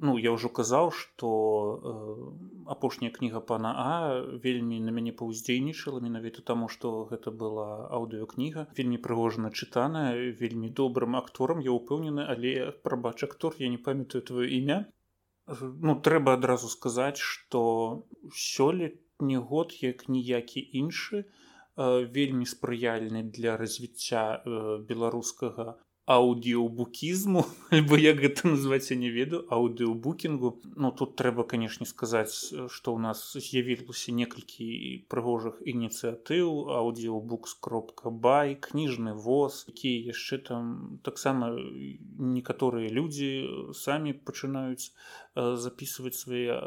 ну 0.07 0.19
я 0.23 0.31
ўжо 0.37 0.49
казаў 0.49 0.93
што 0.95 1.29
апошняя 2.75 3.11
кніга 3.11 3.41
пана 3.41 3.73
а 3.75 3.89
вельмі 4.45 4.79
на 4.81 4.95
мяне 4.95 5.13
паўздзейнічала 5.13 5.99
менавіта 6.05 6.45
таму 6.47 6.69
што 6.69 7.09
гэта 7.11 7.33
была 7.33 7.89
аўдыокніга 7.91 8.69
вельмі 8.77 9.01
прыгожана 9.03 9.51
чытаная 9.51 10.13
вельмі 10.43 10.71
добрым 10.71 11.17
акторам. 11.17 11.65
Я 11.65 11.73
ўпэўнены 11.73 12.29
але 12.29 12.71
прабач 12.85 13.25
актор 13.25 13.57
я 13.59 13.73
не 13.73 13.79
памятаю 13.79 14.23
твоё 14.23 14.47
імя. 14.47 14.85
Ну 15.49 15.97
трэба 15.97 16.37
адразу 16.37 16.69
сказаць 16.69 17.19
што 17.19 18.05
сёлетні 18.37 19.37
год 19.41 19.73
як 19.81 20.09
ніякі 20.13 20.61
іншы 20.61 21.25
то 21.25 21.46
вельмі 21.77 22.47
спрыяльны 22.47 23.23
для 23.39 23.57
развіцця 23.57 24.25
беларускага 24.89 25.77
аўдіобукізму 26.07 27.43
альбо 27.75 27.99
як 27.99 28.21
гэта 28.23 28.47
называць 28.47 28.95
я 28.95 28.97
не 28.97 29.11
ведаю 29.11 29.43
аўдыобукінгу 29.51 30.51
Ну 30.77 30.91
тут 30.93 31.17
трэба 31.19 31.43
канешне 31.51 31.87
сказаць 31.91 32.55
што 32.71 32.95
ў 32.95 32.99
нас 33.03 33.35
з'явілася 33.35 34.15
некалькі 34.15 34.69
прыгожых 35.11 35.59
ініцыятыў. 35.67 36.71
Аўдіобукс 36.79 37.57
кропка 37.59 38.13
бай 38.27 38.55
кніжны 38.55 39.17
воз 39.27 39.65
якія 39.67 40.15
яшчэ 40.15 40.39
там 40.47 41.01
таксама 41.03 41.51
некаторыя 41.59 42.87
людзі 42.87 43.73
самі 43.75 44.15
пачынаюць 44.15 44.95
записывать 45.35 46.15
свае 46.15 46.61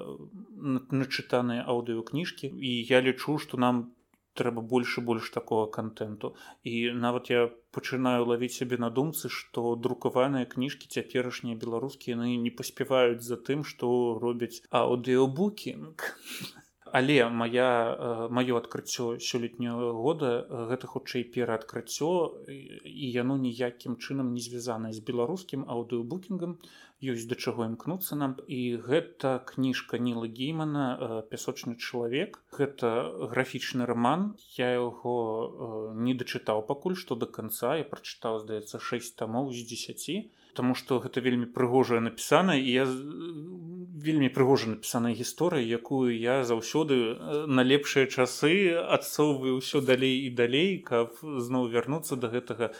начытаныя 0.92 1.64
аўдыокніжкі 1.64 2.52
і 2.52 2.72
я 2.92 3.00
лічу 3.00 3.40
што 3.40 3.56
нам 3.56 3.88
трэба 4.34 4.62
больш 4.62 4.98
і 4.98 5.02
больш 5.02 5.30
такого 5.30 5.66
контенту. 5.68 6.36
І 6.64 6.92
нават 6.92 7.30
я 7.30 7.50
пачынаю 7.72 8.26
лавіць 8.30 8.56
сябе 8.60 8.78
на 8.84 8.90
думцы 8.90 9.30
што 9.30 9.76
друкаваныя 9.88 10.50
кніжкі 10.54 10.90
цяперашнія 10.90 11.60
беларускія 11.66 12.18
яны 12.18 12.38
не 12.46 12.52
паспяваюць 12.62 13.26
за 13.26 13.38
тым 13.50 13.64
што 13.64 13.92
робяць 14.22 14.62
аўдыобукінг 14.72 16.08
але 16.92 17.30
моя 17.30 18.28
маё 18.30 18.58
адкрыццё 18.58 19.18
сёлетняго 19.22 19.94
года 19.94 20.32
гэта 20.72 20.90
хутчэй 20.94 21.24
пераадкрыццё 21.36 22.10
і 22.50 23.06
яно 23.14 23.38
ніякім 23.38 23.98
чынам 23.98 24.34
не 24.34 24.42
звязанае 24.42 24.94
з 24.98 25.06
беларускім 25.06 25.66
аўдыобукінгам 25.76 26.58
ёсць 27.02 27.28
да 27.32 27.36
чаго 27.36 27.66
імкнуцца 27.66 28.16
нам. 28.20 28.36
І 28.48 28.80
гэта 28.84 29.40
кніжка 29.52 30.00
ніла 30.00 30.28
геймана 30.28 31.24
пясочны 31.32 31.76
чалавек 31.80 32.42
гэта 32.56 32.92
графічны 33.32 33.88
роман 33.90 34.36
я 34.58 34.76
яго 34.76 35.94
не 35.96 36.14
дачытаў 36.14 36.66
пакуль 36.68 37.00
што 37.00 37.16
до 37.16 37.26
конца 37.40 37.78
я 37.80 37.88
прачытаў 37.88 38.44
здаецца 38.44 38.84
6 38.92 39.16
тамоў 39.16 39.54
з 39.56 39.64
10 39.72 40.32
Таму 40.58 40.74
што 40.76 40.98
гэта 41.00 41.22
вельмі 41.22 41.46
прыгожая 41.56 42.02
напісана. 42.02 42.58
І 42.58 42.72
я 42.74 42.86
вельмі 44.04 44.30
прыгожа 44.34 44.72
напісаная 44.72 45.14
гісторыя 45.14 45.64
якую 45.64 46.16
я 46.16 46.44
заўсёды 46.44 47.20
на 47.48 47.64
лепшыя 47.68 48.08
часы 48.08 48.74
адсоўваю 48.76 49.60
ўсё 49.60 49.84
далей 49.86 50.26
і 50.28 50.30
далей 50.36 50.80
каб 50.80 51.20
зноў 51.22 51.70
вярнуцца 51.76 52.16
до 52.16 52.32
гэтага 52.34 52.72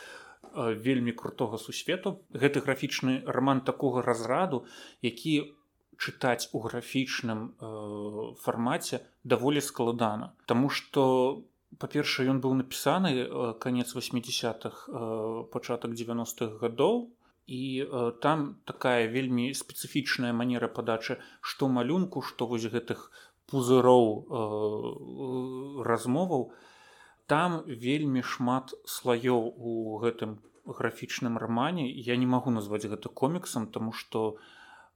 вельмі 0.56 1.12
крутога 1.12 1.58
сусвету. 1.58 2.20
Гэты 2.34 2.62
графічны 2.66 3.24
роман 3.26 3.62
такога 3.62 4.02
разраду 4.02 4.66
які 5.02 5.56
чытаць 6.00 6.50
у 6.56 6.64
графічным 6.64 7.40
э, 7.60 8.36
фармаце 8.40 9.04
даволі 9.24 9.62
складана. 9.62 10.34
Таму 10.48 10.70
что 10.70 11.44
па-першае 11.78 12.32
ён 12.32 12.40
быў 12.40 12.56
напісаны 12.64 13.12
э, 13.14 13.54
канец 13.60 13.92
80-х 13.94 14.88
э, 14.88 15.44
пачатак 15.52 15.92
90-х 15.92 16.58
гадоў. 16.64 17.12
І 17.50 17.84
э, 17.84 18.12
там 18.22 18.56
такая 18.64 19.12
вельмі 19.12 19.52
спецыфічная 19.54 20.32
манера 20.32 20.72
падачы 20.72 21.20
што 21.42 21.68
малюнку 21.68 22.22
што 22.22 22.48
вось 22.48 22.70
гэтых 22.72 23.12
пузыроў 23.52 24.06
э, 24.24 25.84
размоваў, 25.84 26.52
там 27.30 27.62
вельмі 27.66 28.26
шмат 28.26 28.74
слаёў 28.90 29.54
у 29.56 30.02
гэтым 30.02 30.40
графічным 30.66 31.38
рамане. 31.38 31.86
Я 31.90 32.18
не 32.18 32.26
магу 32.26 32.50
назваць 32.52 32.86
гэта 32.90 33.10
коміксам 33.10 33.68
тому 33.68 33.94
что 33.94 34.38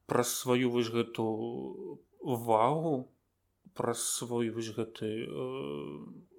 праз 0.05 0.33
сваю 0.41 0.69
вось 0.73 0.89
гэту 0.89 1.25
увагу 2.19 3.09
праз 3.73 4.01
свой 4.05 4.49
вось 4.49 4.69
гэты 4.77 5.09
э, 5.25 5.37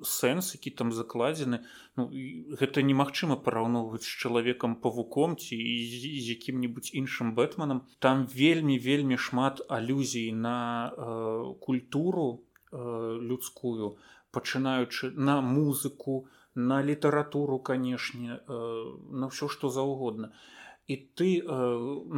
сэнс 0.07 0.55
які 0.55 0.71
там 0.71 0.93
закладзены 0.95 1.63
ну, 1.97 2.07
гэта 2.61 2.83
немагчыма 2.83 3.37
параўноўваць 3.37 4.07
з 4.07 4.15
чалавекам 4.23 4.77
павуком 4.79 5.35
ці 5.35 5.59
з 5.59 6.27
якім-небудзь 6.31 6.95
іншым 6.95 7.35
бэтманам 7.35 7.83
там 7.99 8.27
вельмі 8.31 8.79
вельмі 8.79 9.19
шмат 9.19 9.63
алюзій 9.69 10.31
на 10.33 10.59
э, 10.95 11.55
культуру 11.59 12.45
э, 12.71 13.19
людскую. 13.19 13.99
на 13.99 14.14
пачынаючы 14.35 15.11
на 15.17 15.41
музыку 15.41 16.27
на 16.55 16.83
літаратуру 16.83 17.59
канешне 17.59 18.39
э, 18.39 18.59
на 19.11 19.31
ўсё 19.31 19.49
што 19.49 19.71
заўгодна. 19.71 20.31
І 20.87 20.97
ты 21.19 21.31
э, 21.41 21.45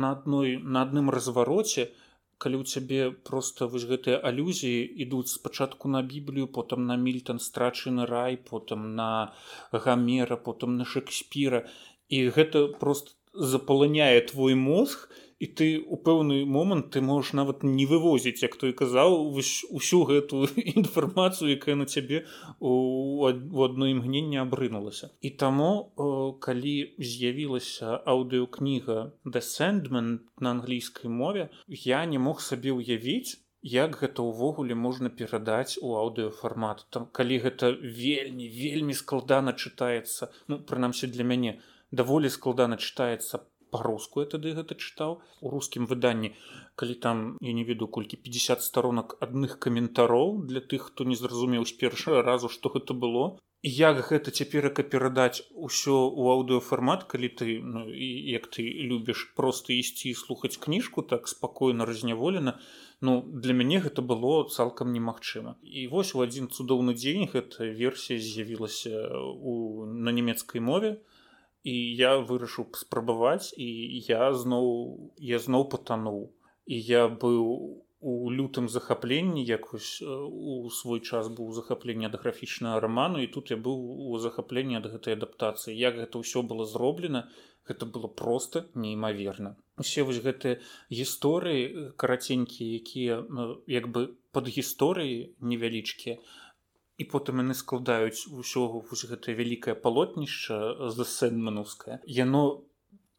на 0.04 0.12
адной 0.16 0.56
на 0.58 0.82
адным 0.88 1.10
развароце 1.10 1.88
калі 2.38 2.60
ў 2.60 2.64
цябе 2.68 3.00
просто 3.28 3.68
вось 3.72 3.88
гэтыя 3.88 4.20
алюзіі 4.20 4.84
ідуць 5.04 5.32
спачатку 5.32 5.88
на 5.88 6.02
біблію 6.02 6.48
потым 6.52 6.84
на 6.86 6.96
мільтон 7.00 7.40
страчаны 7.40 8.04
рай 8.06 8.36
потым 8.36 8.96
на 8.96 9.32
гамера 9.72 10.36
потым 10.36 10.76
на 10.76 10.84
шекспіра 10.84 11.64
і 12.08 12.28
гэта 12.36 12.68
просто 12.80 13.16
запаланяе 13.32 14.20
твой 14.20 14.54
мозг 14.54 15.08
і 15.08 15.25
і 15.38 15.46
ты 15.60 15.66
у 15.78 15.96
пэўны 16.00 16.44
момант 16.48 16.90
ты 16.96 17.02
можаш 17.04 17.32
нават 17.36 17.62
не 17.62 17.86
вывозіць 17.86 18.40
як 18.42 18.56
той 18.56 18.72
казаў 18.72 19.16
усю 19.36 20.02
гэтую 20.10 20.48
інфармацыю 20.80 21.50
якая 21.52 21.76
на 21.76 21.86
цябе 21.86 22.24
у 22.60 23.24
одно 23.26 23.88
імгненне 23.92 24.40
абрынулася. 24.40 25.10
І 25.20 25.30
таму 25.30 25.70
калі 26.40 26.76
з'явілася 26.98 28.00
аўдыокніга 28.14 29.12
sandman 29.46 30.18
на 30.40 30.50
англійскай 30.50 31.10
мове 31.10 31.50
я 31.68 32.04
не 32.06 32.18
мог 32.18 32.40
сабе 32.40 32.72
ўявіць 32.72 33.36
як 33.66 33.98
гэта 34.00 34.22
ўвогуле 34.22 34.74
можна 34.78 35.10
перадаць 35.10 35.78
у 35.82 35.96
аўдыофармат 36.00 36.86
там 36.90 37.06
калі 37.18 37.38
гэта 37.44 37.72
вельмі 37.76 38.48
вельмі 38.56 38.94
складана 38.94 39.52
чытаецца 39.52 40.30
ну 40.48 40.58
прынамсі 40.70 41.10
для 41.12 41.24
мяне 41.24 41.58
даволі 41.90 42.30
складана 42.30 42.76
чытаецца 42.76 43.42
па-руску 43.76 44.24
я 44.24 44.28
тады 44.32 44.52
гэта 44.58 44.74
чытаў. 44.74 45.18
У 45.44 45.52
рускім 45.52 45.86
выданні 45.92 46.32
калі 46.76 46.94
там 47.06 47.24
я 47.40 47.52
не 47.56 47.64
веду 47.64 47.88
колькі 47.88 48.16
50 48.28 48.62
сторонак 48.62 49.16
адных 49.20 49.58
каментароў 49.66 50.38
для 50.52 50.60
тых 50.60 50.92
хто 50.92 51.04
не 51.04 51.16
зразумеў 51.16 51.68
з 51.68 51.76
першага 51.82 52.22
разу 52.22 52.48
што 52.48 52.72
гэта 52.76 52.96
было. 53.06 53.36
Як 53.66 54.00
гэта 54.08 54.30
цяперака 54.30 54.82
перадаць 54.82 55.42
усё 55.68 55.96
ў 56.12 56.24
аўдыофармат 56.36 57.06
калі 57.12 57.28
ты 57.40 57.46
ну, 57.62 57.86
як 57.90 58.46
ты 58.56 58.62
любіш 58.62 59.32
просто 59.36 59.72
ісці 59.72 60.12
слухаць 60.14 60.60
кніжку 60.66 61.02
так 61.02 61.28
спакойна 61.28 61.88
разняволена 61.88 62.60
ну 63.00 63.22
для 63.26 63.56
мяне 63.56 63.80
гэта 63.80 64.02
было 64.02 64.44
цалкам 64.48 64.92
немагчыма. 64.92 65.56
І 65.62 65.88
вось 65.88 66.14
у 66.14 66.22
адзін 66.24 66.48
цудоўны 66.48 66.94
дзень 66.94 67.28
гэта 67.32 67.64
версія 67.64 68.20
з'явілася 68.20 69.08
у 69.20 69.84
на 69.86 70.12
нямецкай 70.12 70.60
мове 70.60 71.00
і 71.66 71.74
я 72.00 72.12
вырашыў 72.28 72.68
спрабаваць 72.78 73.50
і 73.56 73.68
я 74.08 74.30
зноў 74.42 74.68
я 75.32 75.42
зноў 75.46 75.66
патануў 75.72 76.22
і 76.66 76.78
я 76.90 77.08
быў 77.24 77.42
у 78.06 78.30
лютым 78.30 78.68
захапленні 78.68 79.42
як 79.48 79.72
вось 79.72 80.02
у 80.02 80.70
свой 80.70 81.00
час 81.00 81.30
быў 81.38 81.50
захапленне 81.58 82.06
ад 82.10 82.16
графічнага 82.22 82.80
раману 82.84 83.22
і 83.24 83.30
тут 83.36 83.50
я 83.54 83.58
быў 83.68 83.82
у 84.12 84.18
захапленні 84.22 84.78
ад 84.80 84.86
гэтай 84.94 85.18
адаптацыі 85.18 85.76
як 85.80 85.98
гэта 86.02 86.22
ўсё 86.22 86.46
было 86.52 86.68
зроблена 86.72 87.26
гэта 87.68 87.90
было 87.96 88.12
просто 88.22 88.66
неймаверна 88.86 89.56
усе 89.82 90.06
вось 90.08 90.22
гэтыя 90.22 90.62
гісторыі 91.00 91.92
караценькія 92.02 92.78
якія 92.80 93.20
як 93.66 93.88
бы 93.96 94.06
под 94.30 94.52
гісторыі 94.58 95.32
невялічкія 95.40 96.20
і 96.98 97.04
потым 97.12 97.44
яны 97.44 97.54
складаюць 97.54 98.28
усё 98.30 98.66
вось 98.90 99.04
гэтае 99.10 99.36
вялікае 99.40 99.74
палотнішча 99.86 100.90
за 100.96 101.04
сэнманускае 101.04 102.00
яно 102.20 102.46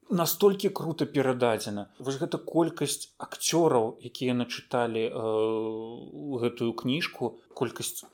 настолькі 0.10 0.70
круто 0.70 1.06
перададзена. 1.06 1.88
Вось 2.00 2.20
гэта 2.20 2.38
колькасць 2.38 3.14
акцёраў 3.18 3.98
якія 4.00 4.34
начыталі 4.34 5.04
э, 5.08 5.24
гэтую 6.44 6.72
кніжку 6.74 7.38
колькасць 7.54 8.06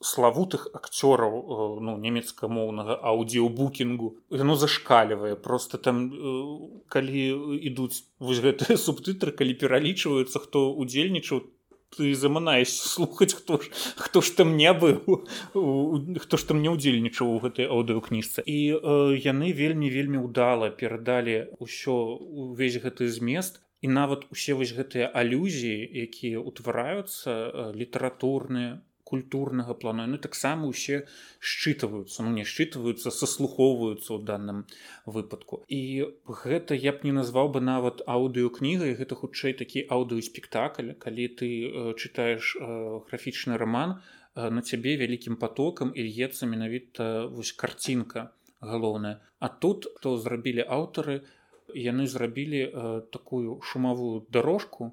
славутых 0.00 0.68
акцёраў 0.72 1.34
э, 1.34 1.80
ну 1.86 1.96
нямецкамоўнага 1.98 2.96
аўдіобукінгу 3.02 4.14
яно 4.30 4.54
зашкалівае. 4.56 5.34
Просто 5.36 5.78
там 5.78 6.08
э, 6.08 6.30
калі 6.88 7.58
ідуць 7.58 8.04
вось 8.18 8.40
гэтыя 8.40 8.78
субтытры 8.86 9.32
калі 9.32 9.54
пералічваюцца 9.54 10.38
хто 10.38 10.70
удзельнічаў 10.72 11.44
ты 11.96 12.14
заманаеш 12.14 12.70
слухаць 12.70 13.34
хто 13.34 13.58
ж 13.62 13.70
хто 13.96 14.20
ж 14.20 14.36
там 14.38 14.56
не 14.56 14.72
быў 14.72 15.26
хто 16.24 16.36
ж 16.36 16.42
там 16.50 16.62
не 16.62 16.70
ўдзельнічаў 16.74 17.32
у 17.36 17.38
гэтай 17.44 17.66
аўдыокніжцы 17.66 18.44
і 18.46 18.58
э, 18.74 19.18
яны 19.24 19.50
вельмі 19.52 19.90
вельмі 19.90 20.22
ўдала 20.26 20.70
перадалі 20.70 21.50
ўсё 21.58 21.96
увесь 22.46 22.78
гэты 22.84 23.10
змест 23.10 23.58
і 23.80 23.88
нават 23.88 24.28
усе 24.30 24.54
вось 24.54 24.76
гэтыя 24.76 25.10
алюзіі 25.10 25.88
якія 26.06 26.38
ўтвараюцца 26.44 27.30
э, 27.30 27.72
літаратурныя 27.74 28.78
культурнага 29.10 29.74
плану. 29.74 30.06
Яны 30.06 30.18
таксама 30.22 30.70
ўсе 30.70 31.06
считываются 31.42 32.22
ну 32.22 32.30
не 32.36 32.44
считываются 32.44 33.10
сослухоўваюцца 33.10 34.10
ў 34.14 34.20
данным 34.22 34.58
выпадку. 35.06 35.62
І 35.66 36.06
гэта 36.26 36.78
я 36.78 36.94
б 36.94 37.02
не 37.08 37.14
назваў 37.16 37.50
бы 37.56 37.60
нават 37.64 38.04
аўдыокнігай 38.06 38.94
гэта 39.00 39.18
хутчэй 39.18 39.56
такі 39.58 39.84
аўдыоспектакль 39.90 40.94
калі 41.02 41.24
ты 41.40 41.48
э, 41.66 41.94
чытаеш 41.98 42.54
э, 42.54 42.62
графічны 43.10 43.58
роман 43.58 43.98
э, 43.98 44.48
на 44.50 44.62
цябе 44.62 44.96
вялікім 45.02 45.36
потокам 45.36 45.92
і 45.94 46.06
льецца 46.06 46.46
менавіта 46.46 47.26
вось 47.26 47.52
карцінка 47.52 48.30
галоўная. 48.60 49.18
А 49.40 49.48
тут 49.48 49.90
то 50.00 50.16
зрабілі 50.16 50.62
аўтары 50.68 51.22
яны 51.74 52.06
зрабілі 52.06 52.62
такую 53.14 53.60
шумавую 53.62 54.26
дорожку 54.30 54.92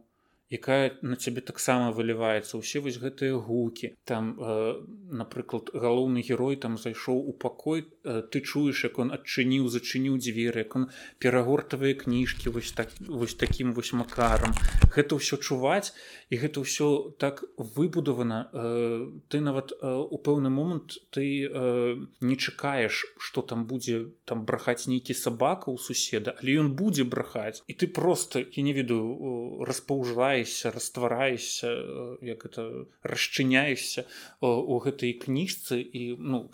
якая 0.49 0.95
на 1.01 1.15
цябе 1.15 1.41
таксама 1.41 1.91
выліваецца. 1.91 2.55
Ўсе 2.55 2.79
вось 2.79 2.99
гэтыя 3.03 3.35
гукі. 3.35 3.99
Там 4.07 4.39
э, 4.39 4.79
напрыклад 5.11 5.71
галоўны 5.75 6.23
герой 6.23 6.55
там 6.55 6.77
зайшоў 6.77 7.19
у 7.19 7.33
пакой 7.33 7.87
э, 8.03 8.23
ты 8.31 8.39
чуеш 8.39 8.87
як 8.87 8.99
он 8.99 9.11
адчыніў 9.11 9.67
зачыніў 9.67 10.15
дзверы 10.17 10.63
як 10.63 10.75
он 10.79 10.87
перагортавыя 11.19 11.99
кніжкі 11.99 12.55
вось 12.55 12.71
так 12.71 12.87
вось 12.99 13.35
таким 13.35 13.73
вось 13.73 13.91
макарам. 13.91 14.55
Гэта 14.95 15.19
ўсё 15.19 15.35
чуваць 15.35 15.91
і 16.31 16.39
гэта 16.39 16.63
ўсё 16.63 17.11
так 17.19 17.43
выбудавана. 17.57 18.47
Э, 18.53 19.11
ты 19.27 19.43
нават 19.43 19.75
э, 19.75 19.83
у 19.83 20.15
пэўны 20.15 20.47
момант 20.47 20.95
ты 21.11 21.43
э, 21.43 21.95
не 22.21 22.35
чакаеш 22.37 23.03
что 23.19 23.41
там 23.41 23.67
будзе 23.67 24.15
там 24.23 24.47
брахаць 24.47 24.87
нейкі 24.87 25.11
сабака 25.11 25.75
ў 25.75 25.77
суседа 25.77 26.39
але 26.39 26.63
ён 26.63 26.71
будзе 26.71 27.03
брахаць. 27.03 27.63
І 27.67 27.75
ты 27.75 27.91
просто 27.91 28.39
я 28.39 28.63
не 28.63 28.71
ведаю 28.71 29.67
распаўжла 29.67 30.36
раствараешся 30.37 30.71
раствараешся 30.71 31.67
э, 31.67 32.17
як 32.21 32.45
это 32.45 32.87
расчыняешся 33.03 34.05
у 34.41 34.79
гэтай 34.79 35.13
кніжцы. 35.13 35.81
І 35.81 36.15
ну 36.19 36.51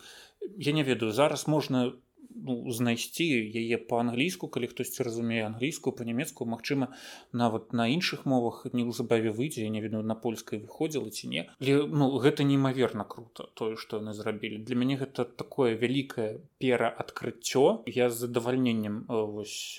я 0.58 0.74
не 0.74 0.84
ведаю 0.84 1.12
зараз 1.12 1.48
можна 1.48 1.94
ну, 2.36 2.72
знайсці 2.72 3.24
яе 3.24 3.78
по-англійску 3.78 4.48
калі 4.48 4.68
хтосьці 4.68 5.04
разумее 5.04 5.46
англійскую 5.46 5.96
по-нямецку 5.96 6.46
Мачыма 6.46 6.96
нават 7.32 7.74
на 7.74 7.88
іншых 7.88 8.26
мовах 8.26 8.66
неўзабаве 8.74 9.32
выйдзе 9.32 9.64
я 9.64 9.70
не 9.70 9.82
ведаю 9.82 10.04
на 10.04 10.16
польскай 10.16 10.60
выходзіла 10.60 11.10
ці 11.10 11.28
не. 11.28 11.50
Але, 11.62 11.88
ну 11.88 12.18
гэта 12.20 12.44
неймаверна 12.44 13.04
круто 13.04 13.50
тое 13.54 13.76
што 13.76 14.00
яны 14.00 14.14
зрабілі. 14.14 14.64
Для 14.64 14.76
мяне 14.76 14.98
гэта 14.98 15.26
такое 15.26 15.76
вялікае 15.76 16.42
пераадкрыццё. 16.58 17.84
Я 17.86 18.10
з 18.10 18.26
задавальненнем 18.26 19.06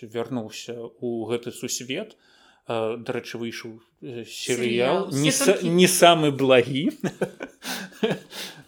вярнуўся 0.03 0.79
у 1.01 1.25
гэты 1.27 1.53
сусвет. 1.53 2.15
то 2.15 2.35
дарэчы 2.69 3.39
выйшаў 3.39 3.81
серыял 4.25 5.09
не, 5.13 5.33
толькі... 5.33 5.69
не 5.69 5.89
самы 5.89 6.31
благі. 6.31 6.91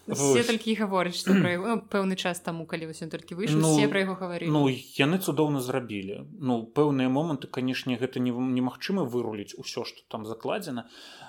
Толькі 0.07 0.75
гаворыць 0.79 1.19
што 1.19 1.35
пра 1.35 1.57
ну, 1.59 1.77
пэўны 1.91 2.15
час 2.15 2.39
таму 2.39 2.67
калі 2.71 2.87
вось 2.93 3.03
толькі 3.11 3.35
выйшаў 3.35 3.59
ну, 3.59 3.73
пра 3.91 4.07
яго 4.07 4.15
гаварылі 4.15 4.53
Ну 4.55 4.71
яны 4.71 5.19
цудоўна 5.19 5.59
зрабілі 5.59 6.23
ну 6.39 6.63
пэўныя 6.63 7.11
моманты 7.11 7.51
канешне 7.51 7.99
гэта 7.99 8.23
немагчыма 8.23 9.03
выруліць 9.03 9.59
усё 9.59 9.83
што 9.83 10.07
там 10.07 10.23
закладзена 10.23 10.87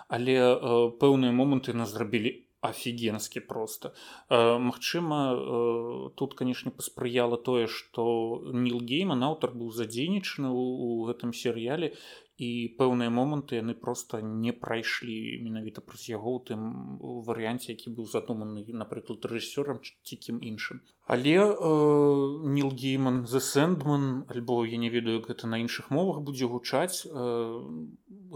але 0.07 0.37
э, 0.37 0.57
пэўныя 1.01 1.33
моманты 1.33 1.73
нас 1.73 1.89
зрабілі 1.89 2.43
офігенскі 2.61 3.39
просто. 3.39 3.93
Э, 4.29 4.57
Мачыма 4.57 5.33
э, 5.33 6.09
тут 6.15 6.33
канешне 6.33 6.71
паспрыяла 6.71 7.37
тое 7.37 7.67
што 7.67 8.41
ніл 8.53 8.81
гейман 8.81 9.23
аўтар 9.23 9.57
быў 9.57 9.73
задзейнічаны 9.73 10.49
у 10.53 11.05
гэтым 11.09 11.33
серыяле 11.33 11.93
і 12.37 12.49
пэўныя 12.77 13.09
моманты 13.09 13.57
яны 13.57 13.73
просто 13.73 14.19
не 14.21 14.53
прайшлі 14.53 15.41
менавіта 15.41 15.81
праз 15.81 16.05
яго 16.09 16.37
ў 16.37 16.39
тым 16.49 16.61
варыянце 17.25 17.73
які 17.73 17.93
быў 17.97 18.05
задуманы 18.05 18.61
напрыклад 18.81 19.25
рэжысёрам 19.25 19.81
ці 19.81 20.15
кім 20.15 20.37
іншым. 20.45 20.81
Але 21.07 21.33
э, 21.41 21.49
ніл 22.57 22.69
гейман 22.77 23.25
за 23.25 23.41
сэндман 23.41 24.29
альбо 24.29 24.61
я 24.65 24.77
не 24.77 24.93
ведаю 24.93 25.25
гэта 25.25 25.49
на 25.49 25.57
іншых 25.57 25.89
мовах 25.89 26.21
будзе 26.21 26.45
гучаць 26.45 27.09
э, 27.09 27.15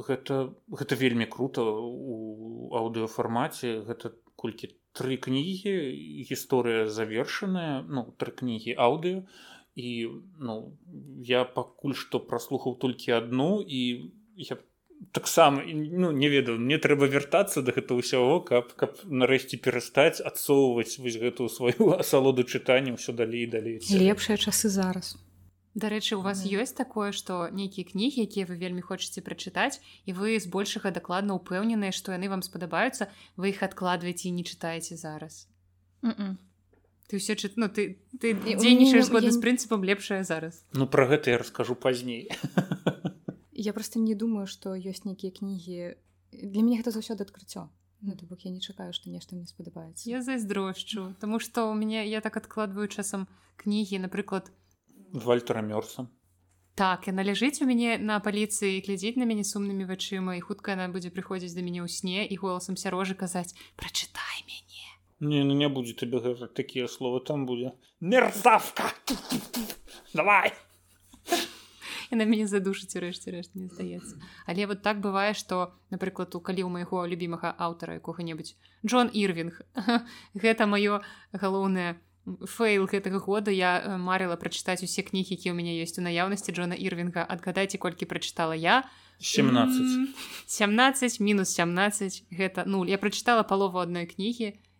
гэта 0.10 0.50
гэта 0.74 0.98
вельмі 0.98 1.30
круто 1.30 1.62
у 1.62 2.74
аўдыофармаце 2.74 3.86
гэта 3.86 4.18
колькі 4.34 4.74
тры 4.98 5.16
кнігі 5.22 5.78
гісторыя 6.26 6.90
завершаная 6.90 7.86
ну 7.86 8.10
тры 8.18 8.34
кнігі 8.42 8.76
аўдыо 8.76 9.24
і 9.76 10.10
ну 10.40 10.78
я 11.24 11.44
пакуль 11.46 11.96
што 11.96 12.20
праслухаў 12.20 12.76
толькі 12.82 13.16
адну 13.16 13.64
і 13.64 14.12
я 14.36 14.58
таксама 15.12 15.64
ну 15.66 16.12
не 16.12 16.30
ведаю 16.30 16.60
мне 16.60 16.78
трэба 16.78 17.08
вяртацца 17.08 17.64
да 17.64 17.72
гэта 17.72 17.96
ўсяго 17.96 18.44
каб 18.46 18.76
каб 18.76 19.00
нарэшце 19.08 19.58
перастаць 19.58 20.22
адсоўваць 20.22 21.00
вось 21.00 21.18
гэтую 21.18 21.50
сваю 21.50 21.96
асалоду 22.04 22.44
чытання 22.44 22.94
ўсё 23.00 23.16
далей 23.16 23.48
далей. 23.48 23.80
Лепшыя 23.80 24.38
часы 24.38 24.70
зараз. 24.70 25.18
Дарэчы 25.74 26.20
у 26.20 26.22
вас 26.22 26.44
ёсць 26.44 26.76
такое 26.76 27.16
што 27.16 27.48
нейкія 27.48 27.88
кнігі 27.88 28.28
якія 28.28 28.46
вы 28.46 28.60
вельмі 28.60 28.84
хочаце 28.84 29.24
прачытаць 29.24 29.80
і 30.04 30.12
вы 30.12 30.36
збольшага 30.36 30.92
дакладна 30.92 31.40
ўпэўненыя 31.40 31.96
што 31.96 32.12
яны 32.12 32.28
вам 32.28 32.44
спадабаюцца 32.44 33.08
вы 33.40 33.56
іх 33.56 33.64
адкладваеце 33.64 34.28
і 34.28 34.36
не 34.36 34.44
чытаеце 34.44 35.00
зараз? 35.00 35.48
Mm 36.04 36.12
-mm 36.12 36.51
ты 37.12 37.18
все 37.20 37.36
чыт 37.36 37.60
ну 37.60 37.68
ты 37.68 38.00
ты 38.16 38.32
дзейнічаеш 38.32 39.12
згодна 39.12 39.28
я... 39.28 39.36
з 39.36 39.44
прынцыпам 39.44 39.84
лепшая 39.84 40.24
зараз. 40.24 40.64
Ну 40.72 40.88
про 40.88 41.04
гэта 41.12 41.36
я 41.36 41.38
раскажу 41.38 41.76
пазней. 41.76 42.32
Я 43.54 43.74
просто 43.74 44.00
не 44.00 44.16
думаю 44.16 44.48
что 44.48 44.74
ёсць 44.74 45.06
нейкія 45.06 45.30
кнігі 45.30 46.00
для 46.32 46.62
мяне 46.64 46.80
гэта 46.80 46.90
заўсёды 46.96 47.28
адкрыццё 47.28 47.70
Ну, 48.02 48.16
бок 48.26 48.42
я 48.42 48.50
не 48.50 48.58
чакаю 48.58 48.90
што 48.94 49.12
нешта 49.12 49.36
мне 49.36 49.46
спадабаецца 49.46 50.10
я 50.10 50.24
зайздрошчу 50.24 51.14
Таму 51.20 51.38
што 51.38 51.70
у 51.70 51.76
мяне 51.76 52.08
я 52.08 52.22
так 52.22 52.38
адкладваю 52.42 52.88
часам 52.88 53.28
кнігі 53.62 54.00
напрыклад 54.08 54.50
вальтера 55.12 55.62
мёрса. 55.62 56.08
Так 56.74 57.06
яна 57.06 57.22
ляжыць 57.22 57.62
у 57.62 57.68
мяне 57.70 58.00
на 58.00 58.18
паліцыі 58.18 58.82
глядзець 58.82 59.20
на 59.20 59.28
мяне 59.30 59.44
сумнымі 59.44 59.86
вачыма 59.86 60.40
і 60.40 60.42
хутка 60.42 60.74
яна 60.74 60.90
будзе 60.90 61.12
прыходзіць 61.14 61.54
да 61.54 61.62
мяне 61.62 61.86
ў 61.86 61.92
сне 61.92 62.26
і 62.26 62.40
голасам 62.42 62.80
сярожы 62.80 63.14
казаць 63.14 63.54
прачытай 63.78 64.42
мяне 64.48 64.71
Не, 65.22 65.44
ну 65.44 65.54
не 65.54 65.70
будет 65.70 65.98
тебе 65.98 66.20
говорить 66.20 66.54
такие 66.56 66.88
слова, 66.88 67.20
там 67.20 67.46
будет. 67.46 67.76
Мерзавка. 68.00 68.84
Давай. 70.14 70.54
на 72.12 72.26
мяне 72.26 72.46
задушыць 72.48 72.96
урэшце 73.00 73.32
рэшт 73.32 73.56
не 73.56 73.68
здаецца 73.72 74.20
але 74.46 74.68
вот 74.68 74.82
так 74.84 75.00
бывае 75.00 75.34
что 75.34 75.72
напрыклад 75.96 76.36
у 76.36 76.42
калі 76.44 76.68
у 76.68 76.70
майго 76.70 77.06
любімага 77.08 77.56
аўтара 77.56 77.96
якога-небудзь 78.04 78.56
Джон 78.84 79.08
ірвинг 79.14 79.62
гэта 80.44 80.68
маё 80.68 81.00
галоўнае 81.32 82.02
фэйл 82.26 82.86
гэтага 82.86 83.18
года. 83.18 83.50
Я 83.50 83.82
э, 83.82 83.98
марыла 83.98 84.36
прачытаць 84.36 84.84
усе 84.84 85.02
кнігі 85.02 85.34
які 85.34 85.52
у 85.52 85.56
мяне 85.56 85.74
ёсць 85.82 85.98
у 85.98 86.04
наяўнасці 86.06 86.52
Джона 86.52 86.76
ірвинга 86.76 87.24
адгадайце 87.24 87.80
колькі 87.80 88.06
прачытала 88.06 88.54
я. 88.54 88.84
17 89.18 90.12
17 90.46 91.20
мінус 91.20 91.50
17 91.56 92.30
гэта 92.30 92.68
ну 92.68 92.84
я 92.86 92.98
прачытала 92.98 93.48
палову 93.48 93.80
адной 93.80 94.06
кнігі. 94.06 94.54
і 94.54 94.71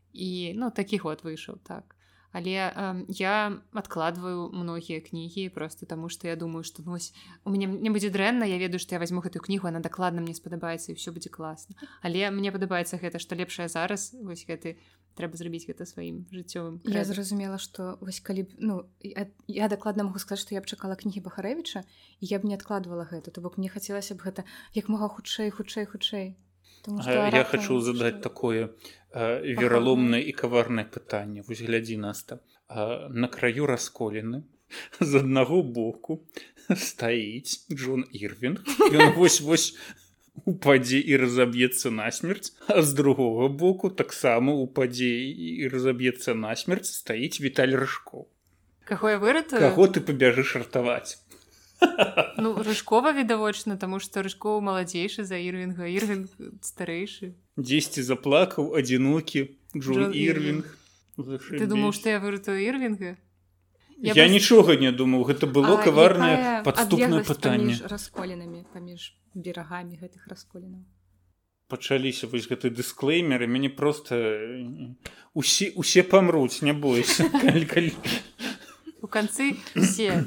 ну 0.56 0.72
такі 0.72 0.98
год 0.98 1.24
выйшаў 1.24 1.60
так. 1.64 1.96
Але 2.32 2.72
э, 2.72 3.06
я 3.08 3.60
адкладваю 3.74 4.50
многія 4.54 5.02
кнігі 5.02 5.50
просто 5.50 5.86
таму 5.86 6.08
што 6.10 6.28
я 6.28 6.36
думаю 6.36 6.64
што 6.64 6.84
вось 6.84 7.12
у 7.44 7.52
мяне 7.52 7.68
не 7.68 7.92
будзе 7.92 8.08
дрэнна 8.08 8.48
я 8.48 8.58
ведаю 8.58 8.80
што 8.80 8.96
я 8.96 9.00
возьму 9.04 9.20
гэтую 9.20 9.44
кнігу 9.44 9.68
она 9.68 9.80
дакладна 9.84 10.22
мне 10.22 10.34
спадабаецца 10.34 10.92
і 10.92 10.96
все 10.96 11.12
будзе 11.12 11.30
класна 11.30 11.76
але 12.02 12.32
мне 12.32 12.52
падабаецца 12.52 13.04
гэта 13.04 13.20
што 13.20 13.36
лепшая 13.36 13.68
зараз 13.68 14.16
вось 14.16 14.48
гэты 14.48 14.80
трэба 15.20 15.36
зрабіць 15.36 15.68
гэта 15.68 15.84
сваім 15.84 16.24
жыццёвым 16.32 16.80
я 16.88 17.04
зразумела 17.04 17.60
што 17.60 18.00
вось 18.00 18.24
калі 18.24 18.48
б 18.48 18.56
ну 18.60 18.88
я, 19.04 19.28
я 19.48 19.68
дакладна 19.68 20.08
могу 20.08 20.20
сказаць 20.24 20.48
што 20.48 20.56
я 20.56 20.64
б 20.64 20.72
чакала 20.72 20.96
кнігі 20.96 21.20
бахарэвіча 21.28 21.84
я 22.24 22.40
б 22.40 22.48
не 22.48 22.56
адкладвала 22.56 23.04
гэта 23.12 23.32
то 23.36 23.44
бок 23.44 23.60
мне 23.60 23.68
хацелася 23.68 24.16
б 24.16 24.24
гэта 24.24 24.48
як 24.72 24.88
мага 24.88 25.12
хутчэй 25.12 25.52
хутчэй 25.52 25.84
хутчэй 25.84 26.40
я 26.88 27.44
хочу 27.44 27.80
задаць 27.80 28.20
что... 28.20 28.30
такое 28.30 28.70
вераломнае 29.14 30.24
і 30.24 30.32
каварнае 30.32 30.86
пытанне 30.86 31.44
вось 31.48 31.62
глядзі 31.62 31.98
наста. 31.98 32.40
На 32.70 33.28
краю 33.28 33.68
расколіны 33.68 34.44
з 35.00 35.16
аднаго 35.16 35.62
боку 35.64 36.24
стаіць 36.76 37.66
Джон 37.72 38.06
ірвин 38.12 38.58
вось 39.18 39.42
вось 39.42 39.76
упадзе 40.46 41.00
і 41.00 41.18
разаб'ецца 41.22 41.92
насмерць 41.92 42.54
а 42.68 42.82
з 42.82 42.96
другога 42.98 43.48
боку 43.64 43.90
таксама 43.90 44.54
упадзе 44.66 45.12
і 45.48 45.68
разаб'ецца 45.74 46.36
насмерць 46.44 46.88
стаіць 46.88 47.42
віталь 47.44 47.76
рыжкоў 47.82 48.28
какое 48.88 49.18
вырату 49.20 49.60
каго 49.60 49.88
ты 49.88 50.04
пабяжыш 50.08 50.56
артаваць 50.62 51.20
ну 52.38 52.56
рыжкова 52.62 53.14
відавочна 53.14 53.78
тому 53.78 54.00
что 54.00 54.22
рыжкова 54.22 54.62
маладзейшы 54.62 55.24
за 55.24 55.38
ірвинга 55.38 55.88
ірвин 55.88 56.30
старэйшы. 56.62 57.34
Дзесьці 57.58 58.02
заплакаў 58.06 58.76
адзінокі 58.78 59.58
Джон 59.76 60.14
ірвинг 60.14 60.78
ты 61.18 61.66
думаў 61.66 61.92
што 61.94 62.10
я 62.10 62.20
выратую 62.20 62.62
ірвинга 62.62 63.18
я, 64.02 64.14
я 64.14 64.28
нічога 64.28 64.76
не 64.82 64.92
думаў. 64.92 65.24
Гэта 65.30 65.46
было 65.46 65.78
каварнае 65.78 66.64
падступнае 66.66 67.22
пытанне. 67.22 67.78
расколінамі 67.86 68.66
паміж 68.74 69.14
берагамі 69.38 70.02
гэтых 70.02 70.26
расколінаў? 70.26 70.82
Пачаліся 71.70 72.28
вось 72.28 72.50
гэты 72.50 72.74
дысклеймеры. 72.74 73.46
Мяне 73.46 73.70
просто 73.70 74.18
усе 75.34 75.70
усе 75.78 76.02
памруць 76.02 76.66
не 76.66 76.74
бойся. 76.74 77.30
У 79.02 79.08
канцы 79.08 79.58
все 79.76 80.26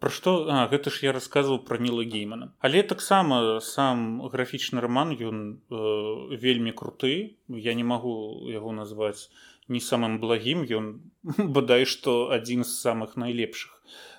пра 0.00 0.10
што? 0.10 0.46
А, 0.48 0.66
гэта 0.70 0.90
ж 0.90 1.06
я 1.06 1.12
расказваў 1.12 1.62
пра 1.64 1.78
ніла 1.78 2.04
геймана. 2.04 2.52
Але 2.60 2.82
таксама 2.82 3.60
сам 3.60 4.22
графічны 4.26 4.80
роман 4.80 5.14
ён 5.14 5.60
э, 5.70 6.36
вельмі 6.36 6.72
круты. 6.72 7.36
Я 7.48 7.74
не 7.74 7.84
магу 7.84 8.48
яго 8.50 8.72
назваць 8.72 9.30
не 9.68 9.80
самым 9.80 10.20
благім 10.20 10.64
ён 10.68 11.00
бадай 11.56 11.84
што 11.88 12.30
адзін 12.34 12.64
з 12.64 12.72
самых 12.80 13.16
найлепшых 13.16 13.72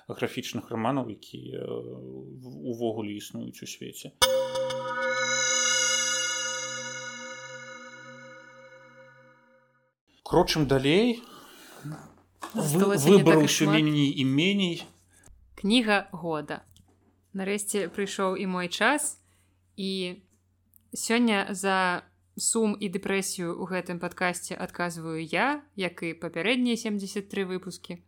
графічных 0.08 0.70
романаў 0.70 1.10
які 1.10 1.40
э, 1.54 1.62
увогуле 2.72 3.14
існуюць 3.14 3.62
у 3.62 3.66
свеце. 3.66 4.12
Крочым 10.26 10.66
далей. 10.66 11.22
Выбраў 12.54 13.46
ўсё 13.46 13.70
меней 13.70 14.10
і 14.10 14.24
меней 14.26 14.82
кніга 15.66 16.06
года. 16.14 16.62
Нарэшце 17.34 17.90
прыйшоў 17.90 18.38
і 18.38 18.46
мой 18.46 18.70
час 18.70 19.18
і 19.74 20.22
сёння 20.94 21.50
за 21.50 22.06
сум 22.38 22.78
і 22.78 22.86
дэпрэсію 22.86 23.50
ў 23.50 23.64
гэтым 23.74 23.98
падкасці 23.98 24.54
адказваю 24.54 25.18
я 25.18 25.66
як 25.74 26.06
і 26.06 26.14
папярэднія 26.22 26.78
73 26.78 27.50
выпускі. 27.50 27.98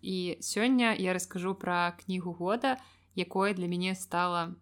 І 0.00 0.40
сёння 0.40 0.96
я 0.96 1.12
раскажу 1.12 1.52
пра 1.52 1.92
кнігу 2.00 2.32
года 2.32 2.80
якое 3.12 3.52
для 3.52 3.68
мяне 3.68 3.92
стала 3.92 4.56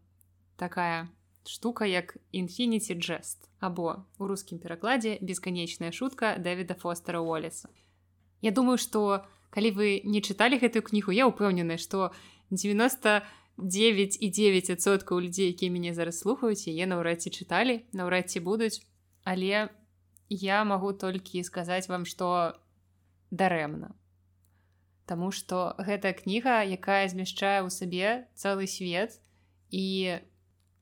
такая 0.59 1.07
штука 1.47 1.87
як 1.87 2.19
інфініці 2.35 2.99
джест 2.99 3.47
або 3.63 4.03
у 4.19 4.27
рускім 4.27 4.59
перакладзе 4.59 5.23
бесканечная 5.23 5.95
шутка 5.95 6.35
дэвіда 6.35 6.75
фостера 6.75 7.23
уолеса 7.23 7.71
Я 8.43 8.51
думаю 8.51 8.75
што 8.75 9.23
калі 9.55 9.71
вы 9.79 10.03
не 10.03 10.19
чыталі 10.19 10.59
гэтую 10.59 10.83
кнігу 10.83 11.15
я 11.15 11.31
ўпэўненая 11.31 11.79
што 11.79 12.11
99,9соткаў 12.51 15.23
людзей 15.23 15.55
якія 15.55 15.71
мяне 15.71 15.95
зараз 15.95 16.19
слухаюць 16.19 16.67
яе 16.67 16.91
наўрад 16.91 17.23
ці 17.23 17.31
чыталі 17.31 17.87
наўрад 17.95 18.35
ці 18.35 18.43
будуць. 18.43 18.83
Але 19.23 19.71
я 20.29 20.65
магу 20.65 20.93
толькі 20.93 21.43
сказаць 21.47 21.89
вам 21.89 22.05
што 22.05 22.55
дарэмна. 23.31 23.95
Таму 25.07 25.31
што 25.31 25.77
гэтая 25.79 26.13
кніга 26.17 26.65
якая 26.65 27.09
змяшчае 27.13 27.61
ў 27.63 27.71
сабе 27.71 28.27
цэлы 28.35 28.67
свет 28.67 29.21
і 29.71 30.19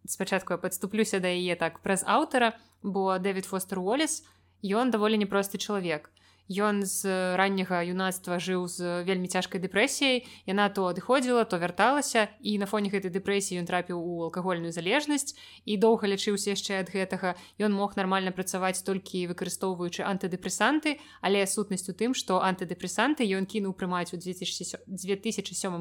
спачатку 0.07 0.55
я 0.55 0.59
падступлюся 0.63 1.21
да 1.21 1.29
яе 1.29 1.57
так 1.61 1.83
праз 1.83 2.05
аўтара 2.07 2.55
бо 2.83 3.19
дэвід 3.19 3.47
фостер 3.47 3.79
Уолес 3.83 4.23
ён 4.63 4.91
даволі 4.95 5.19
непросты 5.19 5.59
чалавек 5.59 6.12
Ён 6.51 6.83
з 6.83 7.07
ранняга 7.39 7.87
юнацтва 7.87 8.37
жыў 8.43 8.67
з 8.67 9.07
вельмі 9.07 9.31
цяжкай 9.31 9.63
дэпрэсіяй. 9.63 10.27
Яна 10.47 10.69
то 10.75 10.91
адыходзіла, 10.91 11.47
то 11.47 11.57
вярталася 11.57 12.29
і 12.43 12.59
на 12.59 12.67
фоне 12.67 12.91
гэтай 12.91 13.15
дэпрэсіі 13.15 13.63
ён 13.63 13.67
трапіў 13.71 13.97
у 14.03 14.27
алкагольную 14.27 14.75
залежнасць 14.75 15.39
і 15.65 15.79
доўга 15.79 16.11
лячыўся 16.11 16.53
яшчэ 16.59 16.83
ад 16.83 16.91
гэтага. 16.91 17.39
Ён 17.63 17.73
мог 17.73 17.95
нармальна 17.95 18.35
працаваць 18.35 18.83
толькі 18.83 19.31
выкарыстоўваючы 19.31 20.03
антыдэпрэсанты, 20.03 20.99
але 21.23 21.47
сутнасць 21.47 21.89
у 21.89 21.95
тым, 21.95 22.13
што 22.13 22.43
антыдэпрэсанты 22.43 23.23
ён 23.23 23.47
кінуў 23.47 23.79
прымаць 23.79 24.11
у 24.11 24.19
2007 24.19 24.83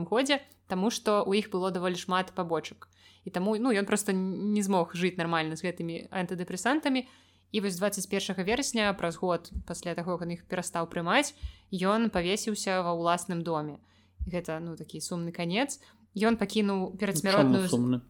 годзе, 0.05 0.39
таму 0.69 0.93
што 0.93 1.25
ў 1.25 1.41
іх 1.41 1.49
было 1.49 1.73
даволі 1.73 1.97
шмат 1.97 2.31
пабочак. 2.37 2.87
І 3.25 3.29
таму 3.29 3.57
ну, 3.57 3.73
ён 3.73 3.85
проста 3.85 4.13
не 4.13 4.61
змог 4.61 4.93
жыць 4.97 5.17
нармальна 5.17 5.57
з 5.57 5.65
гэтымі 5.65 6.09
антыдэпрэсантамі 6.09 7.05
і 7.51 7.61
вось 7.61 7.77
21 7.77 8.45
верасня 8.45 8.93
праз 8.93 9.15
год 9.15 9.51
пасля 9.67 9.95
таго 9.95 10.17
як 10.19 10.31
іх 10.31 10.41
перастаў 10.47 10.87
прымаць 10.87 11.35
ён 11.71 12.09
павесіўся 12.09 12.81
ва 12.81 12.95
ўласным 12.95 13.43
доме. 13.43 13.79
Гэта 14.27 14.59
ну 14.59 14.75
такі 14.77 15.01
сумны 15.01 15.31
канец 15.31 15.79
ён 16.15 16.37
пакінуў 16.37 16.97
перадсмяротную 16.97 17.67
сумны 17.69 18.01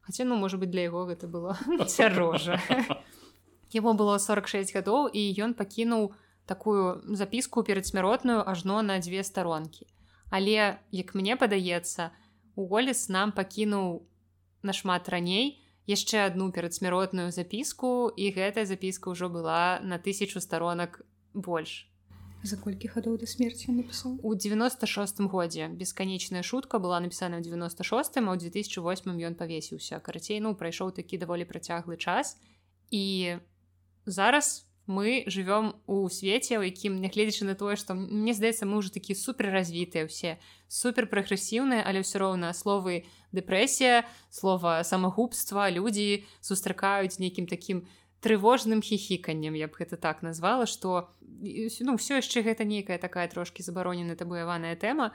Хаця 0.00 0.24
ну 0.24 0.36
можа 0.36 0.56
быть 0.56 0.70
для 0.70 0.82
яго 0.82 1.04
гэта 1.06 1.26
было 1.26 1.58
цярожа 1.86 2.60
Яму 3.72 3.94
было 4.00 4.18
46 4.18 4.74
гадоў 4.74 5.10
і 5.12 5.22
ён 5.42 5.54
пакінуў 5.54 6.14
такую 6.46 7.02
запіску 7.14 7.62
перадсмяротную 7.62 8.42
ажно 8.48 8.82
на 8.82 8.98
дзве 8.98 9.24
старонкі 9.24 9.86
але 10.30 10.78
як 10.90 11.14
мне 11.14 11.36
падаецца 11.36 12.10
у 12.54 12.66
голес 12.66 13.08
нам 13.08 13.32
пакінуў 13.32 14.06
нашмат 14.62 15.08
раней 15.08 15.58
яшчэ 15.90 16.30
одну 16.30 16.52
перадсмяротную 16.54 17.34
запіску 17.34 18.14
і 18.14 18.30
гэтая 18.30 18.62
запіска 18.62 19.10
ўжо 19.10 19.26
была 19.26 19.82
на 19.82 19.98
тысячу 19.98 20.38
старонак 20.38 21.02
больш. 21.34 21.90
За 22.42 22.56
колькі 22.56 22.88
гадоў 22.88 23.18
да 23.20 23.26
смерти 23.26 23.68
напісаў? 23.68 24.16
У 24.22 24.32
96 24.34 25.20
годзе. 25.28 25.68
Бесканечная 25.68 26.46
шутка 26.46 26.78
была 26.78 27.02
напісана 27.02 27.36
ў 27.36 27.44
96 27.44 28.16
а 28.16 28.20
ў 28.22 28.38
2008 28.38 29.12
ён 29.18 29.34
павесіўся. 29.34 30.00
Карацей 30.00 30.40
ну 30.40 30.54
прайшоў 30.54 30.94
такі 30.94 31.18
даволі 31.18 31.44
працяглы 31.44 31.98
час 31.98 32.38
і 32.88 33.36
зараз 34.06 34.64
у 34.64 34.69
мы 34.90 35.22
живвём 35.30 35.78
у 35.86 36.10
свеце 36.10 36.58
у 36.58 36.66
якім 36.66 36.98
нягледзячы 36.98 37.46
на 37.46 37.54
тое 37.54 37.78
што 37.78 37.94
мне 37.94 38.34
здаецца 38.34 38.66
мы 38.66 38.82
уже 38.82 38.90
такі 38.90 39.14
суперразвітыя 39.14 40.10
ўсе 40.10 40.36
супер 40.66 41.06
прагрэсіўныя 41.06 41.86
але 41.86 42.02
ўсё 42.02 42.18
роўна 42.18 42.50
словы 42.50 43.06
дэпрэсія 43.30 44.02
слова 44.34 44.82
самагубства 44.82 45.70
людзі 45.70 46.26
сустракаюць 46.42 47.22
нейкім 47.22 47.46
такім 47.46 47.86
трывожным 48.20 48.84
хіхіканнем 48.84 49.56
я 49.56 49.70
б 49.70 49.78
гэта 49.78 49.96
так 49.96 50.26
назвала 50.26 50.66
что 50.66 51.14
ну 51.80 51.96
все 51.96 52.20
яшчэ 52.20 52.42
гэта 52.42 52.64
нейкая 52.64 52.98
такая 52.98 53.28
трошки 53.28 53.62
забароненая 53.62 54.16
табуяваная 54.16 54.76
тэма. 54.76 55.12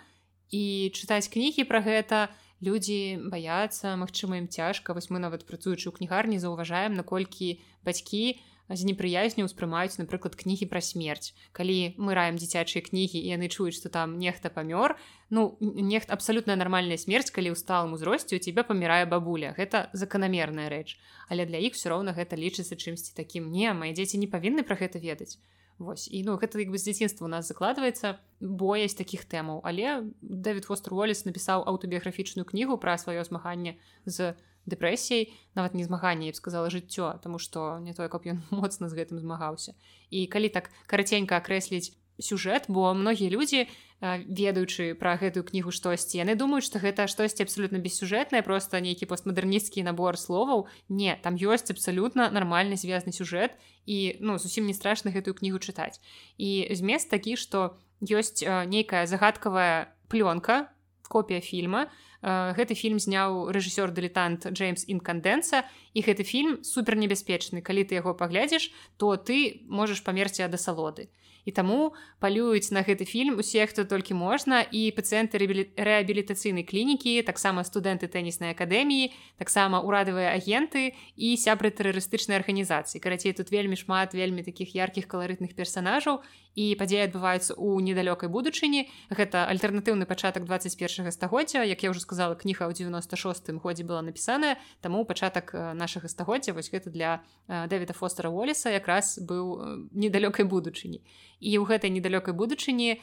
І 0.49 0.91
чытаць 0.93 1.29
кнігі 1.29 1.65
пра 1.69 1.81
гэта 1.81 2.29
людзі 2.61 3.21
баяцца 3.29 3.95
Мачыма 3.97 4.37
ім 4.41 4.47
цяжка. 4.47 4.93
Вось 4.93 5.09
мы 5.09 5.19
нават 5.19 5.45
працуючы 5.45 5.89
ў 5.89 5.93
кнігарні 5.97 6.41
заўважаем 6.41 6.93
наколькі 6.93 7.61
бацькі 7.85 8.41
з 8.69 8.81
непрыязню 8.85 9.45
ўспрымаюць 9.45 9.99
напрыклад 10.01 10.33
кнігі 10.35 10.65
пра 10.71 10.81
смерць. 10.81 11.37
Калі 11.53 11.93
мы 11.97 12.17
раем 12.17 12.39
дзіцячыя 12.41 12.81
кнігі 12.81 13.21
і 13.21 13.33
яны 13.37 13.49
чуюць 13.49 13.77
што 13.77 13.93
там 13.93 14.17
нехта 14.17 14.49
памёр 14.49 14.97
ну 15.29 15.57
нехта 15.61 16.13
абсалютная 16.17 16.57
нармальная 16.57 16.97
смерць 16.97 17.29
калі 17.29 17.53
ў 17.53 17.57
сталым 17.59 17.93
узросце 17.93 18.37
у 18.37 18.41
тебя 18.41 18.65
памірае 18.65 19.05
бабуля. 19.05 19.53
Гэта 19.53 19.89
заканамерная 19.93 20.69
рэч. 20.69 20.97
Але 21.29 21.45
для 21.45 21.61
іх 21.61 21.77
все 21.77 21.93
роўна 21.93 22.17
гэта 22.17 22.33
лічыцца 22.33 22.73
чымсьці 22.73 23.13
такім 23.13 23.53
не 23.53 23.69
мае 23.73 23.93
дзеці 23.93 24.17
не 24.17 24.29
павінны 24.31 24.65
пра 24.65 24.79
гэта 24.79 24.97
ведаць 24.97 25.37
Вось. 25.77 26.07
І 26.07 26.23
ну 26.23 26.39
гэта 26.39 26.55
як 26.59 26.71
бы 26.71 26.79
з 26.79 26.87
дзяцінства 26.87 27.25
у 27.25 27.27
нас 27.27 27.51
закладваецца 27.51 28.15
боязь 28.39 28.95
такіх 28.95 29.27
тэмаў. 29.27 29.59
Але 29.67 30.07
Дэвід 30.23 30.63
фостер 30.63 30.95
Уоллес 30.95 31.27
напісаў 31.27 31.67
аўтабіяграфічную 31.67 32.47
кнігу 32.47 32.79
пра 32.79 32.95
сваё 32.95 33.19
змаганне 33.27 33.75
з 34.07 34.39
дэпрэсіяй 34.65 35.33
нават 35.55 35.73
не 35.73 35.83
змаганне 35.85 36.31
б 36.31 36.35
сказала 36.35 36.69
жыццё 36.69 37.21
тому 37.21 37.39
что 37.39 37.79
не 37.79 37.93
тое 37.93 38.09
каб 38.09 38.25
ён 38.25 38.41
моцна 38.51 38.89
з 38.89 38.97
гэтым 38.97 39.19
змагаўся. 39.19 39.73
І 40.09 40.25
калі 40.27 40.49
так 40.49 40.69
караценька 40.87 41.37
акрэсліць 41.37 41.93
сюжэт 42.19 42.65
бо 42.67 42.93
многія 42.93 43.29
людзі 43.29 43.67
ведаючы 44.01 44.93
пра 44.99 45.15
гэтую 45.19 45.43
кнігу 45.47 45.71
штосьці 45.71 46.19
яны 46.19 46.35
думаюць 46.35 46.67
што 46.67 46.79
гэта 46.79 47.07
штосьці 47.07 47.43
абсалютна 47.47 47.79
бессюжэтнае 47.79 48.43
просто 48.43 48.79
нейкі 48.79 49.07
постмадэрнісцкі 49.07 49.83
набор 49.87 50.19
словаў. 50.19 50.67
Не 50.89 51.15
там 51.23 51.35
ёсць 51.35 51.71
абсалютна 51.71 52.29
нармальны 52.29 52.75
звязны 52.75 53.15
сюжэт 53.15 53.55
і 53.85 54.19
ну 54.19 54.37
зусім 54.37 54.67
не 54.67 54.75
страшна 54.75 55.11
гэтую 55.11 55.35
кнігу 55.35 55.59
чытаць. 55.59 55.99
І 56.37 56.67
змест 56.75 57.09
такі 57.09 57.35
што 57.35 57.79
ёсць 58.03 58.43
нейкая 58.43 59.07
загадкавая 59.07 59.95
плёнка 60.07 60.71
копія 61.07 61.41
фільма 61.41 61.87
гэты 62.25 62.73
фільм 62.73 62.97
зняў 62.97 63.53
рэжысёр 63.53 63.93
дылетант 63.93 64.49
Джеймс 64.49 64.89
інкандэнса 64.89 65.61
і 65.93 66.01
гэты 66.01 66.25
фільм 66.25 66.57
супер 66.65 66.97
небяспечны 66.97 67.61
калі 67.61 67.85
ты 67.85 68.01
яго 68.01 68.17
паглядзіш 68.17 68.73
то 68.97 69.13
ты 69.15 69.61
можаш 69.69 70.01
памерці 70.01 70.41
ад 70.49 70.57
асалоды 70.57 71.13
і 71.45 71.51
таму 71.51 71.93
палююць 72.19 72.73
на 72.73 72.81
гэты 72.81 73.05
фільм 73.05 73.39
усе 73.39 73.65
хто 73.69 73.85
толькі 73.85 74.17
можна 74.17 74.65
і 74.65 74.89
пацыенты 74.97 75.37
рэабілітацыйнай 75.39 76.65
клінікі 76.65 77.21
таксама 77.21 77.63
студэнты 77.63 78.09
тэніснай 78.09 78.57
акадэміі 78.57 79.13
таксама 79.37 79.79
урадавыя 79.85 80.33
агенты 80.33 80.97
і 81.15 81.37
сябры 81.37 81.69
тэрарыстычнай 81.69 82.41
арганізацыі 82.41 82.99
карацей 82.99 83.33
тут 83.37 83.53
вельмі 83.53 83.77
шмат 83.77 84.17
вельмі 84.17 84.41
такіх 84.41 84.73
яркіх 84.73 85.05
каларытных 85.05 85.53
персонажаў 85.53 86.25
і 86.55 86.65
падзеі 86.79 87.05
адбываюцца 87.11 87.53
ў 87.53 87.83
недалёкай 87.83 88.31
будучыні 88.31 88.87
гэта 89.11 89.43
альтэрнатыўны 89.51 90.07
пачатак 90.07 90.47
21 90.47 91.11
стагоддзя. 91.11 91.67
Як 91.67 91.83
я 91.83 91.91
ўжо 91.91 91.99
сказала 91.99 92.39
кніга 92.39 92.71
ў 92.71 92.73
96 92.73 93.51
годзе 93.59 93.83
была 93.83 94.01
напісаная 94.01 94.55
таму 94.79 95.03
пачатак 95.03 95.51
нашага 95.53 96.07
стагоддзя 96.07 96.55
вось 96.55 96.71
гэта 96.71 96.89
для 96.89 97.21
дэвіда 97.47 97.93
фостера 97.93 98.31
волеса 98.31 98.71
якраз 98.71 99.19
быў 99.19 99.91
недалёкай 99.91 100.47
будучыні 100.47 101.03
і 101.39 101.51
ў 101.59 101.63
гэтай 101.65 101.89
недалёкай 101.89 102.33
будучыні 102.33 103.01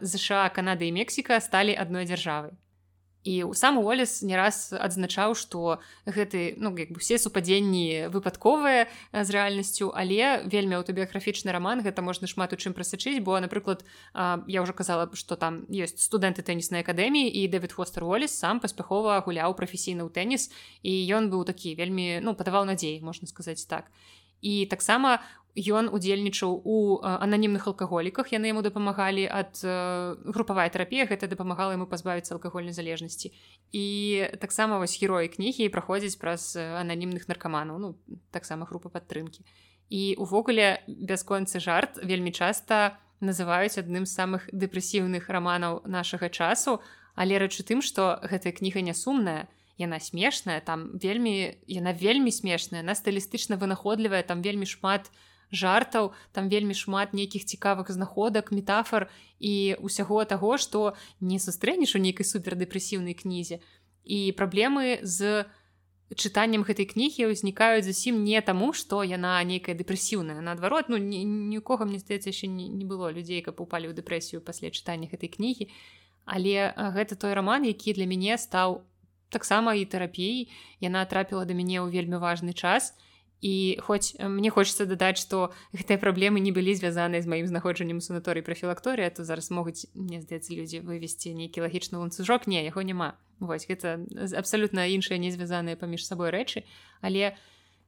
ЗША 0.00 0.48
Канада 0.54 0.84
і 0.84 0.92
Мексіка 0.92 1.40
сталі 1.40 1.76
адной 1.76 2.04
дзяржавай 2.04 2.56
і 3.24 3.44
сам 3.52 3.78
Уолес 3.78 4.22
не 4.22 4.36
раз 4.36 4.72
адзначаў 4.72 5.36
што 5.36 5.80
гэты 6.08 6.56
ну 6.56 6.72
як 6.76 6.88
бы 6.88 6.98
все 7.00 7.20
супадзенні 7.20 8.08
выпадковыя 8.08 8.88
з 9.12 9.28
рэальнасцю 9.28 9.92
але 9.92 10.48
вельмі 10.48 10.80
аўтабіяграфічны 10.80 11.52
раман 11.52 11.84
гэта 11.84 12.00
можна 12.00 12.24
шмат 12.24 12.56
у 12.56 12.56
чым 12.56 12.72
прасачыць 12.72 13.20
бо 13.20 13.36
напрыклад 13.44 13.84
я 14.16 14.64
ўжо 14.64 14.72
казала 14.72 15.04
што 15.12 15.36
там 15.36 15.68
ёсць 15.68 16.00
студэнты 16.00 16.40
тэніснай 16.40 16.80
акадэміі 16.80 17.28
і 17.28 17.44
дэвід 17.52 17.76
фостер 17.76 18.08
Уолес 18.08 18.32
сам 18.32 18.60
паспяхова 18.60 19.20
гуляў 19.20 19.52
прафесійны 19.52 20.00
ў 20.00 20.08
тэніс 20.08 20.48
і 20.80 20.92
ён 21.12 21.28
быў 21.28 21.44
такі 21.44 21.76
вельмі 21.76 22.24
ну 22.24 22.32
падаваў 22.32 22.64
надзей 22.64 23.04
можна 23.04 23.28
сказаць 23.28 23.68
так. 23.68 23.92
І 24.40 24.64
таксама 24.64 25.20
ён 25.56 25.90
удзельнічаў 25.90 26.62
у 26.64 27.02
ананімных 27.02 27.66
алкаголіках. 27.66 28.30
Яны 28.30 28.54
яму 28.54 28.62
дапамагалі 28.62 29.26
ад 29.26 29.58
групавая 30.22 30.70
тэрапія 30.70 31.06
гэта 31.10 31.26
дапамагала 31.26 31.74
яму 31.74 31.90
пазбавіцца 31.90 32.34
алкагольнай 32.38 32.72
залежнасці. 32.72 33.34
І 33.72 33.84
таксама 34.38 34.78
вось 34.78 34.94
героі 34.94 35.26
кнігі 35.28 35.68
праходзіць 35.74 36.18
праз 36.22 36.54
ананімных 36.54 37.26
наркаманаў 37.26 37.78
ну 37.78 37.88
таксама 38.30 38.66
група 38.66 38.88
падтрымкі. 38.88 39.42
І 39.90 40.14
увогуле 40.22 40.86
бясконцы 40.86 41.58
жарт 41.58 41.98
вельмі 41.98 42.30
часта 42.30 42.98
называюць 43.18 43.74
адным 43.74 44.06
з 44.06 44.14
самых 44.14 44.46
дэпрэсіўных 44.54 45.26
раманаў 45.26 45.82
нашага 45.84 46.30
часу. 46.30 46.78
Але 47.18 47.42
рэч 47.42 47.58
у 47.58 47.66
тым 47.66 47.82
што 47.82 48.22
гэтая 48.22 48.54
кніга 48.54 48.86
не 48.86 48.94
сумная 48.94 49.50
яна 49.80 49.98
смешная 49.98 50.60
там 50.60 50.94
вельмі 50.94 51.58
яна 51.66 51.90
вельмі 51.90 52.30
смешная 52.30 52.86
на 52.86 52.94
стылістычна 52.94 53.58
вынаходлівая 53.58 54.22
там 54.22 54.46
вельмі 54.46 54.68
шмат 54.68 55.10
у 55.10 55.29
жартаў 55.52 56.12
там 56.32 56.48
вельмі 56.48 56.74
шмат 56.74 57.12
нейкіх 57.12 57.44
цікавых 57.44 57.90
знаходак 57.90 58.50
метафор 58.54 59.10
і 59.38 59.76
усяго 59.82 60.24
таго 60.24 60.56
што 60.56 60.94
не 61.20 61.38
сустрэнеш 61.38 61.94
у 61.94 62.02
нейкай 62.02 62.26
супердэпрэсіўнай 62.26 63.14
кнізе. 63.14 63.58
І 64.04 64.32
праблемы 64.38 65.02
з 65.02 65.46
чытаннем 66.14 66.62
гэтай 66.66 66.86
кнігі 66.86 67.30
ўзнікаюць 67.30 67.86
зусім 67.86 68.22
не 68.22 68.38
таму 68.42 68.72
што 68.72 69.02
яна 69.02 69.42
нейкая 69.42 69.74
дэпрэсіўная. 69.74 70.38
Наадварот 70.38 70.90
ну 70.90 70.98
нікога 70.98 71.84
мне 71.84 71.98
здаецца 71.98 72.30
яшчэ 72.30 72.46
не, 72.46 72.70
не 72.70 72.86
было 72.86 73.10
людзей 73.10 73.42
каб 73.42 73.58
упалі 73.60 73.90
ў 73.90 73.94
дэпрэсію 73.98 74.42
пасля 74.42 74.70
чытання 74.70 75.10
гэтай 75.10 75.30
кнігі. 75.30 75.70
Але 76.26 76.74
гэта 76.94 77.18
той 77.18 77.34
раман 77.34 77.66
які 77.66 77.94
для 77.98 78.06
мяне 78.06 78.38
стаў 78.38 78.86
таксама 79.30 79.74
і 79.74 79.86
тэрапіяй. 79.86 80.50
Яна 80.78 81.06
трапіла 81.06 81.42
да 81.46 81.54
мяне 81.54 81.82
ў 81.82 81.90
вельмі 81.90 82.22
важны 82.22 82.54
час. 82.54 82.94
і 82.94 83.09
і 83.40 83.80
хоць 83.80 84.14
мне 84.20 84.50
хочется 84.50 84.86
дадаць 84.86 85.20
што 85.20 85.52
гэтыя 85.72 85.98
праблемы 86.04 86.40
не 86.40 86.52
былі 86.52 86.74
звязаныя 86.76 87.22
з 87.22 87.26
маім 87.26 87.46
знаходжаннем 87.48 88.00
санаторый 88.00 88.44
прафілакторыя 88.44 89.10
то 89.10 89.24
зараз 89.24 89.50
могуць 89.50 89.88
мне 89.94 90.20
здаецца 90.20 90.52
людзі 90.52 90.84
вывесці 90.84 91.32
нейкі 91.34 91.64
лагічны 91.64 91.98
ланцужок. 91.98 92.46
Не 92.46 92.64
яго 92.64 92.82
няма 92.82 93.16
вось 93.40 93.64
гэта 93.64 94.04
абсалютна 94.36 94.86
іншыя 94.92 95.16
не 95.16 95.32
звязаныя 95.32 95.76
паміж 95.76 96.04
сабой 96.04 96.30
рэчы 96.30 96.68
але 97.00 97.36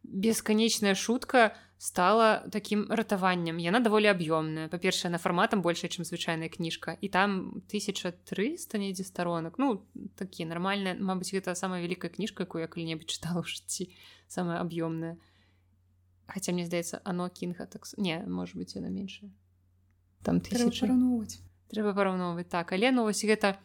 бесканечная 0.03 0.95
шутка 0.95 1.55
стала 1.83 2.47
такім 2.53 2.87
ратаваннем 2.91 3.59
яна 3.59 3.83
даволі 3.83 4.09
аб'ёмная 4.15 4.70
па-першае 4.73 5.11
на 5.11 5.19
фарматам 5.19 5.62
большая 5.62 5.91
чым 5.91 6.07
звычайная 6.07 6.49
кніжка 6.49 6.97
і 7.01 7.09
там 7.11 7.62
1300 7.69 8.79
недзе 8.79 9.05
старонак 9.05 9.59
ну 9.59 9.83
такі 10.16 10.47
нармальная 10.47 10.95
Мабыць 10.95 11.35
гэта 11.35 11.55
самая 11.59 11.83
вялікая 11.83 12.11
кніжка 12.11 12.47
якую 12.47 12.62
я 12.62 12.70
калі-небудзь 12.70 13.19
чытала 13.19 13.43
ў 13.43 13.51
жыцці 13.51 13.91
самая 14.31 14.62
аб'ёмная 14.62 15.19
хотя 16.33 16.53
мне 16.53 16.67
здаецца 16.67 17.01
оно 17.05 17.29
кінга 17.29 17.67
так 17.67 17.87
не 17.97 18.19
может 18.27 18.57
быть 18.57 18.75
яна 18.75 18.89
меншая 18.89 19.31
там 20.25 20.41
тысячаноўваць 20.41 21.43
трэба 21.73 21.97
параўноўваць 21.97 22.49
так. 22.53 22.73
Але 22.73 22.93
ну 22.93 23.09
вось 23.09 23.25
гэта 23.25 23.57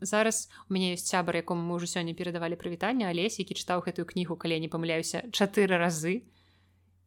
зараз 0.00 0.48
у 0.68 0.76
мяне 0.76 0.94
ёсць 0.96 1.08
сябар 1.08 1.40
якому 1.40 1.64
мы 1.64 1.80
ўжо 1.80 1.88
сёння 1.88 2.16
перадавалі 2.16 2.60
прывітанне 2.60 3.08
алесь 3.08 3.40
які 3.40 3.56
чытаў 3.56 3.84
гэтую 3.84 4.04
кнігу 4.04 4.36
калі 4.36 4.60
не 4.60 4.68
памыляюся 4.68 5.24
чатыры 5.32 5.80
разы. 5.80 6.28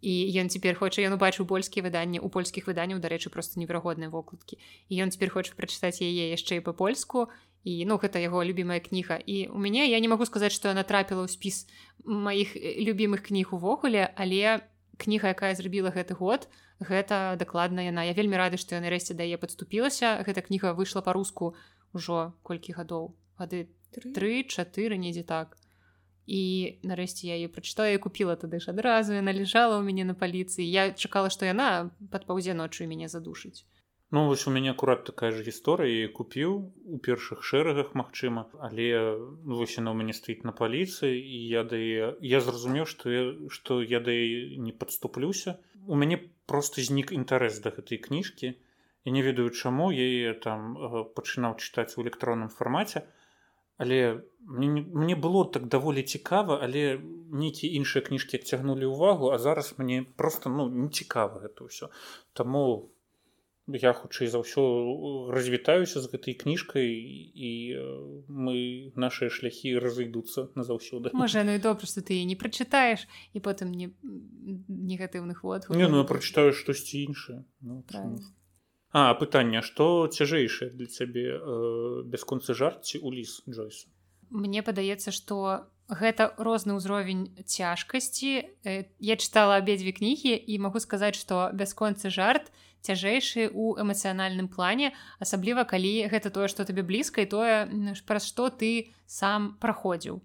І 0.04 0.14
ён 0.36 0.52
цяпер 0.52 0.76
хоча 0.76 1.00
ён 1.08 1.16
убачыў 1.16 1.48
польскія 1.48 1.80
выданні 1.80 2.20
у 2.20 2.28
польскіх 2.28 2.68
выданняў 2.68 3.00
дарэчы 3.00 3.32
просто 3.32 3.56
неверагодныя 3.56 4.12
вокладкі 4.12 4.60
і 4.90 4.94
ён 5.00 5.16
цяпер 5.16 5.32
хоча 5.32 5.56
прачытаць 5.56 6.04
яе 6.04 6.34
яшчэ 6.36 6.60
і 6.60 6.66
па-польску 6.66 7.32
і 7.64 7.74
ну 7.88 7.96
гэта 7.96 8.20
яго 8.20 8.44
любімая 8.44 8.84
кніга. 8.84 9.16
І 9.16 9.48
у 9.48 9.58
мяне 9.58 9.88
я 9.88 10.04
не 10.04 10.12
магу 10.12 10.28
сказаць 10.28 10.52
што 10.52 10.76
яна 10.76 10.84
трапіла 10.84 11.24
ў 11.24 11.32
спіс 11.32 11.66
маіх 12.04 12.52
любімых 12.60 13.24
кніг 13.24 13.56
увогуле 13.56 14.12
але 14.20 14.36
я 14.36 14.54
кніга 14.98 15.34
якая 15.34 15.54
зрабіла 15.56 15.90
гэты 15.90 16.14
год 16.14 16.48
гэта 16.80 17.36
дакладна 17.40 17.86
яна. 17.86 18.04
Я 18.04 18.14
вельмі 18.14 18.38
рады 18.38 18.58
што 18.58 18.76
я 18.76 18.82
нарэшце 18.82 19.14
да 19.18 19.24
яе 19.24 19.38
падступілася. 19.38 20.22
Гэта 20.26 20.46
кніга 20.46 20.74
выйшла 20.78 21.02
па-руску 21.02 21.56
ўжо 21.94 22.34
колькі 22.44 22.78
гадоў? 22.78 23.14
Гады 23.38 23.70
тры-чатыры 23.94 24.98
недзе 24.98 25.24
так. 25.24 25.58
І 26.26 26.80
нарэшце 26.88 27.28
я 27.28 27.36
ее 27.36 27.50
прачытаю 27.52 27.92
я 27.92 28.00
купила 28.00 28.36
тады 28.40 28.60
ж 28.64 28.72
адразу 28.72 29.12
яна 29.12 29.36
ляжала 29.36 29.76
ў 29.80 29.84
мяне 29.84 30.08
на 30.08 30.16
паліцыі 30.16 30.64
я 30.64 30.96
чакала 30.96 31.28
што 31.28 31.44
яна 31.44 31.92
пад 32.16 32.24
паўзе 32.30 32.56
ноччу 32.56 32.88
мяне 32.88 33.12
задушыць 33.12 33.68
Ну 34.16 34.28
вось 34.28 34.46
у 34.46 34.52
мяне 34.52 34.70
акурат 34.70 35.00
такая 35.10 35.32
ж 35.34 35.42
гісторыя 35.46 36.10
купіў 36.18 36.52
у 36.96 36.98
першых 37.06 37.40
шэрагах 37.52 37.96
магчыма 37.98 38.44
але 38.68 38.86
вось 39.42 39.74
яна 39.82 39.90
ў 39.90 39.96
мяне 40.02 40.14
стаіць 40.14 40.46
на 40.46 40.54
паліцыі 40.60 41.18
і 41.18 41.40
я 41.54 41.64
да 41.72 41.80
я 42.34 42.42
зразумеў 42.46 42.86
што 42.92 43.10
я, 43.10 43.24
што 43.50 43.80
я 43.82 44.04
да 44.06 44.14
не 44.68 44.76
падступлюся 44.84 45.56
у 45.88 45.98
мяне 45.98 46.22
просто 46.46 46.86
знік 46.86 47.16
інтарэс 47.18 47.58
да 47.66 47.74
гэтай 47.74 48.04
кніжкі 48.06 48.54
і 48.54 49.18
не 49.18 49.26
ведаю 49.26 49.50
чаму 49.50 49.90
я 49.98 50.38
там 50.46 50.78
пачынаў 51.18 51.58
чытаць 51.58 51.98
у 51.98 52.06
электронным 52.06 52.54
фармаце 52.54 53.08
але 53.82 54.22
мне, 54.46 54.86
мне 54.94 55.16
было 55.18 55.42
так 55.50 55.66
даволі 55.66 56.06
цікава 56.06 56.62
але 56.62 57.02
нейкія 57.34 57.82
іншыя 57.82 58.06
кніжкі 58.06 58.46
адцягнулі 58.46 58.94
ўвагу 58.94 59.34
а 59.34 59.42
зараз 59.42 59.74
мне 59.82 60.04
просто 60.06 60.54
ну 60.54 60.70
не 60.70 60.94
цікава 60.94 61.50
гэта 61.50 61.66
ўсё. 61.66 61.90
Таму 62.38 62.94
я 63.68 63.94
хутчэй 63.94 64.28
за 64.28 64.44
ўсё 64.44 65.32
развітаюся 65.32 66.04
з 66.04 66.12
гэтай 66.12 66.36
кніжкай 66.36 66.92
і 66.92 67.52
мы 68.28 68.92
нашыя 69.00 69.32
шляхі 69.32 69.80
разыйдуцца 69.80 70.52
назаўсёды. 70.60 71.12
Можа 71.16 71.48
ну 71.48 71.56
і 71.56 71.64
добра 71.64 71.88
што 71.88 72.04
ты 72.04 72.20
не 72.28 72.36
прачытаеш 72.36 73.08
і 73.32 73.40
потым 73.40 73.72
не 73.72 73.96
негатыўных 74.68 75.48
вот 75.48 75.72
не 75.72 75.88
ну 75.88 76.04
прачытаю 76.04 76.52
штосьці 76.52 77.08
іншае. 77.08 77.48
Ну, 77.64 77.88
а 78.92 79.16
пытанне 79.16 79.64
што 79.64 80.12
цяжэйшае 80.12 80.76
для 80.76 80.86
цябе 80.92 81.40
э, 81.40 82.04
бясконцы 82.04 82.54
жарці 82.54 83.00
у 83.00 83.16
ліс 83.16 83.48
Джойса? 83.48 83.88
Мне 84.28 84.60
падаецца 84.60 85.16
што 85.16 85.72
гэта 85.88 86.36
розны 86.36 86.76
ўзровень 86.76 87.32
цяжкасці. 87.48 88.44
Я 89.00 89.16
чытала 89.16 89.56
абедзве 89.56 89.96
кнігі 89.96 90.36
і 90.36 90.54
магу 90.60 90.84
сказаць 90.84 91.16
што 91.16 91.48
бясконцы 91.56 92.12
жарт 92.12 92.52
то 92.52 92.73
цяжэйшы 92.84 93.50
у 93.54 93.74
эмацыянальным 93.80 94.52
плане 94.52 94.92
асабліва 95.24 95.64
калі 95.64 96.12
гэта 96.12 96.30
тое 96.30 96.52
што 96.52 96.68
табе 96.68 96.84
блізка 96.84 97.24
і 97.24 97.32
тое 97.32 97.56
праз 98.06 98.28
што 98.28 98.52
ты 98.52 98.94
сам 99.08 99.56
праходзіў. 99.64 100.22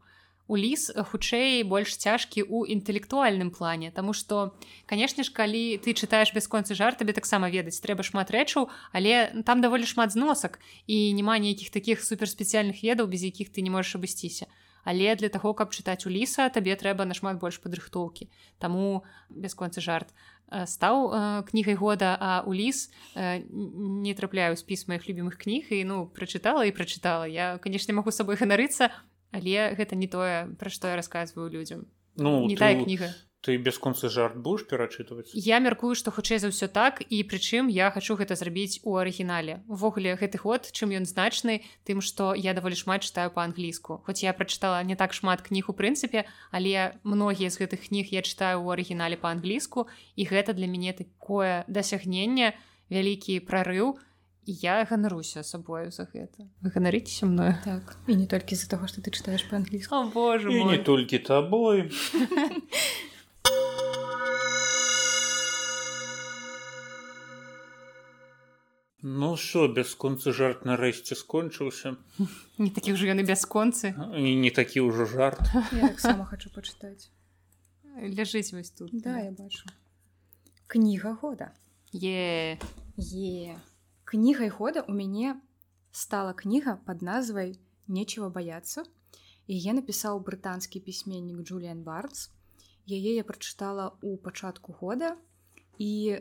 У 0.49 0.57
ліс 0.57 0.89
хутчэй 0.97 1.61
больш 1.69 1.93
цяжкі 2.01 2.41
ў 2.41 2.73
інтэлектуальным 2.73 3.53
плане 3.53 3.93
Таму 3.93 4.17
што 4.17 4.57
канешне 4.89 5.21
ж 5.21 5.31
калі 5.37 5.77
ты 5.85 5.93
чытаеш 5.93 6.33
бясконцы 6.33 6.73
жар 6.73 6.97
табе 6.97 7.13
таксама 7.13 7.53
ведаць 7.53 7.77
трэба 7.85 8.01
шмат 8.01 8.33
рэчаў 8.33 8.73
але 8.97 9.45
там 9.45 9.61
даволі 9.61 9.85
шмат 9.85 10.17
зносак 10.17 10.57
і 10.89 11.13
няма 11.13 11.37
нейкіх 11.37 11.69
такіх 11.69 12.01
суперспецыяльных 12.01 12.81
ведаў 12.81 13.13
без 13.13 13.29
якіх 13.29 13.53
ты 13.53 13.61
не 13.61 13.69
можаш 13.69 14.01
абысціся 14.01 14.49
але 14.89 15.13
для 15.21 15.29
таго 15.29 15.53
каб 15.53 15.77
чытаць 15.77 16.09
у 16.09 16.11
ліса 16.11 16.49
табе 16.49 16.73
трэба 16.81 17.05
нашмат 17.05 17.37
больш 17.37 17.61
падрыхтоўкі. 17.61 18.33
Таму 18.57 19.05
бясконцы 19.29 19.85
жарт 19.85 20.17
Э, 20.49 20.65
стаў 20.65 21.13
э, 21.13 21.43
кнігай 21.45 21.77
года 21.77 22.17
а 22.17 22.41
у 22.47 22.57
ліс 22.57 22.89
э, 23.15 23.45
не 23.53 24.15
трапляю 24.17 24.57
спіс 24.57 24.89
маіх 24.89 25.05
любімых 25.05 25.37
кніг 25.37 25.69
і 25.69 25.85
ну 25.85 26.09
прачытала 26.09 26.65
і 26.65 26.73
прачытала. 26.73 27.29
Я 27.29 27.61
канешне 27.61 27.93
магу 27.93 28.09
сабой 28.09 28.41
ганарыцца 28.41 28.89
але 29.29 29.77
гэта 29.77 29.93
не 29.93 30.09
тое 30.09 30.49
пра 30.57 30.73
што 30.73 30.89
я 30.89 30.97
расказваю 30.97 31.53
людзям. 31.53 31.85
Ну 32.17 32.49
не 32.49 32.57
ты... 32.57 32.65
тая 32.65 32.81
кніга 32.81 33.13
ты 33.49 33.57
бясконцы 33.57 34.13
жарт 34.13 34.37
будешь 34.37 34.67
перачытваць 34.69 35.33
я 35.33 35.57
мяркую 35.65 35.97
што 35.97 36.13
хутчэй 36.13 36.37
за 36.43 36.53
ўсё 36.53 36.69
так 36.69 37.01
і 37.09 37.25
прычым 37.25 37.73
я 37.73 37.89
хачу 37.95 38.21
гэта 38.21 38.37
зрабіць 38.37 38.85
у 38.85 39.01
арыгінале. 39.01 39.65
Увогуле 39.73 40.13
гэты 40.21 40.37
год 40.43 40.69
чым 40.77 40.93
ён 40.93 41.09
значны 41.09 41.65
тым 41.89 42.05
што 42.05 42.37
я 42.37 42.53
даволі 42.53 42.77
шмат 42.77 43.09
чытаю 43.09 43.33
па-англійску. 43.33 44.05
Хоць 44.05 44.21
я 44.21 44.37
прачытала 44.37 44.85
не 44.85 45.01
так 45.01 45.17
шмат 45.17 45.41
кніг 45.41 45.73
у 45.73 45.77
прынцыпе 45.79 46.29
але 46.53 47.01
многія 47.09 47.49
з 47.49 47.65
гэтых 47.65 47.89
кніг 47.89 48.13
я 48.13 48.21
чытаю 48.21 48.61
ў 48.61 48.77
арыгінале 48.77 49.17
па-англійску 49.17 49.89
і 50.13 50.29
гэта 50.29 50.53
для 50.53 50.69
мяне 50.69 50.93
такое 50.93 51.65
дасягненне 51.73 52.53
вялікі 52.93 53.41
прарыў 53.49 53.97
я 54.49 54.85
ганаруся 54.85 55.43
сабою 55.43 55.91
за 55.93 56.09
гэта. 56.09 56.49
Вы 56.61 56.73
ганарыцеся 56.73 57.27
мною 57.27 57.55
так. 57.65 57.97
І 58.09 58.17
не 58.17 58.27
толькі 58.27 58.57
з-за 58.57 58.69
таго 58.77 58.89
што 58.89 59.05
ты 59.05 59.13
чытаеш 59.13 59.45
па-англійску. 59.49 60.09
Боже 60.13 60.49
не 60.53 60.81
толькі 60.81 61.19
табой 61.19 61.89
Ну 69.03 69.37
що, 69.37 69.69
бясконцы 69.71 70.33
жарт 70.35 70.65
нарэшце 70.67 71.15
скончыўся. 71.15 71.95
Не 72.59 72.71
такі 72.75 72.99
ўжо 72.99 73.07
яны 73.07 73.23
бясконцы 73.23 73.95
і 73.95 74.35
не 74.35 74.51
такі 74.51 74.83
ўжо 74.83 75.07
жарт. 75.07 75.39
сама 76.03 76.27
хочу 76.27 76.51
пачытаць. 76.51 77.07
Ляжыць 77.95 78.51
вось 78.51 78.75
тут. 78.75 78.91
Да, 78.91 79.23
я 79.23 79.31
бачу. 79.31 79.63
Кніга 80.67 81.15
года. 81.15 81.55
Е 81.95 82.59
е. 82.99 83.55
Кнігай 84.05 84.49
года 84.49 84.83
у 84.83 84.93
мяне 84.93 85.39
стала 85.93 86.35
кніга 86.35 86.83
под 86.83 87.03
назвай 87.03 87.55
нечего 87.87 88.31
баяцца. 88.31 88.83
Яе 89.47 89.79
напісаў 89.79 90.19
брытанскі 90.27 90.83
пісьменнік 90.83 91.47
Джуліан 91.47 91.87
Барнс. 91.87 92.35
Яе 92.91 93.15
я 93.15 93.23
прачытала 93.23 93.95
ў 94.03 94.19
пачатку 94.19 94.75
года 94.75 95.15
і 95.79 96.19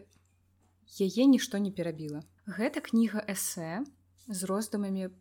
яе 1.02 1.26
нішто 1.26 1.58
не 1.58 1.74
перабіла 1.74 2.22
Гэта 2.48 2.80
кніга 2.80 3.20
эсэ 3.28 3.84
з 4.32 4.48
роздумамі 4.48 5.12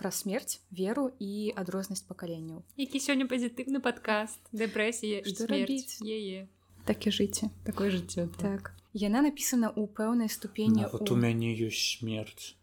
пра 0.00 0.08
смерць 0.08 0.64
веру 0.72 1.12
і 1.20 1.52
адрознасць 1.52 2.08
пакаленняў. 2.08 2.64
Які 2.80 2.96
сёння 3.04 3.28
пазітыўны 3.28 3.84
падкаст 3.84 4.40
дэпрэсія 4.56 5.20
яе. 5.20 6.48
Так 6.88 7.04
і 7.04 7.12
жыце. 7.12 7.52
Такое 7.68 7.92
жыццё 7.92 8.32
так. 8.40 8.72
Яна 8.96 9.20
напісана 9.28 9.68
ў 9.68 9.92
пэўнай 9.92 10.32
ступені 10.32 10.88
вот 10.88 11.12
у 11.12 11.20
мяне 11.20 11.52
ёсць 11.68 12.00
смерць. 12.00 12.56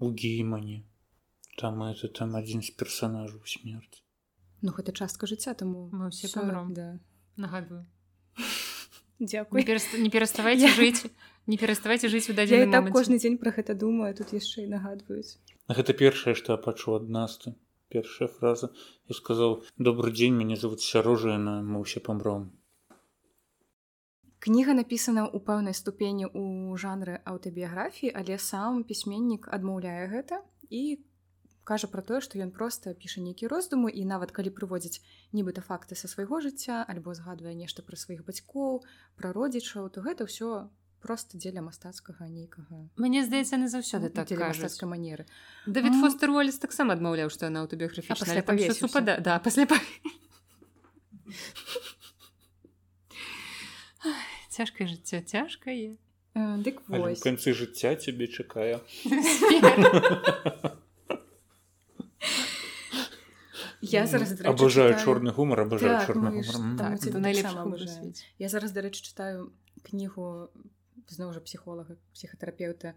У 0.00 0.08
геймане. 0.08 0.88
Там 1.60 1.84
это 1.84 2.08
там 2.08 2.32
адзін 2.40 2.64
з 2.64 2.72
персонажаў 2.72 3.44
смерць. 3.44 4.00
Ну 4.64 4.72
гэта 4.72 4.96
частка 4.96 5.28
жыцця 5.28 5.52
таму 5.52 5.92
мы 5.92 6.08
ўсе 6.08 6.32
памром 6.32 6.72
да. 6.72 6.96
Нагадваю 7.36 7.84
Дзякуй 9.22 9.62
не 9.62 10.10
пераставайце 10.10 10.68
жыць 10.78 11.06
не 11.46 11.58
пераставайце 11.58 12.08
жыць 12.14 12.30
у 12.30 12.34
дадзе 12.38 12.66
так 12.70 12.90
кожны 12.94 13.18
дзень 13.18 13.38
пра 13.42 13.54
гэта 13.56 13.74
думаю 13.74 14.14
тут 14.18 14.32
яшчэ 14.36 14.66
і 14.66 14.72
нагадваюць 14.74 15.38
гэта 15.78 15.94
першае 15.98 16.34
што 16.38 16.56
я 16.56 16.58
пачуў 16.64 16.98
ад 17.00 17.06
нас 17.18 17.38
ты 17.42 17.54
першая 17.92 18.28
фраза. 18.32 18.72
І 19.08 19.12
сказаў 19.12 19.62
добрый 19.76 20.16
дзень 20.16 20.38
мяне 20.38 20.56
зовут 20.56 20.80
сярожая 20.80 21.38
на 21.38 21.60
мы 21.62 21.84
ўсе 21.84 22.02
памром 22.08 22.50
кніга 24.42 24.74
напісана 24.74 25.26
ў 25.30 25.38
пэўнай 25.48 25.74
ступені 25.78 26.26
ў 26.26 26.78
жанры 26.84 27.18
аўтабіяграфіі 27.32 28.14
але 28.22 28.38
сам 28.42 28.82
пісьменнік 28.86 29.46
адмаўляе 29.58 30.10
гэта 30.14 30.42
і 30.66 30.82
кажа 31.64 31.86
пра 31.86 32.02
тое 32.02 32.20
што 32.20 32.38
ён 32.42 32.50
проста 32.50 32.94
піша 32.94 33.22
нейкі 33.22 33.46
роздуму 33.46 33.88
і 33.88 34.04
нават 34.04 34.34
калі 34.34 34.50
прыводзіць 34.50 35.02
нібыта 35.32 35.62
факты 35.62 35.94
са 35.98 36.10
свайго 36.10 36.42
жыцця 36.42 36.82
альбо 36.82 37.14
згадвае 37.14 37.54
нешта 37.54 37.82
пра 37.86 37.96
сваіх 37.96 38.26
бацькоў 38.26 38.82
пра 39.16 39.32
родзічаў 39.36 39.90
то 39.94 40.02
гэта 40.02 40.26
ўсё 40.26 40.70
просто 41.02 41.38
дзеля 41.38 41.62
мастацкага 41.62 42.26
нейкага 42.30 42.90
Мне 42.96 43.22
здаецца 43.26 43.58
не 43.58 43.68
заўсёды 43.70 44.10
так 44.10 44.30
мастацкай 44.30 44.88
манеры. 44.88 45.26
Давід 45.66 45.98
фостеролес 45.98 46.58
таксама 46.58 46.94
адмаўляў 46.94 47.30
што 47.30 47.50
на 47.50 47.66
аўтабіяграфічна 47.66 48.42
пасля 48.42 49.18
да 49.18 49.38
пасля 49.38 49.66
цяжкае 54.50 54.86
жыццё 54.86 55.22
цяжкае. 55.22 55.98
Дык 56.34 56.80
вось. 56.88 57.20
канцы 57.20 57.52
жыцця 57.52 57.94
цябе 57.96 58.26
чакае 58.26 58.80
я 63.82 64.06
зараз 64.06 64.40
абажаю 64.40 64.94
чорны 64.94 65.32
гумар 65.32 65.60
абажаю 65.60 65.98
так, 65.98 66.06
чорны 66.06 66.44
я 68.38 68.48
зараз 68.48 68.70
дарэчы 68.70 69.02
чытаю 69.02 69.50
кнігу 69.82 70.48
зноў 71.10 71.34
жа 71.34 71.42
псіхолага 71.42 71.98
псіхатэрапеўта 72.14 72.94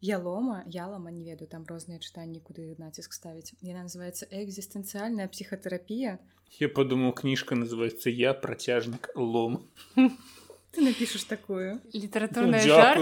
ялома 0.00 0.64
ялама 0.66 1.12
не 1.12 1.28
ведаю 1.28 1.46
там 1.46 1.68
розныя 1.68 2.00
чытанні 2.00 2.40
куды 2.40 2.72
націск 2.80 3.12
ставіць 3.12 3.52
яна 3.60 3.84
называется 3.84 4.24
экзістэнцыяльная 4.32 5.28
псіхатэрапія 5.28 6.16
я 6.56 6.68
падумаў 6.72 7.12
кніжка 7.12 7.54
называется 7.54 8.08
я 8.08 8.32
працяжнік 8.32 9.12
лом 9.14 9.68
ты 10.72 10.80
напішаш 10.80 11.24
такую. 11.28 11.84
Літаратурная 11.92 12.64
жарт. 12.64 12.96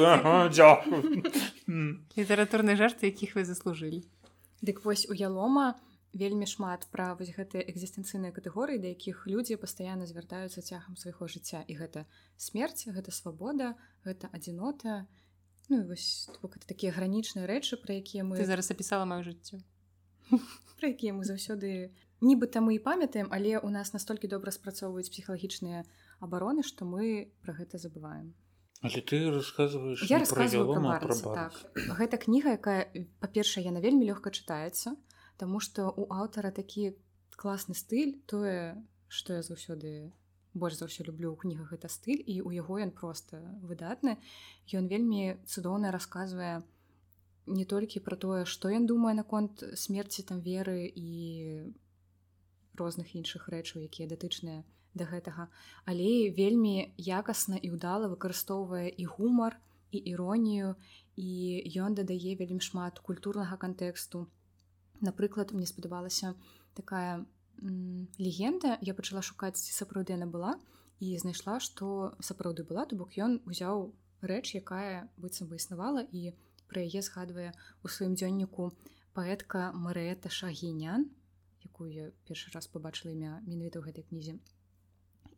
літаратурныя 2.19 2.75
жарты 2.75 3.15
якіх 3.15 3.39
вы 3.39 3.47
заслужылі 3.47 4.03
дык 4.59 4.83
вось 4.83 5.07
у 5.07 5.15
ялома 5.15 5.79
у 5.79 5.90
вельмі 6.13 6.47
шмат 6.47 6.87
пра 6.91 7.15
вось 7.15 7.31
гэтыя 7.35 7.63
экзістэнцыйныя 7.71 8.35
катэгорыі 8.35 8.83
да 8.83 8.91
якіх 8.91 9.27
людзі 9.31 9.61
пастаянна 9.63 10.07
звяртаюцца 10.11 10.63
цягам 10.63 10.97
свайго 10.97 11.31
жыцця. 11.31 11.63
І 11.71 11.79
гэта 11.79 12.07
смерць 12.37 12.87
гэта 12.87 13.15
свабода 13.15 13.75
гэта 14.05 14.31
адзінота. 14.35 15.07
Ну, 15.71 15.87
вось 15.87 16.27
гэта 16.43 16.67
такія 16.67 16.91
гранічныя 16.91 17.47
рэчы 17.47 17.79
пра 17.79 17.95
якія 18.03 18.27
мы 18.27 18.43
Ты 18.43 18.47
зараз 18.47 18.71
апісала 18.75 19.07
маё 19.07 19.23
жыццё. 19.23 19.63
Пра 20.81 20.91
якія 20.91 21.15
мы 21.15 21.23
заўсёды 21.23 21.95
нібыта 22.21 22.59
мы 22.59 22.75
і 22.75 22.83
памятаем 22.83 23.31
але 23.31 23.59
у 23.59 23.71
нас 23.71 23.93
настолькі 23.95 24.27
добра 24.27 24.51
спрацоўваюць 24.51 25.11
псіхалагічныя 25.15 25.87
абароны 26.19 26.67
што 26.67 26.85
мы 26.85 27.31
пра 27.43 27.55
гэта 27.55 27.79
забываем. 27.79 28.35
Але 28.83 29.01
ты 29.05 29.31
рассказываешь 29.31 30.03
я 30.11 30.19
рассказываю 30.19 30.75
пра 30.75 30.83
Барнс, 30.83 31.23
так. 31.23 31.55
гэта 32.01 32.17
кніга 32.19 32.59
якая 32.59 32.91
па-першае 33.21 33.65
яна 33.65 33.79
вельмі 33.79 34.11
лёгка 34.11 34.35
чытаецца 34.35 34.97
Таму 35.41 35.61
што 35.65 35.89
у 35.89 36.05
аўтара 36.13 36.53
такі 36.53 36.93
класны 37.41 37.75
стыль 37.75 38.17
тое 38.29 38.77
што 39.09 39.35
я 39.39 39.43
заўсёды 39.43 40.13
больш 40.55 40.77
за 40.79 40.87
ўсё 40.91 41.07
люблю 41.07 41.31
ў 41.33 41.37
кнігах 41.43 41.71
гэта 41.75 41.89
стыль 41.89 42.21
і 42.21 42.43
у 42.43 42.51
яго 42.55 42.79
ён 42.85 42.91
проста 42.91 43.41
выдатны 43.63 44.19
ён 44.81 44.91
вельмі 44.91 45.39
цудоўна 45.47 45.95
расказвае 45.95 46.63
не 47.47 47.65
толькі 47.73 48.03
пра 48.07 48.19
тое 48.25 48.43
што 48.45 48.71
ён 48.79 48.87
думае 48.91 49.15
наконт 49.19 49.63
смерці 49.85 50.27
там 50.31 50.43
веры 50.43 50.91
і 50.91 51.11
розных 52.83 53.15
іншых 53.15 53.49
рэчаў 53.55 53.87
якія 53.87 54.11
датычныя 54.11 54.67
да 54.95 55.07
гэтага 55.07 55.47
але 55.87 56.35
вельмі 56.35 56.91
якасна 56.99 57.63
і 57.63 57.73
ўдала 57.79 58.11
выкарыстоўвае 58.11 58.91
і 58.91 59.07
гумар 59.15 59.57
і 59.91 60.03
іронію 60.13 60.75
і 61.17 61.31
ён 61.87 61.95
дадае 61.95 62.35
вельмі 62.43 62.63
шмат 62.69 62.99
культурнага 62.99 63.57
кантэксту 63.57 64.27
напрыклад 65.01 65.53
мне 65.53 65.67
спадабалася 65.67 66.35
такая 66.75 67.27
легенда. 67.61 68.79
Я 68.81 68.95
пачала 68.95 69.23
шукаць 69.23 69.61
ці 69.61 69.73
сапраўды 69.73 70.17
яна 70.17 70.27
была 70.27 70.57
і 71.01 71.17
знайшла 71.21 71.59
што 71.61 72.15
сапраўды 72.21 72.65
была 72.65 72.87
то 72.87 72.97
бок 72.97 73.17
ён 73.17 73.41
узяў 73.49 73.93
рэч 74.21 74.57
якая 74.61 75.09
быццам 75.17 75.49
бы 75.49 75.57
існавала 75.61 76.05
і 76.13 76.33
пра 76.69 76.85
яе 76.85 77.03
згадвае 77.05 77.53
у 77.85 77.89
сваім 77.89 78.17
дзённіку 78.17 78.71
паэтка 79.17 79.73
Марыэта 79.75 80.33
шагінян 80.33 81.09
якую 81.65 81.91
я 81.93 82.07
першы 82.29 82.53
раз 82.55 82.69
побачыла 82.69 83.13
імя 83.13 83.41
менавіта 83.45 83.81
ў 83.81 83.89
гэтай 83.89 84.05
кнізе 84.09 84.37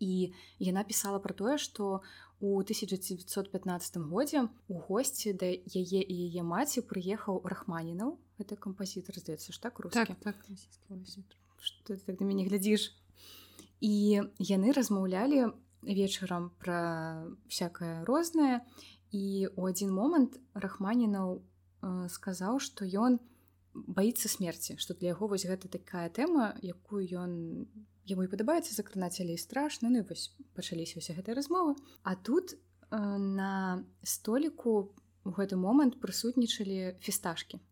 і 0.02 0.34
яна 0.58 0.82
пісала 0.82 1.22
про 1.22 1.34
тое 1.34 1.56
что 1.58 2.02
у 2.42 2.58
1915 2.58 3.96
годзе 4.10 4.48
у 4.68 4.82
госці 4.82 5.32
да 5.32 5.46
яе 5.46 6.02
і 6.02 6.16
яе 6.26 6.42
маці 6.42 6.82
прыехаў 6.82 7.38
рахманінаў 7.46 8.18
это 8.42 8.58
кампазітар 8.58 9.22
здаецца 9.22 9.54
ж 9.54 9.62
так 9.62 9.78
так, 9.94 10.18
так, 10.18 10.36
что 11.62 11.78
ты 11.86 11.96
так 12.02 12.18
да 12.18 12.24
мяне 12.26 12.50
глядзіш 12.50 12.90
і 13.78 13.94
яны 14.38 14.74
размаўлялі 14.74 15.54
вечарам 15.82 16.50
пра 16.58 17.26
всякое 17.46 18.02
рознае 18.04 18.66
і 19.14 19.46
у 19.54 19.70
адзін 19.70 19.94
момант 19.94 20.38
рахманінаў 20.54 21.38
э, 21.38 22.08
сказаў 22.10 22.58
што 22.58 22.86
ён 22.86 23.22
баіцца 23.74 24.26
смерці 24.28 24.78
што 24.82 24.98
для 24.98 25.14
яго 25.14 25.30
вось 25.30 25.46
гэта 25.46 25.70
такая 25.70 26.10
тэма 26.10 26.54
якую 26.58 27.06
ён 27.06 27.30
яму 28.08 28.26
і 28.26 28.30
падабаецца 28.32 28.74
закранаць 28.74 29.20
але 29.22 29.36
страшна 29.38 29.90
ну 29.92 30.02
вось 30.08 30.30
пачаліся 30.56 30.98
ўсе 30.98 31.14
гэтыя 31.14 31.38
размовы. 31.38 31.76
А 32.02 32.16
тут 32.16 32.54
э, 32.54 32.58
на 32.98 33.84
століку 34.02 34.94
у 35.24 35.30
гэты 35.30 35.56
момант 35.56 36.00
прысутнічалі 36.02 36.98
фісташкі. 36.98 37.62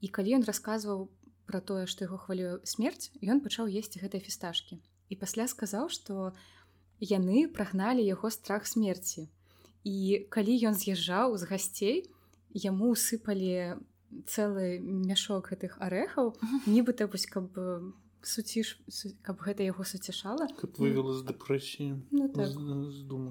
І 0.00 0.08
калі 0.08 0.40
ён 0.40 0.48
расказваў 0.48 1.10
пра 1.46 1.60
тое 1.60 1.84
што 1.86 2.08
яго 2.08 2.16
хвалюе 2.16 2.64
смерць 2.64 3.12
ён 3.20 3.44
пачаў 3.44 3.68
есці 3.68 4.00
гэтыя 4.00 4.24
фісташкі. 4.24 4.80
І 5.12 5.14
пасля 5.20 5.46
сказаў 5.46 5.92
што 5.92 6.32
яны 7.02 7.46
прагналі 7.52 8.00
яго 8.00 8.30
страх 8.30 8.66
смерці. 8.66 9.28
І 9.84 10.26
калі 10.30 10.56
ён 10.72 10.74
з'язджаў 10.78 11.36
з 11.36 11.44
гасцей 11.50 11.98
яму 12.54 12.94
сыпалі 12.96 13.82
цэлы 14.28 14.78
мяшок 14.80 15.52
гэтых 15.52 15.76
арэхаў 15.80 16.32
нібыта 16.72 17.08
вось 17.10 17.26
каб 17.26 17.52
суціш 18.22 18.78
каб 19.22 19.40
гэта 19.42 19.66
яго 19.66 19.84
суцішала 19.84 20.46
каб 20.58 20.78
вывела 20.78 21.14
з 21.18 21.26
дэпрэсіі 21.28 21.98
ну, 22.10 22.28
так. 22.30 22.54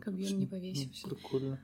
каб 0.04 0.14
ён 0.20 0.36
не 0.44 0.48
павесіўся. 0.48 1.08
Прикольно 1.08 1.58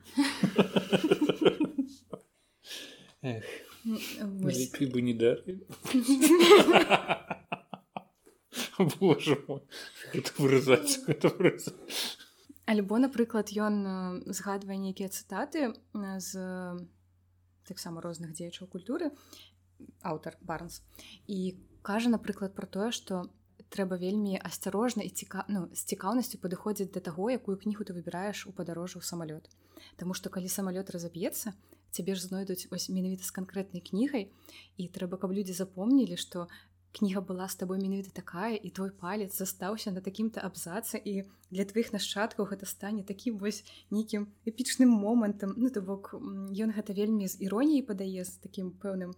бы 4.86 5.02
не 5.02 5.14
дар 5.14 5.42
вырызаць 10.38 10.98
альбо 12.68 12.98
напрыклад 13.00 13.50
ён 13.54 14.22
згадвае 14.26 14.78
нейкія 14.78 15.08
цытаты 15.08 15.72
з 15.94 16.30
таксама 17.68 18.00
розных 18.00 18.32
дзеячаў 18.32 18.68
культуры 18.72 19.10
аўтар 20.02 20.36
барнс 20.42 20.82
і 21.26 21.58
кажа 21.82 22.08
напрыклад 22.10 22.54
про 22.54 22.66
тое 22.66 22.90
что 22.92 23.26
трэба 23.68 23.98
вельмі 24.00 24.38
асцярожна 24.40 25.04
і 25.04 25.10
ціка 25.10 25.44
ну, 25.48 25.68
з 25.72 25.84
цікаўнасцю 25.92 26.40
падыходзіць 26.42 26.92
да 26.94 27.00
таго 27.00 27.30
якую 27.30 27.56
кнігу 27.60 27.84
ты 27.84 27.92
выбіраеш 27.96 28.46
у 28.48 28.52
падарожжу 28.52 29.00
ў 29.00 29.04
самалёт 29.04 29.48
Таму 29.96 30.14
што 30.14 30.30
калі 30.30 30.48
самалёт 30.50 30.90
разаб'ецца 30.90 31.52
цябе 31.90 32.14
ж 32.14 32.28
знойдуць 32.28 32.68
вось 32.70 32.88
менавіта 32.88 33.24
з 33.24 33.34
канкрэтнай 33.36 33.84
кнігай 33.84 34.30
і 34.76 34.88
трэба 34.88 35.20
каб 35.20 35.36
людзі 35.36 35.56
запомнілі 35.58 36.16
што 36.16 36.48
кніга 36.98 37.20
была 37.20 37.48
з 37.48 37.60
табой 37.60 37.78
менавіта 37.78 38.10
такая 38.16 38.56
і 38.56 38.70
твой 38.70 38.90
палец 38.90 39.36
застаўся 39.36 39.92
на 39.92 40.00
такім-то 40.00 40.40
абзацы 40.40 40.96
і 40.98 41.28
для 41.50 41.64
тваіх 41.68 41.92
нашчадкаў 41.92 42.48
гэта 42.52 42.66
стане 42.66 43.04
такім 43.04 43.38
вось 43.38 43.62
нейкім 43.90 44.28
эпічным 44.48 44.88
момантам 44.88 45.54
ну 45.56 45.70
то 45.70 45.84
бок 45.84 46.14
ён 46.16 46.72
гэта 46.72 46.96
вельмі 46.96 47.28
з 47.28 47.40
іроніяй 47.44 47.84
падае 47.84 48.24
з 48.24 48.40
такім 48.44 48.72
пэўным 48.72 49.12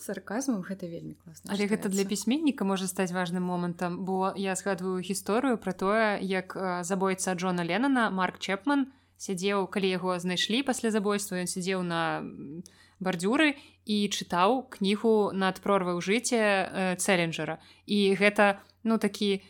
сарказмам 0.00 0.62
гэта 0.62 0.86
вельмі 0.86 1.14
класна 1.24 1.52
але 1.52 1.66
гэта 1.66 1.88
для 1.88 2.04
пісьменніка 2.04 2.64
можа 2.64 2.86
стаць 2.86 3.12
важным 3.12 3.42
момантам 3.42 4.04
бо 4.04 4.32
я 4.36 4.54
згадваю 4.54 5.02
гісторыю 5.02 5.58
про 5.58 5.72
тое 5.72 6.18
як 6.22 6.56
забойца 6.82 7.34
Джона 7.34 7.64
Ленана 7.64 8.10
Марк 8.10 8.38
чэпман 8.38 8.88
сядзеў 9.18 9.66
калі 9.66 9.88
яго 9.90 10.18
знайшлі 10.18 10.62
пасля 10.62 10.90
забойства 10.94 11.38
ён 11.42 11.50
сядзеў 11.50 11.82
на 11.82 12.22
бардзюры 13.00 13.54
і 13.84 13.96
чытаў 14.10 14.70
кнігу 14.70 15.32
над 15.32 15.60
прорвай 15.64 15.98
у 15.98 16.02
жыце 16.02 16.96
цэленджера 16.98 17.58
і 17.86 18.14
гэта 18.14 18.62
ну 18.84 18.98
такі 18.98 19.42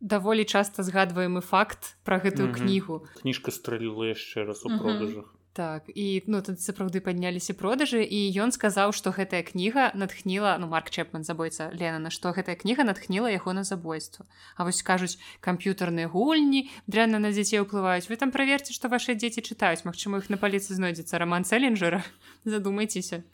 даволі 0.00 0.44
часта 0.44 0.82
згадваемы 0.82 1.40
факт 1.40 1.96
про 2.04 2.18
гэтую 2.18 2.48
mm 2.48 2.52
-hmm. 2.52 2.60
кнігу 2.60 3.06
кніжка 3.20 3.50
страліла 3.50 4.06
яшчэ 4.06 4.44
раз 4.44 4.64
у 4.64 4.68
продажах 4.68 5.24
mm 5.24 5.28
-hmm. 5.28 5.39
Так 5.52 5.90
і 5.90 6.22
ну 6.30 6.38
тут 6.46 6.60
сапраўды 6.62 7.00
падняліся 7.02 7.58
продажы 7.58 8.04
і 8.06 8.20
ён 8.38 8.54
сказаў 8.54 8.94
што 8.94 9.10
гэтая 9.10 9.42
кніга 9.42 9.90
натхніла 9.98 10.54
ну 10.62 10.70
марк 10.70 10.94
чэпман 10.94 11.26
забойца 11.26 11.74
Ленана 11.74 12.14
што 12.14 12.30
гэтая 12.30 12.54
кніга 12.54 12.86
натхніла 12.86 13.34
яго 13.34 13.50
на 13.50 13.66
забойство. 13.66 14.30
А 14.54 14.62
вось 14.62 14.82
кажуць 14.86 15.18
камп'ютарныя 15.42 16.06
гульні 16.06 16.70
дрэнна 16.86 17.18
на 17.18 17.34
дзяцей 17.34 17.58
уплываюць 17.66 18.06
вы 18.06 18.14
там 18.14 18.30
праверце 18.30 18.70
што 18.70 18.86
вашыя 18.86 19.18
дзеці 19.18 19.42
чытаюць 19.42 19.82
Мачыма 19.82 20.22
іх 20.22 20.30
на 20.30 20.38
паліцы 20.38 20.70
знойдзецца 20.78 21.18
роман 21.18 21.42
цэлленджера 21.42 22.06
задумайцеся 22.46 23.26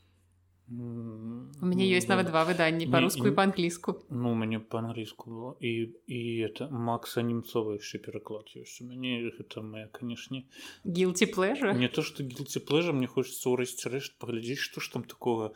у 0.68 1.66
мяне 1.66 1.86
ёсць 1.94 2.09
нават 2.10 2.26
два 2.26 2.43
выданні 2.48 2.88
па-руску 2.90 3.30
і 3.30 3.34
па-англійску 3.38 3.94
ну 4.10 4.34
мяне 4.34 4.59
па-англійску 4.59 5.30
было. 5.30 5.51
І 5.62 5.94
і 6.10 6.20
это 6.43 6.66
макса 6.70 7.22
немцова 7.22 7.78
яшчэ 7.78 8.02
пераклад 8.02 8.51
ёсць 8.59 8.82
у 8.82 8.86
мяне 8.90 9.30
гэта 9.30 9.62
моя 9.62 9.86
канешне 9.94 10.43
гілці 10.82 11.30
плэжа 11.30 11.70
не 11.78 11.86
то 11.86 12.02
што 12.02 12.26
гілці 12.26 12.66
плэжа 12.66 12.90
мне 12.90 13.06
хочется 13.06 13.47
ўрэшце 13.47 13.94
рэшт 13.94 14.18
паглядзець 14.18 14.59
што 14.59 14.82
ж 14.82 14.90
там 14.90 15.06
такого 15.06 15.55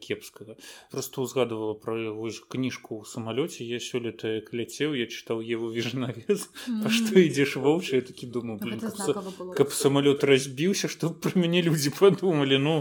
кепскага 0.00 0.56
просто 0.90 1.20
узгадывала 1.20 1.74
про 1.74 1.96
яго 2.00 2.30
ж 2.30 2.42
кніжку 2.48 3.00
ў 3.00 3.04
самалёце 3.04 3.64
я 3.66 3.78
сёлета 3.82 4.40
як 4.40 4.52
ляцеў 4.56 4.96
я 4.96 5.06
чытаў 5.06 5.44
еву 5.44 5.68
вежнавес 5.74 6.48
mm. 6.68 6.88
што 6.88 7.20
ідзеш 7.20 7.56
воўча 7.60 8.00
я 8.00 8.04
такі 8.06 8.26
думаю 8.26 8.58
блин, 8.62 8.80
каб, 8.80 9.24
каб 9.56 9.68
самалёт 9.76 10.24
разбіўся 10.24 10.88
што 10.88 11.10
пра 11.12 11.36
мяне 11.36 11.62
людзі 11.66 11.92
падумалі 11.98 12.58
ну 12.58 12.74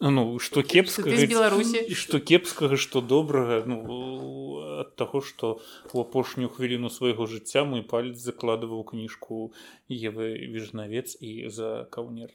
ну 0.00 0.38
што 0.38 0.62
кепска 0.62 1.10
беларусі 1.10 1.82
і 1.82 1.94
што 1.98 2.20
кепскага 2.20 2.78
што 2.78 3.02
добрага 3.02 3.62
ну 3.66 3.82
ад 4.86 4.94
таго 4.96 5.20
што 5.20 5.58
у 5.92 6.00
апошнюю 6.00 6.48
хвіліну 6.52 6.90
свайго 6.92 7.26
жыцця 7.26 7.64
мой 7.64 7.82
палец 7.82 8.18
закладываў 8.22 8.84
кніжку 8.92 9.52
евы 9.88 10.32
вежнавец 10.54 11.16
і 11.20 11.48
за 11.50 11.88
каўнер 11.90 12.30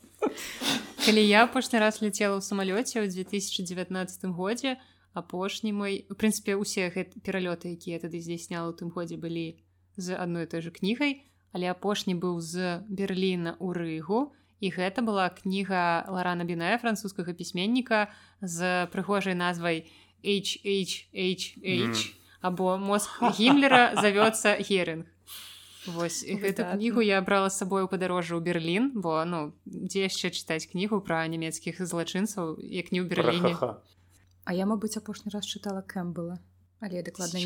калі 1.06 1.28
я 1.28 1.44
апошні 1.44 1.80
раз 1.84 2.00
ляцела 2.00 2.40
ў 2.40 2.44
самалёце 2.44 3.04
ў 3.04 3.12
2019 3.12 4.32
годзе 4.32 4.80
апошні 5.12 5.76
мой 5.76 6.08
у 6.08 6.16
прынцыпе 6.16 6.56
усе 6.56 6.88
гэты 6.96 7.20
пералёты 7.20 7.76
якія 7.76 8.00
тады 8.00 8.24
здзяйсняла 8.24 8.72
у 8.72 8.76
тым 8.78 8.88
годзе 8.88 9.20
былі 9.20 9.60
з 10.00 10.16
адной 10.16 10.48
той 10.48 10.64
же 10.64 10.72
кнігай 10.72 11.28
але 11.52 11.68
апошні 11.68 12.16
быў 12.16 12.40
з 12.40 12.80
Берліна 12.88 13.60
ў 13.60 13.76
рыгу 13.76 14.32
і 14.64 14.68
гэта 14.72 15.04
была 15.04 15.28
кніга 15.28 16.08
ларана 16.08 16.48
біная 16.48 16.80
французскага 16.80 17.36
пісьменніка 17.36 18.08
з 18.40 18.88
прыгожай 18.96 19.36
назвай 19.36 19.92
HHH 20.24 21.60
mm. 21.60 21.96
або 22.40 22.80
мозг 22.80 23.20
гімлера 23.36 23.92
завёцца 24.04 24.56
герынг 24.64 25.13
Вось 25.88 26.24
гэту 26.24 26.64
кнігу 26.64 27.02
я 27.02 27.22
брала 27.22 27.50
з 27.50 27.58
сабою 27.60 27.88
падарожжа 27.92 28.40
ў 28.40 28.42
Берлін 28.44 28.92
бо 28.96 29.20
ну 29.28 29.52
дзе 29.66 30.08
яшчэ 30.08 30.32
чытаць 30.32 30.70
кнігу 30.72 31.04
пра 31.04 31.28
нямецкіх 31.28 31.84
злачынцаў 31.84 32.60
як 32.62 32.92
не 32.96 33.04
ў 33.04 33.08
берерліне 33.08 33.56
А 34.44 34.52
я 34.52 34.68
мабыць 34.68 35.00
апошні 35.00 35.32
раз 35.32 35.48
чытала 35.48 35.84
кэмбыла 35.84 36.40
але 36.84 37.04
дакладна 37.04 37.40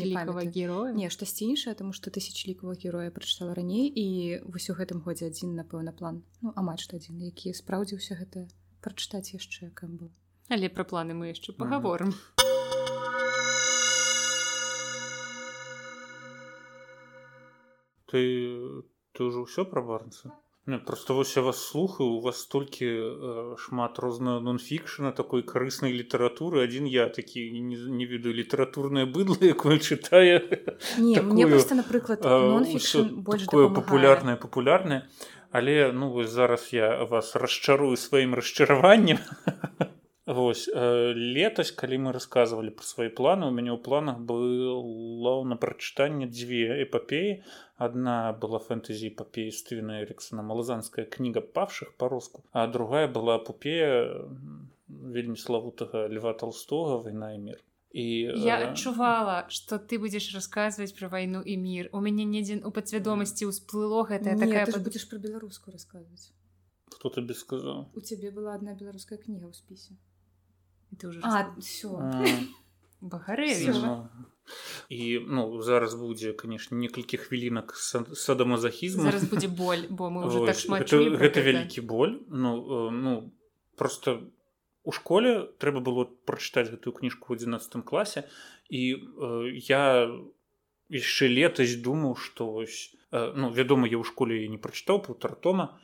героя 0.50 0.92
не 0.94 1.10
штосьці 1.10 1.46
іншае 1.50 1.74
тому 1.78 1.94
што 1.94 2.10
тысячлікава 2.10 2.74
героя 2.74 3.10
прачытала 3.14 3.54
раней 3.54 3.86
і 3.86 4.06
вось 4.46 4.70
у 4.70 4.74
гэтым 4.74 5.02
годзе 5.06 5.30
адзін 5.30 5.54
напэўна 5.54 5.94
план. 5.94 6.22
Ну 6.42 6.50
амаль 6.58 6.82
што 6.82 6.98
адзін 6.98 7.22
які 7.22 7.54
спраўдзіўся 7.54 8.18
гэта 8.18 8.46
прачытаць 8.82 9.34
яшчэ 9.34 9.70
кэмбл 9.78 10.10
але 10.50 10.70
пра 10.70 10.82
планы 10.82 11.14
мы 11.14 11.30
яшчэ 11.34 11.54
пагаворым 11.54 12.14
а 12.14 12.57
ты 18.10 18.20
ты 19.12 19.24
ўжо 19.28 19.44
ўсё 19.44 19.64
пра 19.64 19.82
барнца 19.82 20.32
просто 20.76 21.14
вось 21.14 21.36
я 21.36 21.42
вас 21.42 21.64
слухаю 21.64 22.10
у 22.10 22.20
вас 22.20 22.40
столькі 22.40 22.86
э, 22.86 23.56
шмат 23.56 23.98
розна 23.98 24.40
нонфікшна 24.40 25.12
такой 25.12 25.42
карыснай 25.42 25.92
літаратуры 25.96 26.60
адзін 26.64 26.86
я 26.86 27.08
такі 27.08 27.48
не, 27.60 27.76
не 27.76 28.06
ведаю 28.06 28.34
літаратурнае 28.34 29.06
быдло 29.06 29.40
якое 29.54 29.78
чытае 29.78 30.68
мне 30.98 31.46
просто 31.46 31.74
напрыклад 31.74 32.20
больш 32.22 33.44
такое 33.44 33.68
папулярнае 33.68 34.36
папулярнае 34.36 35.08
але 35.50 35.92
ну 35.92 36.10
вось 36.10 36.30
зараз 36.30 36.68
я 36.72 37.04
вас 37.04 37.36
расчарую 37.36 37.96
сваім 37.96 38.34
расчараваннем 38.34 39.18
Вось 40.28 40.68
э, 40.68 41.12
летась 41.16 41.70
калі 41.72 41.98
мы 42.04 42.10
рассказывалі 42.12 42.68
пра 42.76 42.84
свае 42.84 43.08
планы 43.08 43.48
у 43.48 43.52
мяне 43.58 43.72
ў 43.72 43.80
планах 43.80 44.20
было 44.20 45.40
на 45.40 45.56
прачытанне 45.56 46.28
дзве 46.28 46.84
эпапеі 46.84 47.40
одна 47.80 48.36
была 48.36 48.60
фэнтэзі 48.60 49.08
папеі 49.16 49.48
стывена 49.56 50.02
эриксона 50.04 50.44
малазанская 50.44 51.08
кніга 51.08 51.40
павшых 51.40 51.96
па-руску 51.96 52.44
а 52.52 52.66
другая 52.68 53.08
была 53.08 53.38
пупея 53.40 54.28
вельмі 54.88 55.40
славутага 55.40 56.04
льва 56.12 56.36
толстога 56.36 57.00
вайна 57.08 57.32
і 57.32 57.40
мир 57.48 57.64
і 57.96 58.04
я 58.44 58.60
адчувала 58.68 59.48
что 59.48 59.80
ты 59.80 59.96
будзеш 59.96 60.28
расказваць 60.36 60.92
пра 60.92 61.08
вайну 61.08 61.40
і 61.40 61.56
мір 61.56 61.88
у 61.96 62.04
мяне 62.04 62.28
недзе 62.28 62.60
у 62.60 62.68
падсвядомасці 62.68 63.48
ўсплыло 63.48 64.04
гэтая 64.12 64.36
такая 64.36 64.68
будзеш 64.76 65.08
пра 65.08 65.24
беларускую 65.24 65.72
расказваць 65.72 66.36
хто 66.92 67.08
табе 67.16 67.32
сказаў 67.32 67.88
у 67.96 68.04
цябе 68.04 68.28
была 68.28 68.60
одна 68.60 68.76
беларуская 68.76 69.16
кніга 69.16 69.48
ў 69.48 69.56
спісе 69.56 69.96
ты 70.96 71.08
уже 71.08 71.20
а, 71.22 71.54
все 71.58 71.88
і 74.88 75.20
ну 75.26 75.62
зараз 75.62 75.94
будзе 75.94 76.32
конечно 76.32 76.76
некалькі 76.76 77.16
хвілінак 77.16 77.76
садамазахізму 77.76 79.02
зараз 79.02 79.28
будзе 79.28 79.48
боль 79.48 79.84
бо 79.90 80.08
мы 80.10 80.26
уже 80.26 80.46
так 80.46 80.56
шмат 80.56 80.88
гэта, 80.88 81.20
гэта 81.20 81.44
вялікі 81.44 81.80
боль 81.84 82.18
ну 82.28 82.52
э, 82.56 82.90
ну 82.90 83.32
просто 83.76 84.24
у 84.84 84.92
школе 84.92 85.52
трэба 85.60 85.84
было 85.84 86.08
прачытаць 86.24 86.72
гэтую 86.72 86.96
кніжку 86.96 87.36
ў 87.36 87.44
11 87.44 87.84
класе 87.84 88.24
і 88.72 88.96
э, 88.96 89.52
я 89.68 90.08
яшчэ 90.88 91.28
летась 91.28 91.76
думаў 91.76 92.16
што 92.16 92.48
вось 92.48 92.96
э, 93.12 93.32
ну 93.36 93.52
вядома 93.52 93.84
я 93.84 94.00
ў 94.00 94.04
школе 94.08 94.48
не 94.48 94.56
прачытаў 94.56 95.04
паўтара 95.04 95.36
тома 95.36 95.76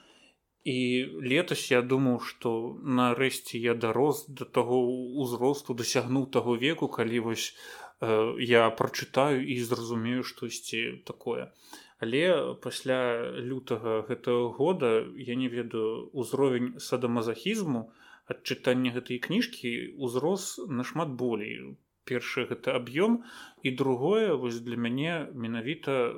і 0.65 0.77
летась 1.21 1.71
я 1.71 1.81
думаў 1.85 2.21
што 2.25 2.51
нарэшце 2.99 3.61
я 3.61 3.75
дарос 3.77 4.25
да 4.29 4.49
таго 4.59 4.81
ўзросту 5.25 5.77
дасягнуў 5.77 6.31
таго 6.37 6.57
веку 6.57 6.89
калі 6.89 7.21
вось 7.29 7.53
э, 8.01 8.41
я 8.41 8.71
прачытаю 8.71 9.45
і 9.45 9.61
зразумею 9.61 10.25
штосьці 10.25 11.05
такое. 11.05 11.53
Але 12.01 12.55
пасля 12.65 13.29
лютага 13.37 14.01
гэтага 14.09 14.49
года 14.57 15.05
я 15.17 15.37
не 15.37 15.53
ведаю 15.53 16.09
ўзровень 16.17 16.81
садамазахізму 16.81 17.93
ад 18.33 18.41
чытання 18.49 18.97
гэтай 18.97 19.21
кніжкі 19.21 20.01
ўзрос 20.01 20.65
нашмат 20.81 21.13
болей. 21.13 21.77
Першы 22.09 22.49
гэта 22.49 22.73
аб'ём 22.81 23.21
і 23.63 23.71
другое 23.77 24.33
вось 24.33 24.65
для 24.65 24.81
мяне 24.81 25.29
менавіта 25.33 25.93
э, 25.93 26.13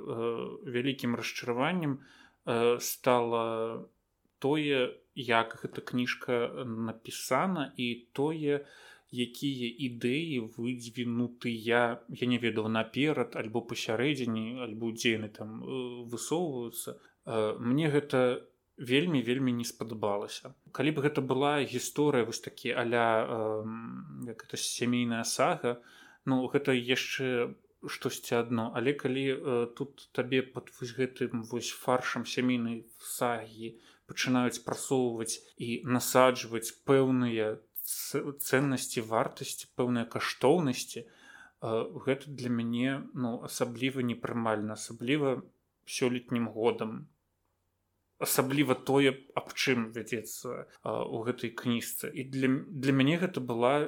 вялікім 0.63 1.19
расчараваннем 1.19 1.99
э, 1.99 2.79
стала 2.79 3.91
тое 4.39 4.95
як 5.15 5.57
гэта 5.63 5.81
кніжка 5.81 6.65
напісана 6.65 7.73
і 7.77 7.87
тое 8.13 8.65
якія 9.13 9.69
ідэі 9.87 10.53
выдвінутыя 10.59 12.03
я 12.11 12.27
не 12.27 12.39
ведаў 12.43 12.69
наперад 12.69 13.37
альбо 13.37 13.63
пасярэдзіне 13.63 14.63
альбо 14.67 14.91
дзены 14.93 15.29
там 15.29 15.63
э, 15.63 16.05
высоўваюцца. 16.11 16.99
Э, 17.25 17.55
мне 17.59 17.89
гэта 17.89 18.43
вельмі 18.77 19.23
вельмі 19.23 19.53
не 19.53 19.65
спадабалася. 19.65 20.53
Калі 20.73 20.91
б 20.91 21.07
гэта 21.07 21.23
была 21.23 21.63
гісторыя 21.63 22.27
вось 22.27 22.41
такі 22.41 22.75
аля 22.77 23.65
як 24.27 24.45
это 24.45 24.57
сямейная 24.61 25.25
сага 25.25 25.81
ну 26.27 26.45
гэта 26.51 26.75
яшчэ 26.75 27.55
штосьці 27.87 28.35
адно. 28.35 28.73
Але 28.75 28.93
калі 28.93 29.25
э, 29.33 29.67
тут 29.77 30.09
табе 30.13 30.43
пад 30.43 30.71
вось 30.81 30.93
гэтым 30.99 31.47
вось 31.47 31.71
фаршам 31.71 32.27
сямейнай 32.27 32.85
сагі 32.99 33.79
пачынаюць 34.11 34.65
прасоўваць 34.67 35.43
і 35.57 35.83
насаджваць 35.85 36.71
пэўныя 36.89 37.57
ценнасці 37.87 39.05
вартасці 39.11 39.71
пэўныя 39.79 40.07
каштоўнасці 40.11 41.07
гэта 42.07 42.31
для 42.41 42.51
мяне 42.51 43.03
ну 43.15 43.43
асабліва 43.49 44.03
непрымальна 44.03 44.75
асабліва 44.79 45.43
сёлетнім 45.87 46.49
годам. 46.49 47.07
Асабліва 48.19 48.75
тое 48.75 49.13
аб 49.37 49.53
чым 49.53 49.93
вядзецца 49.93 50.67
у 50.85 51.21
гэтай 51.25 51.53
кніжцы. 51.53 52.09
І 52.09 52.25
для, 52.33 52.49
для 52.49 52.93
мяне 52.93 53.19
гэта 53.21 53.41
была 53.41 53.85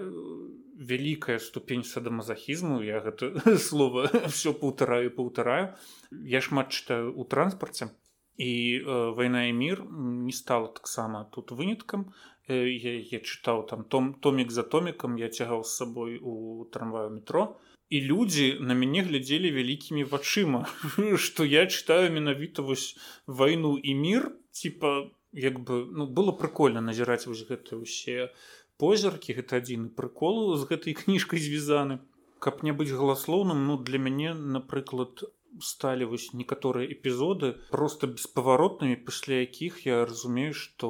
вялікая 0.78 1.38
ступень 1.38 1.84
садамазахізму 1.84 2.82
я 2.84 3.00
гэта 3.00 3.32
слова 3.68 4.08
все 4.34 4.52
паўтараю 4.52 5.10
паўтараю. 5.10 5.74
Я 6.12 6.40
шмат 6.40 6.70
чытаю 6.70 7.16
у 7.16 7.24
транспарце 7.24 7.90
і 8.38 8.82
э, 8.86 9.14
вайна 9.14 9.44
і 9.44 9.52
мір 9.52 9.82
не 9.90 10.32
стала 10.32 10.68
таксама 10.68 11.24
тут 11.34 11.50
выняткам 11.50 12.14
э, 12.46 12.70
я, 12.70 12.94
я 13.02 13.18
чытаў 13.18 13.66
там 13.66 13.82
том 13.84 14.14
томік 14.14 14.54
за 14.54 14.62
томікам 14.62 15.18
я 15.18 15.28
цягаў 15.28 15.64
з 15.64 15.74
сабой 15.74 16.18
у 16.22 16.64
трамваю 16.72 17.10
метро. 17.10 17.58
І 17.90 18.00
людзі 18.00 18.60
на 18.60 18.74
мяне 18.78 19.02
глядзелі 19.02 19.50
вялікімі 19.50 20.04
вачыма 20.04 20.66
што 21.16 21.44
я 21.60 21.66
чытаю 21.66 22.14
менавіта 22.14 22.62
вось 22.62 22.94
вайну 23.26 23.74
і 23.78 23.94
мір 23.94 24.30
типа 24.54 25.10
як 25.32 25.58
бы 25.58 25.90
ну 25.90 26.06
было 26.06 26.30
прыкольна 26.30 26.80
назіраць 26.80 27.26
вось 27.26 27.42
гэты 27.42 27.82
ўсе 27.82 28.30
позіркі 28.78 29.34
гэта 29.34 29.58
адзін 29.58 29.90
прыколу 29.98 30.54
з 30.54 30.62
гэтай 30.70 30.94
кніжкай 31.02 31.42
звязаны. 31.42 31.98
Каб 32.38 32.62
не 32.62 32.70
быць 32.70 32.94
галаслоўным 32.94 33.66
ну 33.66 33.74
для 33.82 33.98
мяне 33.98 34.30
напрыклад 34.30 35.26
сталі 35.60 36.04
вось 36.12 36.32
некаторыя 36.32 36.86
эпізоды 36.94 37.54
просто 37.70 38.06
беспаваротнымі 38.06 38.96
пасля 39.08 39.42
якіх 39.42 39.84
я 39.86 40.04
разумею 40.04 40.54
што 40.54 40.88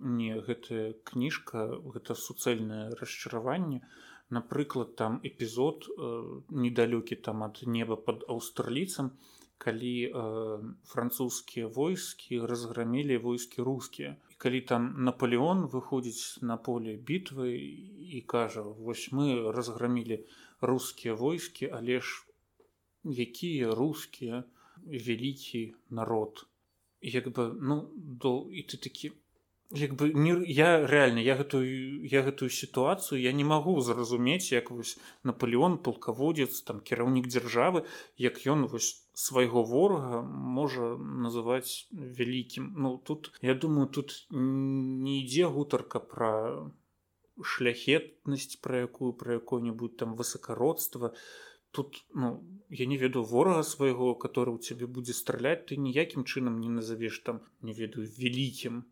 не 0.00 0.38
гэтая 0.48 0.94
кніжка 1.10 1.66
гэта 1.94 2.14
суцэльнае 2.14 2.94
расчараванне. 3.00 3.82
Напрыклад 4.30 4.94
там 4.96 5.18
эпізод 5.24 5.88
э, 5.90 6.40
недалёкі 6.50 7.16
там 7.16 7.42
ад 7.42 7.62
неба 7.66 7.96
под 7.96 8.24
аўстралійцам 8.28 9.12
калі 9.58 9.94
э, 10.06 10.60
французскія 10.84 11.66
войскі 11.66 12.40
разграмілі 12.46 13.18
войскі 13.18 13.62
рускія. 13.62 14.16
І 14.30 14.34
калі 14.38 14.60
там 14.60 15.04
наполеон 15.04 15.66
выходзіць 15.66 16.40
на 16.40 16.56
поле 16.56 16.96
бітвы 16.96 17.56
і 18.16 18.20
кажа 18.26 18.62
вось 18.62 19.10
мы 19.12 19.52
разграмілі 19.52 20.24
рускія 20.60 21.14
войскі 21.14 21.68
але 21.74 22.00
ж 22.00 22.29
якія 23.04 23.74
рускія 23.74 24.44
вялікі 24.84 25.74
народ. 25.90 26.46
Як 27.00 27.28
бы 27.32 27.52
ну 27.56 27.88
до 27.96 28.46
і 28.52 28.62
ты 28.62 28.76
такі 28.76 29.12
як 29.70 29.94
бы 29.94 30.12
не 30.12 30.44
я 30.46 30.86
реально 30.86 31.20
я 31.20 31.36
гэтую 31.36 32.04
я 32.04 32.22
гэтую 32.22 32.50
сітуацыю 32.50 33.22
я 33.22 33.32
не 33.32 33.44
магу 33.44 33.80
зразумець 33.80 34.52
як 34.52 34.70
вось 34.70 34.98
наполеон 35.22 35.78
палкаводзец 35.78 36.62
там 36.62 36.80
кіраўнік 36.80 37.30
дзяржавы 37.30 37.86
як 38.18 38.42
ён 38.46 38.66
вось 38.66 39.06
свайго 39.14 39.62
ворага 39.62 40.22
можа 40.22 40.96
называць 40.98 41.86
вялікім. 41.92 42.74
Ну 42.76 42.98
тут 42.98 43.32
я 43.42 43.54
думаю 43.54 43.86
тут 43.86 44.26
не 44.30 45.22
ідзе 45.22 45.46
гутарка 45.46 46.00
пра 46.00 46.68
шляхетнасць 47.40 48.58
пра 48.60 48.84
якую 48.90 49.12
пра 49.12 49.38
якое-нибудь 49.38 49.96
там 49.96 50.16
высокародства 50.16 51.14
то 51.14 51.16
тут 51.70 52.04
ну 52.14 52.42
я 52.68 52.86
не 52.86 52.96
ведаю 52.96 53.24
ворага 53.24 53.62
свайго 53.62 54.14
который 54.14 54.54
у 54.54 54.58
цябе 54.58 54.86
будзе 54.86 55.12
страляць 55.12 55.66
ты 55.70 55.76
ніякім 55.76 56.24
чынам 56.24 56.60
не 56.60 56.68
назовеш 56.68 57.18
там 57.26 57.40
не 57.62 57.72
ведаю 57.72 58.06
вялікім 58.06 58.84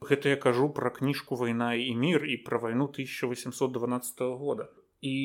гэта 0.00 0.28
я 0.28 0.36
кажу 0.36 0.68
пра 0.70 0.90
кніжку 0.90 1.36
вайна 1.36 1.74
і 1.74 1.94
мір 1.96 2.24
і 2.24 2.36
пра 2.36 2.58
вайну 2.58 2.84
1812 2.84 4.20
года. 4.20 4.68
І 5.00 5.16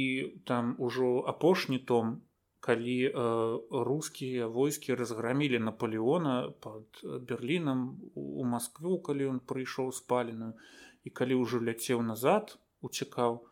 там 0.46 0.76
ужо 0.80 1.24
апошні 1.28 1.80
том 1.80 2.22
калі 2.60 3.10
э, 3.10 3.60
рускія 3.72 4.48
войскі 4.48 4.96
разграмілі 4.96 5.60
наполеона 5.60 6.54
под 6.60 6.86
берлінам 7.04 8.02
у 8.14 8.44
москву 8.46 9.00
калі 9.02 9.34
ён 9.34 9.40
прыйшоў 9.42 9.90
спаленую 9.92 10.54
і 11.04 11.10
калі 11.10 11.42
ўжо 11.42 11.58
ляцеў 11.58 12.06
назад 12.06 12.58
уцікаў 12.82 13.42
то 13.42 13.51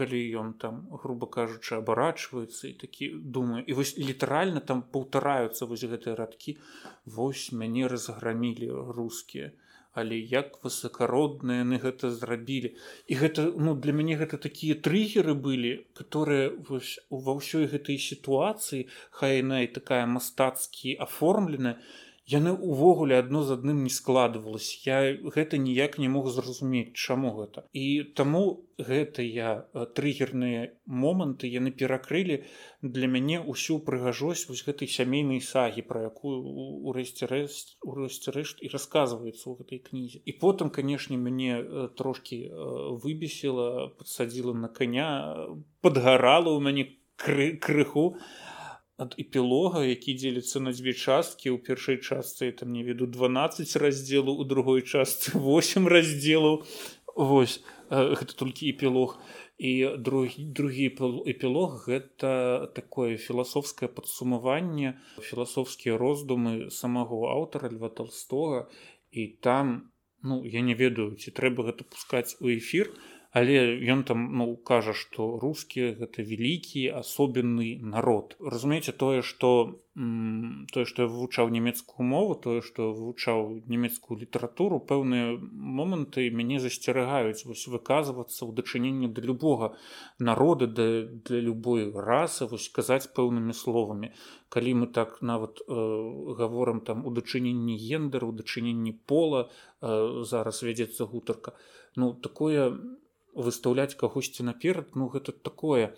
калі 0.00 0.20
ён 0.40 0.52
там 0.64 0.76
грубо 1.04 1.28
кажучы 1.28 1.76
абарачваецца 1.76 2.68
і 2.68 2.74
такі 2.82 3.08
думаю 3.36 3.64
і 3.68 3.76
вось 3.78 3.92
літаральна 4.00 4.64
там 4.72 4.80
паўтараюцца 4.96 5.68
вось 5.68 5.84
гэтыя 5.84 6.16
радкі. 6.20 6.56
Вось 7.04 7.50
мяне 7.52 7.88
разграмілі 7.92 8.70
рускія. 8.96 9.52
Але 9.92 10.16
як 10.32 10.60
высокародныя 10.64 11.66
яны 11.66 11.80
гэта 11.82 12.10
зрабілі. 12.14 12.70
І 13.10 13.16
гэта 13.22 13.46
ну 13.56 13.74
для 13.74 13.92
мяне 13.92 14.16
гэта 14.20 14.38
такія 14.38 14.78
трыгеры 14.88 15.34
былі 15.46 15.72
которые 16.00 16.56
вось 16.68 16.96
ва 17.10 17.34
ўсёй 17.40 17.66
гэтай 17.72 17.98
сітуацыі 17.98 18.86
хай 19.10 19.42
яна 19.42 19.66
і 19.66 19.72
такая 19.80 20.06
мастацкі 20.06 20.96
аформленая 21.08 21.76
яны 22.30 22.52
увогуле 22.54 23.18
адно 23.18 23.42
з 23.42 23.56
адным 23.58 23.82
не 23.84 23.92
складывалось 23.92 24.68
я 24.86 24.98
гэта 25.36 25.58
ніяк 25.58 25.98
не 25.98 26.08
мог 26.08 26.28
зразумець 26.30 26.94
чаму 26.94 27.32
гэта. 27.36 27.64
І 27.72 28.14
таму 28.14 28.42
гэтыя 28.80 29.48
э, 29.56 29.86
трыггерныя 29.96 30.70
моманты 30.86 31.50
яны 31.52 31.72
перакрылі 31.82 32.42
для 32.82 33.10
мяне 33.14 33.40
ўсю 33.40 33.80
прыгажосць 33.88 34.46
вось 34.48 34.64
гэтай 34.66 34.88
сямейнай 34.88 35.42
сагі 35.44 35.84
пра 35.90 36.06
якую 36.08 36.36
у 36.86 36.94
рэшце-рэшт 36.96 37.76
у 37.84 37.96
рэшце-рэшт 37.98 38.62
і 38.64 38.72
расказваецца 38.74 39.44
ў 39.50 39.54
гэтай 39.60 39.82
кнізе. 39.90 40.22
І 40.24 40.32
потым 40.40 40.70
канешне 40.70 41.16
мяне 41.16 41.58
э, 41.58 41.88
трошки 41.96 42.46
э, 42.46 42.54
выбесіла 43.04 43.90
подсадзіла 43.98 44.54
на 44.54 44.68
коня 44.68 45.10
подгарала 45.82 46.54
ў 46.54 46.60
мяне 46.62 46.84
кры 47.16 47.56
крыху. 47.60 48.16
а 48.16 48.59
ад 49.00 49.16
эпілога 49.16 49.82
які 49.86 50.14
дзеліцца 50.20 50.60
на 50.60 50.72
дзве 50.76 50.92
часткі. 50.92 51.56
Ў 51.56 51.58
першай 51.64 51.96
частцы 52.04 52.52
там 52.52 52.72
не 52.76 52.84
веду 52.84 53.08
12 53.08 53.76
раздзелу 53.80 54.36
у 54.36 54.44
другой 54.44 54.84
частцы 54.84 55.32
8 55.50 55.88
раздзелаў 55.88 56.64
Вось 57.16 57.60
гэта 57.90 58.32
толькі 58.38 58.70
эпілог. 58.70 59.18
І 59.60 60.00
другі 60.00 60.44
другі 60.56 60.86
эпілог 61.28 61.84
гэта 61.84 62.70
такое 62.72 63.16
філасофскае 63.20 63.90
падсумаванне 63.92 64.96
філасофскія 65.20 65.98
роздумы 66.00 66.70
самого 66.70 67.28
аўтара 67.28 67.68
льва 67.68 67.88
толстога. 67.88 68.68
І 69.10 69.26
там 69.40 69.92
ну 70.22 70.44
я 70.44 70.60
не 70.60 70.74
ведаю 70.74 71.16
ці 71.16 71.32
трэба 71.32 71.72
гэта 71.72 71.84
пускаць 71.84 72.36
у 72.40 72.48
эфір 72.48 72.92
а 72.92 73.19
але 73.30 73.78
ён 73.86 74.02
там 74.02 74.26
ну 74.34 74.56
кажа 74.56 74.92
што 74.92 75.38
рускія 75.38 75.94
гэта 75.94 76.26
вялікі 76.26 76.90
асобенны 76.98 77.78
народ. 77.78 78.34
Разумееце 78.42 78.90
тое 78.90 79.22
што 79.22 79.78
тое 80.74 80.84
што 80.86 81.02
я 81.06 81.08
вывучаў 81.10 81.50
нямецкую 81.54 82.06
мову 82.10 82.34
тое 82.34 82.58
што 82.66 82.90
вывучаў 82.90 83.62
нямецкую 83.70 84.18
літаратуру 84.18 84.80
пэўныя 84.82 85.38
моманты 85.38 86.26
мяне 86.34 86.58
засцерагаюць. 86.58 87.46
Вось 87.46 87.70
выказвацца 87.70 88.42
ў 88.42 88.50
дачыненні 88.50 89.14
да 89.14 89.22
любога 89.22 89.76
народа 90.18 90.66
да 90.66 91.06
для 91.06 91.38
любой 91.38 91.86
расы 91.94 92.50
вось 92.50 92.66
казаць 92.66 93.14
пэўнымі 93.14 93.54
словамі. 93.54 94.10
Калі 94.50 94.74
мы 94.74 94.86
так 94.90 95.22
нават 95.22 95.62
э, 95.62 95.74
гаворам 96.34 96.80
там 96.80 97.06
у 97.06 97.14
дачыненні 97.14 97.78
гендеру 97.78 98.32
дачыненні 98.32 98.98
пола 99.06 99.46
э, 99.46 100.24
зараз 100.26 100.66
вядзецца 100.66 101.06
гутарка. 101.06 101.54
Ну 101.94 102.14
такое 102.14 102.74
не 102.74 103.09
выстаўляць 103.34 103.94
кагосьці 103.94 104.46
наперад 104.46 104.94
ну 104.94 105.08
гэта 105.08 105.32
такое 105.32 105.94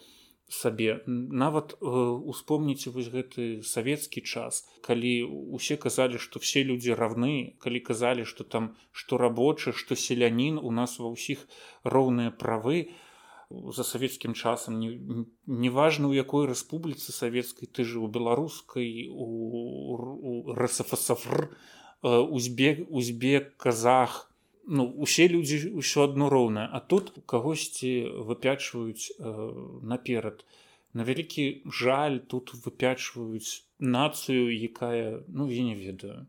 сабе. 0.53 1.01
Нават 1.07 1.75
э, 1.81 1.87
успомніце 2.33 2.91
вось 2.91 3.09
гэты 3.09 3.63
савецкі 3.65 4.21
час 4.21 4.67
калі 4.85 5.25
усе 5.57 5.77
казалі 5.77 6.21
што 6.21 6.43
все 6.43 6.63
людзі 6.63 6.95
равны 6.99 7.57
калі 7.59 7.81
казалі 7.81 8.29
што 8.29 8.45
там 8.45 8.75
што 8.93 9.17
рабочы 9.17 9.73
што 9.73 9.97
селянін 9.97 10.61
у 10.61 10.71
нас 10.71 10.99
ва 11.01 11.09
ўсіх 11.15 11.47
роўныя 11.85 12.31
правы. 12.31 12.93
За 13.53 13.85
савецкім 13.85 14.33
часам 14.33 14.81
неважна 15.47 16.09
у 16.09 16.17
якой 16.17 16.49
рэспубліцы 16.49 17.13
савецкай 17.13 17.69
ты 17.69 17.85
жыў 17.85 18.09
беларускай 18.09 19.09
у 19.09 20.53
рсфсфр 20.57 21.49
узбег 22.03 22.87
узбек 22.89 23.57
казах 23.57 24.32
ну 24.67 24.87
усе 24.87 25.29
людзі 25.29 25.75
ўсё 25.79 26.09
адно 26.09 26.29
роўнае. 26.29 26.69
А 26.71 26.81
тут 26.81 27.13
кагосьці 27.27 28.23
выпячваюць 28.29 29.13
э, 29.19 29.33
наперад. 29.83 30.45
На 30.93 31.05
вялікі 31.05 31.65
жаль 31.67 32.21
тут 32.21 32.53
выпячваюць 32.55 33.65
нацыю 33.79 34.53
якая 34.53 35.25
ну 35.29 35.49
я 35.49 35.63
не 35.63 35.75
ведаю. 35.75 36.27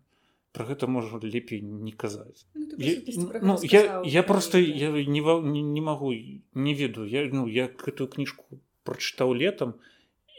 Про 0.54 0.66
гэта 0.66 0.86
можа 0.88 1.18
лепей 1.18 1.62
не 1.62 1.92
казаць. 1.92 2.46
Ну, 2.54 2.68
я, 2.78 3.42
ну, 3.42 3.58
я, 3.64 4.02
я 4.06 4.24
просто 4.24 4.60
я 4.60 4.92
не, 4.92 5.22
не, 5.22 5.62
не 5.62 5.82
магу 5.82 6.14
не 6.14 6.74
ведаю. 6.74 7.10
Я 7.10 7.26
ну 7.32 7.48
я 7.48 7.68
гэтую 7.68 8.08
кніжку 8.08 8.62
прачытаў 8.84 9.34
летом 9.34 9.76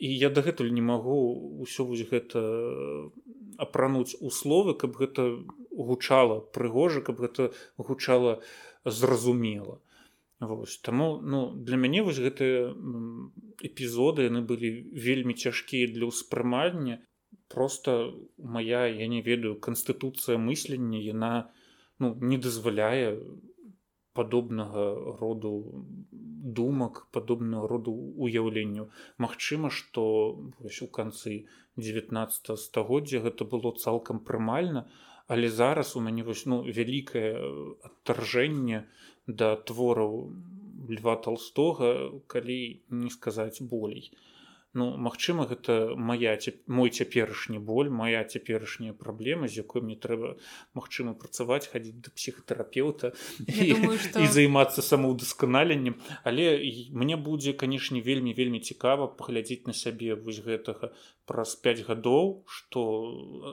і 0.01 0.09
я 0.11 0.31
дагэтуль 0.31 0.73
не 0.75 0.83
магу 0.83 1.63
ўсё 1.63 1.85
вось 1.87 2.07
гэта 2.11 2.41
апрануць 3.59 4.17
у 4.21 4.31
словы 4.31 4.75
каб 4.75 4.97
гэта 4.97 5.45
гучала 5.71 6.41
прыгожа 6.41 7.01
каб 7.01 7.21
гэта 7.21 7.53
гучала 7.77 8.41
зразумела. 8.85 9.81
Вось, 10.41 10.77
таму 10.77 11.21
ну 11.23 11.55
для 11.55 11.77
мяне 11.77 12.03
вось 12.03 12.21
гэтыя 12.21 12.75
эпізоды 13.65 14.29
яны 14.29 14.45
былі 14.45 14.71
вельмі 14.93 15.35
цяжкія 15.35 15.89
для 15.89 16.11
ўспрымання. 16.11 17.01
Просто 17.49 18.15
моя 18.37 18.87
я 18.87 19.07
не 19.09 19.23
ведаю 19.23 19.57
канстытуцыя 19.57 20.37
мыслення 20.37 20.99
яна 20.99 21.51
ну 21.99 22.15
не 22.21 22.39
дазваляе 22.39 23.21
падобнага 24.19 24.85
роду 25.21 25.53
думак 26.59 27.07
падобнага 27.17 27.69
роду 27.73 27.95
уяўленню 28.27 28.89
Магчыма 29.25 29.71
што 29.79 30.05
у 30.87 30.89
канцы 30.99 31.37
19 31.77 32.59
стагоддзя 32.67 33.25
гэта 33.27 33.49
было 33.55 33.75
цалкам 33.87 34.21
прымальна 34.31 34.87
але 35.27 35.49
зараз 35.49 35.97
у 35.97 36.05
мяне 36.07 36.27
вось 36.29 36.45
ну 36.53 36.61
вялікае 36.79 37.33
адтаржэнне 37.91 38.85
да 39.27 39.57
твораў 39.71 40.19
льва 40.99 41.17
толстога 41.27 41.91
калі 42.35 42.61
не 43.03 43.11
сказаць 43.11 43.65
болей 43.75 44.13
Ну 44.75 44.97
магчыма 44.99 45.47
гэта 45.47 45.95
моя 45.95 46.35
мой 46.67 46.91
цяперашні 46.91 47.59
боль 47.63 47.91
моя 47.91 48.25
цяперашняя 48.25 48.93
праблема 48.93 49.47
з 49.47 49.63
якой 49.63 49.87
мне 49.87 49.95
трэба 49.95 50.35
магчыма 50.75 51.15
працаваць 51.15 51.71
хадзіць 51.71 52.03
да 52.03 52.11
псіхатэрапeuта 52.11 53.15
і, 53.47 53.71
што... 54.03 54.19
і 54.19 54.27
займацца 54.27 54.83
самаўдасканаленнем. 54.83 55.95
Але 56.27 56.59
мне 56.91 57.17
будзе 57.17 57.55
канешне 57.55 58.03
вельмі 58.03 58.35
вельмі 58.35 58.59
цікава 58.59 59.07
паглядзець 59.15 59.63
на 59.71 59.75
сябе 59.79 60.19
вось 60.19 60.43
гэтага 60.43 60.91
праз 61.31 61.55
5 61.55 61.87
гадоў 61.87 62.43
што 62.51 62.83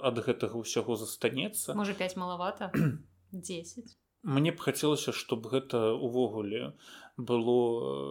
ад 0.02 0.18
гэтага 0.26 0.58
ўсяго 0.58 0.98
застанецца. 0.98 1.78
Можа 1.78 1.94
5 1.94 2.18
малавата? 2.18 2.74
10 3.32 3.94
Мне 4.24 4.52
б 4.52 4.62
хацелася 4.62 5.14
чтобы 5.14 5.50
гэта 5.50 5.94
увогуле 5.94 6.74
было 7.18 8.04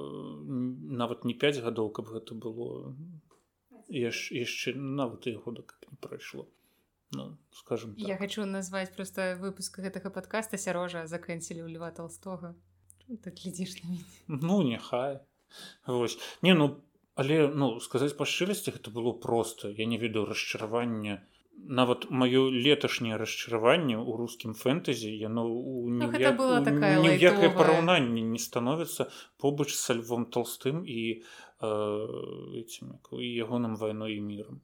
нават 1.02 1.24
не 1.24 1.34
5 1.34 1.62
гадоў 1.64 1.90
каб 1.90 2.08
гэта 2.12 2.34
было 2.34 2.94
яшчэ 3.88 4.74
нават 4.74 5.26
і 5.26 5.34
года 5.44 5.62
как 5.62 5.90
не 5.90 5.96
прайшло. 5.96 6.48
Ну 7.12 7.36
скажем 7.52 7.94
так. 7.94 8.08
я 8.08 8.16
хочу 8.16 8.44
назваць 8.44 8.94
просто 8.94 9.36
выпуск 9.40 9.80
гэтага 9.80 10.10
подкаста 10.10 10.58
сярожа 10.58 11.06
заканцілі 11.06 11.66
ў 11.66 11.74
льва 11.74 11.90
толстога. 11.90 12.54
Так 13.22 13.34
глядзіш 13.34 13.82
ну 14.28 14.62
няхай. 14.62 15.20
Вось. 15.86 16.18
не 16.42 16.54
ну 16.54 16.78
але 17.14 17.48
ну 17.48 17.80
сказаць 17.80 18.16
па 18.16 18.24
шчырасці 18.24 18.70
гэта 18.70 18.94
было 18.94 19.12
просто 19.12 19.70
я 19.70 19.86
не 19.86 19.98
ведаю 19.98 20.24
расчаравання 20.26 21.22
нават 21.56 22.06
маё 22.10 22.42
леташняе 22.50 23.16
расчараванне 23.20 23.94
ў 23.94 24.10
рускім 24.20 24.54
фэнтэзі 24.58 25.10
яно 25.10 25.44
ну, 25.46 26.10
ніякае 27.06 27.50
параўнанне 27.54 28.24
не 28.32 28.40
становіцца 28.42 29.06
побач 29.38 29.70
са 29.74 29.94
львом 30.00 30.26
толстым 30.26 30.82
і 30.86 31.22
э, 31.62 32.64
ягоным 33.44 33.76
вайной 33.76 34.16
і 34.16 34.20
мірам 34.20 34.60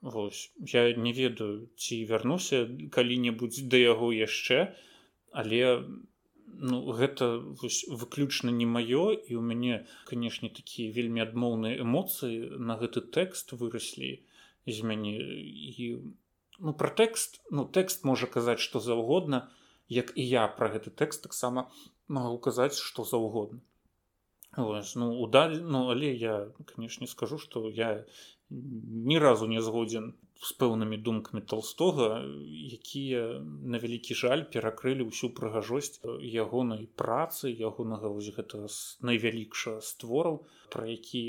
Вось. 0.00 0.52
Я 0.62 0.94
не 0.94 1.12
ведаю 1.12 1.66
ці 1.74 2.04
вярнуся 2.06 2.70
калі-небудзь 2.94 3.66
да 3.66 3.76
яго 3.82 4.12
яшчэ 4.14 4.74
але 5.32 5.84
ну 6.58 6.92
гэта 6.92 7.38
вось, 7.62 7.84
выключна 7.88 8.50
не 8.50 8.66
маё 8.66 9.12
і 9.12 9.36
у 9.36 9.42
мяне 9.42 9.86
канешне 10.06 10.48
такія 10.48 10.94
вельмі 10.94 11.22
адмоўныя 11.26 11.82
эмоцыі 11.82 12.62
на 12.70 12.78
гэты 12.80 13.02
тэкст 13.18 13.52
выраслі 13.52 14.22
з 14.72 14.82
мяне 14.82 15.14
і 15.18 15.86
ну 16.58 16.74
про 16.74 16.90
тэкст 16.90 17.40
ну 17.50 17.64
тэкст 17.64 18.04
можа 18.04 18.26
казаць 18.26 18.60
што 18.64 18.80
заўгодна 18.80 19.48
як 19.88 20.12
і 20.16 20.24
я 20.28 20.46
про 20.48 20.68
гэты 20.74 20.90
тэкст 20.90 21.22
таксама 21.24 21.70
могу 22.08 22.38
казаць 22.38 22.76
што 22.76 23.04
заўгодна. 23.04 23.60
Ну 24.56 25.06
удаль 25.22 25.60
ну 25.62 25.90
але 25.90 26.14
я 26.14 26.50
канешне 26.64 27.06
скажу 27.06 27.38
что 27.38 27.68
я 27.70 28.04
ні 28.50 29.18
разу 29.18 29.46
не 29.46 29.60
згодзін 29.60 30.14
з 30.40 30.54
пэўнымі 30.58 30.96
думкамі 31.04 31.42
толстога 31.52 32.24
якія 32.24 33.22
на 33.44 33.80
вялікі 33.82 34.16
жаль 34.20 34.44
перакрылі 34.54 35.06
ўсю 35.10 35.30
прыгажосць 35.38 36.00
ягонай 36.32 36.86
працы 37.02 37.52
ягонага 37.52 38.08
вось 38.14 38.30
гэтага 38.38 38.70
найвялікша 39.10 39.78
створаў 39.84 40.40
пра 40.74 40.88
які 40.88 41.22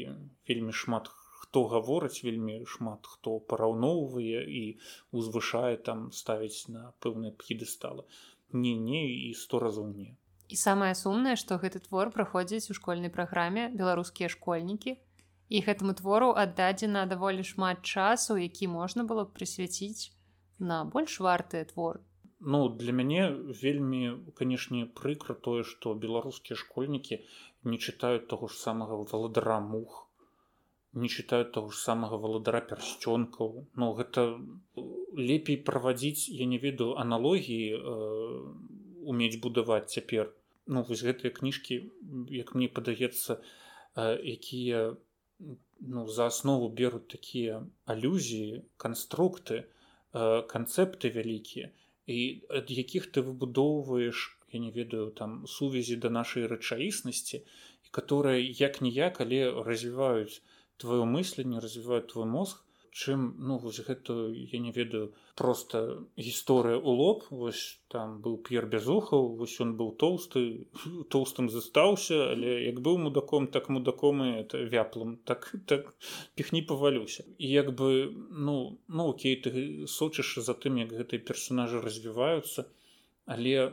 вельмі 0.48 0.76
шмат 0.84 1.12
хто 1.50 1.66
гаворыць 1.66 2.22
вельмі 2.22 2.56
шмат 2.70 3.08
хто 3.10 3.40
параўноўвае 3.52 4.42
і 4.58 4.64
узвышае 5.10 5.78
там 5.86 6.02
ставіць 6.14 6.70
на 6.70 6.82
пэўныя 7.02 7.34
п'едысталы 7.42 8.04
не 8.54 8.74
не 8.78 9.02
і 9.14 9.34
сто 9.34 9.60
разоў 9.64 9.88
не. 9.94 10.14
І 10.54 10.58
самае 10.62 10.94
сумнае 11.00 11.34
што 11.42 11.58
гэты 11.64 11.82
твор 11.86 12.12
праходзіць 12.14 12.70
у 12.70 12.76
школьнай 12.78 13.10
праграме 13.16 13.64
беларускія 13.82 14.30
школьнікі 14.34 14.94
і 15.50 15.62
гэтаму 15.66 15.96
твору 15.98 16.30
аддадзена 16.44 17.06
даволі 17.10 17.46
шмат 17.52 17.82
часу 17.82 18.38
які 18.38 18.70
можна 18.74 19.06
было 19.10 19.26
прысвяціць 19.26 20.14
на 20.60 20.84
больш 20.86 21.18
вартыя 21.20 21.66
творы. 21.66 22.06
Ну 22.40 22.70
для 22.70 22.94
мяне 22.94 23.26
вельмі 23.62 24.04
канешне 24.38 24.86
прыкра 25.02 25.34
тое 25.34 25.66
што 25.72 25.96
беларускія 26.06 26.62
школьнікі 26.62 27.20
не 27.74 27.82
чытаюць 27.82 28.30
таго 28.30 28.54
ж 28.54 28.62
самага 28.62 29.02
валадара 29.02 29.58
мух 29.72 30.06
не 30.94 31.08
чытаюць 31.08 31.52
таго 31.54 31.70
ж 31.70 31.78
самага 31.78 32.18
валадара 32.18 32.62
пярсцёнкаў 32.66 33.66
Ну 33.76 33.94
гэта 33.94 34.26
лепей 35.14 35.58
правадзіць 35.70 36.30
я 36.30 36.46
не 36.50 36.58
ведаю 36.58 36.96
аналогіі 37.04 37.78
э, 37.78 37.82
умець 39.14 39.42
будаваць 39.46 39.94
цяпер 39.94 40.34
Ну 40.66 40.84
вось 40.88 41.06
гэтыя 41.06 41.34
кніжкі 41.34 41.82
як 42.34 42.56
мне 42.56 42.70
падаецца 42.70 43.38
э, 43.38 44.18
якія 44.18 44.98
ну, 45.80 46.08
за 46.08 46.28
аснову 46.34 46.70
беруць 46.82 47.08
такія 47.14 47.62
алюзіі 47.86 48.66
канструкты 48.78 49.62
э, 49.62 50.42
канцэпты 50.50 51.14
вялікія 51.14 51.72
і 52.10 52.20
ад 52.50 52.70
якіх 52.74 53.12
ты 53.14 53.22
выбудоўваеш 53.22 54.28
я 54.52 54.60
не 54.60 54.72
ведаю 54.74 55.10
там 55.14 55.46
сувязі 55.46 56.02
да 56.02 56.10
нашай 56.10 56.50
рэчаіснасці 56.50 57.46
которые 57.92 58.42
як 58.42 58.82
ніяк 58.82 59.22
але 59.22 59.50
развіваюць 59.66 60.42
твоё 60.82 61.06
мысленне 61.06 61.60
развіваюць 61.60 62.10
твой 62.14 62.26
мозг 62.26 62.66
чым 62.92 63.36
ну 63.38 63.58
вось 63.58 63.80
гэта 63.86 64.14
я 64.34 64.60
не 64.60 64.72
ведаю 64.72 65.14
просто 65.36 66.08
гісторыя 66.18 66.78
у 66.78 66.92
лоб. 67.00 67.24
Вось 67.30 67.80
там 67.88 68.20
быў 68.22 68.38
п'ер 68.48 68.66
безухаў 68.66 69.36
вось 69.40 69.56
ён 69.66 69.76
быў 69.80 69.94
тоўсты 70.04 70.68
тоўстым 71.14 71.50
застаўся 71.50 72.20
але 72.32 72.56
як 72.66 72.82
быў 72.82 72.98
мудаком 73.06 73.48
так 73.48 73.70
мудаком 73.70 74.24
і 74.26 74.30
это 74.44 74.64
вяплым. 74.74 75.18
Так 75.24 75.54
так 75.66 75.94
піхні 76.36 76.62
павалюся 76.62 77.24
і 77.38 77.50
як 77.50 77.72
бы 77.76 78.12
ну 78.32 78.80
ну 78.88 79.10
окей 79.14 79.36
ты 79.36 79.88
сочыш 79.88 80.36
за 80.50 80.54
тым 80.54 80.82
як 80.84 80.94
гэтыя 80.94 81.24
персонажы 81.32 81.82
развіваюцца 81.82 82.68
але 83.26 83.72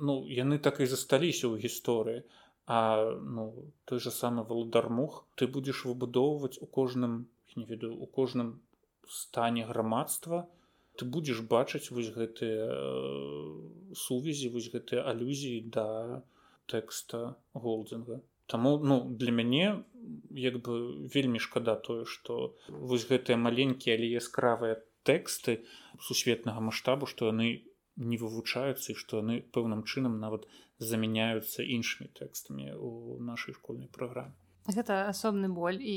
ну 0.00 0.24
яны 0.24 0.58
так 0.58 0.80
і 0.80 0.86
засталіся 0.86 1.46
ў 1.46 1.60
гісторыі. 1.60 2.24
а 2.24 2.43
ну 2.66 3.72
той 3.84 4.00
же 4.00 4.10
самы 4.10 4.44
валодар 4.44 4.88
мух 4.88 5.24
ты 5.34 5.46
будзеш 5.46 5.84
выбудоўваць 5.84 6.58
у 6.60 6.66
кожным 6.66 7.28
не 7.56 7.64
ведаю 7.64 8.00
у 8.00 8.06
кожным 8.06 8.60
стане 9.08 9.66
грамадства 9.66 10.48
ты 10.96 11.04
будзеш 11.04 11.42
бачыць 11.42 11.90
вось 11.90 12.10
гэтыя 12.14 12.68
э, 12.70 13.94
сувязі 13.98 14.48
вось 14.54 14.70
гэтыя 14.72 15.02
алюзіі 15.10 15.60
да 15.74 16.22
тэкста 16.70 17.34
голдзінга. 17.52 18.20
Таму 18.46 18.78
ну 18.78 19.00
для 19.10 19.32
мяне 19.32 19.84
як 20.30 20.60
бы 20.64 21.08
вельмі 21.14 21.42
шкада 21.42 21.74
тое 21.76 22.04
што 22.04 22.54
вось 22.68 23.08
гэтыя 23.10 23.36
маленькія 23.36 23.96
але 23.98 24.08
яскравыя 24.20 24.80
тэксты 25.04 25.64
сусветнага 26.00 26.64
маштабу 26.68 27.10
што 27.10 27.32
яны 27.32 27.64
не 27.96 28.16
вывучаюцца 28.20 28.92
і 28.92 28.96
што 29.00 29.22
яны 29.22 29.40
пэўным 29.54 29.84
чынам 29.84 30.18
нават 30.20 30.46
замяняюцца 30.78 31.62
іншымі 31.62 32.10
тэкстамі 32.20 32.74
у 32.78 33.18
нашай 33.20 33.54
школьнай 33.54 33.88
праграме 33.88 34.34
гэта 34.66 35.08
асобны 35.08 35.50
боль 35.52 35.76
і 35.80 35.96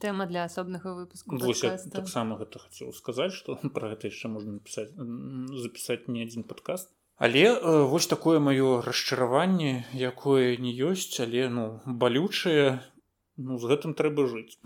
тэма 0.00 0.24
для 0.26 0.44
асобнага 0.48 0.94
выпуску 0.96 1.36
таксама 1.92 2.40
гэта 2.40 2.64
хацеў 2.64 2.94
сказаць 2.96 3.34
што 3.36 3.60
пра 3.76 3.92
гэта 3.94 4.08
яшчэ 4.08 4.32
можна 4.32 4.56
напісаць 4.56 4.90
запісаць 5.66 6.08
не 6.08 6.24
адзін 6.24 6.48
падкаст 6.48 6.90
але 7.20 7.52
э, 7.52 7.84
вось 7.84 8.06
такое 8.06 8.40
маё 8.40 8.80
расчараванне 8.80 9.84
якое 9.92 10.56
не 10.56 10.72
ёсць 10.72 11.20
але 11.20 11.50
ну 11.52 11.80
балючае. 11.84 12.80
Ну 13.36 13.58
з 13.60 13.68
гэтым 13.68 13.92
трэба 13.92 14.24
жыць. 14.24 14.56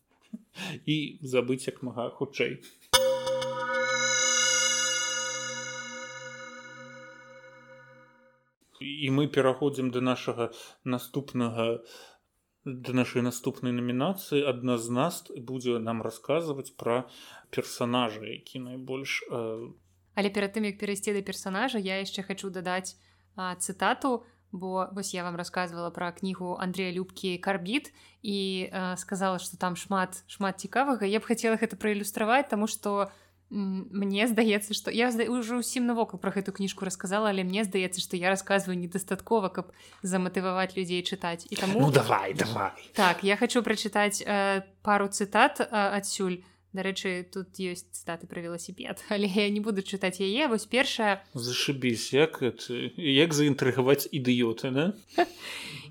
І 0.84 0.96
забыць 1.24 1.64
як 1.64 1.80
мага 1.80 2.10
хутчэй 2.12 2.60
і 9.00 9.10
мы 9.16 9.26
пераходзім 9.32 9.90
да 9.90 10.00
нашага 10.04 10.50
наступнага 10.84 11.80
да 12.64 12.92
нашай 12.92 13.24
наступнай 13.24 13.72
намінацыі 13.72 14.44
адна 14.44 14.76
з 14.76 14.92
нас 14.92 15.22
будзе 15.32 15.78
нам 15.80 16.02
расказваць 16.04 16.76
пра 16.76 17.08
персонажа 17.50 18.20
які 18.28 18.60
найбольш 18.66 19.24
э... 19.30 19.72
але 20.14 20.28
перад 20.28 20.52
тым 20.56 20.68
як 20.68 20.76
перайсці 20.76 21.16
да 21.16 21.24
персонажа 21.24 21.80
я 21.80 21.96
яшчэ 22.04 22.26
хочу 22.28 22.52
дадаць 22.52 23.00
а, 23.36 23.56
цытату 23.56 24.28
бо 24.52 24.90
вось 24.92 25.14
я 25.14 25.24
вам 25.24 25.40
рассказывала 25.40 25.90
пра 25.90 26.12
кнігу 26.12 26.58
Андрея 26.60 26.92
любкі 26.92 27.38
карбіт 27.38 27.94
і 28.22 28.68
а, 28.68 28.96
сказала 28.96 29.38
что 29.38 29.56
там 29.56 29.76
шмат 29.76 30.24
шмат 30.28 30.60
цікавага 30.60 31.08
я 31.08 31.20
б 31.20 31.24
хацела 31.24 31.56
гэта 31.56 31.80
праілюстраваць 31.80 32.52
тому 32.52 32.68
что 32.68 33.08
у 33.08 33.29
мне 33.50 34.28
здаецца 34.30 34.74
что 34.74 34.90
я 34.94 35.10
ўжо 35.10 35.58
ўсім 35.58 35.86
навокал 35.90 36.22
про 36.22 36.30
гэту 36.30 36.54
кніжку 36.54 36.86
рассказала 36.86 37.34
але 37.34 37.42
мне 37.42 37.66
здаецца 37.66 38.00
что 38.00 38.14
я 38.16 38.30
рассказываю 38.30 38.78
недастаткова 38.78 39.50
каб 39.50 39.74
заматываваць 40.02 40.78
людзей 40.78 41.02
чытаць 41.02 41.50
і 41.50 41.56
таму 41.58 41.82
ну, 41.82 41.90
давай 41.90 42.34
давай. 42.34 42.70
Так 42.94 43.26
я 43.26 43.36
хочу 43.36 43.62
прачытаць 43.66 44.22
э, 44.22 44.62
пару 44.82 45.10
цытат 45.10 45.60
э, 45.60 45.66
адсюль 45.66 46.46
дарэчы 46.70 47.26
тут 47.26 47.58
ёсць 47.58 47.90
статы 47.90 48.30
пра 48.30 48.38
велосіпед 48.38 49.02
але 49.10 49.26
я 49.26 49.50
не 49.50 49.58
буду 49.58 49.82
чытаць 49.82 50.22
яе. 50.22 50.46
Вось 50.46 50.70
першая. 50.70 51.22
Зашибісь 51.34 52.14
як 52.14 52.42
это, 52.42 52.74
як 52.96 53.34
заінтрыгаваць 53.34 54.06
ідыёты 54.14 54.70
да? 54.70 54.86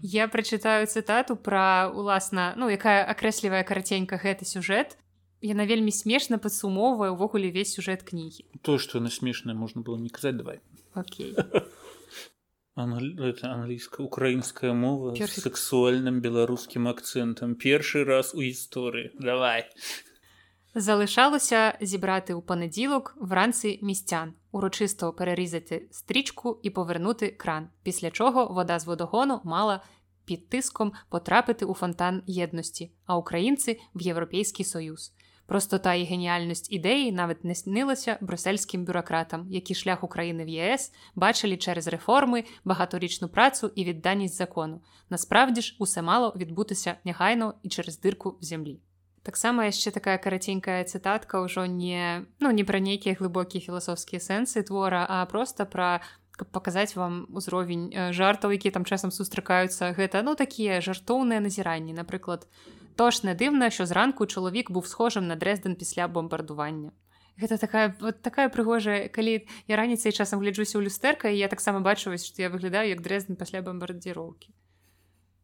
я 0.02 0.32
прачытаю 0.32 0.88
цытату 0.88 1.36
пра 1.36 1.92
уласна 1.92 2.56
ну 2.56 2.72
якая 2.72 3.04
акрэслівая 3.04 3.68
караценька 3.68 4.16
гэты 4.16 4.48
сюжэт 4.48 4.96
яна 5.42 5.66
вельмі 5.66 5.92
смешна 5.92 6.38
падсумоўвае 6.38 7.12
ўвогуле 7.16 7.50
увесь 7.54 7.74
сюжэт 7.76 8.04
кнігі 8.04 8.46
тое 8.62 8.80
што 8.80 9.00
яна 9.00 9.12
смешная 9.14 9.56
можна 9.56 9.82
было 9.82 9.98
не 9.98 10.10
казаць 10.10 10.36
давай. 10.36 10.60
Okay. 10.96 11.36
англійская 12.80 14.06
украінская 14.06 14.74
мова 14.74 15.14
Першы... 15.16 15.42
сексуальным 15.42 16.22
беларускім 16.22 16.88
акцэнтам 16.88 17.56
першы 17.56 18.04
раз 18.04 18.34
у 18.34 18.40
гісторыі 18.40 19.12
давай. 19.20 19.68
Залышалася 20.76 21.76
зібраты 21.82 22.38
ў 22.38 22.42
панадзілак 22.46 23.18
вранцы 23.20 23.80
місцян 23.82 24.38
урочыста 24.52 25.12
перарізати 25.12 25.90
стрічку 25.92 26.60
і 26.64 26.70
повернути 26.70 27.32
кран 27.32 27.70
після 27.84 28.12
чого 28.12 28.48
вода 28.54 28.80
з 28.80 28.86
водогону 28.86 29.42
мала 29.44 29.84
під 30.26 30.50
тиском 30.50 30.94
потрапити 31.10 31.66
у 31.66 31.74
фонтан 31.74 32.24
єдності 32.28 32.92
а 33.06 33.18
українці 33.18 33.80
в 33.96 34.02
європейський 34.02 34.66
союз 34.66 35.12
Простота 35.49 35.93
і 35.95 36.05
геніальнасць 36.09 36.73
ідэі 36.73 37.13
нават 37.13 37.45
не 37.45 37.53
снілася 37.55 38.17
брусельскім 38.25 38.85
бюракратам, 38.89 39.45
які 39.53 39.75
шлях 39.77 40.01
Україны 40.01 40.45
в 40.45 40.49
ЄС 40.49 40.89
бачылі 41.15 41.61
через 41.61 41.85
рэформы, 41.85 42.49
багаторічну 42.65 43.29
працу 43.29 43.69
і 43.75 43.85
відданасць 43.85 44.41
закону. 44.41 44.81
Насправді 45.11 45.61
ж 45.61 45.77
усе 45.79 46.03
мало 46.03 46.33
відбутися 46.37 46.97
негайно 47.05 47.55
і 47.63 47.69
через 47.69 48.01
дырку 48.01 48.41
в 48.41 48.45
зямлі. 48.45 48.81
Таксама 49.25 49.65
яшчэ 49.65 49.93
такая 49.93 50.17
караценькая 50.17 50.85
цытатка 50.85 51.41
ўжо 51.45 51.65
не 51.65 52.25
ну 52.41 52.53
не 52.53 52.65
пра 52.65 52.81
нейкія 52.81 53.17
глыбокія 53.17 53.61
філасофскія 53.61 54.21
сэнсы 54.21 54.65
твора, 54.65 55.05
а 55.09 55.25
проста 55.25 55.65
пра 55.65 56.01
паказаць 56.53 56.97
вам 56.97 57.29
узровень 57.33 58.13
жартаў, 58.13 58.53
які 58.53 58.71
там 58.71 58.85
часам 58.85 59.13
сустракаюцца 59.13 59.93
гэта 59.93 60.21
ну 60.21 60.35
такія 60.37 60.81
жартоўныя 60.81 61.41
назіранні, 61.41 61.93
напрыклад, 61.93 62.49
Тож 63.00 63.24
не 63.24 63.36
дивно, 63.36 63.70
що 63.70 63.86
зранку 63.86 64.26
чоловік 64.26 64.72
був 64.72 64.88
схожим 64.88 65.28
на 65.28 65.36
Дрезден 65.36 65.76
після 65.76 66.08
бомбардування. 66.08 66.92
Гэта 67.42 67.58
такая 67.58 67.96
вот 68.00 68.22
такая 68.22 68.50
прыгожая 68.50 69.08
калі 69.08 69.48
я 69.68 69.76
раніцай 69.80 70.12
часам 70.12 70.44
гляджуся 70.44 70.76
ў 70.76 70.84
люстэрка 70.84 71.32
і 71.32 71.40
я 71.40 71.48
таксама 71.48 71.80
бачу 71.80 72.12
што 72.18 72.42
я 72.44 72.50
выглядаю 72.52 72.92
як 72.92 73.00
дрэзден 73.00 73.40
пасля 73.40 73.64
бомбардзіроўкі 73.64 74.52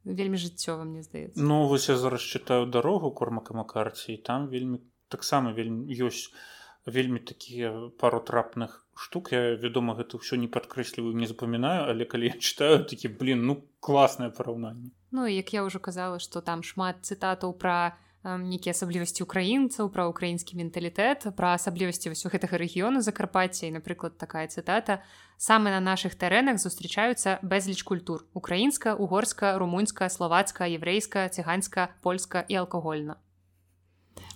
вельмі 0.03 0.35
жыццёва 0.35 0.83
мне 0.83 0.99
здаецца. 1.07 1.39
Ну 1.39 1.71
вось 1.71 1.87
я 1.87 1.95
зараз 1.95 2.19
чытаю 2.19 2.67
дарогу 2.67 3.15
кормака 3.15 3.55
макарці 3.55 4.19
там 4.19 4.51
вельмі 4.51 4.83
таксама 5.07 5.55
вельмі 5.55 5.87
ёсць 5.87 6.35
вельмі 6.83 7.23
такія 7.23 7.71
пару 7.95 8.19
трапных 8.19 8.83
штук. 8.99 9.31
Я 9.31 9.55
вядома 9.55 9.95
гэта 9.95 10.19
ўсё 10.19 10.35
не 10.35 10.51
падкрэсліваю 10.51 11.15
не 11.15 11.31
запамінаю 11.31 11.87
але 11.87 12.03
калі 12.03 12.35
я 12.35 12.35
читаю 12.35 12.83
такі 12.83 13.15
блин 13.15 13.47
ну 13.47 13.63
класнае 13.79 14.35
параўнанне 14.35 14.91
Ну 15.15 15.23
як 15.31 15.53
я 15.55 15.63
ўжо 15.63 15.79
казала 15.79 16.19
што 16.19 16.43
там 16.43 16.59
шмат 16.59 17.07
цытатаў 17.07 17.55
пра 17.55 17.95
нейкія 18.25 18.73
асаблівасці 18.75 19.23
украінцаў 19.23 19.87
пра 19.93 20.09
украінскі 20.11 20.57
менталітэт 20.59 21.29
пра 21.39 21.53
асаблівасці 21.55 22.11
ўсё 22.11 22.27
гэтага 22.33 22.59
рэгіёну 22.59 22.99
закарпацця 23.05 23.69
і 23.69 23.77
напрыклад 23.77 24.17
такая 24.19 24.49
цытата 24.51 24.99
самы 25.37 25.71
на 25.71 25.79
нашых 25.79 26.19
тэрэнах 26.19 26.59
сустрічаюцца 26.59 27.39
безліч 27.45 27.85
культур 27.87 28.25
украінска 28.33 28.97
угорска 28.99 29.55
румуньска 29.55 30.09
славацка 30.09 30.67
еврейска 30.67 31.29
цыганска 31.29 31.95
польска 32.01 32.43
і 32.43 32.59
алкагольна 32.65 33.15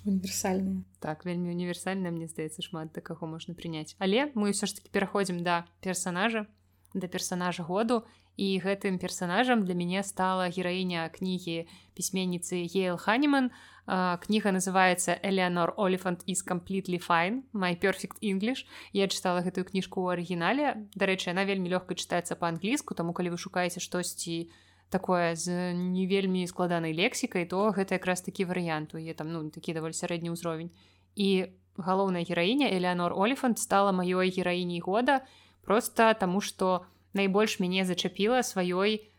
універсальная 0.06 0.86
так 1.04 1.26
вельмі 1.26 1.52
універсальна 1.52 2.14
мне 2.14 2.32
здаецца 2.32 2.64
шмат 2.64 2.96
да 2.96 3.02
каго 3.02 3.28
можна 3.28 3.58
прыняць. 3.58 4.00
Але 4.00 4.32
мы 4.32 4.56
ўсё 4.56 4.64
ж 4.70 4.80
таки 4.80 4.94
пераходзім 4.96 5.44
да 5.44 5.66
персонажа 5.82 6.48
да 6.94 7.08
персонажа 7.08 7.64
году 7.64 8.06
і 8.40 8.64
гэтым 8.64 9.04
персонажам 9.04 9.68
для 9.68 9.76
мяне 9.76 10.00
стала 10.00 10.48
гераіня 10.48 11.12
кнігі 11.12 11.68
пісьменніцы 11.92 12.64
ейл 12.72 12.96
ханеман. 12.96 13.52
Кніга 13.84 14.56
называется 14.56 15.12
элеонор 15.12 15.74
олефант 15.76 16.24
is 16.24 16.40
completely 16.40 17.04
fine. 17.04 17.44
My 17.52 17.76
perfect 17.76 18.24
english 18.24 18.64
я 18.96 19.12
чытала 19.12 19.44
гэтую 19.44 19.68
кніжку 19.68 20.08
ў 20.08 20.16
арыгінале. 20.16 20.88
Дарэчы 20.96 21.36
она 21.36 21.44
вельмі 21.44 21.68
лёгка 21.68 22.00
чытаецца 22.00 22.40
па-англійску 22.40 22.96
таму 22.96 23.12
калі 23.12 23.36
вы 23.36 23.38
шукаеце 23.38 23.84
штосьці 23.84 24.48
такое 24.88 25.36
з 25.36 25.76
не 25.76 26.08
вельмі 26.08 26.48
складанай 26.48 26.96
лексікай 26.96 27.44
то 27.44 27.76
гэта 27.76 28.00
якраз 28.00 28.24
такі 28.24 28.48
варыянт. 28.48 28.96
У 28.96 29.04
е 29.04 29.12
там 29.12 29.36
ну 29.36 29.52
такі 29.52 29.76
даволі 29.76 29.92
сярэдні 29.92 30.32
ўзровень. 30.32 30.72
І 31.20 31.52
галоўная 31.76 32.24
гераіня 32.24 32.72
элеонор 32.72 33.12
олефант 33.12 33.60
стала 33.60 33.92
маёй 33.92 34.32
гераіней 34.32 34.80
года 34.80 35.28
просто 35.60 36.16
таму 36.16 36.40
что 36.40 36.88
найбольш 37.14 37.60
мяне 37.60 37.86
зачапіла 37.86 38.44
сваёй 38.44 39.10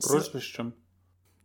прозвішчам 0.00 0.74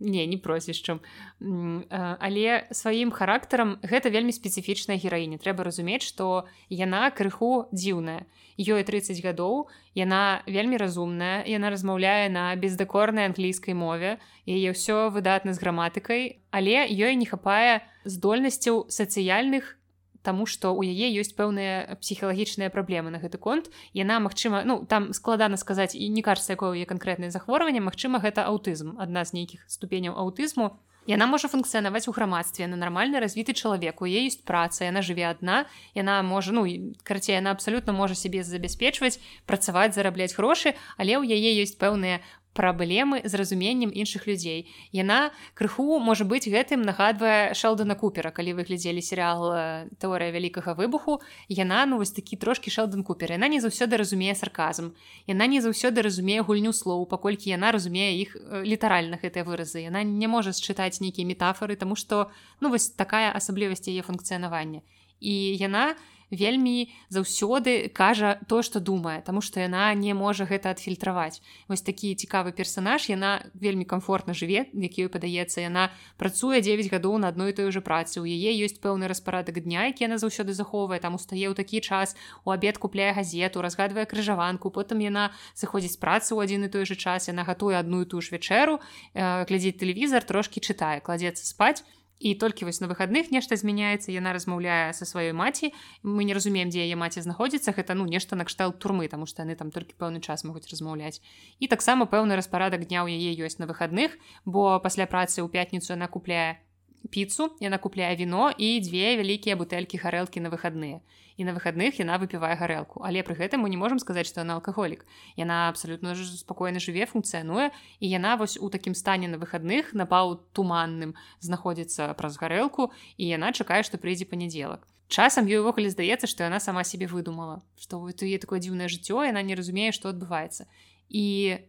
не 0.03 0.27
не 0.27 0.37
прозвішчам 0.37 0.99
але 1.39 2.67
сваім 2.71 3.11
характарам 3.11 3.79
гэта 3.81 4.11
вельмі 4.11 4.35
спецыфічная 4.35 4.99
гераіня. 4.99 5.39
Трэба 5.39 5.63
разумець 5.63 6.03
што 6.03 6.45
яна 6.69 7.09
крыху 7.11 7.69
дзіўная. 7.71 8.27
Ёй 8.59 8.83
30 8.83 9.17
гадоў 9.23 9.69
яна 9.95 10.43
вельмі 10.45 10.77
разумная 10.77 11.47
яна 11.47 11.71
размаўляе 11.73 12.29
на 12.29 12.53
бездакорнай 12.55 13.25
англійскай 13.31 13.73
мове 13.73 14.19
яе 14.45 14.75
ўсё 14.75 15.09
выдатна 15.09 15.53
з 15.53 15.59
граматыкай 15.63 16.43
але 16.51 16.85
ёй 16.85 17.15
не 17.15 17.25
хапае 17.25 17.81
здольнасцяў 18.05 18.91
сацыяльных 18.91 19.79
Таму 20.23 20.47
што 20.47 20.71
ў 20.71 20.95
яе 20.95 21.11
ёсць 21.19 21.35
пэўныя 21.35 21.99
псіхалагічныя 21.99 22.71
праблемы 22.71 23.11
на 23.11 23.19
гэты 23.19 23.37
конт. 23.37 23.67
Яна 23.91 24.23
магчыма 24.23 24.63
ну 24.63 24.81
там 24.87 25.11
складана 25.11 25.59
сказаць 25.59 25.93
і 25.93 26.07
не 26.07 26.23
кажется 26.23 26.55
якое 26.55 26.79
яе 26.79 26.87
канкрэтнае 26.87 27.29
захворванне 27.29 27.83
Мачыма 27.83 28.23
гэта 28.23 28.47
аўтызм 28.47 28.95
адна 29.03 29.27
з 29.27 29.35
нейкіх 29.35 29.67
ступеняў 29.67 30.15
аўтызму. 30.15 30.79
Яна 31.03 31.27
можа 31.27 31.51
функцыянаваць 31.51 32.07
у 32.07 32.15
грамадстве 32.15 32.63
на 32.71 32.79
нармальна 32.79 33.19
развіты 33.19 33.51
чалавек. 33.51 33.99
У 33.99 34.07
е 34.07 34.23
ёсць 34.23 34.39
праца 34.47 34.87
яна 34.87 35.03
жыве 35.03 35.27
адна 35.27 35.67
яна 35.91 36.23
можа 36.23 36.55
ну 36.55 36.63
карацей 37.03 37.35
яна 37.35 37.51
абсалютна 37.51 37.91
можа 37.91 38.15
сябе 38.15 38.43
забяспечваць 38.47 39.19
працаваць 39.43 39.91
зарабляць 39.91 40.31
грошы 40.39 40.79
але 40.95 41.19
ў 41.19 41.27
яе 41.27 41.59
ёсць 41.59 41.75
пэўныя 41.75 42.23
праблемы 42.53 43.21
з 43.25 43.33
разуменнем 43.33 43.89
іншых 43.89 44.27
людзей. 44.27 44.69
Яна 44.93 45.33
крыху 45.53 45.99
можа 45.99 46.23
быць 46.23 46.45
гэтым 46.45 46.85
нагадвае 46.85 47.53
шелдана 47.53 47.95
купера. 47.95 48.31
Калі 48.31 48.53
вы 48.53 48.63
глядзелі 48.63 49.01
серыал 49.01 49.41
э, 49.51 49.89
тэорыя 49.97 50.29
вялікага 50.29 50.77
выбуху 50.77 51.19
яна 51.49 51.85
ну 51.85 51.97
вось 51.97 52.13
такі 52.13 52.37
трошки 52.37 52.69
шелдан 52.69 53.03
купер. 53.03 53.33
Яна 53.33 53.49
не 53.49 53.59
заўсёды 53.59 53.97
разумее 53.97 54.35
сарказм. 54.35 54.93
Яна 55.27 55.47
не 55.47 55.61
заўсёды 55.61 56.01
разумее 56.01 56.45
гульню 56.45 56.73
слоў 56.73 57.05
паколькі 57.09 57.49
яна 57.49 57.73
разумее 57.73 58.13
іх 58.21 58.37
э, 58.37 58.63
літаральна 58.63 59.17
гэтыя 59.17 59.43
выразы. 59.43 59.81
Яна 59.81 60.03
не 60.03 60.27
можа 60.27 60.53
счытаць 60.53 61.01
нейкія 61.01 61.25
метафоры 61.25 61.75
тому 61.75 61.95
что 61.95 62.31
ну 62.61 62.69
вось 62.69 62.89
такая 62.89 63.33
асаблівасць 63.33 63.89
яе 63.89 64.05
функцыянавання. 64.05 64.85
І 65.19 65.57
яна 65.57 65.95
не 65.95 66.12
вельмі 66.33 66.89
заўсёды 67.13 67.93
кажа 67.93 68.41
то 68.49 68.61
што 68.65 68.81
думае 68.81 69.21
Таму 69.21 69.41
што 69.41 69.61
яна 69.61 69.93
не 69.93 70.13
можа 70.13 70.45
гэта 70.49 70.73
адфільтраваць. 70.73 71.41
Вось 71.69 71.85
такі 71.85 72.15
цікавы 72.17 72.51
персонаж 72.51 73.07
яна 73.09 73.45
вельмі 73.53 73.85
комфортна 73.85 74.33
жыве 74.33 74.65
які 74.73 75.07
падаецца 75.07 75.61
яна 75.61 75.93
працуе 76.17 76.61
9 76.61 76.89
гадоў 76.89 77.17
на 77.21 77.29
адной 77.29 77.53
той 77.53 77.71
же 77.71 77.81
працы. 77.81 78.19
У 78.19 78.25
яе 78.25 78.51
ёсць 78.65 78.81
пэўны 78.81 79.07
распарадак 79.07 79.61
дня 79.61 79.85
які 79.85 80.09
яна 80.09 80.17
заўсёды 80.17 80.53
захоўвае. 80.57 80.99
Там 80.99 81.15
устае 81.15 81.47
ў 81.47 81.53
такі 81.53 81.79
час 81.79 82.15
у 82.45 82.51
абед 82.51 82.77
купляе 82.77 83.13
газету 83.13 83.61
разгадвае 83.61 84.05
крыжаванку 84.09 84.73
потым 84.73 84.99
яна 84.99 85.31
сыходзіць 85.53 86.01
працы 86.01 86.33
ў 86.33 86.49
адзін 86.49 86.65
і 86.65 86.73
той 86.73 86.85
же 86.89 86.95
час 86.97 87.29
яна 87.29 87.45
гатуе 87.45 87.77
адну 87.77 88.01
і 88.01 88.09
ту 88.09 88.21
ж 88.21 88.33
вячэру 88.33 88.81
э, 89.13 89.45
глядзець 89.45 89.77
тэлевізор 89.77 90.25
трошки 90.25 90.59
чытае 90.59 90.99
кладзецца 91.05 91.45
спаць 91.45 91.85
і 92.23 92.35
толькі 92.39 92.65
вось 92.65 92.79
на 92.79 92.87
выхадных 92.87 93.31
нешта 93.35 93.59
змяняецца 93.59 94.15
яна 94.15 94.31
размаўляе 94.31 94.95
са 94.95 95.03
сваёй 95.03 95.35
маці 95.35 95.75
мы 96.07 96.23
не 96.23 96.33
разумеем 96.33 96.71
дзе 96.71 96.87
яе 96.87 96.95
маці 96.95 97.19
знаходзіцца 97.19 97.75
гэта 97.75 97.99
ну 97.99 98.07
нешта 98.07 98.39
накшталт 98.39 98.79
турмы 98.79 99.11
таму 99.11 99.27
што 99.27 99.43
яны 99.43 99.59
там 99.59 99.75
толькі 99.75 99.99
пэўны 99.99 100.23
час 100.23 100.47
могуць 100.47 100.71
размаўляць 100.71 101.19
і 101.59 101.67
таксама 101.67 102.07
пэўны 102.07 102.39
распарадак 102.39 102.87
дня 102.87 103.03
ў 103.03 103.19
яе 103.19 103.35
ёсць 103.43 103.59
на 103.59 103.67
выхадных 103.67 104.15
бо 104.45 104.79
пасля 104.79 105.03
працы 105.03 105.43
ў 105.43 105.51
пятніцу 105.51 105.99
яна 105.99 106.07
купляе 106.07 106.63
піцу 107.09 107.49
яна 107.59 107.77
купляе 107.77 108.15
віно 108.15 108.51
і 108.57 108.79
дзве 108.79 109.17
вялікія 109.19 109.55
бутэлькі 109.59 109.99
гарэлкі 109.99 110.39
на 110.39 110.53
выхадныя 110.53 111.01
і 111.37 111.43
на 111.43 111.53
выхадных 111.57 111.97
яна 111.99 112.21
выпівае 112.21 112.53
гарэлку 112.55 113.01
але 113.03 113.25
пры 113.25 113.35
гэтым 113.35 113.65
мы 113.65 113.69
не 113.73 113.77
можемм 113.77 113.99
сказаць 113.99 114.29
што 114.29 114.45
яна 114.45 114.59
алкаголік 114.61 115.05
яна 115.35 115.69
абсалютна 115.73 116.15
спакойна 116.15 116.79
жыве 116.79 117.09
функцыянуе 117.09 117.71
і 117.99 118.05
яна 118.09 118.37
вось 118.37 118.57
у 118.61 118.69
такім 118.69 118.93
стане 118.93 119.27
на 119.27 119.41
выхадных 119.41 119.93
напаў 119.97 120.39
туманным 120.53 121.17
знаходзіцца 121.39 122.13
праз 122.13 122.37
гарэлку 122.37 122.91
і 123.17 123.23
яна 123.27 123.51
чакае 123.51 123.83
што 123.83 123.97
прыйдзе 123.97 124.29
панядзелак 124.29 124.87
часам 125.13 125.45
ёй 125.45 125.61
увогуле 125.61 125.89
здаецца 125.93 126.27
што 126.29 126.47
яна 126.47 126.59
сама 126.59 126.83
себе 126.83 127.05
выдумала. 127.05 127.61
Што 127.77 128.01
ты 128.09 128.33
е 128.33 128.39
такое 128.41 128.57
дзіўнае 128.57 128.89
жыццё 128.89 129.21
яна 129.27 129.43
не 129.45 129.53
разумее 129.53 129.91
што 129.93 130.09
адбываецца 130.09 130.65
і 131.09 131.61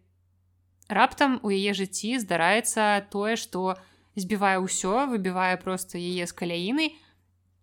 раптам 0.89 1.41
у 1.43 1.53
яе 1.53 1.77
жыцці 1.77 2.17
здараецца 2.25 3.05
тое 3.13 3.37
што 3.37 3.77
збівае 4.17 4.59
ўсё 4.63 5.07
выбівае 5.11 5.57
проста 5.65 5.99
яе 5.99 6.25
з 6.27 6.33
каляіны 6.33 6.91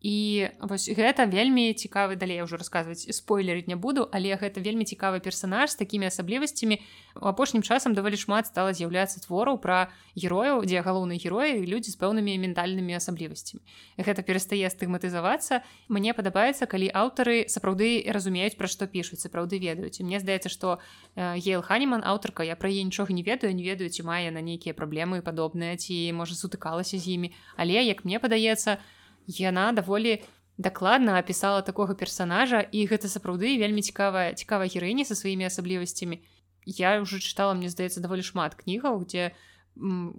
і 0.01 0.49
вось 0.59 0.89
гэта 0.89 1.29
вельмі 1.29 1.69
цікавы 1.77 2.17
далей 2.17 2.41
ўжо 2.41 2.57
расказваць 2.57 3.05
спойлерыць 3.05 3.69
не 3.69 3.77
буду 3.77 4.09
але 4.09 4.33
гэта 4.33 4.57
вельмі 4.57 4.81
цікавы 4.81 5.21
персонаж 5.21 5.71
з 5.71 5.77
такімі 5.77 6.09
асаблівасцямі. 6.09 6.81
У 7.21 7.29
апошнім 7.29 7.61
часам 7.61 7.93
даволі 7.93 8.17
шмат 8.17 8.49
стала 8.49 8.73
з'яўляцца 8.73 9.21
твораў 9.21 9.61
пра 9.61 9.93
герояў 10.17 10.65
дзе 10.65 10.81
галоўныя 10.81 11.21
героі 11.21 11.69
людзі 11.69 11.93
з 11.93 12.01
пэўнымі 12.01 12.33
ментальнымі 12.41 12.97
асаблівасцямі. 12.97 13.61
Гэта 14.01 14.25
перастае 14.25 14.65
стыгматызавацца. 14.73 15.61
Мне 15.85 16.17
падабаецца 16.17 16.65
калі 16.65 16.89
аўтары 16.89 17.45
сапраўды 17.45 18.01
разумеюць 18.09 18.57
пра 18.57 18.65
што 18.65 18.89
пішуць 18.89 19.21
сапраўды 19.21 19.61
ведаюць. 19.61 20.01
Мне 20.01 20.17
здаецца 20.17 20.49
што 20.49 20.81
гейл 21.13 21.61
ханеман 21.61 22.01
аўтарка 22.01 22.41
я 22.41 22.57
пра 22.57 22.73
яе 22.73 22.81
нічога 22.81 23.13
не 23.13 23.21
ведаю 23.21 23.53
не 23.53 23.61
ведаю 23.61 23.93
ці 23.93 24.01
мае 24.01 24.33
на 24.33 24.41
нейкія 24.41 24.73
праблемы 24.73 25.21
падобныя 25.21 25.77
ці 25.77 25.93
можа 26.17 26.33
сутыкалася 26.33 26.97
з 26.97 27.05
імі. 27.21 27.29
Але 27.53 27.85
як 27.85 28.01
мне 28.01 28.17
падаецца 28.17 28.81
то 28.81 29.00
яна 29.27 29.71
даволі 29.71 30.21
дакладна 30.57 31.17
апісала 31.17 31.61
такога 31.61 31.95
персонажа 31.95 32.61
і 32.61 32.85
гэта 32.85 33.09
сапраўды 33.09 33.57
вельмі 33.57 33.81
цікавая 33.81 34.33
цікавая 34.33 34.69
гераіні 34.69 35.05
са 35.05 35.15
сваімі 35.15 35.49
асаблівасцямі. 35.49 36.21
Я 36.65 37.01
уже 37.01 37.17
чытала 37.17 37.53
мне 37.57 37.69
здаецца 37.69 38.01
даволі 38.01 38.21
шмат 38.21 38.55
кнігаў 38.55 39.01
дзе 39.05 39.33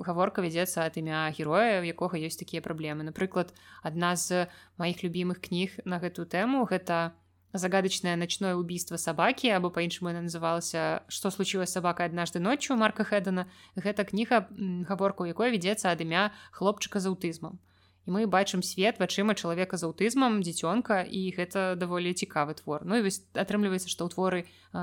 гаворка 0.03 0.43
вядзецца 0.43 0.83
ад 0.83 0.97
імя 0.97 1.31
героя 1.37 1.81
у 1.81 1.87
якога 1.87 2.19
ёсць 2.19 2.41
такія 2.41 2.63
праблемы. 2.65 3.05
Напрыклад 3.07 3.55
адна 3.83 4.17
з 4.17 4.49
маіх 4.79 5.05
любімых 5.05 5.39
кніг 5.45 5.79
на 5.85 6.01
гэтую 6.03 6.27
тэму 6.27 6.67
гэта 6.67 7.13
загадачнае 7.53 8.17
ночное 8.17 8.55
убийство 8.57 8.97
сабакі 8.97 9.53
або 9.53 9.71
па-іншаму 9.71 10.09
яна 10.11 10.25
называлася 10.25 11.05
што 11.09 11.31
случилось 11.31 11.73
сабака 11.73 12.09
аднажды 12.09 12.41
ноччу 12.41 12.77
марка 12.81 13.05
хэдана 13.05 13.45
гэта 13.77 14.09
кніга 14.09 14.49
гаворка 14.89 15.23
у 15.23 15.29
якой 15.29 15.53
вядзецца 15.53 15.93
ад 15.93 16.01
імя 16.01 16.33
хлопчыка 16.57 16.99
з 16.99 17.13
аўтызмам 17.13 17.61
і 18.07 18.11
мы 18.11 18.27
бачым 18.27 18.63
свет 18.63 18.99
вачыма 18.99 19.35
чалавека 19.35 19.79
з 19.79 19.87
аўтызмам 19.87 20.43
дзіцёнка 20.43 21.07
і 21.07 21.21
гэта 21.37 21.77
даволі 21.79 22.11
цікавы 22.11 22.55
твор. 22.59 22.83
Ну 22.85 22.99
і 22.99 23.07
вось 23.07 23.23
атрымліваецца 23.35 23.87
што 23.87 24.07
ў 24.07 24.11
творы 24.11 24.41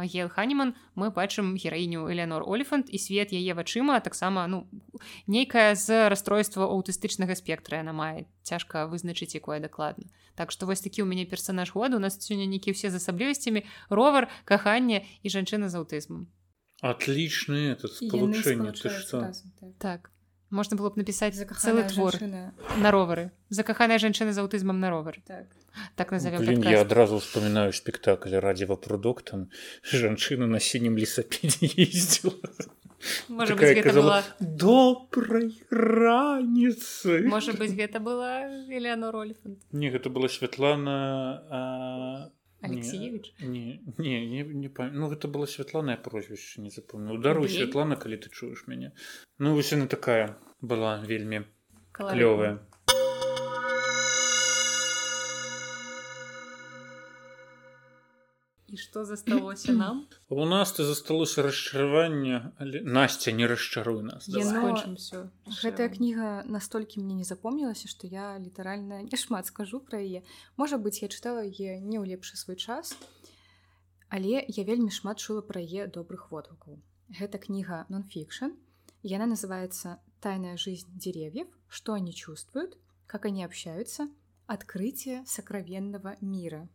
гел 0.07 0.31
ханеман 0.31 0.75
мы 0.95 1.11
бачым 1.11 1.59
гераіню 1.59 2.07
эленор 2.07 2.47
олефант 2.47 2.87
і 2.87 2.97
свет 2.97 3.35
яе 3.35 3.51
вачыма 3.53 3.99
таксама 3.99 4.47
ну 4.47 4.67
нейкая 5.27 5.75
з 5.75 6.07
расстройства 6.07 6.69
аўтыстычнага 6.71 7.35
спектра 7.35 7.83
яна 7.83 7.91
мае. 7.91 8.25
Цяжка 8.43 8.87
вызначыць 8.87 9.35
якое 9.35 9.59
дакладна. 9.59 10.07
Так 10.35 10.55
што 10.55 10.65
вось 10.65 10.79
такі 10.79 11.03
ў 11.03 11.07
мяне 11.11 11.25
персонаж 11.27 11.75
году 11.75 11.99
у 11.99 12.03
нас 12.03 12.15
сёння 12.23 12.47
нейкі 12.47 12.71
ўсе 12.71 12.87
з 12.87 13.03
асаблівасцямі. 13.03 13.67
Ровар 13.91 14.31
каханне 14.47 15.03
і 15.23 15.27
жанчына 15.27 15.67
з 15.67 15.75
аўтызмам. 15.75 16.31
Отличный 16.81 17.75
этот 17.75 17.91
спалучэнне 17.99 18.71
так 19.79 20.11
можна 20.49 20.77
было 20.77 20.89
б 20.89 21.01
напісаць 21.01 21.37
цэлы 21.37 21.85
твор 21.89 22.17
на 22.77 22.91
ровары 22.91 23.29
закаханая 23.49 23.99
жанчына 24.01 24.33
з 24.33 24.41
аўтызмам 24.41 24.79
на 24.79 24.89
ровар 24.89 25.21
так, 25.25 25.47
так 25.95 26.11
назовем 26.11 26.41
Блин, 26.41 26.63
я 26.63 26.81
адразу 26.81 27.19
вспоминаю 27.19 27.73
спектакль 27.73 28.35
радзіва 28.35 28.75
продуктам 28.75 29.49
жанчына 29.83 30.47
на 30.47 30.59
сінім 30.59 30.97
лесапедзе 30.97 31.69
ездзіла 31.77 32.33
добрай 34.39 35.53
раніцы 35.71 37.21
можа 37.29 37.53
быць 37.53 37.75
гэта 37.77 38.01
была 38.03 38.49
Элеонор 38.67 39.15
Олефант 39.23 39.63
не 39.71 39.89
гэта 39.93 40.09
была 40.09 40.27
Святлана 40.27 40.97
а... 41.49 42.38
Алексеевич 42.61 43.33
не, 43.39 43.81
не, 43.97 44.25
не, 44.27 44.43
не, 44.43 44.43
не 44.43 44.69
ну 44.91 45.07
гэта 45.07 45.27
было 45.27 45.45
святланае 45.45 45.97
прозвішча 45.97 46.61
не 46.61 46.69
запомню 46.69 47.17
даруй 47.17 47.49
Святлана 47.49 47.95
калі 47.95 48.19
ты 48.19 48.29
чуеш 48.29 48.65
мяне 48.67 48.91
ну 49.37 49.55
вось 49.55 49.71
яна 49.71 49.87
такая 49.87 50.35
была 50.61 50.99
вельмі 51.03 51.45
клёвая 51.91 52.59
што 58.79 59.03
засталося 59.05 59.73
нам 59.75 60.07
у 60.29 60.45
нас 60.45 60.71
то 60.71 60.85
засталося 60.87 61.43
расчараванне 61.43 62.51
але 62.57 62.81
насця 62.81 63.31
не 63.31 63.47
расчаруй 63.47 64.03
нас 64.03 64.27
Яно- 64.27 64.63
Гэтая 65.61 65.89
кніга 65.89 66.43
настолькі 66.47 67.03
мне 67.03 67.13
не 67.19 67.23
запомнілася, 67.23 67.87
што 67.91 68.07
я 68.07 68.39
літаральна 68.39 69.01
няшмат 69.03 69.45
скажу 69.51 69.79
пра 69.79 69.99
яе. 69.99 70.23
Можа 70.57 70.77
быць, 70.77 71.01
я 71.03 71.09
чытала 71.09 71.43
яе 71.43 71.79
не 71.83 71.99
ў 71.99 72.05
лепшы 72.07 72.37
свой 72.37 72.55
час, 72.55 72.95
але 74.09 74.45
я 74.47 74.63
вельмі 74.63 74.89
шмат 74.89 75.19
чула 75.19 75.41
пра 75.41 75.61
яе 75.61 75.87
добрых 75.87 76.31
водгукаў. 76.31 76.79
Гэта 77.19 77.37
кніга 77.37 77.85
нон-фікшн. 77.89 78.53
Яна 79.03 79.25
называется 79.25 79.99
«Тайная 80.21 80.57
жизнь 80.57 80.89
деревьев. 80.93 81.47
Что 81.67 81.93
они 81.93 82.13
чувствуют? 82.13 82.77
Как 83.07 83.25
они 83.25 83.43
общаются? 83.43 84.09
Открытие 84.47 85.23
сокровенного 85.25 86.17
мира». 86.21 86.67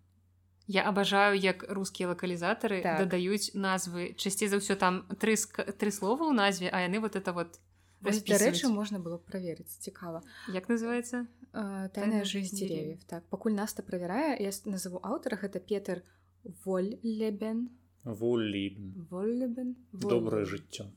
Я 0.67 0.89
абажаю 0.89 1.37
як 1.39 1.65
рускія 1.69 2.09
лакалізатары 2.09 2.83
Так. 2.83 2.99
дадаюць 3.05 3.53
назвы 3.55 4.15
часцей 4.17 4.49
за 4.49 4.57
ўсё 4.57 4.77
там 4.77 5.05
тры 5.21 5.37
тры 5.77 5.91
слова 5.93 6.25
ў 6.25 6.33
назве 6.33 6.69
а 6.73 6.81
яны 6.81 7.01
вот 7.01 7.17
это 7.17 7.33
вот 7.33 7.61
Дарэчы, 8.05 8.69
можна 8.69 9.01
было 9.01 9.17
праверыць. 9.17 9.79
Цікава. 9.81 10.23
як 10.49 10.69
называется 10.69 11.27
Э, 11.55 11.89
«Тайная 11.89 11.89
Тайная 11.89 12.25
жизнь 12.25 12.57
деревьев». 12.57 13.05
Так, 13.07 13.25
пакуль 13.31 13.53
Наста 13.55 13.83
правярае, 13.83 14.37
я 14.43 14.51
назову 14.65 14.99
аўтара, 15.03 15.37
гэта 15.37 15.61
Петр 15.61 16.03
Вольлебен. 16.65 17.71
Вольлебен. 18.05 19.77
добрае 19.93 20.45
жыццё 20.45 20.91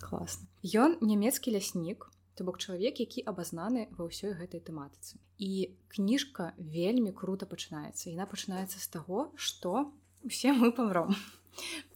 Класна. 0.00 0.46
Ён 0.62 0.96
нямецкі 1.02 1.50
ляснік, 1.50 2.08
то 2.40 2.44
бок 2.48 2.56
чалавек, 2.56 2.96
які 2.96 3.20
абазнаны 3.28 3.92
ва 4.00 4.08
ўсёй 4.08 4.32
гэтай 4.32 4.64
тэматыцы. 4.64 5.20
І 5.36 5.76
кніжка 5.92 6.56
вельмі 6.56 7.12
крута 7.12 7.44
пачынаецца. 7.44 8.08
Яна 8.08 8.24
пачынаецца 8.24 8.80
з 8.80 8.88
таго, 8.88 9.28
што 9.36 9.92
усе 10.24 10.56
мы 10.56 10.72
памром. 10.72 11.12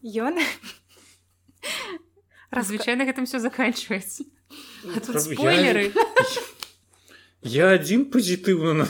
Ён 0.05 0.37
звычайна 2.61 3.09
гэтым 3.09 3.25
все 3.25 3.41
заканчивается 3.41 4.29
а 4.85 5.01
тут 5.01 5.16
Я- 5.16 5.21
спойлеры 5.21 5.93
Я 7.45 7.73
адзін 7.77 8.05
пазітыўна 8.12 8.85
на- 8.85 8.89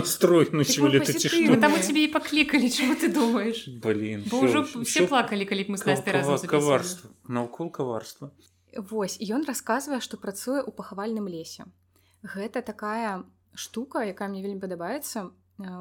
настроены 0.00 0.64
сёлета 0.64 1.12
ці 1.12 1.28
мы 1.52 1.60
там 1.60 1.76
у 1.76 1.80
што 1.84 1.92
тебе 1.92 2.08
і 2.08 2.12
паклікалі 2.16 2.72
чего 2.72 2.96
ты 2.96 3.12
думаешь 3.12 3.68
блин 3.68 4.24
ўжо 4.32 4.64
все 4.88 5.04
плакалі 5.04 5.44
калі 5.44 5.68
б 5.68 5.76
мы 5.76 5.76
записывали. 5.76 6.48
каварства 6.48 7.10
наўкол 7.28 7.68
каварства 7.68 8.32
Вось 8.78 9.18
ён 9.20 9.44
расказвае, 9.44 10.00
што 10.00 10.16
працуе 10.16 10.60
ў 10.62 10.70
пахавальным 10.72 11.28
лесе. 11.28 11.66
Гэта 12.22 12.62
такая 12.62 13.24
штука, 13.54 14.02
якая 14.02 14.28
мне 14.28 14.42
вельмі 14.42 14.60
падабаецца 14.60 15.24
э, 15.24 15.30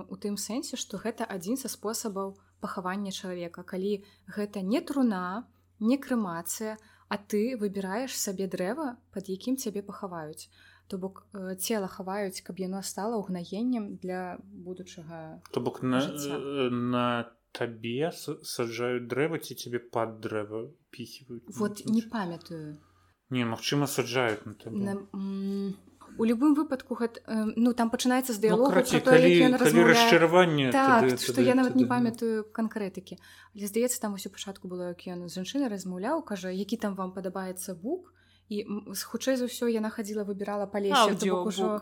у 0.09 0.15
тым 0.15 0.37
сэнсе, 0.37 0.77
што 0.77 0.97
гэта 0.97 1.25
адзін 1.25 1.57
са 1.57 1.69
спосабаў 1.69 2.37
пахавання 2.61 3.11
чалавека. 3.11 3.63
Калі 3.63 4.03
гэта 4.27 4.61
не 4.61 4.81
труна, 4.81 5.47
не 5.79 5.97
крэмацыя, 5.97 6.77
а 7.09 7.17
ты 7.17 7.57
выбіраеш 7.59 8.15
сабе 8.17 8.47
дрэва, 8.47 8.97
пад 9.13 9.29
якім 9.29 9.57
цябе 9.57 9.81
пахаваюць. 9.81 10.49
То 10.87 10.97
бок 10.97 11.25
э, 11.33 11.55
цела 11.55 11.87
хаваюць, 11.87 12.41
каб 12.41 12.59
яно 12.59 12.81
стала 12.83 13.17
ўгнаеннем 13.17 13.97
для 13.97 14.37
будучага 14.43 15.41
то 15.51 15.61
бок 15.61 15.81
на, 15.81 16.01
Жыцця. 16.01 16.35
э, 16.37 16.69
на 16.69 17.31
табе 17.53 18.11
саджаюць 18.11 19.05
дрэва 19.07 19.37
ці 19.39 19.53
цябе 19.55 19.79
пад 19.79 20.19
дрэва 20.25 20.67
піхіваюць 20.91 21.55
вот 21.57 21.85
не 21.85 22.01
памятаю. 22.01 22.77
не 23.29 23.45
магчыма 23.45 23.87
саджаюць 23.87 24.45
на 24.45 24.53
табе 24.53 24.77
На, 24.77 24.93
у 26.17 26.25
любым 26.29 26.53
выпадку 26.53 26.93
гэта, 26.93 27.21
э, 27.25 27.53
ну 27.57 27.73
там 27.73 27.89
пачынаецца 27.89 28.33
з 28.33 28.37
Ну, 28.37 28.41
дыялогу 28.45 28.69
карацей, 28.69 29.01
про 29.01 29.11
тое, 29.17 29.21
калі, 29.21 29.57
калі 29.57 29.83
расчараванне 29.89 30.71
так 30.71 31.01
тады- 31.09 31.17
што 31.17 31.33
тады- 31.33 31.45
я 31.47 31.55
нават 31.55 31.73
не 31.75 31.85
тады- 31.85 31.89
памятаю 31.89 32.43
канкрэтыкі 32.53 33.17
але 33.55 33.65
здаецца 33.69 33.97
там 34.01 34.13
усё 34.13 34.29
пачатку 34.29 34.67
было 34.67 34.93
як 34.93 35.01
ён 35.09 35.25
з 35.29 35.33
жанчынай 35.41 35.69
размаўляў 35.73 36.21
кажа 36.25 36.49
які 36.53 36.77
там 36.77 36.93
вам 36.95 37.13
падабаецца 37.17 37.73
бук? 37.73 38.13
І 38.49 38.65
хутчэй 38.93 39.37
за 39.41 39.45
ўсё 39.49 39.65
яна 39.73 39.89
хадзіла 39.89 40.21
выбірала 40.27 40.65
па 40.69 40.77
лесе 40.83 41.15
то 41.17 41.25
бок 41.25 41.47
ужо 41.47 41.81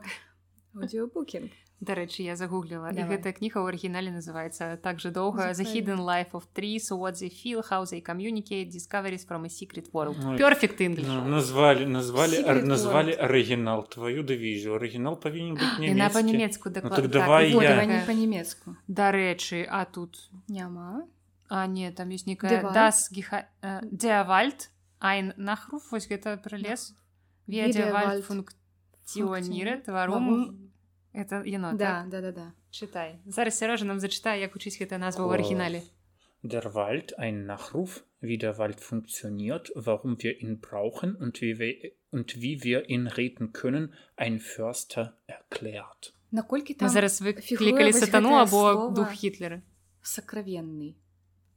аудиобукінг 0.76 1.52
Дарэчы 1.82 2.22
я 2.22 2.36
загугліла. 2.38 2.94
І 2.94 3.02
гэтая 3.10 3.34
кніга 3.34 3.58
ў 3.58 3.74
арыгінале 3.74 4.14
называецца 4.14 4.78
так 4.78 5.00
же 5.02 5.10
доўга 5.10 5.50
The 5.58 5.66
hidden 5.66 5.98
life 6.06 6.30
of 6.38 6.46
trees 6.54 6.92
what 6.94 7.18
they 7.18 7.30
feel 7.34 7.66
how 7.66 7.82
they 7.90 8.02
communicate 8.06 8.70
discoveries 8.70 9.26
from 9.26 9.46
a 9.46 9.50
secret 9.50 9.90
world 9.92 10.14
Ой. 10.22 10.38
perfect 10.38 10.78
English. 10.80 11.08
Ну, 11.10 11.26
назвалі 11.26 11.86
назвалі 11.86 12.44
ар- 12.46 12.64
назвалі 12.64 13.18
арыгінал 13.18 13.90
твою 13.90 14.22
дывізію 14.24 14.78
арыгінал 14.78 15.18
павінен 15.20 15.58
быць 15.58 15.82
яна 15.82 16.06
нямецкі 16.06 16.14
па-нямецку 16.14 16.70
Ну, 16.70 16.74
даклад 16.76 16.96
так 17.02 17.08
давай 17.10 17.50
і 17.50 17.54
я. 17.58 18.04
па-нямецку 18.06 18.76
дарэчы 18.88 19.66
а 19.70 19.86
тут? 19.86 20.30
Няма. 20.48 21.04
А 21.50 21.66
не 21.68 21.92
там 21.92 22.10
ёсць 22.10 22.28
некая 22.28 22.62
das 22.62 23.10
Geha- 23.12 23.50
Derwald 23.92 24.70
ein 25.02 25.34
Nachruf 25.38 25.90
вось 25.92 26.08
гэта 26.08 26.38
Wie 27.48 27.66
Ведявальд 27.66 28.22
Derwald 28.22 28.22
функціоніре 28.22 29.82
тварум 29.86 30.30
Вагум. 30.30 30.71
Это 31.14 31.44
яно 31.46 31.74
да 31.74 32.04
так? 32.04 32.10
да 32.10 32.22
да 32.22 32.32
да 32.32 32.48
чытай 32.72 33.20
зараз 33.26 33.58
сярожа 33.58 33.86
нам 33.86 34.00
зачытае 34.00 34.40
як 34.42 34.56
учыць 34.56 34.80
гэтая 34.80 35.00
назва 35.00 35.28
ў 35.28 35.34
арыгінале 35.40 35.82
Der 36.44 36.74
Wald 36.74 37.20
ein 37.20 37.46
Nachruf, 37.46 38.04
wie 38.20 38.40
der 38.40 38.58
Wald 38.58 38.80
funktioniert, 38.82 39.72
warum 39.76 40.18
wir 40.24 40.42
ihn 40.42 40.60
brauchen 40.60 41.16
und 41.16 41.40
wie 41.40 41.60
wir, 41.60 41.92
und 42.10 42.42
wie 42.42 42.64
wir 42.64 42.90
ihn 42.90 43.06
retten 43.06 43.54
können, 43.54 43.94
ein 44.16 44.40
Förster 44.40 45.14
erklärt. 45.28 46.14
наколькі 46.32 46.74
там 46.74 46.90
зараз 46.90 47.22
вы 47.22 47.34
клікалі 47.34 47.94
сатану 47.94 48.34
або 48.34 48.90
дух 48.96 49.12
хітлера 49.12 49.62
сакравенны. 50.02 50.96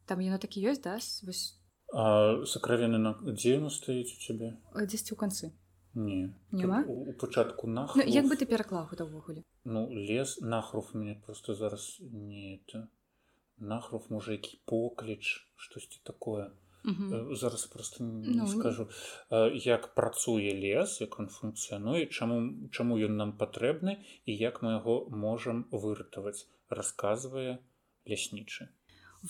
Там 0.05 0.20
яно 0.20 0.39
такі 0.39 0.68
ёсць 0.68 0.82
да? 0.82 0.98
Вось 1.22 1.56
А 1.94 2.44
сокровенный 2.44 2.98
на... 2.98 3.14
где 3.22 3.56
оно 3.56 3.70
стоит 3.70 4.06
у 4.06 4.35
э, 4.74 4.86
дзесьці 4.86 5.14
ў 5.14 5.16
канцы 5.16 5.52
Не. 5.95 6.35
Няма? 6.53 6.85
У, 6.89 7.11
у 7.11 7.12
початку 7.12 7.66
ну, 7.66 7.75
нахруф. 7.75 8.07
як 8.07 8.27
бы 8.27 8.37
ты 8.37 8.47
пераклаў 8.47 8.91
гэта 8.91 9.07
ўвогуле 9.07 9.45
Ну, 9.65 9.89
лес, 9.91 10.41
нахруф 10.41 10.95
меня 10.95 11.15
просто 11.27 11.55
зараз 11.55 11.99
не 12.01 12.59
это. 12.59 12.87
Нахруф, 13.59 14.11
може, 14.11 14.33
який 14.33 14.61
покліч, 14.65 15.49
щось 15.57 16.01
такое. 16.03 16.51
Е, 16.87 17.25
Зараз 17.31 17.66
просто 17.66 18.05
не 18.05 18.29
Ну, 18.29 18.47
скажу, 18.47 18.89
як 19.55 19.95
працує 19.95 20.77
лес, 20.77 21.01
як 21.01 21.21
він 21.21 21.29
функціонує, 21.29 22.07
чому, 22.07 22.69
чому 22.71 22.99
він 22.99 23.16
нам 23.16 23.33
потрібний 23.33 24.23
і 24.27 24.37
як 24.37 24.62
ми 24.62 24.73
його 24.73 25.09
можемо 25.11 25.65
вирятувати, 25.71 26.39
розказує 26.69 27.59
ляснічий. 28.11 28.69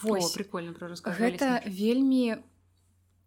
О, 0.04 0.08
Вось 0.08 0.34
прикольно 0.34 0.74
про 0.74 0.88
гэта 0.88 1.62
вельмі 1.66 2.36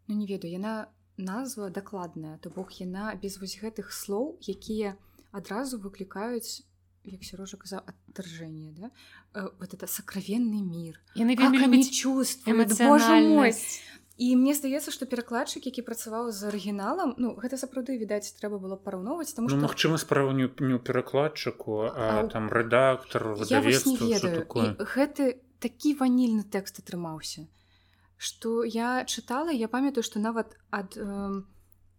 ну 0.07 0.15
не 0.15 0.25
ведаю 0.25 0.53
яна 0.53 0.87
назва 1.17 1.69
дакладная 1.69 2.37
то 2.37 2.49
бок 2.49 2.71
яна 2.79 3.13
без 3.15 3.37
вось 3.41 3.57
гэтых 3.61 3.91
слоў 3.91 4.37
якія 4.41 4.95
адразу 5.31 5.77
выклікаюць 5.77 6.63
як 7.07 7.23
сярожа 7.23 7.57
казаў 7.57 7.81
адтаржэнне 7.87 8.71
да? 8.77 8.91
Э, 9.33 9.49
вот 9.59 9.73
это 9.73 9.87
сакравенны 9.87 10.59
мир. 10.61 10.99
Яны 11.15 11.35
как 11.35 11.51
вельмі 11.51 11.79
эмацыянальнасць 12.45 13.81
і 14.17 14.35
мне 14.35 14.53
здаецца 14.57 14.91
што 14.91 15.05
перакладчык 15.05 15.69
які 15.69 15.85
працаваў 15.85 16.31
з 16.33 16.49
арыгіналам 16.49 17.13
ну 17.21 17.37
гэта 17.37 17.57
сапраўды 17.61 17.97
відаць 18.01 18.33
трэба 18.41 18.57
было 18.57 18.75
параўноўваць 18.75 19.33
тому 19.33 19.47
Ну, 19.49 19.57
что 19.57 19.61
магчыма, 19.61 19.97
справа 19.97 20.33
не, 20.33 20.49
не 20.59 20.79
перакладчыку, 20.79 21.93
а, 21.93 22.25
А 22.25 22.27
там 22.27 22.49
што 22.49 24.05
ведаю. 24.05 24.45
гэты 24.77 25.37
такі 25.59 25.93
ванільны 26.01 26.43
тэкст 26.43 26.81
атрымаўся 26.81 27.45
што 28.17 28.63
я 28.65 29.05
чытала 29.05 29.53
я 29.53 29.67
памятаю 29.67 30.03
што 30.03 30.19
нават 30.19 30.57
ад 30.73 30.97
э, 30.97 31.05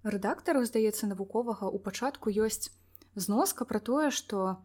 рэдактараў 0.02 0.66
здаецца 0.66 1.06
навуковага 1.06 1.70
у 1.70 1.78
пачатку 1.78 2.30
ёсць 2.30 2.70
зноска 3.14 3.64
пра 3.64 3.80
тое 3.80 4.10
што 4.10 4.58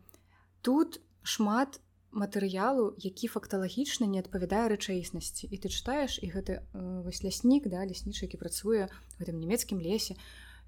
тут 0.61 0.99
шмат 1.23 1.79
матэрыялу 2.13 2.93
які 3.01 3.27
факталагічна 3.27 4.05
не 4.05 4.21
адпавядае 4.21 4.69
рэчаіснасці. 4.73 5.49
І 5.49 5.57
ты 5.57 5.69
чытаеш 5.69 6.21
і 6.21 6.29
гэты 6.29 6.61
э, 6.61 6.61
вось 7.05 7.25
ляснік 7.25 7.69
да 7.69 7.85
ляснічы 7.85 8.29
які 8.29 8.37
працуе 8.37 8.89
в 8.89 9.21
гэтым 9.21 9.41
нямецкім 9.41 9.81
лесе 9.81 10.17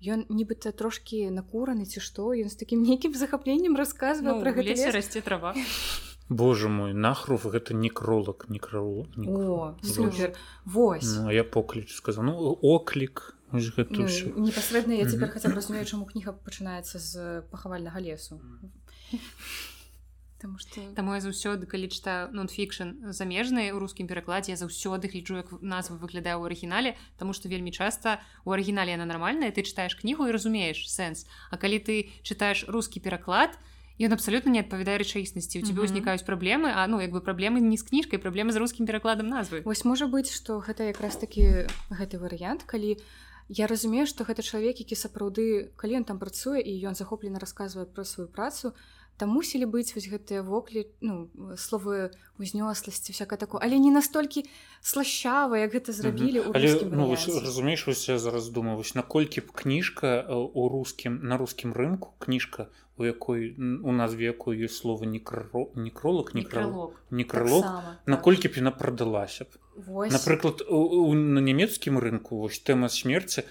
ён 0.01 0.25
нібыта 0.29 0.73
трошкі 0.73 1.29
накураны 1.29 1.85
ці 1.85 2.01
што 2.01 2.33
ён 2.33 2.49
з 2.49 2.57
такім 2.57 2.81
нейкім 2.83 3.13
захапленнем 3.13 3.77
расказвае 3.77 4.37
ну, 4.37 4.41
пра 4.41 4.51
гэты 4.57 4.73
лесе 4.73 4.89
лес. 4.89 4.95
расце 4.97 5.21
трава 5.21 5.53
Боже 6.29 6.69
мой, 6.69 6.93
нахруф 6.93 7.45
гэта 7.45 7.73
некролог, 7.73 8.45
некролог. 8.49 9.07
Супер. 9.83 10.33
Вось. 10.65 11.15
Ну, 11.17 11.27
а 11.27 11.33
я 11.33 11.43
покліч 11.43 11.93
сказав. 11.93 12.23
Ну, 12.23 12.57
оклік. 12.61 13.35
Гэта 13.53 13.93
Ну, 13.93 14.45
непасрэдна 14.45 14.97
я 14.97 15.05
цяпер 15.05 15.29
хаця 15.29 15.47
разумею, 15.53 15.85
чаму 15.85 16.05
кніга 16.09 16.33
пачынаецца 16.33 16.99
з 16.99 17.41
пахавальнага 17.51 18.01
лесу. 18.01 18.41
Таму 20.41 20.59
што 20.59 20.81
Таму 20.95 21.13
я 21.13 21.21
заўсёды 21.21 21.63
калі 21.69 21.87
чытаю 21.87 22.33
нонфікшн 22.35 23.13
замежныя 23.15 23.71
ў 23.71 23.79
рускім 23.79 24.09
перакладзе 24.09 24.51
я 24.51 24.59
заўсёды 24.59 25.07
гляджу 25.07 25.39
як 25.39 25.53
назва 25.61 25.95
выглядае 25.95 26.35
ў 26.35 26.43
арыгінале 26.51 26.97
таму 27.15 27.31
што 27.31 27.47
вельмі 27.47 27.71
часта 27.71 28.19
у 28.43 28.51
арыгінале 28.51 28.97
яна 28.97 29.07
нармальная 29.07 29.53
ты 29.55 29.63
чытаеш 29.63 29.95
кнігу 29.95 30.27
і 30.27 30.35
разумееш 30.35 30.89
сэнс 30.91 31.23
А 31.49 31.55
калі 31.55 31.79
ты 31.79 32.11
чытаеш 32.27 32.67
рускі 32.67 32.99
пераклад 32.99 33.55
ён 33.99 34.11
абсолютно 34.13 34.51
не 34.51 34.59
адпавядае 34.59 34.99
рэчаіснасці 34.99 35.59
у 35.59 35.63
тебе 35.63 35.87
ўзнікаюць 35.87 36.19
mm 36.19 36.27
-hmm. 36.27 36.31
праблемы 36.31 36.67
а 36.75 36.87
ну 36.87 37.01
як 37.01 37.11
бы 37.11 37.21
праблемы 37.23 37.59
не 37.59 37.77
з 37.77 37.83
кніжкай 37.83 38.19
праблемы 38.19 38.51
з 38.51 38.57
рускім 38.57 38.85
перакладам 38.85 39.27
назвы 39.27 39.63
вось 39.63 39.85
можа 39.85 40.05
быць 40.05 40.31
што 40.31 40.59
гэта 40.59 40.83
якраз 40.83 41.15
такі 41.15 41.67
гэты 41.89 42.19
варыянт 42.19 42.63
калі 42.65 42.97
я 43.47 43.67
разумею 43.67 44.05
што 44.05 44.23
гэта 44.23 44.41
чалавек 44.41 44.79
які 44.79 44.95
сапраўды 44.95 45.71
калі 45.75 45.95
ён 46.01 46.03
там 46.03 46.19
працуе 46.19 46.59
і 46.61 46.73
ён 46.87 46.95
захоплена 46.95 47.39
расказвае 47.39 47.85
пра 47.85 48.03
сваю 48.03 48.27
працу 48.27 48.73
там 49.17 49.29
мусілі 49.29 49.65
быць 49.65 49.95
вось 49.95 50.07
гэтыя 50.11 50.43
воклі 50.43 50.87
ну 51.01 51.31
словы 51.55 52.11
узнёсласці 52.39 53.15
всякое 53.15 53.39
такое. 53.39 53.61
Але 53.63 53.79
не 53.79 53.91
настолькі 53.91 54.43
слащава 54.81 55.57
як 55.57 55.73
гэта 55.73 55.91
зрабілі 55.91 56.39
mm 56.39 56.47
-hmm. 56.47 56.51
але, 56.55 56.67
ну, 56.91 57.15
разумееш 57.41 58.09
я 58.09 58.19
зараз 58.19 58.49
думаю 58.49 58.77
вось 58.77 58.95
наколькі 58.95 59.41
б 59.41 59.51
кніжка 59.51 60.21
у 60.53 60.69
рускім 60.69 61.19
на 61.23 61.37
рускім 61.37 61.73
рынку 61.73 62.07
кніжка 62.19 62.67
у 62.97 63.05
якой 63.05 63.55
у 63.83 63.91
назве 63.91 64.23
якой 64.25 64.63
ёсць 64.63 64.79
слова 64.81 65.05
некро 65.05 65.67
некролог 65.75 66.35
некролог 66.35 66.91
некролог 67.11 67.65
наколькі 68.05 68.47
б 68.47 68.57
яна 68.57 68.71
прадалася 68.71 69.43
б? 69.43 69.47
Напрыклад 70.11 70.63
на 70.69 71.41
нямецкім 71.41 71.99
рынку 71.99 72.39
вось 72.39 72.59
тэма 72.59 72.89
смерці 72.89 73.43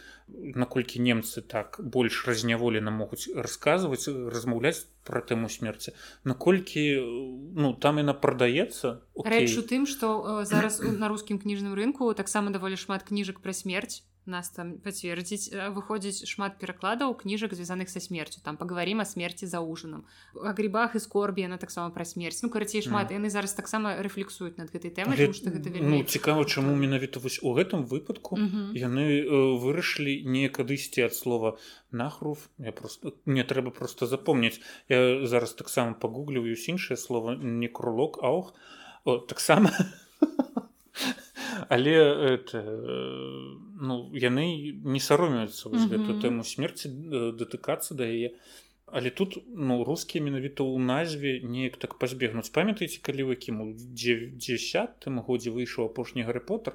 наколькі 0.54 1.00
немцы 1.00 1.42
так 1.42 1.80
больш 1.80 2.24
разняволена 2.26 2.90
могуць 2.90 3.28
расказваць 3.34 4.08
размаўляць 4.08 4.86
пра 5.04 5.20
тэму 5.20 5.48
смерці. 5.48 5.92
Наколькі 6.24 6.82
ну 7.54 7.74
там 7.74 8.00
яна 8.02 8.14
прадаецца 8.14 9.00
рэч 9.14 9.52
у 9.60 9.64
тым 9.66 9.86
што 9.86 10.42
зараз 10.44 10.80
на 10.80 11.08
рускім 11.08 11.38
кніжным 11.38 11.74
рынку 11.74 12.12
таксама 12.14 12.50
даволі 12.50 12.80
шмат 12.80 13.04
кніжак 13.04 13.40
пра 13.40 13.52
смерць 13.52 14.02
нас 14.26 14.50
там 14.50 14.78
пацвердзіць 14.78 15.52
выходзіць 15.74 16.26
шмат 16.28 16.58
перакладаў 16.58 17.14
кніжак 17.14 17.54
звязаных 17.54 17.88
са 17.88 18.00
смерцю 18.00 18.40
там 18.44 18.56
паговорим 18.56 19.00
о 19.00 19.04
смерти 19.04 19.44
за 19.44 19.60
ужином 19.60 20.04
о 20.34 20.52
грибах 20.52 20.94
і 20.94 21.00
скорбі 21.00 21.42
яна 21.42 21.56
таксама 21.56 21.90
пра 21.90 22.04
смерць 22.04 22.42
ну 22.42 22.50
карацей 22.50 22.82
шмат 22.82 23.10
яны 23.10 23.28
mm. 23.28 23.34
зараз 23.36 23.54
таксама 23.54 23.96
рэфлексуюць 24.00 24.56
над 24.56 24.72
гэтай 24.72 24.90
тэмай 24.90 25.16
Гэ... 25.16 25.32
што 25.32 25.50
гэта 25.50 25.70
вельмі... 25.70 25.88
ну, 25.88 26.04
цікава 26.04 26.44
чаму 26.44 26.76
менавіта 26.76 27.20
вось 27.20 27.38
у 27.42 27.54
гэтым 27.54 27.84
выпадку 27.84 28.36
mm 28.36 28.48
-hmm. 28.48 28.68
яны 28.72 29.04
э, 29.22 29.58
вырашылі 29.60 30.24
не 30.24 30.48
кадысьці 30.48 31.04
ад 31.04 31.14
слова 31.14 31.56
нахруф 31.92 32.48
я 32.58 32.72
просто 32.72 33.12
мне 33.24 33.44
трэба 33.44 33.70
просто 33.70 34.06
запомніць. 34.06 34.60
Я 34.88 35.26
зараз 35.26 35.52
таксама 35.52 35.92
пагугліваюсь 35.92 36.68
іншае 36.68 36.96
слово 36.96 37.34
не 37.34 37.68
крулок 37.68 38.18
ах 38.22 38.54
таксама 39.28 39.70
але 41.68 41.94
это 42.34 42.62
ну 43.80 44.10
яны 44.14 44.72
не 44.84 45.00
саромеюцца 45.00 45.68
mm 45.68 45.74
-hmm. 45.74 45.88
гэту 45.90 46.20
тэму 46.20 46.44
смерці 46.44 46.88
датыкацца 47.38 47.94
да 47.94 48.04
яе. 48.04 48.30
Але 48.86 49.10
тут 49.10 49.42
ну 49.48 49.84
рускія 49.84 50.24
менавіта 50.24 50.62
ў 50.62 50.78
назве 50.78 51.40
неяк 51.42 51.76
так 51.76 51.98
пазбегнуць. 51.98 52.50
Памятаеце 52.50 53.00
калі 53.02 53.22
вы 53.22 53.34
кім 53.36 53.60
у 53.60 53.66
десятым 53.74 55.20
годзе 55.20 55.50
выйшаў 55.50 55.84
апошні 55.84 56.22
гаррипотер 56.22 56.74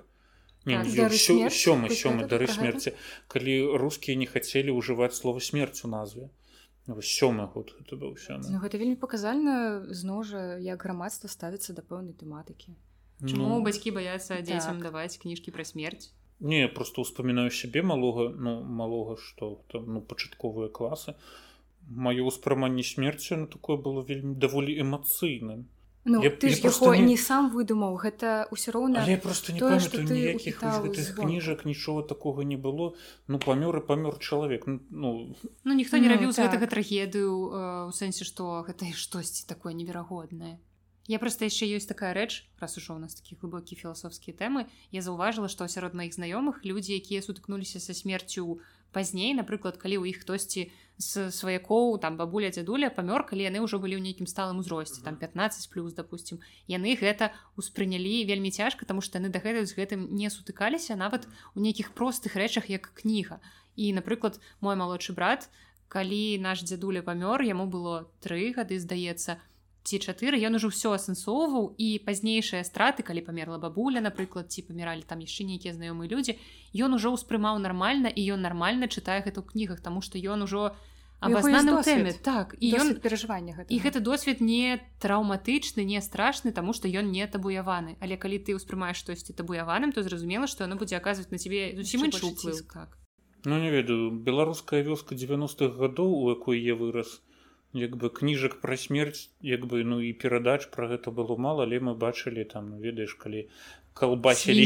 сёмы 0.66 1.90
сёмы 1.90 2.28
дары 2.28 2.48
смерці 2.48 2.92
калі 3.28 3.78
рускія 3.78 4.18
не 4.18 4.26
хацелі 4.26 4.76
ўжываць 4.76 5.16
слова 5.16 5.40
смерць 5.40 5.86
у 5.86 5.88
назве. 5.88 6.30
Сёмы 6.90 7.46
год 7.54 7.74
гэта 7.78 7.96
быў 7.96 8.18
ну, 8.50 8.60
гэта 8.60 8.78
вельмі 8.78 8.96
паказальна 8.96 9.86
зноў 9.94 10.24
жа 10.24 10.58
як 10.58 10.82
грамадства 10.84 11.30
ставіцца 11.30 11.74
да 11.74 11.82
пэўнай 11.82 12.14
тэматыкі 12.18 12.74
Чаму 13.20 13.50
ну, 13.50 13.64
бацькі 13.64 13.92
баяцца 13.92 14.40
дзецям 14.42 14.80
так. 14.80 14.92
даваць 14.92 15.18
кніжкі 15.20 15.52
пра 15.52 15.68
смерць 15.68 16.12
не 16.40 16.68
просто 16.68 17.02
успамінаю 17.02 17.52
сябе 17.52 17.82
малога 17.84 18.30
ну 18.30 18.62
малога 18.64 19.18
што 19.20 19.60
там 19.72 19.92
ну 19.94 20.02
пачатковыя 20.02 20.70
класы 20.70 21.16
маё 21.90 22.24
ўспрыманне 22.30 22.84
смерцю 22.84 23.44
на 23.44 23.48
такое 23.48 23.76
было 23.76 24.06
вельмі 24.08 24.36
даволі 24.36 24.80
эмацыйным 24.80 25.68
Ну, 26.06 26.24
я, 26.24 26.30
ты 26.32 26.48
я 26.48 26.56
ж 26.56 26.60
яго 26.64 26.96
не... 26.96 27.02
не 27.12 27.18
сам 27.18 27.52
выдумаў 27.52 28.00
гэта 28.00 28.48
ўсё 28.56 28.72
роўна 28.72 29.04
я 29.04 29.20
просто 29.20 29.52
не 29.52 29.60
памятаю 29.60 30.08
ніякіх 30.08 30.64
кніжак 31.20 31.66
нічога 31.68 32.08
такога 32.08 32.48
не 32.48 32.56
было 32.56 32.96
ну 33.28 33.38
памёр 33.38 33.78
і 33.78 33.84
памёр 33.84 34.16
чалавек 34.18 34.64
ну, 34.66 34.80
ну... 34.90 35.36
ну 35.68 35.74
ніхто 35.76 36.00
не 36.00 36.08
ну, 36.08 36.16
рабіў 36.16 36.32
так. 36.32 36.48
гэтага 36.48 36.72
трагедыю 36.72 37.92
у 37.92 37.92
сэнсе 37.92 38.24
што 38.24 38.64
гэта 38.64 38.88
штосьці 39.04 39.44
такое 39.44 39.76
неверагоднае 39.76 40.56
Я 41.10 41.18
просто 41.18 41.50
яшчэ 41.50 41.66
ёсць 41.74 41.90
такая 41.90 42.14
рэч 42.14 42.46
раз 42.62 42.78
ужо 42.78 42.94
у 42.94 43.02
нас 43.02 43.18
такі 43.18 43.34
глыбокі 43.42 43.74
філасофскія 43.74 44.38
тэмы 44.38 44.70
я 44.94 45.02
заўважыла 45.02 45.50
што 45.50 45.66
сярод 45.66 45.98
маіх 45.98 46.14
знаёмых 46.14 46.62
людзі 46.62 46.94
якія 46.94 47.26
сутыкнуліся 47.26 47.82
са 47.82 47.98
смерцю 47.98 48.62
пазней 48.94 49.34
напрыклад 49.34 49.82
калі 49.82 50.06
ў 50.06 50.14
іх 50.14 50.22
хтосьці 50.22 50.70
з 51.02 51.34
сваякоў 51.34 51.98
там 51.98 52.14
бабуля 52.14 52.54
дзядуля 52.54 52.94
памёр 52.94 53.26
калі 53.26 53.42
яны 53.42 53.66
ўжо 53.66 53.82
былі 53.82 53.98
ў 53.98 54.06
нейкім 54.06 54.30
сталым 54.30 54.62
узросце 54.62 55.02
там 55.02 55.18
15 55.18 55.74
плюс 55.74 55.98
допустим. 55.98 56.46
Яны 56.70 56.94
гэта 56.94 57.34
успрынялі 57.58 58.30
вельмі 58.30 58.54
цяжка 58.54 58.86
тому 58.86 59.02
што 59.02 59.18
яны 59.18 59.34
дагэтуль 59.34 59.66
з 59.66 59.74
гэтым 59.74 60.14
не 60.14 60.30
сутыкаліся 60.30 60.94
нават 60.94 61.26
у 61.58 61.60
нейкіх 61.66 61.98
простых 61.98 62.38
рэчах 62.38 62.70
як 62.70 62.94
кніга 62.94 63.42
і 63.74 63.98
напрыклад 63.98 64.38
мой 64.62 64.78
малодшы 64.78 65.18
брат 65.18 65.50
калі 65.90 66.38
наш 66.38 66.62
дзядуля 66.62 67.02
памёр 67.02 67.42
яму 67.42 67.66
было 67.66 68.06
тры 68.22 68.54
гады 68.54 68.78
здаецца 68.78 69.42
то 69.42 69.49
ці 69.90 69.98
чатыры 69.98 70.38
ён 70.38 70.62
ужо 70.62 70.70
ўсё 70.70 70.94
асэнсоўваў 70.94 71.74
і 71.82 71.88
пазнейшыя 72.06 72.62
страты 72.68 73.02
калі 73.02 73.26
памерла 73.26 73.58
бабуля 73.58 74.06
напрыклад 74.06 74.54
ці 74.54 74.62
паміралі 74.70 75.02
там 75.10 75.26
яшчэ 75.26 75.50
нейкія 75.50 75.74
знаёмыя 75.74 76.06
людзі 76.06 76.38
ён 76.78 76.94
ужо 76.94 77.10
ўспрымаў 77.18 77.58
нармальна 77.58 78.14
і 78.14 78.22
ён 78.38 78.46
нармальна 78.46 78.86
чытае 78.86 79.26
гэта 79.26 79.42
ў 79.42 79.50
кнігах 79.50 79.82
тому 79.82 80.06
што 80.06 80.22
ён 80.22 80.46
ужо 80.46 80.78
тэме 81.20 82.14
так 82.24 82.54
і 82.62 82.70
ён 82.80 83.02
перажывання 83.02 83.66
і 83.68 83.80
гэты 83.82 84.00
досвед 84.00 84.40
не 84.40 84.78
траўматычны 85.02 85.84
не 85.84 86.00
страшны 86.06 86.54
таму 86.54 86.72
што 86.72 86.88
ён 86.88 87.12
не 87.12 87.28
табуяваны. 87.28 87.98
Але 88.00 88.16
калі 88.16 88.40
ты 88.40 88.56
ўспрымаеш 88.56 89.02
штосьці 89.02 89.34
табуяваным 89.34 89.92
то 89.92 90.06
зразумела 90.06 90.48
што 90.48 90.64
яно 90.64 90.78
будзе 90.78 90.96
аказваць 90.96 91.34
на 91.34 91.42
цябе 91.42 91.76
зусім 91.76 92.08
іншы 92.08 92.24
ўплыў 92.30 92.64
так 92.72 92.96
Ну 93.48 93.56
не 93.60 93.72
ведаю 93.72 94.12
беларуская 94.12 94.84
вёска 94.84 95.16
90-х 95.16 95.76
гадоў 95.80 96.12
у 96.12 96.30
якой 96.36 96.60
я 96.60 96.76
вырас 96.76 97.20
як 97.74 97.96
бы 97.98 98.10
кніжак 98.10 98.62
пра 98.62 98.78
смерць 98.78 99.30
як 99.42 99.66
бы 99.66 99.84
ну 99.84 100.02
і 100.02 100.14
перадач 100.14 100.70
пра 100.74 100.88
гэта 100.90 101.12
было 101.12 101.38
мала 101.38 101.64
але 101.64 101.80
мы 101.80 101.96
бачылі 101.96 102.44
там 102.44 102.70
ну, 102.74 102.78
ведаеш 102.82 103.14
калі 103.14 103.46
калбасілі 103.94 104.66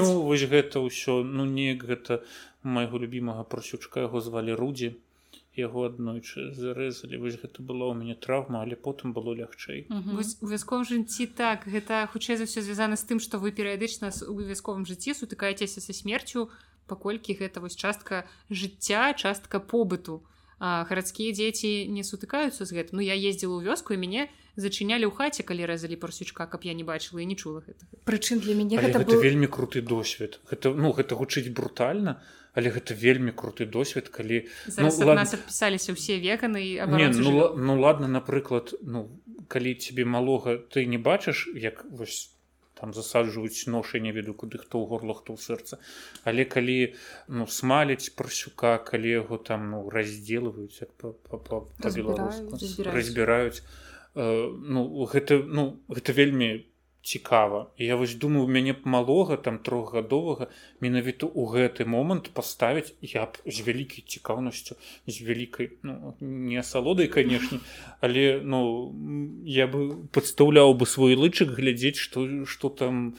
вось 0.00 0.46
гэта 0.46 0.82
ўсё 0.82 1.22
ну 1.22 1.44
неяк 1.46 1.82
гэта 1.84 2.22
майго 2.62 2.98
любімага 2.98 3.42
прасючка 3.42 4.06
яго 4.06 4.20
звалі 4.20 4.54
рудзі 4.54 4.94
яго 5.56 5.84
аднойчы 5.84 6.48
зарэзалі. 6.56 7.20
Вось 7.20 7.36
гэта 7.36 7.60
было 7.60 7.92
ў 7.92 8.00
мяне 8.00 8.16
траўма 8.16 8.64
але 8.64 8.72
потым 8.72 9.12
было 9.12 9.36
лягчэй. 9.36 9.84
У 9.92 10.48
вясковым 10.48 10.88
жыцці 10.88 11.28
так. 11.28 11.68
Гэта 11.68 12.08
хутчэй 12.08 12.40
за 12.40 12.48
ўсё 12.48 12.64
звязана 12.64 12.96
з 12.96 13.04
тым 13.04 13.20
што 13.20 13.36
вы 13.36 13.52
перыядычна 13.52 14.08
у 14.32 14.40
вясковым 14.40 14.88
жыцці 14.88 15.12
сутыкаецеся 15.12 15.84
са 15.84 15.92
смерцю 15.92 16.48
паколькі 16.88 17.36
гэта 17.36 17.60
вось 17.60 17.76
частка 17.76 18.24
жыцця 18.48 19.12
частка 19.12 19.60
побыту 19.60 20.24
гарадскія 20.62 21.34
дзеці 21.34 21.90
не 21.90 22.06
сутыкаюцца 22.06 22.62
з 22.62 22.70
гэтым. 22.70 22.98
Ну 22.98 23.02
я 23.02 23.18
ездзіла 23.18 23.58
ў 23.58 23.66
вёску 23.66 23.94
і 23.94 23.98
мяне 23.98 24.30
зачынялі 24.54 25.10
ў 25.10 25.12
хаце 25.16 25.42
калі 25.42 25.66
рэзалі 25.66 25.98
парсючка 25.98 26.46
каб 26.46 26.62
я 26.62 26.76
не 26.76 26.86
бачыла 26.86 27.18
і 27.18 27.26
не 27.26 27.34
чула 27.34 27.66
гэта 27.66 27.82
прычым 28.06 28.38
для 28.38 28.54
мяне 28.54 28.78
гэта, 28.78 29.02
гэта 29.02 29.16
был... 29.16 29.24
вельмі 29.24 29.50
круты 29.50 29.82
досвед. 29.82 30.38
Гэта 30.46 30.70
ну 30.76 30.92
гэта 30.94 31.18
гучыць 31.18 31.50
брутальна 31.50 32.22
але 32.54 32.70
гэта 32.70 32.94
вельмі 32.94 33.32
круты 33.32 33.66
досвед 33.66 34.12
калі 34.12 34.46
ну, 34.76 34.92
лад... 35.08 35.16
нас 35.24 35.34
адпісаліся 35.34 35.96
ўсе 35.96 36.20
веканы 36.20 36.60
не, 36.60 37.08
ну, 37.10 37.56
ну 37.56 37.80
ладно 37.80 38.06
напрыклад 38.06 38.76
ну 38.84 39.08
калі 39.48 39.74
тебе 39.74 40.04
малога 40.04 40.60
ты 40.60 40.84
не 40.86 41.00
бачыш 41.00 41.48
як 41.56 41.82
вось 41.88 42.30
там 42.82 42.90
засаджваюць 42.96 43.70
ношы 43.70 44.02
не 44.02 44.10
ведаю 44.10 44.34
куды 44.34 44.58
хто 44.58 44.82
ў 44.82 44.90
горлах 44.90 45.22
хто 45.22 45.38
ў 45.38 45.40
сэрца 45.40 45.78
але 46.26 46.42
калі 46.42 46.98
ну 47.30 47.46
смаліць 47.46 48.10
парсюка 48.18 48.74
калі 48.82 49.14
яго 49.22 49.38
там 49.38 49.70
ну 49.70 49.86
раздзелваюць 49.86 50.82
па-беларуску 50.98 52.58
разбіраюць 52.90 53.62
э, 53.62 54.26
ну 54.50 54.82
гэта 55.14 55.38
ну 55.46 55.78
гэта 55.86 56.10
вельмі 56.18 56.50
цікава. 57.02 57.70
Я 57.78 57.96
вось 57.96 58.14
думаю 58.14 58.46
мяне 58.46 58.74
малога 58.84 59.36
там 59.36 59.58
трохгадовага 59.58 60.46
менавіта 60.80 61.26
ў 61.26 61.42
гэты 61.50 61.82
момант 61.82 62.30
паставіць 62.30 62.94
я 63.02 63.26
б 63.26 63.42
з 63.42 63.58
вялікай 63.66 64.06
цікаўнасцю 64.06 64.78
з 65.10 65.16
вялікай 65.18 65.74
ну, 65.82 66.14
не 66.20 66.62
асалодай 66.62 67.10
канешне 67.10 67.58
але 68.00 68.38
ну 68.46 68.94
я 69.42 69.66
бы 69.66 70.06
падстаўляў 70.14 70.78
бы 70.78 70.86
свой 70.86 71.18
лычык 71.18 71.50
глядзець 71.50 71.98
што 71.98 72.46
што 72.46 72.70
там 72.70 73.18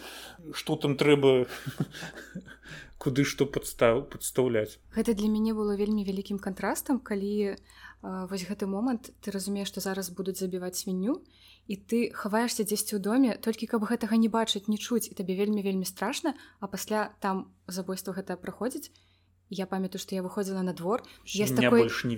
што 0.55 0.79
там 0.79 0.95
трэба 0.95 1.43
куды 3.03 3.27
што 3.27 3.43
падстав 3.43 4.07
падстаўляць. 4.07 4.79
Гэта 4.95 5.11
для 5.11 5.27
мяне 5.27 5.51
было 5.51 5.75
вельмі 5.75 6.07
вялікім 6.07 6.39
кантрастам 6.39 7.03
калі 7.03 7.59
вось 8.01 8.47
гэты 8.47 8.63
момант 8.63 9.11
ты 9.19 9.35
разумееш 9.35 9.67
што 9.75 9.83
зараз 9.83 10.07
будуць 10.07 10.39
забіваць 10.39 10.79
свінню 10.79 11.19
і 11.19 11.42
і 11.67 11.75
ты 11.79 12.11
хаваешься 12.11 12.67
дзесьці 12.67 12.97
ў 12.97 12.99
доме 12.99 13.29
толькі 13.39 13.69
каб 13.71 13.87
гэтага 13.87 14.19
не 14.19 14.27
бачыць 14.27 14.67
не 14.67 14.77
чуць 14.77 15.07
і 15.07 15.15
табе 15.15 15.35
вельмі 15.39 15.63
вельмі 15.63 15.87
страшна 15.87 16.35
а 16.59 16.67
пасля 16.67 17.15
там 17.23 17.53
забойства 17.67 18.13
гэта 18.13 18.35
праходзіць. 18.35 18.91
Я 19.53 19.67
памятаю 19.67 20.01
што 20.01 20.15
я 20.15 20.23
выходзіла 20.25 20.63
на 20.65 20.73
двор 20.73 21.03
я 21.25 21.45
Меня 21.45 21.61
такой 21.61 21.87
больше 21.87 22.07
не 22.07 22.15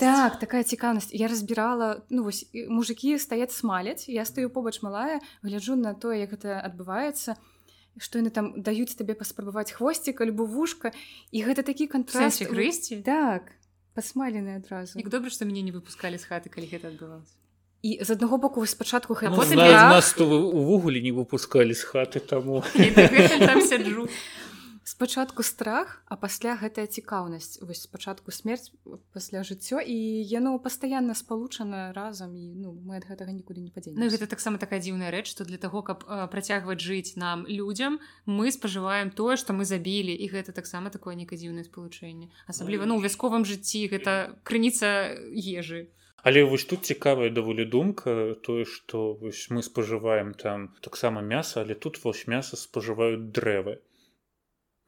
так 0.00 0.38
такая 0.40 0.64
цікаўнасць. 0.64 1.12
Я 1.12 1.28
разбірала 1.28 2.02
ну 2.08 2.24
вось 2.24 2.48
і 2.52 2.68
мужикі 2.68 3.18
стаяць 3.18 3.52
смаляць 3.52 4.08
я 4.08 4.24
стаю 4.24 4.50
побач 4.50 4.80
малая 4.82 5.20
гляджу 5.42 5.76
на 5.76 5.94
тое 5.94 6.24
як 6.24 6.36
гэта 6.36 6.60
адбываецца 6.60 7.36
што 7.98 8.22
яны 8.22 8.30
там 8.30 8.62
даюць 8.62 8.96
табе 8.96 9.12
паспрабаваць 9.18 9.72
хвосцік 9.76 10.20
альбо 10.24 10.46
вушка 10.46 10.92
і 11.32 11.42
гэта 11.44 11.66
такі 11.66 11.90
кантраст 11.90 12.38
Сэнсе 12.38 12.48
грызці? 12.48 13.02
так 13.02 13.60
пасмалены 13.94 14.56
адразу. 14.56 14.98
Як 14.98 15.10
добра, 15.10 15.30
што 15.30 15.44
мяне 15.44 15.62
не 15.66 15.74
выпускалі 15.74 16.16
з 16.16 16.24
хаты, 16.24 16.48
калі 16.48 16.70
гэта 16.70 16.94
адбывалася. 16.94 17.34
І 17.82 17.98
з 18.04 18.10
аднаго 18.10 18.38
боку 18.38 18.60
вось 18.60 18.70
спачатку 18.70 19.16
Ну, 19.22 19.36
потым 19.36 19.56
нас, 19.56 19.70
я- 19.70 19.88
нас 19.88 20.12
то 20.12 20.24
увогуле 20.28 21.00
не 21.00 21.12
выпускалі 21.12 21.74
з 21.74 21.84
хаты 21.84 22.20
таму 22.20 22.62
Я 22.74 22.90
дагэтуль 22.92 23.46
там 23.46 23.60
сяджу. 23.62 24.08
спачатку 24.84 25.42
страх 25.42 26.02
а 26.08 26.16
пасля 26.16 26.58
гэтая 26.60 26.86
цікаўнасць 26.86 27.62
вось 27.62 27.82
спачатку 27.86 28.32
смерць 28.32 28.72
пасля 29.14 29.40
жыццё 29.46 29.78
і 29.80 29.94
яно 30.28 30.58
пастаянна 30.58 31.14
спалучана 31.14 31.92
разам 31.94 32.34
і 32.36 32.52
ну 32.58 32.74
мы 32.74 32.96
ад 32.98 33.06
гэтага 33.06 33.30
нікуды 33.30 33.60
не 33.62 33.70
падзеем 33.70 33.96
Ну 33.96 34.08
гэта 34.10 34.26
таксама 34.26 34.58
такая 34.58 34.80
дзіўная 34.80 35.10
рэч, 35.14 35.30
што 35.30 35.44
для 35.44 35.56
таго, 35.56 35.82
каб 35.82 36.04
працягваць 36.30 36.80
жыць 36.82 37.14
нам 37.16 37.46
людзям, 37.46 38.00
мы 38.26 38.50
спажываем 38.50 39.10
тое, 39.14 39.36
што 39.36 39.52
мы 39.54 39.64
забілі 39.64 40.10
і 40.12 40.26
гэта 40.28 40.52
таксама 40.52 40.90
такое 40.90 41.14
некае 41.14 41.38
дзіўнае 41.38 41.64
спалучэнне. 41.64 42.28
Асабліва 42.48 42.84
ну, 42.84 42.96
у 42.98 43.00
вясковым 43.00 43.44
жыцці 43.46 43.86
гэта 43.88 44.36
крыніца 44.42 45.14
ежы. 45.32 45.88
Але 46.22 46.44
вось 46.44 46.64
тут 46.64 46.84
цікавая 46.84 47.30
даволі 47.30 47.64
думка 47.64 48.34
тое 48.46 48.64
што 48.64 49.14
вось 49.20 49.48
мы 49.50 49.62
спажываем 49.62 50.34
там 50.34 50.74
таксама 50.80 51.20
мяса 51.20 51.60
але 51.62 51.74
тут 51.74 52.04
вось 52.04 52.26
мяса 52.26 52.56
спажываюць 52.56 53.32
дрэвы. 53.32 53.80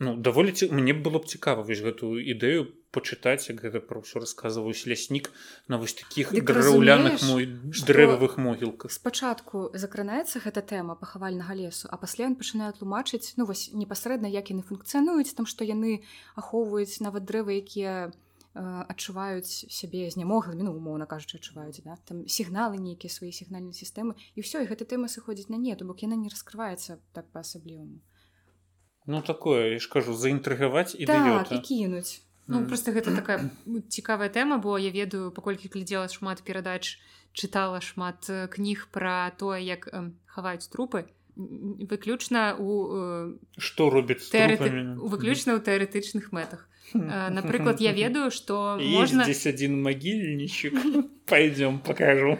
Ну 0.02 0.16
даволі 0.16 0.52
ці... 0.52 0.68
мне 0.68 0.92
было 0.92 1.18
б 1.22 1.26
цікава 1.30 1.62
вось 1.62 1.80
гэтую 1.80 2.18
ідэю 2.20 2.66
пачытаць 2.92 3.48
як 3.48 3.62
гэта 3.64 3.80
пра 3.80 4.02
ўсё 4.02 4.20
расказваюць 4.20 4.84
ляснік 4.84 5.30
на 5.70 5.78
вось 5.80 5.94
такіх 5.96 6.34
Дык 6.36 6.44
драўляных 6.52 7.22
мой 7.22 7.46
дрэвавых 7.70 8.36
могілках. 8.36 8.92
Спачатку 8.92 9.70
закранаецца 9.72 10.42
гэта 10.44 10.60
тэма 10.60 10.98
пахавальнага 11.00 11.56
лесу 11.56 11.88
а 11.88 11.96
пасля 11.96 12.28
ён 12.28 12.36
пачынае 12.36 12.74
тлумачыць 12.76 13.38
ну 13.40 13.46
вось 13.48 13.70
непасрэдна 13.72 14.28
як 14.28 14.52
яны 14.52 14.66
функцыянуюць 14.66 15.32
там 15.32 15.46
што 15.46 15.64
яны 15.64 16.04
ахоўваюць 16.36 17.00
нават 17.00 17.24
дрэвы 17.24 17.56
якія 17.62 18.12
адчуваюць 18.54 19.48
сябе 19.72 20.10
знямогламі 20.12 20.62
ну 20.62 20.72
умоўна 20.76 21.06
кажучы 21.06 21.40
адчуваюць 21.40 21.80
да? 21.84 21.96
там 22.04 22.28
сігналы 22.28 22.76
нейкія 22.76 23.08
свае 23.08 23.32
сігнальныя 23.32 23.72
сістэмы 23.72 24.14
і 24.36 24.44
ўсё 24.44 24.60
і 24.60 24.68
гэта 24.68 24.84
тэма 24.84 25.08
сыходзіць 25.08 25.48
на 25.48 25.56
нет 25.56 25.80
бок 25.82 26.02
яна 26.04 26.16
не 26.16 26.28
раскрываецца 26.28 27.00
так 27.12 27.30
па-асабліваму 27.32 28.00
Ну 29.06 29.22
такое 29.22 29.74
я 29.74 29.78
ж 29.82 29.88
кажу 29.90 30.14
заінтрыгаваць 30.14 30.92
так, 30.94 31.00
ідыёта 31.00 31.56
і 31.56 31.60
кінуць 31.64 32.22
Ну 32.48 32.58
Мгм. 32.58 32.68
просто 32.68 32.90
гэта 32.90 33.14
такая 33.14 33.50
цікавая 33.88 34.28
тэма, 34.28 34.58
бо 34.58 34.76
я 34.78 34.90
ведаю, 34.90 35.30
паколькі 35.30 35.70
глядзела 35.70 36.08
шмат 36.10 36.42
перадач, 36.42 36.98
чытала 37.32 37.80
шмат 37.80 38.26
э, 38.28 38.48
кніг 38.50 38.88
пра 38.90 39.30
тое, 39.38 39.62
як 39.62 39.86
эм, 39.88 40.18
хаваюць 40.26 40.66
трупы 40.66 41.06
н- 41.38 41.86
выключна 41.86 42.56
у 42.58 42.68
э, 42.90 43.38
што 43.58 43.90
робіць 43.90 44.26
тэарыты... 44.28 44.98
выключна 44.98 45.54
ў 45.54 45.62
тэарэтычных 45.62 46.34
мэтах. 46.34 46.66
Э, 46.94 47.30
Напрыклад, 47.30 47.80
я 47.80 47.92
ведаю, 47.92 48.30
што 48.30 48.76
Есть 48.80 48.92
можна 48.92 49.24
здесь 49.24 49.46
один 49.46 49.82
могильничек. 49.82 50.74
Пойдем, 51.26 51.78
покажу. 51.78 52.38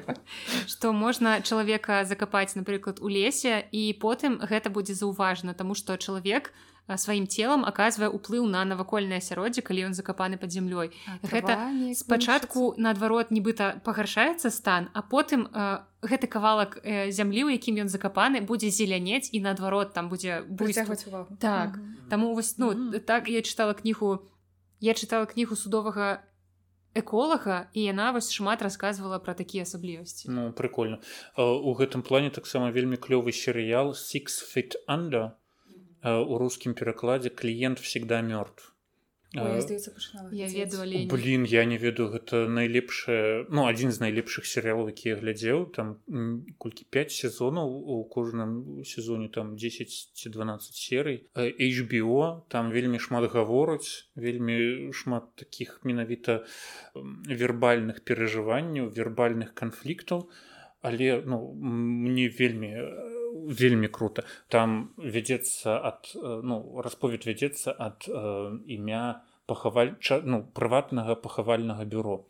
што 0.66 0.92
можна 0.92 1.40
чалавека 1.40 2.04
закапаць 2.04 2.54
напрыклад 2.56 2.98
у 3.00 3.08
лесе 3.08 3.64
і 3.72 3.94
потым 4.00 4.38
гэта 4.42 4.70
будзе 4.70 4.94
заўважна 4.94 5.54
таму 5.54 5.74
што 5.74 5.96
чалавек 5.96 6.52
а, 6.86 6.98
сваім 6.98 7.26
целам 7.30 7.64
аказвае 7.64 8.10
ўплыў 8.10 8.44
на 8.50 8.64
навакольнае 8.66 9.22
асяроддзе 9.22 9.62
калі 9.62 9.86
ён 9.88 9.94
закапаны 9.94 10.36
под 10.36 10.50
зямлёй 10.50 10.90
Гэта 11.22 11.94
спачатку 11.94 12.74
наадварот 12.76 13.30
нібыта 13.30 13.80
пагаршаецца 13.86 14.50
стан 14.50 14.90
а 14.92 15.00
потым 15.02 15.46
э, 15.54 15.78
гэты 16.02 16.26
кавалак 16.26 16.82
э, 16.82 17.10
зямлі 17.14 17.44
у 17.44 17.48
якім 17.54 17.86
ён 17.86 17.88
закапаны 17.88 18.42
будзе 18.42 18.68
зелянець 18.68 19.30
і 19.32 19.40
наадварот 19.40 19.94
там 19.94 20.08
будзе 20.10 20.42
увагу 21.06 21.38
Так. 21.40 21.76
Мгм. 21.78 22.10
Таму 22.10 22.34
вось 22.34 22.58
ну 22.58 22.72
Мгм. 22.74 23.00
так 23.00 23.28
я 23.28 23.40
чытала 23.40 23.74
кнігу 23.78 24.26
я 24.82 24.92
чытала 24.98 25.30
кнігу 25.30 25.56
судовага 25.56 26.26
эколага 26.92 27.70
і 27.72 27.86
яна 27.88 28.10
вось 28.12 28.32
шмат 28.34 28.62
расказвала 28.66 29.18
пра 29.22 29.34
такія 29.38 29.62
асаблівасці 29.62 30.28
Ну, 30.28 30.52
прикольно. 30.52 30.98
У 31.38 31.72
гэтым 31.78 32.02
плане 32.02 32.30
таксама 32.30 32.74
вельмі 32.74 32.98
клёвы 32.98 33.32
серыял 33.32 33.94
Six 33.96 34.42
Feet 34.42 34.76
Under 34.90 35.38
у 36.02 36.38
рускім 36.38 36.74
перакладзе 36.74 37.30
кліент 37.30 37.78
всегда 37.78 38.20
мёртв. 38.20 38.71
Здаецца, 39.32 39.90
пачынала 39.96 40.28
я 40.36 40.46
ведаю 40.46 40.82
але 40.84 41.06
Блін, 41.08 41.44
я 41.48 41.64
не 41.64 41.78
ведаю 41.80 42.12
гэта 42.12 42.44
найлепшае 42.52 43.48
ну 43.48 43.64
адзін 43.64 43.88
з 43.88 44.04
найлепшых 44.04 44.44
серыялаў 44.44 44.92
які 44.92 45.08
я 45.08 45.16
глядзеў 45.16 45.64
там 45.72 45.96
колькі 46.60 46.84
5 46.92 47.16
сезонаў 47.16 47.72
у 47.72 48.04
кожным 48.04 48.84
сезоне 48.84 49.32
там 49.32 49.56
10 49.56 49.88
ці 49.88 50.28
12 50.28 50.76
серый 50.76 51.24
HBO 51.32 52.44
там 52.52 52.68
вельмі 52.76 53.00
шмат 53.00 53.32
гавораць 53.32 54.12
вельмі 54.20 54.92
шмат 54.92 55.32
таких 55.40 55.80
менавіта 55.80 56.44
вербальных 57.24 58.04
перажыванняў 58.04 58.92
вербальных 58.92 59.56
канфліктаў 59.56 60.28
але 60.82 61.22
ну 61.24 61.54
мне 61.56 62.28
вельмі 62.28 62.68
э, 62.68 63.21
вельмі 63.46 63.88
круто. 63.88 64.24
Там 64.48 64.94
вядзецца 64.96 65.78
ад 65.80 66.12
э, 66.14 66.40
ну 66.42 66.80
расповед 66.82 67.26
вядзецца 67.26 67.74
ад 67.74 68.08
э, 68.08 68.58
імя 68.66 69.22
пахавальча 69.46 70.22
ну 70.24 70.42
прыватнага 70.54 71.16
пахавальнага 71.16 71.84
бюро. 71.84 72.26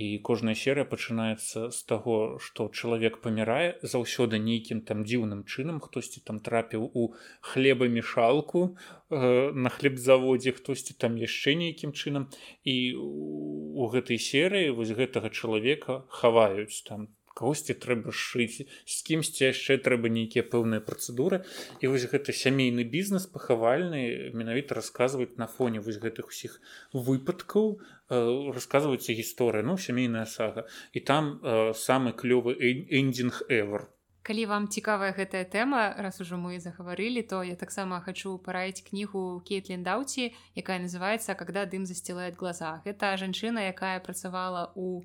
І 0.00 0.18
кожная 0.24 0.54
серыя 0.54 0.86
пачынаецца 0.88 1.68
з 1.74 1.78
таго 1.90 2.38
што 2.40 2.68
чалавек 2.72 3.18
памірае 3.24 3.82
заўсёды 3.82 4.38
нейкім 4.38 4.80
там 4.86 5.02
дзіўным 5.04 5.44
чынам. 5.44 5.80
Хтосьці 5.80 6.22
там 6.24 6.40
трапіў 6.40 6.86
у 6.94 7.12
хлебамешалку 7.40 8.76
э, 9.10 9.52
на 9.52 9.68
хлебзаводзе 9.68 10.56
хтосьці 10.56 10.96
там 10.96 11.16
яшчэ 11.20 11.56
нейкім 11.58 11.92
чынам. 11.92 12.30
І 12.64 12.96
у 12.96 13.90
гэтай 13.92 14.16
серыі 14.16 14.76
вось 14.78 14.94
гэтага 14.94 15.28
чалавека 15.28 16.04
хаваюць 16.08 16.84
там 16.88 17.08
кагосьці 17.34 17.74
трэба 17.74 18.12
шыць 18.12 18.66
з 18.66 18.96
кімсьці 19.06 19.50
яшчэ 19.50 19.78
трэба 19.84 20.10
нейкія 20.10 20.44
пэўныя 20.44 20.82
працэдуры. 20.84 21.44
І 21.80 21.92
вось 21.92 22.08
гэты 22.10 22.34
сямейны 22.34 22.84
бізнес 22.84 23.26
пахавальны 23.30 24.32
менавіта 24.34 24.74
расказваюць 24.80 25.38
на 25.38 25.46
фоне 25.46 25.80
вось 25.80 26.02
гэтых 26.02 26.34
усіх 26.34 26.58
выпадкаў 26.92 27.78
э, 27.78 28.18
расказваюцца 28.56 29.14
гісторыя 29.14 29.62
ну 29.62 29.78
сямейная 29.78 30.26
сага. 30.26 30.66
І 30.92 31.00
там 31.00 31.38
э, 31.42 31.72
самы 31.74 32.12
клёвы 32.12 32.58
эндинг 32.90 33.46
ever. 33.48 33.88
Калі 34.22 34.44
вам 34.46 34.68
цікавая 34.68 35.16
гэтая 35.16 35.48
тэма 35.48 35.96
раз 35.96 36.20
ужо 36.20 36.36
мы 36.36 36.60
загаварылі 36.60 37.22
то 37.24 37.40
я 37.42 37.56
таксама 37.56 38.00
хачу 38.04 38.36
параіць 38.36 38.84
кнігу 38.84 39.40
кейтлін 39.48 39.80
даўці 39.82 40.36
якая 40.54 40.76
называется 40.78 41.34
когда 41.34 41.64
дым 41.64 41.88
засцілает 41.88 42.36
глаза 42.36 42.82
гэта 42.84 43.16
жанчына 43.16 43.64
якая 43.72 43.96
працавала 44.04 44.76
у 44.76 45.00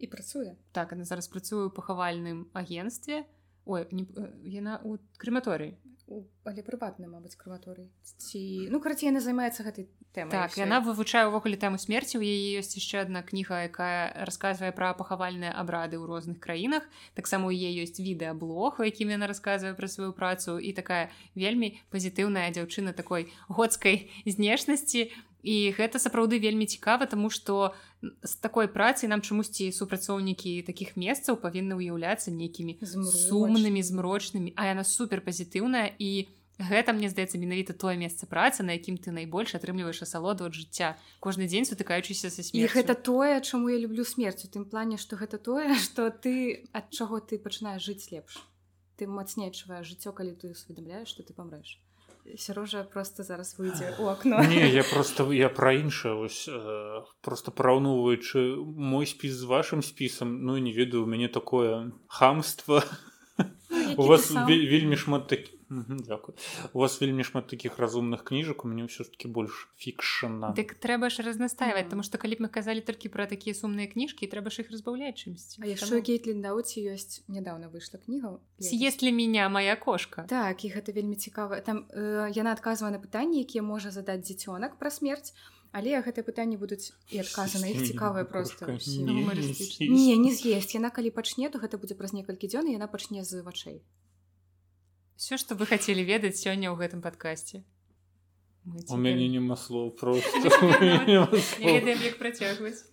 і 0.00 0.08
працуе 0.08 0.56
так 0.72 0.92
она 0.96 1.04
зараз 1.04 1.28
працую 1.28 1.68
у 1.68 1.74
пахавальным 1.76 2.48
агенстве 2.52 3.26
ой 3.64 3.86
не, 3.92 4.06
яна 4.48 4.80
у 4.82 4.96
крэматорыі 5.20 5.76
але 6.44 6.62
прыватны 6.66 7.06
мабыць 7.06 7.38
краматорый. 7.38 7.88
Ці 8.02 8.68
ну 8.72 8.80
карацей 8.82 9.10
яна 9.10 9.22
займаецца 9.22 9.62
гэтай 9.62 9.86
тэмай 10.16 10.34
так 10.34 10.58
яна 10.58 10.82
вывучае 10.82 11.24
ўвогуле 11.30 11.54
тэму 11.60 11.78
смерці. 11.78 12.18
У 12.18 12.24
яе 12.26 12.58
ёсць 12.58 12.74
яшчэ 12.74 13.06
адна 13.06 13.22
кніга 13.22 13.64
якая 13.70 14.26
расказвае 14.26 14.74
пра 14.74 14.92
пахавальныя 14.98 15.54
абрады 15.54 15.96
ў 15.96 16.04
розных 16.10 16.42
краінах. 16.42 16.84
Таксама 17.14 17.48
у 17.48 17.54
яе 17.54 17.70
ёсць 17.86 18.02
відэаблог 18.02 18.82
у 18.82 18.86
якім 18.86 19.14
яна 19.14 19.30
расказвае 19.30 19.74
пра 19.78 19.86
сваю 19.86 20.12
працу. 20.12 20.58
І 20.58 20.74
такая 20.74 21.14
вельмі 21.38 21.78
пазітыўная 21.94 22.50
дзяўчына 22.50 22.92
такой 22.92 23.30
годскай 23.48 24.10
знешнасці. 24.26 25.10
І 25.42 25.72
гэта 25.72 25.96
сапраўды 25.96 26.36
вельмі 26.36 26.68
цікава 26.68 27.08
таму 27.08 27.30
што 27.32 27.72
з 28.00 28.34
такой 28.40 28.68
працы 28.68 29.08
нам 29.08 29.24
чамусьці 29.24 29.72
супрацоўнікі 29.72 30.60
такіх 30.68 30.96
месцаў 31.00 31.40
павінны 31.40 31.80
ўяўляцца 31.80 32.32
нейкімі 32.32 32.76
сумнымі 32.84 33.80
змрочнымі. 33.80 34.52
А 34.56 34.68
яна 34.72 34.84
супер 34.84 35.24
пазітыўная 35.24 35.96
і 36.00 36.28
гэта 36.60 36.92
мне 36.92 37.08
здаецца 37.08 37.40
менавіта 37.40 37.72
тое 37.72 37.96
месца 37.96 38.28
працы 38.28 38.64
на 38.64 38.76
якім 38.76 38.96
ты 39.00 39.12
найбольш 39.12 39.54
атрымліваеш 39.56 40.04
асалоду 40.04 40.48
ад 40.48 40.56
жыцця 40.56 40.96
кожны 41.20 41.48
дзень 41.48 41.64
сутыкаючыся 41.68 42.28
са 42.28 42.40
і 42.40 42.44
смерцю 42.44 42.74
гэта 42.76 42.94
тое 42.96 43.40
чаму 43.40 43.72
я 43.72 43.78
люблю 43.80 44.04
смерць 44.04 44.44
у 44.44 44.48
тым 44.52 44.64
плане 44.68 44.96
што 45.00 45.16
гэта 45.16 45.40
тое 45.40 45.76
што 45.84 46.10
ты 46.10 46.64
ад 46.72 46.88
чаго 46.92 47.20
ты 47.20 47.38
пачынаеш 47.38 47.84
жыць 47.84 48.12
лепш. 48.12 48.40
Ты 48.96 49.08
мацней 49.08 49.48
адчуваеш 49.48 49.88
жыццё 49.88 50.12
калі 50.12 50.36
ты 50.36 50.52
усведамляеш 50.52 51.08
што 51.08 51.24
ты 51.24 51.32
памрэш. 51.32 51.80
Сярожа 52.36 52.84
просто 52.84 53.24
зараз 53.24 53.56
выйдзе 53.56 53.96
у 53.98 54.08
акно. 54.12 54.44
Не 54.52 54.68
я 54.68 54.84
просто 54.84 55.32
я 55.32 55.48
пра 55.48 55.72
іншае 55.72 56.12
ось 56.12 56.44
э, 56.48 57.00
просто 57.24 57.50
параўноўваючы 57.50 58.60
мой 58.60 59.08
спіс 59.08 59.32
з 59.32 59.48
вашим 59.48 59.80
спісам 59.80 60.44
ну 60.44 60.58
не 60.60 60.72
ведаю 60.72 61.04
у 61.04 61.06
мяне 61.08 61.28
такое 61.28 61.92
хамство 62.08 62.84
у 63.96 64.04
вас 64.04 64.28
ве- 64.30 64.68
вельмі 64.68 65.00
шмат 65.00 65.32
так 65.32 65.48
Дякую. 65.70 66.36
У 66.72 66.78
вас 66.78 67.00
вельмі 67.00 67.24
шмат 67.24 67.46
таких 67.46 67.78
разумных 67.78 68.24
кніжак 68.26 68.64
у 68.64 68.68
мяне 68.68 68.90
ўсё 68.90 69.06
ж 69.06 69.14
таки 69.14 69.30
больш 69.30 69.70
фікшана 69.78 70.50
Дык 70.50 70.74
трэба 70.82 71.06
ж 71.14 71.22
разнастаивать 71.22 71.86
потому 71.86 72.02
что 72.02 72.18
калі 72.18 72.34
б 72.34 72.46
мы 72.46 72.48
казалі 72.50 72.82
толькі 72.82 73.06
про 73.08 73.26
такія 73.30 73.54
сумныя 73.54 73.86
кніжкі 73.86 74.26
трэба 74.26 74.50
ж 74.50 74.66
іх 74.66 74.74
разбаўляць 74.74 75.22
чымсьці 75.22 75.62
А 75.62 75.70
яшчэ 75.70 76.02
Кейтлін 76.02 76.42
Дауці 76.42 76.82
ёсць 76.90 77.22
нядаўна 77.30 77.70
выйшла 77.70 78.02
кніга 78.02 78.42
съест 78.58 79.02
ли 79.06 79.14
меня 79.14 79.46
моя 79.48 79.78
кошка? 79.78 80.26
Так 80.26 80.66
і 80.66 80.74
гэта 80.74 80.90
вельмі 80.90 81.14
цікава 81.14 81.62
там 81.62 81.86
э, 81.94 82.34
яна 82.34 82.50
адказвае 82.50 82.90
на 82.90 82.98
пытанні 82.98 83.38
якія 83.46 83.62
можа 83.62 83.94
задаць 83.94 84.26
дзіцёнак 84.26 84.74
пра 84.74 84.90
смерць 84.90 85.30
але 85.70 85.94
гэтыя 86.02 86.26
пытанні 86.26 86.58
будуць 86.58 86.90
і 87.14 87.22
адказы 87.22 87.62
на 87.62 87.70
іх 87.70 87.86
цікавыя 87.86 88.26
просто. 88.26 88.66
не 88.66 90.18
не 90.18 90.32
з'есць 90.34 90.74
яна 90.74 90.90
калі 90.90 91.14
пачне 91.14 91.46
то 91.46 91.62
гэта 91.62 91.78
будзе 91.78 91.94
праз 91.94 92.10
некалькі 92.10 92.50
дзён 92.50 92.66
і 92.66 92.74
яна 92.74 92.90
пачне 92.90 93.22
з 93.22 93.46
вачэй 93.46 93.86
все 95.20 95.36
что 95.36 95.54
вы 95.54 95.66
хотели 95.66 96.00
ведаць 96.00 96.40
сёння 96.40 96.72
ў 96.72 96.80
гэтым 96.80 97.04
подкасте. 97.04 97.60
Мы 98.64 98.80
у 98.88 98.96
мяне 98.96 99.28
няма 99.28 99.56
слоў 99.56 99.92
просто. 99.92 100.48
Ведаем 101.60 102.00
як 102.00 102.16
працягваць 102.16 102.88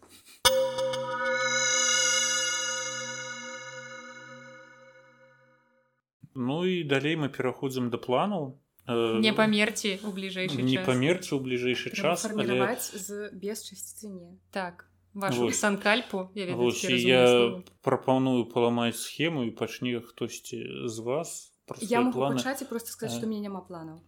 Ну 6.35 6.65
і 6.67 6.83
далей 6.83 7.15
мы 7.15 7.31
пераходзім 7.31 7.89
да 7.89 7.97
планаў 7.97 8.59
Э, 8.87 9.19
не 9.19 9.33
памерці 9.35 9.99
у 10.07 10.11
бліжэйшы 10.15 10.63
не 10.63 10.79
час. 10.79 10.85
памерці 10.87 11.35
ў 11.35 11.39
бліжэйшы 11.43 11.91
час 11.91 12.23
але 12.23 12.75
з 12.79 13.31
без 13.35 13.63
часціні 13.67 14.39
так 14.51 14.87
вашу 15.11 15.47
Вось. 15.47 15.59
санкальпу 15.59 16.31
я 16.35 16.45
ведаю 16.47 16.71
Вось, 16.71 16.83
я 16.87 17.63
прапаную 17.83 18.47
паламаць 18.47 18.95
схему 18.95 19.43
і 19.43 19.51
пачне 19.51 19.99
хтосьці 19.99 20.87
з 20.87 20.99
вас 21.03 21.51
пра 21.67 21.77
я 21.81 22.01
могу 22.01 22.19
планы. 22.19 22.35
пачаць 22.37 22.61
і 22.61 22.65
просто 22.65 22.89
сказаць 22.95 23.15
А. 23.15 23.17
што 23.19 23.27
у 23.27 23.29
мяне 23.29 23.41
няма 23.49 23.61
планаў 23.61 23.99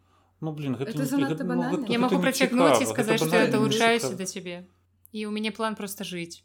Ну 0.41 0.51
блин 0.55 0.75
гэта, 0.79 0.91
Это 0.91 0.99
не- 1.03 1.05
занадта 1.05 1.35
гэта- 1.35 1.43
ну, 1.43 1.49
банальна. 1.49 1.77
гэта- 1.83 1.91
я 1.91 1.99
не 1.99 2.19
працягнуць 2.25 2.81
і 2.81 2.85
сказаць 2.85 3.19
што 3.23 3.35
я 3.35 3.47
далучаюся 3.51 4.15
да 4.15 4.25
цябе 4.25 4.65
і 5.11 5.25
у 5.27 5.31
мяне 5.31 5.51
план 5.51 5.75
просто 5.75 6.03
жыць 6.03 6.43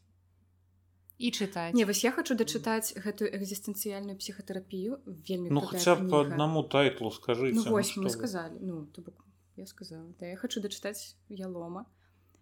і 1.18 1.30
чытаць 1.30 1.74
Не 1.74 1.84
вось 1.84 2.02
я 2.04 2.10
хочу 2.10 2.34
дачытаць 2.34 2.90
гэтую 2.98 3.30
экзістэнцыяльную 3.38 4.16
псіхатэрапію 4.18 4.98
вельмі 5.06 5.50
Ну 5.50 5.60
хаця 5.60 5.94
по 5.96 6.20
аднаму 6.26 6.62
тайтлу 6.64 7.10
скажыце 7.10 7.54
Ну 7.54 7.62
ну, 7.64 7.70
вось 7.70 7.96
мы 7.96 8.10
сказалі 8.10 8.58
ну 8.60 8.86
то 8.92 9.02
бок 9.02 9.24
я 9.56 9.66
сказала. 9.66 10.02
Да 10.18 10.26
я 10.26 10.36
хочу 10.36 10.60
дачытаць 10.60 11.14
ялома 11.28 11.86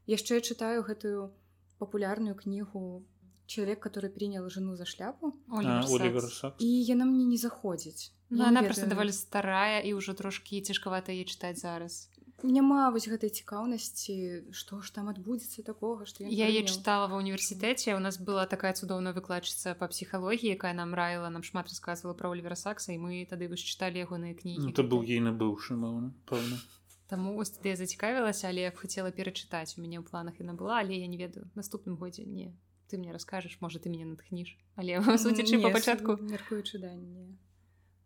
яшчэ 0.09 0.35
я 0.35 0.41
чытаю 0.41 0.81
гэтую 0.89 1.31
папулярную 1.79 2.35
кнігу 2.35 3.05
чалавек 3.47 3.85
который 3.87 4.09
принял 4.09 4.49
жену 4.49 4.77
за 4.77 4.87
шляпу 4.87 5.35
А, 5.51 5.85
Олівер 5.85 6.23
Сакс. 6.23 6.39
Сакс. 6.39 6.57
і 6.65 6.85
яна 6.85 7.05
мне 7.05 7.25
не 7.25 7.37
заходзіць 7.37 8.13
Ну, 8.33 8.45
она 8.45 8.63
просто 8.63 8.87
даволі 8.87 9.13
старая 9.13 9.85
і 9.85 9.93
ўжо 10.01 10.17
трошкі 10.17 10.65
цяжкавата 10.65 11.13
яе 11.13 11.29
чытаць 11.29 11.61
зараз. 11.61 12.09
Няма 12.43 12.89
вось 12.91 13.07
гэтай 13.07 13.29
цікаўнасці 13.29 14.49
што 14.57 14.81
ж 14.81 14.89
там 14.91 15.13
адбудзецца 15.13 15.63
такога 15.63 16.09
што 16.09 16.25
я 16.25 16.49
яе 16.49 16.65
чытала 16.65 17.07
ва 17.13 17.21
універсітэце 17.21 17.93
у 17.95 18.01
нас 18.01 18.17
была 18.17 18.49
такая 18.49 18.73
цудоўная 18.73 19.13
выкладчыца 19.13 19.77
па 19.77 19.87
псіхалогіі 19.93 20.57
якая 20.57 20.73
нам 20.73 20.97
раіла 20.97 21.29
нам 21.31 21.45
шмат 21.45 21.69
рассказывала 21.69 22.17
пра 22.17 22.33
Олівера 22.33 22.57
Сакса 22.57 22.97
і 22.97 22.99
мы 23.05 23.23
тады 23.29 23.53
вось 23.53 23.63
чыталі 23.63 24.03
ягоныя 24.03 24.35
кнігі 24.35 24.65
Ну, 24.65 24.73
это 24.75 24.83
быў 24.83 25.07
ейны 25.07 25.31
быўшы 25.31 25.79
маўна 25.79 26.11
пэўна 26.27 26.59
Таму 27.07 27.37
вось 27.37 27.55
тады 27.55 27.77
я 27.77 27.77
зацікавілася 27.77 28.49
але 28.49 28.67
я 28.67 28.75
б 28.75 28.81
хацела 28.81 29.15
перачытаць 29.15 29.79
у 29.79 29.85
мяне 29.85 30.01
ў 30.01 30.09
планах 30.09 30.41
яна 30.41 30.57
была 30.59 30.81
але 30.83 30.99
я 30.99 31.07
не 31.07 31.21
ведаю. 31.21 31.47
Наступным 31.55 32.01
годзе 32.01 32.25
не. 32.25 32.57
Ты 32.89 32.99
мне 32.99 33.13
раскажаш 33.13 33.61
можа 33.61 33.79
ты 33.79 33.93
мяне 33.93 34.09
натхніш 34.09 34.59
але 34.75 34.99
судзячы 35.21 35.63
па 35.63 35.71
пачатку 35.71 36.19
мяркуючы 36.19 36.83
да 36.83 36.91
не 36.97 37.39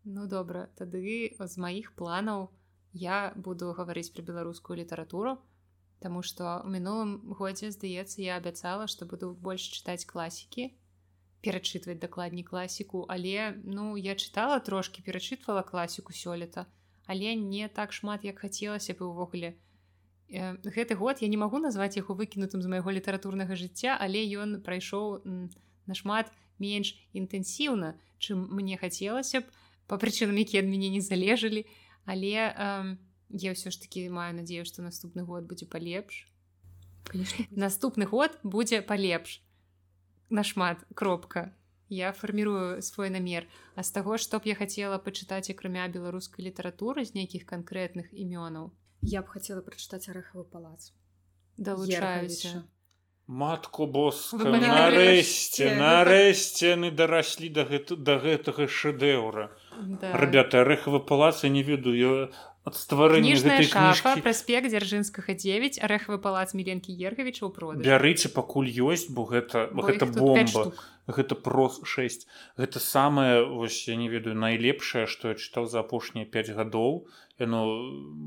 Ну 0.07 0.28
добра 0.31 0.68
тады 0.78 1.35
з 1.35 1.55
маіх 1.59 1.91
планаў 1.99 2.47
я 2.94 3.35
буду 3.35 3.73
гаварыць 3.75 4.12
пра 4.15 4.23
беларускую 4.23 4.78
літаратуру 4.78 5.36
Таму 6.05 6.20
што 6.28 6.44
ў 6.62 6.68
мінулым 6.76 7.35
годзе 7.41 7.73
здаецца 7.75 8.23
я 8.23 8.36
абяцала 8.39 8.86
што 8.93 9.09
буду 9.10 9.33
больш 9.49 9.67
чытаць 9.75 10.07
класікі 10.07 10.68
перачытваць 11.43 11.99
дакладней 11.99 12.47
класіку 12.47 13.02
але 13.17 13.59
ну 13.65 13.97
я 13.97 14.15
чытала 14.15 14.60
трошки 14.70 15.02
перачытвала 15.02 15.67
класіку 15.67 16.15
сёлета 16.15 16.67
але 17.10 17.35
не 17.35 17.67
так 17.67 17.93
шмат 17.93 18.23
як 18.25 18.39
хацелася 18.47 18.94
бы 18.94 19.10
увогуле. 19.10 19.55
Э, 20.31 20.55
гэты 20.62 20.94
год 20.94 21.23
я 21.23 21.28
не 21.28 21.36
магу 21.36 21.59
назваць 21.59 21.99
яго 21.99 22.15
выкінутым 22.15 22.62
з 22.62 22.70
майго 22.70 22.94
літаратурнага 22.94 23.59
жыцця 23.59 23.99
але 23.99 24.23
ён 24.39 24.62
прайшоў 24.62 25.23
нашмат 25.91 26.31
менш 26.59 26.94
інтэнсіўна 27.10 27.94
чым 28.18 28.47
мне 28.55 28.78
хацелася 28.78 29.43
б 29.43 29.66
па 29.86 29.98
прычынам 29.98 30.36
якія 30.36 30.62
ад 30.62 30.68
мяне 30.68 30.90
не 30.90 31.00
залежалі. 31.00 31.66
Але 32.06 32.55
эм, 32.55 32.98
я 33.31 33.55
ўсё 33.55 33.70
ж 33.70 33.81
таки 33.82 34.06
маю 34.08 34.34
надзею 34.34 34.65
што 34.66 34.82
наступны 34.82 35.26
год 35.26 35.47
будзе 35.47 35.66
палепш. 35.66 36.26
Конечно 37.06 37.47
наступны 37.50 38.06
год 38.06 38.39
будзе 38.42 38.82
палепш. 38.82 39.42
Нашмат 40.31 40.82
кропка. 40.94 41.55
Я 41.89 42.12
фармірую 42.12 42.82
свой 42.82 43.10
намер. 43.10 43.47
А 43.74 43.82
з 43.82 43.90
таго 43.94 44.18
што 44.18 44.39
б 44.39 44.50
я 44.50 44.55
хацела 44.58 44.98
пачытаць 44.98 45.50
акрамя 45.50 45.86
беларускай 45.86 46.47
літаратуры 46.47 47.06
з 47.06 47.15
нейкіх 47.15 47.47
канкрэтных 47.47 48.10
імёнаў. 48.10 48.74
Я 49.02 49.23
б 49.23 49.31
хацела 49.31 49.62
прачытаць 49.62 50.10
арэхавы 50.10 50.44
палац. 50.50 50.90
Далучаюся 51.56 52.66
матку 53.26 53.86
боска 53.86 54.55
нарэшце, 54.55 55.74
нарэшце. 55.74 56.78
яны 56.78 56.90
дараслі 56.94 57.50
да 57.50 57.65
гэта 57.66 57.97
да 57.98 58.18
гэтага 58.23 58.70
шэдэўра 58.70 59.50
да. 60.01 60.13
ребята 60.17 60.63
арэхавы 60.63 61.01
палац 61.01 61.45
я 61.45 61.51
не 61.51 61.63
ведаю 61.63 62.31
ад 62.67 62.75
стварэння 62.75 63.39
гэтай 63.39 63.63
шафа 63.63 63.95
кніжкі 63.95 64.25
праспект 64.27 64.69
дзяржынскага 64.75 65.37
9 65.39 65.79
арэхавы 65.87 66.19
палац 66.19 66.51
міленкі 66.59 66.91
ергавіча 66.97 67.47
ў 67.47 67.51
продаж 67.55 67.87
бярыце 67.87 68.33
пакуль 68.35 68.67
ёсць 68.67 69.07
бо 69.07 69.29
гэта 69.31 69.71
Бо 69.71 69.87
гэта 69.87 70.09
іх 70.09 70.17
тут 70.17 70.35
пяць 70.35 70.51
бомба 70.51 70.75
штук. 70.75 70.83
Гэта 71.07 71.39
прос 71.39 71.81
6 71.85 72.26
гэта 72.59 72.81
самае 72.83 73.47
вось 73.47 73.86
я 73.89 73.97
не 73.97 74.09
ведаю 74.10 74.35
найлепшае 74.35 75.07
што 75.07 75.31
я 75.31 75.35
чытаў 75.39 75.70
за 75.70 75.81
апошнія 75.81 76.26
5 76.26 76.51
гадоў. 76.59 77.07
Яно 77.39 77.68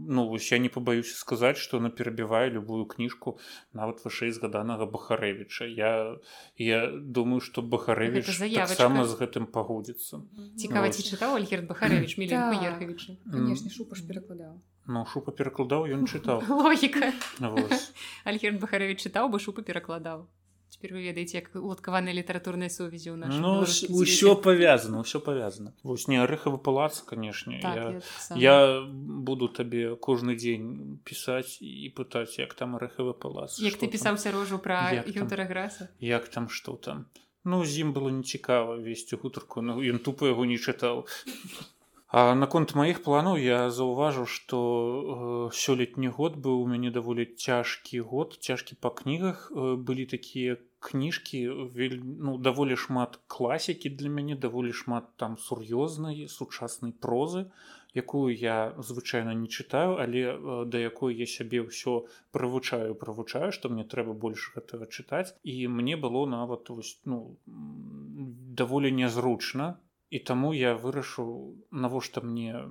ну 0.07 0.29
вось 0.29 0.51
я 0.51 0.59
не 0.59 0.69
пабаюся 0.69 1.17
сказаць 1.17 1.57
што 1.57 1.79
на 1.79 1.89
перабівае 1.89 2.49
любую 2.49 2.85
кніжку 2.85 3.37
нават 3.73 3.99
вышэй 4.05 4.31
згаданага 4.31 4.85
бахарэвіча. 4.85 5.67
Я 5.67 6.15
я 6.55 6.87
думаю 6.87 7.41
што 7.41 7.61
бахарэвіч 7.61 8.25
таксама 8.55 9.03
з 9.05 9.19
гэтым 9.19 9.51
пагодзіцца. 9.51 10.23
Цікава 10.55 10.87
Ну, 10.89 10.93
ці 10.93 11.01
чытаў 11.03 11.35
альгерт 11.35 11.67
Так. 11.67 12.63
ергавіча 12.63 13.17
конечно 13.27 13.69
шупаш 13.69 14.01
перакладаў. 14.07 14.61
Ну 14.87 15.05
шупа 15.05 15.31
перакладаў 15.31 15.85
ён 15.85 16.07
чытаў. 16.07 16.47
Логіка. 16.63 17.11
Альгерт 18.23 18.59
бахарэвич 18.63 19.03
чытаў 19.03 19.27
бы 19.29 19.39
шупу 19.39 19.61
перакладаў 19.61 20.29
Цяпер 20.79 20.95
вы 20.95 21.01
ведаеце 21.11 21.43
як 21.43 21.51
уладкаваныя 21.59 22.15
літаратурнай 22.15 22.71
сувязі 22.71 23.11
ў 23.11 23.19
нашым 23.19 23.43
ну 23.43 23.67
ўсё 23.67 24.39
павязана 24.39 25.03
ўсё 25.03 25.19
павязана 25.19 25.75
вось 25.83 26.07
не 26.07 26.15
арэхавы 26.23 26.55
палац 26.55 27.03
канешне 27.03 27.59
так, 27.59 27.75
я... 27.75 27.83
я, 27.83 27.99
таксама. 27.99 28.39
Я 28.39 28.55
буду 28.87 29.51
табе 29.51 29.99
кожны 29.99 30.39
дзень 30.39 31.03
пісаць 31.03 31.59
і 31.59 31.91
пытаць 31.91 32.39
як 32.39 32.55
там 32.55 32.79
арэхавы 32.79 33.11
палац 33.11 33.59
як 33.59 33.75
ты 33.75 33.91
пісаўся 33.91 34.31
рожу 34.31 34.55
пра? 34.55 35.03
Гюнтера 35.03 35.43
граса 35.51 35.91
як 35.99 36.31
там 36.31 36.47
што 36.47 36.79
там? 36.79 37.11
Ну 37.43 37.59
з 37.67 37.83
ім 37.83 37.91
было 37.91 38.07
нецікава 38.07 38.79
весці 38.79 39.19
гутарку 39.19 39.59
ну 39.59 39.83
ён 39.83 39.99
тупо 39.99 40.31
яго 40.31 40.47
не 40.47 40.55
чытаў. 40.55 41.03
А 42.09 42.33
наконт 42.33 42.71
маіх 42.73 43.03
планаў 43.05 43.35
я 43.37 43.67
заўважыў 43.69 44.25
што 44.25 44.57
э, 44.63 45.51
сёлетні 45.53 46.09
год 46.09 46.39
быў 46.39 46.63
у 46.63 46.65
мяне 46.71 46.89
даволі 46.89 47.27
цяжкі 47.37 47.99
год 48.01 48.39
цяжкі 48.39 48.79
па 48.81 48.89
кнігах 48.89 49.51
э, 49.51 49.75
былі 49.75 50.07
такія 50.09 50.57
кніжкі 50.79 51.47
вель... 51.75 51.99
ну 52.03 52.37
даволі 52.37 52.75
шмат 52.75 53.19
класікі 53.27 53.89
для 53.89 54.09
мяне 54.09 54.35
даволі 54.35 54.73
шмат 54.73 55.11
там 55.15 55.37
сур'ёзнай 55.37 56.27
сучаснай 56.27 56.91
прозы 56.91 57.51
якую 57.93 58.35
я 58.35 58.73
звычайна 58.77 59.33
не 59.33 59.47
чытаю 59.47 59.97
але 59.99 60.21
э, 60.33 60.65
да 60.65 60.77
якой 60.77 61.15
я 61.15 61.25
сябе 61.25 61.61
ўсё 61.65 62.05
прывучаю 62.31 62.95
прывучаю 62.95 63.51
што 63.51 63.69
мне 63.69 63.83
трэба 63.83 64.13
больш 64.13 64.51
гэтага 64.55 64.85
чытаць. 64.87 65.33
І 65.43 65.67
мне 65.67 65.97
было 65.97 66.25
нават 66.25 66.69
вось 66.69 66.99
ну 67.05 67.37
даволі 67.45 68.91
нязручна 68.91 69.79
і 70.09 70.19
таму 70.19 70.53
я 70.53 70.75
вырашыў 70.75 71.59
навошта 71.71 72.21
мне 72.21 72.65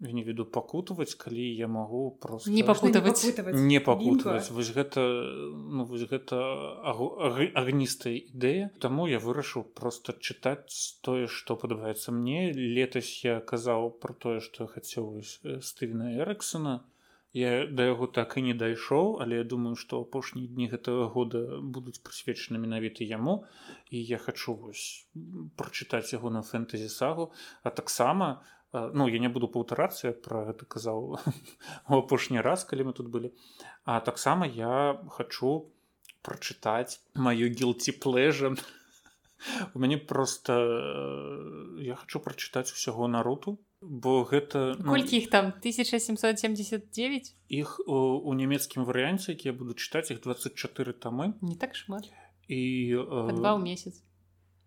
я 0.00 0.12
не 0.12 0.22
веду 0.24 0.44
пакутаваць 0.44 1.14
калі 1.14 1.44
я 1.56 1.68
магу 1.68 2.10
просто 2.20 2.50
Не 2.50 2.62
паку- 2.62 2.88
Пакутаваць. 2.92 3.54
не 3.54 3.80
пакутаваць. 3.80 4.50
Вось 4.50 4.72
гэта 4.72 5.00
ну 5.76 5.84
вось 5.84 6.08
гэта 6.08 6.36
агу- 6.84 7.20
аг- 7.20 7.52
агністая 7.54 8.16
ідэя. 8.16 8.70
Таму 8.80 9.06
я 9.08 9.18
вырашыў 9.18 9.64
просто 9.64 10.12
чытаць 10.12 10.98
тое 11.02 11.26
што 11.28 11.56
падабаецца 11.56 12.12
мне. 12.12 12.52
Летась 12.52 13.24
я 13.24 13.40
казаў 13.40 13.90
про 14.00 14.14
тое 14.14 14.40
што 14.40 14.64
я 14.64 14.68
хацеў 14.68 15.20
э, 15.44 15.60
стывена 15.60 16.16
эрыксона. 16.16 16.80
Я 17.32 17.64
да 17.66 17.84
яго 17.86 18.06
так 18.10 18.34
і 18.38 18.42
не 18.42 18.54
дайшоў 18.54 19.20
але 19.22 19.36
я 19.36 19.44
думаю 19.44 19.76
што 19.76 20.00
апошнія 20.02 20.48
дні 20.48 20.66
гэтага 20.72 21.06
года 21.14 21.60
будуць 21.62 22.00
прысвечаны 22.02 22.58
менавіта 22.58 23.04
яму. 23.04 23.44
І 23.90 24.02
я 24.02 24.18
хачу 24.18 24.54
вось 24.54 25.06
прачытаць 25.56 26.10
яго 26.12 26.30
на 26.30 26.42
фэнтэзі 26.42 26.88
сагу 26.88 27.30
а 27.62 27.70
таксама 27.70 28.42
ну 28.72 29.08
я 29.08 29.18
не 29.18 29.28
буду 29.28 29.48
паўтарацца 29.48 30.12
про 30.12 30.44
гэта 30.50 30.66
казаў 30.66 31.18
апошні 31.86 32.40
раз 32.46 32.64
калі 32.64 32.90
мы 32.90 32.92
тут 32.92 33.10
былі 33.10 33.32
а 33.84 34.00
таксама 34.00 34.46
я 34.46 35.00
хочу 35.08 35.70
прачытаць 36.22 37.00
маё 37.14 37.50
гілці 37.50 37.98
плежа 37.98 38.54
у 39.74 39.78
мяне 39.80 39.98
просто 39.98 40.54
я 41.80 41.96
хочу 41.96 42.20
прачытаць 42.20 42.70
усяго 42.70 43.08
наруту 43.08 43.58
бо 43.80 44.22
гэта 44.28 44.76
ну, 44.78 44.92
колькі 44.92 45.16
іх 45.16 45.30
там? 45.32 45.46
1779 45.58 47.34
іх 47.48 47.80
у, 47.86 47.96
у 48.22 48.34
нямецкім 48.34 48.84
варыянце 48.84 49.32
які 49.32 49.50
я 49.50 49.54
буду 49.56 49.72
чытаць 49.74 50.12
іх 50.12 50.20
24 50.20 50.92
тамы. 50.92 51.32
Не 51.40 51.56
так 51.56 51.74
шмат. 51.74 52.12
І 52.46 52.92
два 52.92 53.56
ў 53.56 53.62
месяц. 53.64 54.04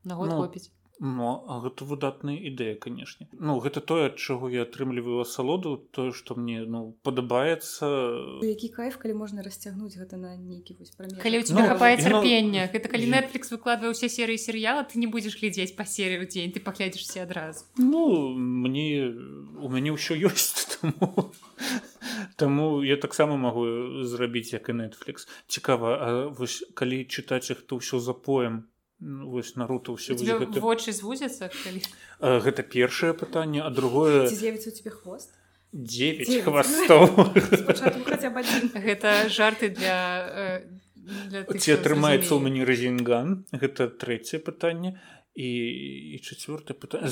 На 0.03 0.17
год 0.17 0.33
ну, 0.33 0.41
хопіць 0.41 0.73
Ну 1.03 1.43
гэта 1.59 1.83
выдатная 1.83 2.39
ідэя 2.39 2.79
канешне. 2.79 3.27
Ну 3.35 3.59
гэта 3.59 3.83
тое 3.83 4.07
ад 4.07 4.15
чаго 4.15 4.47
я 4.47 4.63
атрымліваю 4.63 5.19
асалоду 5.19 5.75
тое 5.91 6.15
што 6.15 6.39
мне 6.39 6.63
ну 6.63 6.95
падабаецца. 7.03 8.39
Які 8.39 8.71
кайф 8.71 8.95
калі 9.03 9.19
можна 9.19 9.43
расцягнуць 9.43 9.99
гэта 9.99 10.15
на 10.15 10.39
нейкі 10.39 10.79
калі 11.19 11.39
у 11.39 11.43
тебя 11.43 11.59
ну, 11.59 11.67
хапае 11.67 11.99
цярпення 11.99 12.63
ну, 12.63 12.71
гэта 12.71 12.87
калі 12.87 13.11
Netflix 13.11 13.51
выкладвае 13.51 13.91
ўсе 13.91 14.07
серыі 14.07 14.39
серыяла 14.39 14.87
ты 14.87 14.95
не 14.95 15.11
будзеш 15.11 15.35
глядзець 15.43 15.75
па 15.75 15.83
серыі 15.83 16.23
ў 16.23 16.31
дзень 16.31 16.55
ты 16.55 16.63
паглядзішся 16.63 17.27
адразу. 17.27 17.67
Ну 17.75 18.31
мне 18.39 19.11
у 19.59 19.67
мяне 19.67 19.91
ўсё 19.91 20.15
ёсць 20.15 20.71
таму... 20.79 21.35
Таму 22.39 22.83
я 22.83 22.95
таксама 22.95 23.35
магу 23.35 23.67
зрабіць 24.07 24.55
як 24.55 24.71
і 24.71 24.79
Netflix. 24.87 25.27
Цікава 25.47 26.31
вось 26.31 26.63
калі 26.73 27.03
чытаць 27.11 27.51
іх 27.51 27.67
то 27.67 27.83
ўсё 27.83 27.99
запоем 27.99 28.71
Ну, 29.03 29.27
вось 29.29 29.55
наруто 29.59 29.99
ўсё 29.99 30.15
гэта... 30.15 30.63
вочы 30.63 30.95
звузяцца 30.95 31.51
калі... 31.51 31.83
гэта 32.23 32.63
першае 32.63 33.11
пытанне 33.11 33.59
а 33.59 33.67
другое 33.67 34.31
з'явіцца 34.31 34.71
у 34.71 34.75
тебе 34.79 34.91
хвост? 34.95 35.35
9 35.75 36.47
хвастоў 36.47 37.03
гэта 38.79 39.27
жарты 39.27 39.75
для, 39.75 40.63
для 40.95 41.43
ці 41.43 41.75
атрымаецца 41.75 42.31
ў 42.31 42.39
мяне 42.47 42.63
резінган 42.63 43.43
гэта 43.51 43.91
трэцяе 43.91 44.39
пытанне. 44.39 44.95
І, 45.33 45.49
і 46.13 46.17
чавёртае 46.21 46.77
пытанне. 46.77 47.09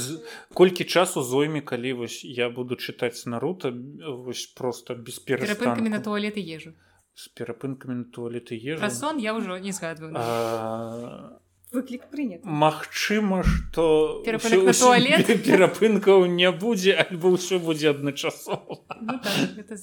Колькі 0.53 0.85
часу 0.85 1.25
зойме 1.25 1.65
калі 1.65 2.05
вось 2.05 2.21
я 2.21 2.53
буду 2.53 2.77
чытаць 2.77 3.25
наруто 3.25 3.73
вось 3.73 4.45
просто 4.53 4.93
без 4.93 5.17
перапынкамі 5.17 5.89
на 5.89 5.99
туалеты 5.99 6.39
ежу. 6.39 6.77
З 7.17 7.33
перапынкамі 7.33 8.05
на 8.05 8.07
туалеты 8.13 8.53
ежу. 8.53 8.85
Сон 8.93 9.17
я 9.17 9.33
ўжо 9.33 9.57
не 9.57 9.73
згадваю. 9.73 10.13
А 10.15 11.41
выклік 11.71 12.07
прынят 12.11 12.45
Магчыма 12.45 13.41
што 13.47 14.21
перапынкаў 15.47 16.25
не 16.27 16.51
будзе 16.51 16.95
альбо 16.95 17.35
ўсё 17.35 17.59
будзе 17.59 17.91
адначасова. 17.95 18.81
Ну, 19.01 19.19
так, 19.23 19.79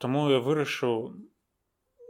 Таму 0.00 0.30
я 0.32 0.40
вырашыў 0.40 1.12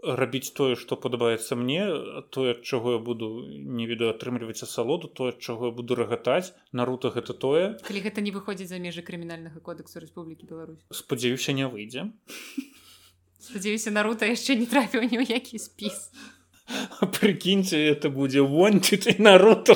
рабіць 0.03 0.55
тое 0.57 0.77
што 0.81 0.97
падабаецца 0.97 1.57
мне 1.59 1.85
тое 2.33 2.55
ад 2.57 2.63
чаго 2.65 2.97
я 2.97 2.99
буду 2.99 3.45
не 3.51 3.87
ведаю 3.91 4.15
атрымліваць 4.15 4.63
асалоду 4.65 5.09
тое 5.09 5.33
чаго 5.37 5.71
я 5.71 5.73
буду 5.73 5.95
рагатаць. 5.95 6.55
Нарута 6.73 7.11
гэта 7.11 7.35
тое. 7.35 7.77
Калі 7.85 8.01
гэта 8.01 8.25
не 8.25 8.31
выходзіць 8.31 8.71
за 8.71 8.79
межы 8.79 9.03
крымінальнага 9.03 9.61
кодексу 9.61 10.01
Рэспублікі 10.01 10.47
Беларусь. 10.47 10.81
Спадзяюся 10.91 11.53
не 11.53 11.69
выйдзе. 11.69 12.11
Спадзяюся 13.41 13.91
нарута 13.91 14.31
яшчэ 14.31 14.57
не 14.57 14.67
трапіў 14.71 15.05
ні 15.05 15.21
ў 15.21 15.25
які 15.35 15.59
спіс 15.59 16.13
прикиньте 17.21 17.79
это 17.91 18.11
будзе 18.11 18.41
вончыць 18.41 19.07
і 19.11 19.17
народ 19.23 19.71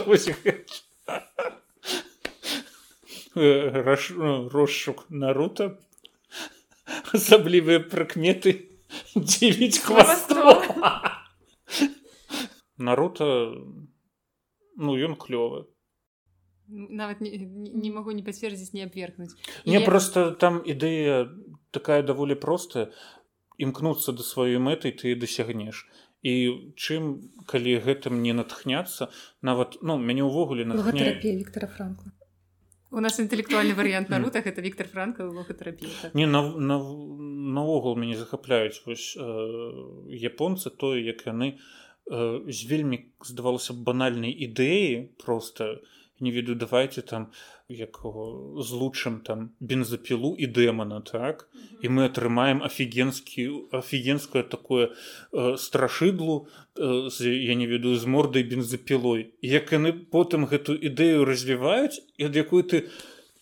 розшук 4.55 5.05
нарута 5.11 5.79
асаблівыя 7.13 7.83
прыкметы 7.91 8.55
дзівіць 9.15 9.83
хваство 9.83 10.63
нарута 12.79 13.27
ну 14.77 14.99
ён 14.99 15.19
клёвы 15.19 15.67
нават 16.67 17.21
не, 17.21 17.31
не 17.39 17.91
магу 17.91 18.13
не 18.13 18.23
пацвердзіць 18.23 18.73
не 18.73 18.87
абвергнуць 18.87 19.35
не 19.67 19.81
я... 19.81 19.85
просто 19.87 20.31
там 20.31 20.63
ідэя 20.65 21.27
такая 21.75 22.03
даволі 22.03 22.35
простая. 22.35 22.91
Імкнуцца 23.55 24.11
да 24.19 24.25
сваёй 24.27 24.59
мэтай 24.59 24.91
ты 24.91 25.15
дасягнеш 25.15 25.87
і 26.25 26.73
чым 26.81 27.21
калі 27.45 27.77
гэтым 27.85 28.25
не 28.25 28.33
натхняцца 28.33 29.13
нават 29.45 29.77
ну 29.85 30.01
мяне 30.01 30.25
ўвогуле 30.25 30.65
натхня... 30.65 31.13
Віктора 31.21 31.69
франкла. 31.69 32.13
У 32.91 33.01
нас 33.05 33.21
інтэлектуальны 33.21 33.75
варыянт 33.81 34.09
на 34.09 34.19
рутах 34.19 34.47
это 34.47 34.65
Віктор 34.65 34.89
франка 34.89 35.29
логатэрапія 35.29 36.11
не 36.15 36.27
наогул 36.27 37.97
мяне 38.01 38.17
захапляюць 38.17 38.81
вось 38.87 39.13
э, 39.21 39.25
японцы 40.09 40.73
тое 40.73 41.05
як 41.05 41.27
яны 41.29 41.61
э, 42.09 42.41
з 42.49 42.61
вельмі 42.73 43.05
здавалося 43.21 43.77
банальнай 43.77 44.33
ідэі 44.33 45.13
просто 45.21 45.85
не 46.21 46.31
ведаю 46.31 46.57
давайте 46.57 47.03
там 47.03 47.31
як 47.69 48.01
злучым 48.59 49.21
там 49.21 49.51
бензапілу 49.61 50.37
і 50.39 50.47
дэмана 50.47 51.01
так? 51.01 51.49
І 51.83 51.89
мы 51.89 52.07
атрымаем 52.07 52.63
афігенскі 52.63 53.73
афігенское 53.73 54.43
такое 54.43 54.93
э, 55.33 55.57
страшыдлу 55.57 56.49
э, 56.77 57.09
я 57.21 57.55
не 57.55 57.67
ведаю 57.67 57.97
з 57.97 58.07
мордай 58.07 58.43
бензапілой 58.43 59.35
як 59.43 59.73
яны 59.73 59.93
потым 59.93 60.47
гэту 60.47 60.77
ідэю 60.77 61.25
развіваюць 61.25 62.01
і 62.19 62.31
ад 62.31 62.37
якой 62.37 62.63
ты 62.63 62.89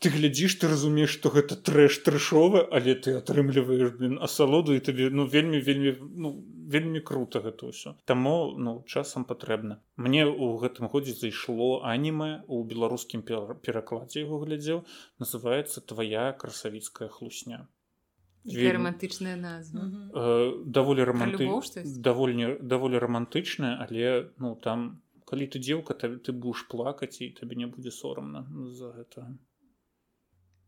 ты 0.03 0.11
глядзіш 0.11 0.59
ты 0.59 0.67
разумееш 0.67 1.15
што 1.15 1.31
гэта 1.31 1.55
трэш 1.55 2.03
трэшова 2.07 2.67
але 2.75 2.95
ты 2.95 3.15
атрымліваеш 3.19 3.95
блин 3.99 4.19
асалоду 4.19 4.75
і 4.75 4.83
табе 4.83 5.11
ну 5.11 5.27
вельмі 5.27 5.61
вельмі 5.61 5.95
ну 6.15 6.43
вельмі 6.69 7.01
круто 7.01 7.41
гэта 7.41 7.71
ўсё. 7.71 7.95
Таму 8.05 8.55
ну 8.57 8.85
часам 8.87 9.25
патрэбна. 9.25 9.83
Мне 9.97 10.27
у 10.27 10.57
гэтым 10.63 10.89
годзе 10.89 11.13
зайшло 11.13 11.83
аніме 11.83 12.43
у 12.47 12.63
беларускім 12.65 13.23
перакладзе 13.23 14.25
яго 14.25 14.43
глядзеў 14.45 14.85
называется 15.19 15.81
твоя 15.81 16.33
красавіцкая 16.33 17.09
хлусня 17.09 17.69
романтычная 18.45 19.37
назва. 19.37 19.81
Э, 20.15 20.65
даволі 20.67 21.05
романты 21.05 21.47
даволі 21.85 22.59
даволі 22.61 22.99
романтычная 22.99 23.79
але 23.79 24.31
ну 24.39 24.57
там 24.57 25.03
калі 25.27 25.47
ты 25.47 25.59
дзеўка 25.59 25.95
ты, 25.95 26.19
ты 26.19 26.33
будешь 26.33 26.67
плакаць 26.69 27.21
і 27.23 27.31
табе 27.31 27.57
не 27.57 27.67
будзе 27.67 27.91
сорамна 27.91 28.47
за 28.75 28.93
гэта 28.93 29.39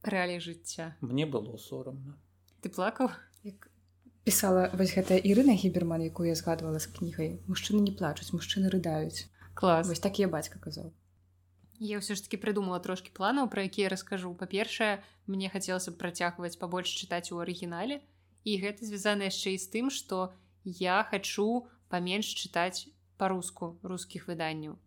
рэалій 0.04 0.38
жыцця. 0.38 0.96
Мне 1.00 1.26
было 1.26 1.56
сорамна. 1.56 2.20
Ты 2.60 2.68
плакаў? 2.68 3.10
Як 3.42 3.70
пісала 4.24 4.70
вось 4.72 4.94
гэта 4.96 5.16
Ірына 5.20 5.54
гіберман 5.54 6.02
якую 6.02 6.28
я 6.28 6.34
згадвала 6.34 6.80
з 6.80 6.90
кнігай. 6.90 7.40
Мужчыны 7.46 7.80
не 7.84 7.92
плачуць 7.92 8.32
мужчыны 8.32 8.72
рыдаюць 8.72 9.28
клас. 9.54 9.88
Вось 9.88 10.00
так 10.00 10.18
я 10.18 10.28
бацька 10.28 10.58
казаў. 10.58 10.92
Я 11.78 12.00
ўсё 12.00 12.16
ж 12.16 12.24
таки 12.24 12.40
прыдумала 12.40 12.80
трошки 12.80 13.12
планаў 13.12 13.50
про 13.50 13.66
якія 13.66 13.92
раскажу. 13.92 14.34
Па-першае 14.34 15.02
мне 15.26 15.50
хацелася 15.52 15.92
б 15.92 16.00
працягваць 16.00 16.56
пабольш 16.56 16.88
чытаць 16.88 17.30
у 17.34 17.38
арыгінале. 17.44 18.00
І 18.44 18.60
гэта 18.60 18.84
звязана 18.84 19.28
яшчэ 19.28 19.54
і 19.54 19.58
з 19.60 19.66
тым 19.68 19.86
что 19.90 20.32
я 20.64 21.04
хачу 21.04 21.68
паменш 21.88 22.32
чытаць 22.32 22.88
по-руску 23.18 23.76
рускіх 23.82 24.28
выданняў. 24.28 24.80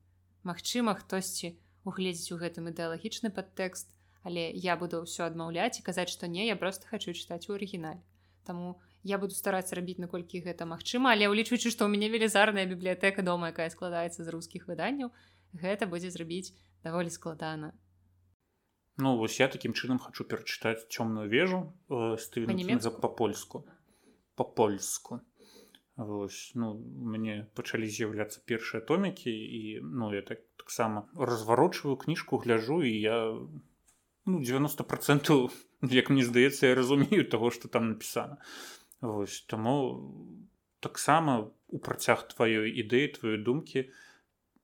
Магчыма 0.44 0.98
хтосьці 0.98 1.56
угледзець 1.86 2.34
у 2.34 2.42
гэтым 2.42 2.74
ідэалагічны 2.74 3.30
падтэкст 3.32 3.98
але 4.28 4.52
я 4.52 4.76
буду 4.76 5.08
ўсё 5.08 5.24
адмаўляць 5.24 5.80
і 5.80 5.86
казаць 5.88 6.12
што 6.12 6.28
не 6.28 6.44
я 6.48 6.60
просто 6.60 6.84
хочу 6.92 7.16
чытаць 7.16 7.48
у 7.48 7.56
арыгінале. 7.56 8.04
Таму 8.44 8.76
я 9.08 9.18
буду 9.22 9.36
старацца 9.38 9.80
рабіць 9.80 10.02
наколькі 10.04 10.44
гэта 10.46 10.68
магчыма 10.70 11.16
але 11.16 11.32
ўлічваючы 11.32 11.72
што 11.72 11.88
ў 11.88 11.96
мяне 11.96 12.12
велізарная 12.14 12.68
бібліятэка 12.72 13.24
дома 13.24 13.52
якая 13.56 13.70
складаецца 13.74 14.24
з 14.24 14.36
рускіх 14.36 14.68
выданняў 14.72 15.12
гэта 15.66 15.88
будзе 15.88 16.12
зрабіць 16.12 16.54
даволі 16.84 17.10
складана. 17.10 17.72
Ну 18.98 19.18
вось 19.18 19.40
я 19.40 19.48
такім 19.48 19.74
чынам 19.78 20.00
хочу 20.02 20.26
перачытаць 20.26 20.90
цёмную 20.90 21.30
вежу 21.30 21.74
э, 21.90 22.92
по-польску 23.02 23.66
по-польску 24.36 25.22
Вось, 25.98 26.52
ну 26.54 26.76
мне 26.78 27.48
пачалі 27.58 27.88
з'яўляцца 27.90 28.42
першыя 28.46 28.86
томікі 28.86 29.34
і 29.34 29.62
ну 29.82 30.14
я 30.14 30.22
так 30.22 30.46
таксама 30.62 31.10
разварочваю 31.18 31.98
кніжку 31.98 32.38
гляжу 32.38 32.84
і 32.86 32.94
я 33.02 33.18
ну 34.26 34.42
90 34.42 34.84
процентаў 34.84 35.50
як 35.82 36.10
мне 36.14 36.26
здаецца 36.26 36.70
я 36.70 36.76
разумею 36.78 37.26
того 37.26 37.50
что 37.50 37.68
там 37.68 37.90
напісана 37.90 38.38
Вось 39.02 39.42
таму 39.46 39.76
таксама 40.80 41.52
у 41.68 41.78
працяг 41.80 42.28
тваёй 42.34 42.72
ідэі 42.72 43.14
тваёй 43.18 43.38
думкі 43.44 43.86
э, 43.86 43.90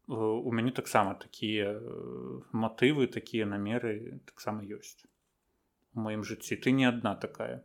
у 0.10 0.50
мяне 0.52 0.72
таксама 0.72 1.14
такія 1.14 1.78
э, 1.78 2.42
матывы 2.52 3.08
такія 3.08 3.46
намеры 3.46 4.20
таксама 4.26 4.64
ёсць 4.64 5.06
у 5.94 6.00
маім 6.00 6.24
жыцці. 6.24 6.58
Ты 6.58 6.72
не 6.72 6.86
адна 6.90 7.16
такая. 7.16 7.64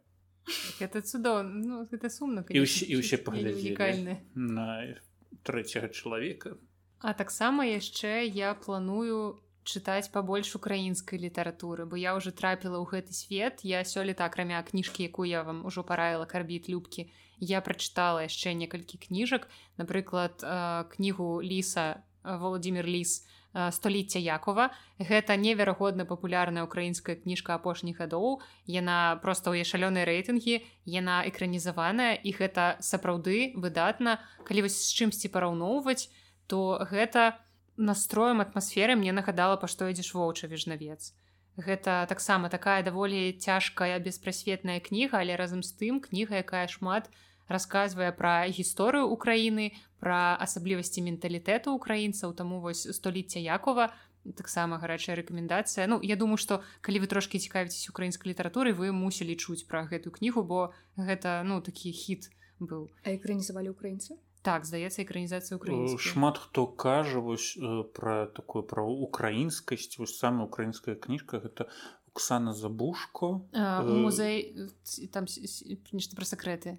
Это 0.80 1.00
цудоў 1.00 1.42
ну, 1.44 1.84
это 1.92 2.08
сумна 2.08 2.44
і 2.48 2.64
ўсе, 2.64 2.88
і 2.88 3.00
ўсе 3.00 3.20
паглядзі 3.20 3.76
на 4.34 4.96
трэцяга 5.44 5.92
чалавека. 5.92 6.56
А 7.00 7.12
таксама 7.12 7.68
яшчэ 7.68 8.24
я 8.26 8.54
планую 8.54 9.40
чытаць 9.68 10.08
пабольш 10.08 10.56
украінскай 10.56 11.20
літаратуры 11.20 11.84
бо 11.84 12.00
я 12.00 12.16
уже 12.16 12.32
трапіла 12.32 12.80
ў 12.80 12.88
гэты 12.88 13.12
свет. 13.12 13.60
Я 13.62 13.84
сёлета 13.84 14.24
акрамя 14.24 14.64
кніжкі 14.64 15.04
якую 15.04 15.28
я 15.28 15.44
вам 15.44 15.64
ужо 15.68 15.84
параіла 15.84 16.24
карбіт 16.24 16.72
любкі 16.72 17.12
я 17.40 17.60
прачытала 17.60 18.26
яшчэ 18.26 18.54
некалькі 18.54 18.98
кніжак. 18.98 19.48
Напрыклад 19.78 20.42
кнігу 20.90 21.42
ліса 21.42 22.02
владимир 22.24 22.86
ліс 22.86 23.26
століцця 23.72 24.18
якова 24.18 24.70
гэта 24.98 25.36
неверагодна 25.36 26.04
папулярная 26.04 26.62
украінская 26.64 27.16
кніжка 27.16 27.54
апошніх 27.54 27.98
гадоў. 27.98 28.40
Яна 28.66 29.16
просто 29.22 29.50
ў 29.50 29.64
шалёныя 29.64 30.04
рэйтынгі 30.04 30.60
яна 30.84 31.24
экранізаваная 31.30 32.18
і 32.20 32.30
гэта 32.34 32.76
сапраўды 32.80 33.54
выдатна. 33.56 34.20
Калі 34.44 34.68
вось 34.68 34.76
з 34.76 34.92
чымсьці 34.92 35.32
параўноўваць 35.32 36.10
то 36.46 36.80
гэта 36.80 37.36
не 37.36 37.47
настроем 37.78 38.42
атмасферы 38.44 38.98
мне 38.98 39.14
нагадала 39.16 39.56
па 39.56 39.70
што 39.70 39.88
ідзеш 39.88 40.12
воўча 40.18 40.50
вежнавец 40.50 41.14
гэта 41.56 42.04
таксама 42.10 42.50
такая 42.50 42.82
даволі 42.82 43.32
цяжкая 43.32 43.98
беспрасветная 44.02 44.78
кніга 44.80 45.22
але 45.22 45.40
разам 45.40 45.62
з 45.62 45.72
тым 45.80 46.02
кніга 46.04 46.44
якая 46.44 46.66
шмат 46.68 47.10
расказвае 47.48 48.12
пра 48.12 48.46
гісторыю 48.46 49.08
Украіны 49.08 49.72
пра 49.98 50.36
асаблівасці 50.38 51.02
менталітэту 51.02 51.72
украінцаў. 51.74 52.36
Таму 52.36 52.60
вось 52.60 52.84
століцця 52.84 53.40
Якова 53.40 53.90
таксама 54.36 54.78
гарачая 54.78 55.16
рэкамендацыя. 55.16 55.88
Ну 55.88 55.98
я 56.04 56.16
думаю 56.16 56.36
што 56.36 56.62
калі 56.84 57.02
вы 57.02 57.06
трошкі 57.08 57.40
цікавіцесь 57.40 57.88
украінскай 57.88 58.30
літаратуры 58.30 58.76
вы 58.76 58.92
мусілі 58.92 59.34
чуць 59.40 59.64
пра 59.64 59.88
гэтую 59.88 60.12
кнігу 60.12 60.44
бо 60.44 60.70
гэта 60.96 61.42
ну 61.42 61.60
такі 61.64 61.90
хіт 61.90 62.28
быў. 62.60 62.92
Экранізавалі 63.02 63.72
украінцы 63.72 64.20
так 64.42 64.64
здаецца 64.64 65.02
экранізацыя 65.02 65.58
украінская 65.58 65.98
шмат 65.98 66.38
хто 66.38 66.66
кажа 66.66 67.20
вось 67.20 67.54
пра 67.94 68.26
такое 68.26 68.62
пра 68.62 68.84
украінскасць 68.84 69.98
вось 69.98 70.18
самая 70.18 70.46
украінская 70.46 70.94
кніжка 70.94 71.42
гэта 71.44 71.70
Оксана 72.08 72.52
забушко 72.52 73.46
музей 73.52 74.54
там 75.12 75.26
нешта 75.92 76.16
пра 76.16 76.26
сакрэты 76.26 76.78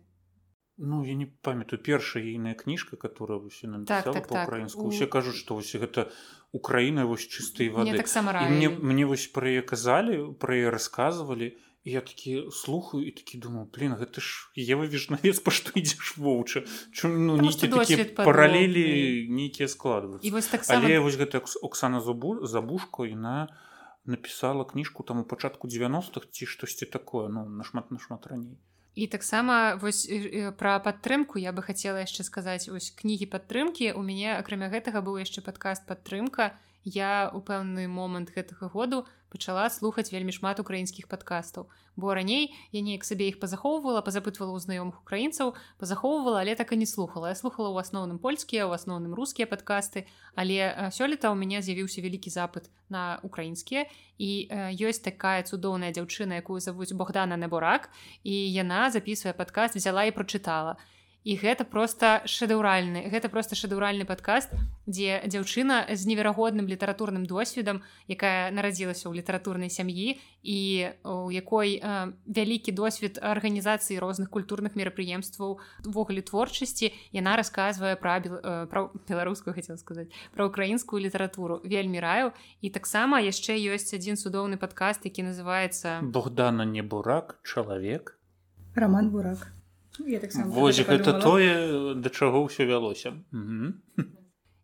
Ну 0.81 1.03
я 1.03 1.13
не 1.13 1.25
памятаю. 1.25 1.83
Першая 1.83 2.23
ейная 2.23 2.53
кніжка 2.55 2.95
которая 2.95 3.41
так, 3.85 4.05
так, 4.05 4.27
по-украінску 4.27 4.83
так. 4.83 4.87
усе 4.87 5.07
кажуць 5.07 5.35
што 5.35 5.55
вось 5.55 5.75
гэта 5.75 6.07
Украіна 6.51 7.05
вось 7.05 7.27
чыстай 7.27 7.67
воды. 7.67 7.97
таксама 7.97 8.31
мне, 8.47 8.69
мне 8.69 9.05
вось 9.05 9.27
пра 9.27 9.49
яе 9.51 9.61
казалі 9.61 10.39
пра 10.39 10.55
яе 10.55 10.71
расказвалі 10.71 11.51
і 11.51 11.68
я 11.85 12.01
такі 12.01 12.45
слухаю 12.51 13.07
і 13.07 13.11
такі 13.11 13.37
думаю 13.37 13.67
блин 13.71 13.95
гэта 13.95 14.19
ж 14.19 14.51
ева 14.55 14.83
вежнавец 14.83 15.39
па 15.45 15.51
што 15.51 15.71
ідзеш 15.75 16.17
воўча 16.17 16.67
ну, 17.03 17.39
нейкі 17.39 17.71
паралелі 18.19 19.27
нейкія 19.31 19.67
складваюць 19.71 20.23
і 20.23 20.31
вось 20.31 20.51
так 20.51 20.67
але 20.67 20.99
вось 20.99 21.15
гэта 21.15 21.39
Оксана 21.63 22.01
зубу 22.03 22.43
забушку 22.45 23.07
яна 23.07 23.47
напісала 24.05 24.65
кніжку 24.65 25.03
там 25.03 25.19
у 25.19 25.23
пачатку 25.23 25.67
90-х 25.67 26.27
ці 26.31 26.45
штосьці 26.45 26.85
такое 26.85 27.29
ну 27.29 27.47
нашмат 27.47 27.91
нашмат 27.91 28.27
раней 28.27 28.59
і 28.95 29.07
таксама 29.07 29.79
вось 29.79 30.03
пра 30.59 30.79
падтрымку 30.83 31.39
я 31.39 31.55
бы 31.55 31.63
хацела 31.63 32.03
яшчэ 32.03 32.27
сказаць 32.27 32.67
вось 32.67 32.91
кнігі 32.91 33.31
падтрымкі 33.31 33.95
у 33.95 34.03
мяне 34.03 34.35
акрамя 34.35 34.67
гэтага 34.67 34.99
быў 34.99 35.23
яшчэ 35.23 35.39
падкаст 35.39 35.87
падтрымка 35.87 36.59
я 36.83 37.31
у 37.31 37.39
пэўны 37.39 37.87
момант 37.87 38.35
гэтага 38.35 38.67
году 38.67 39.07
у 39.07 39.18
пачала 39.29 39.69
слухаць 39.69 40.11
вельмі 40.11 40.33
шмат 40.35 40.59
украінскіх 40.59 41.07
падкастаў. 41.07 41.69
Бо 41.95 42.13
раней 42.13 42.53
я 42.71 42.81
неяк 42.81 43.03
сабе 43.03 43.29
іх 43.29 43.39
пазахоўвала 43.39 44.01
пазапытвала 44.01 44.53
ў 44.55 44.59
знаёмых 44.59 45.01
украінцаў 45.05 45.55
пазахоўвала 45.79 46.41
але 46.41 46.55
так 46.55 46.73
і 46.73 46.77
не 46.81 46.87
слухала. 46.89 47.29
Я 47.29 47.35
слухала 47.35 47.69
ў 47.71 47.81
асноўным 47.83 48.19
польскія 48.19 48.67
ў 48.67 48.75
асноўным 48.75 49.13
рускія 49.13 49.47
падкасты 49.47 50.05
але 50.35 50.91
сёлета 50.91 51.31
ў 51.31 51.35
мяне 51.39 51.61
з'явіўся 51.61 52.01
вялікі 52.01 52.29
запыт 52.29 52.69
на 52.89 53.19
украінскія. 53.23 53.85
І 54.19 54.51
ёсць 54.75 55.03
такая 55.03 55.43
цудоўная 55.43 55.91
дзяўчына 55.95 56.39
якую 56.43 56.59
завуць 56.59 56.93
богдана 56.93 57.37
набурак 57.39 57.91
і 58.23 58.33
яна 58.33 58.91
записывае 58.91 59.35
падкаст 59.35 59.75
взяла 59.75 60.07
і 60.07 60.15
прочытала 60.15 60.75
і 60.75 60.98
і 61.23 61.35
гэта 61.35 61.67
просто 61.67 62.23
шэдэўральны 62.23 63.11
гэта 63.11 63.27
просто 63.29 63.55
шэдэўральны 63.59 64.07
падкаст 64.07 64.55
дзе 64.87 65.19
дзяўчына 65.27 65.91
з 65.91 66.01
неверагодным 66.07 66.65
літаратурным 66.65 67.27
досведам 67.27 67.83
якая 68.07 68.51
нарадзілася 68.55 69.11
ў 69.11 69.19
літаратурнай 69.19 69.69
сям'і 69.69 70.15
і 70.41 70.59
у 71.03 71.27
якой 71.31 71.77
э, 71.83 72.13
вялікі 72.25 72.71
досвед 72.71 73.19
арганізацыі 73.21 73.99
розных 73.99 74.31
культурных 74.31 74.79
мерапрыемстваў 74.79 75.59
увогуле 75.83 76.23
творчасці 76.23 76.95
яна 77.11 77.35
расказвае 77.35 77.99
пра 77.99 78.23
э, 78.23 78.65
пра 78.71 78.87
беларускую 79.05 79.53
хотел 79.53 79.75
сказаць 79.77 80.07
пра 80.31 80.47
украінскую 80.47 81.03
літаратуру. 81.03 81.61
Вельмі 81.63 81.99
раю. 81.99 82.31
І 82.61 82.69
таксама 82.69 83.19
яшчэ 83.19 83.59
ёсць 83.59 83.91
адзін 83.91 84.15
цудоўны 84.15 84.55
падкаст 84.55 85.03
які 85.03 85.27
называется 85.27 85.99
богдана 86.01 86.63
не 86.63 86.81
бурак 86.81 87.39
чалавек. 87.43 88.15
Роман 88.75 89.09
бурак 89.11 89.58
Вось 89.99 90.79
гэта 90.79 91.19
тое 91.19 91.95
да 91.95 92.09
чаго 92.09 92.47
ўсё 92.47 92.65
вялося. 92.65 93.13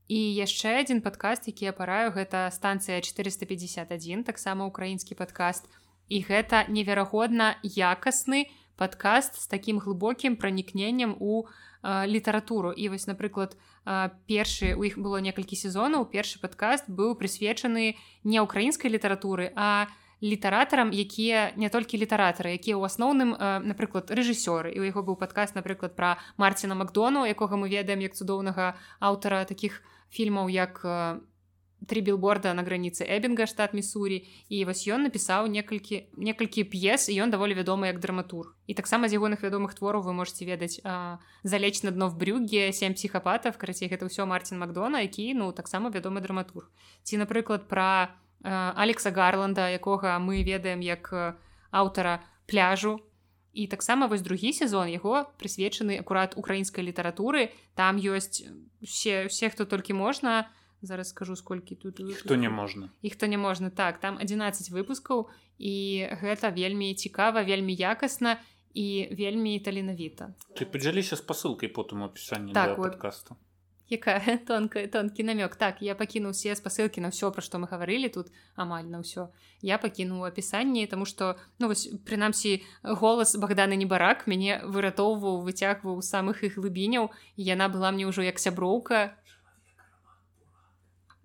І 0.07 0.19
яшчэ 0.38 0.85
адзін 0.85 1.01
падкаст 1.01 1.49
які 1.49 1.65
я 1.65 1.73
параю 1.73 2.14
гэта 2.14 2.49
станцыя 2.53 3.01
451 3.01 4.23
таксама 4.23 4.65
украінскі 4.69 5.17
падкаст. 5.17 5.65
І 6.07 6.22
гэта 6.22 6.69
неверагодна 6.69 7.57
якасны 7.65 8.45
падкаст 8.77 9.41
з 9.41 9.47
такім 9.47 9.81
глыбокім 9.81 10.35
пранікненнем 10.38 11.17
у 11.19 11.45
э, 11.45 12.05
літаратуру. 12.05 12.72
І 12.72 12.89
вось 12.89 13.07
напрыклад 13.07 13.57
э, 13.57 14.09
першы 14.30 14.77
у 14.77 14.85
іх 14.85 15.01
было 15.01 15.17
некалькі 15.17 15.57
сезонаў 15.57 16.05
першы 16.05 16.38
падкаст 16.38 16.85
быў 16.85 17.17
прысвечаны 17.17 17.97
не 18.23 18.39
украінскай 18.39 18.91
літаратуры 18.93 19.51
а 19.55 19.89
у 19.89 20.05
літаратарам 20.23 20.91
якія 20.91 21.51
не 21.55 21.69
толькі 21.69 21.99
літаратары 21.99 22.55
якія 22.55 22.75
ў 22.79 22.87
асноўным 22.87 23.35
напрыклад 23.67 24.11
рэжысёры. 24.11 24.71
І 24.71 24.79
у 24.79 24.87
яго 24.87 25.03
быў 25.03 25.15
падказ 25.19 25.55
напрыклад 25.55 25.95
пра 25.95 26.17
марціна 26.37 26.75
макдону 26.75 27.25
якога 27.25 27.55
мы 27.59 27.69
ведаем 27.69 27.99
як 27.99 28.15
цудоўнага 28.15 28.75
аўтара 28.99 29.45
таких 29.45 29.83
фільмаў 30.09 30.49
як 30.49 30.81
три 31.87 32.01
билборда 32.01 32.53
на 32.53 32.63
граніцы 32.63 33.05
эбінга 33.05 33.45
штат 33.45 33.73
місурі 33.73 34.23
і 34.49 34.65
вось 34.65 34.87
ён 34.87 35.05
напісаў 35.05 35.47
некалькі 35.51 36.07
некалькі 36.17 36.63
п'ес 36.63 37.09
і 37.09 37.17
ён 37.21 37.29
даволі 37.29 37.53
вядомы 37.53 37.91
як 37.91 37.99
драматур 37.99 38.55
і 38.65 38.73
таксама 38.73 39.07
з 39.07 39.19
ягоных 39.19 39.45
вядомых 39.45 39.75
твораў 39.77 40.01
вы 40.01 40.13
можете 40.13 40.45
ведаць 40.45 40.81
залечь 41.43 41.83
на 41.83 41.91
дно 41.91 42.09
в 42.09 42.17
брюге 42.17 42.73
сем 42.73 42.93
псіхапатов 42.93 43.57
карацей 43.57 43.91
гэта 43.91 44.09
ўсё 44.09 44.25
марцін 44.25 44.57
макдона 44.57 45.05
які 45.05 45.33
ну 45.33 45.51
таксама 45.51 45.89
вядомы 45.89 46.21
драматур 46.21 46.71
ці 47.03 47.21
напрыклад 47.21 47.67
пра 47.69 48.15
Алекса 48.45 49.11
Гарланда, 49.11 49.69
якога 49.74 50.19
мы 50.22 50.45
ведаем 50.45 50.80
як 50.80 51.09
аўтара 51.72 52.22
пляжу. 52.45 53.01
І 53.56 53.67
таксама 53.67 54.07
вось 54.07 54.22
другі 54.22 54.51
сезон 54.53 54.91
яго 54.91 55.32
прысвечаны 55.40 55.98
акурат 55.98 56.35
украінскай 56.38 56.83
літаратуры. 56.83 57.56
Там 57.74 57.98
ёсць 57.98 58.43
все, 58.83 59.25
все 59.32 59.49
хто 59.49 59.65
толькі 59.65 59.95
можна, 59.95 60.51
зараз 60.82 61.09
скажу 61.09 61.35
сколькі 61.35 61.75
тут 61.75 62.03
хто 62.19 62.35
не 62.35 62.49
можна. 62.49 62.91
Іх 63.01 63.15
то 63.15 63.27
не 63.27 63.38
можна. 63.38 63.69
Так 63.69 63.99
там 63.99 64.19
11 64.22 64.69
выпускаў 64.69 65.32
і 65.57 66.06
гэта 66.22 66.51
вельмі 66.51 66.93
цікава 66.93 67.41
вельмі 67.48 67.74
якасна 67.74 68.38
і 68.75 69.07
вельмі 69.15 69.59
таленавіта. 69.59 70.35
Ты 70.59 70.67
падзяліся 70.67 71.15
спасылкай 71.15 71.72
потым 71.72 72.03
опісанні 72.03 72.53
так, 72.53 72.75
подкасту 72.75 73.40
якая 73.89 74.38
тонкая 74.47 74.88
тонкі 74.88 75.23
намёк 75.23 75.55
так 75.55 75.81
я 75.81 75.95
пакінуў 75.95 76.33
усе 76.33 76.55
спасылкі 76.55 77.01
на 77.01 77.14
ўсё 77.14 77.30
пра 77.30 77.41
што 77.45 77.61
мы 77.61 77.69
гаварылі 77.69 78.09
тут 78.09 78.31
амаль 78.55 78.89
на 78.89 79.05
ўсё 79.05 79.30
я 79.61 79.77
пакінуў 79.77 80.25
апісанні 80.25 80.88
тому 80.88 81.05
что 81.05 81.38
ну 81.59 81.67
вось 81.67 81.89
прынамсі 82.05 82.65
голас 82.81 83.35
богданы 83.38 83.77
не 83.77 83.85
барак 83.85 84.25
мяне 84.25 84.61
выратоўваў 84.65 85.45
выцягваў 85.45 86.01
самых 86.01 86.41
іх 86.43 86.57
глыбіняў 86.57 87.14
яна 87.38 87.69
была 87.69 87.91
мне 87.91 88.09
ўжо 88.09 88.22
як 88.22 88.39
сяброўка. 88.39 89.15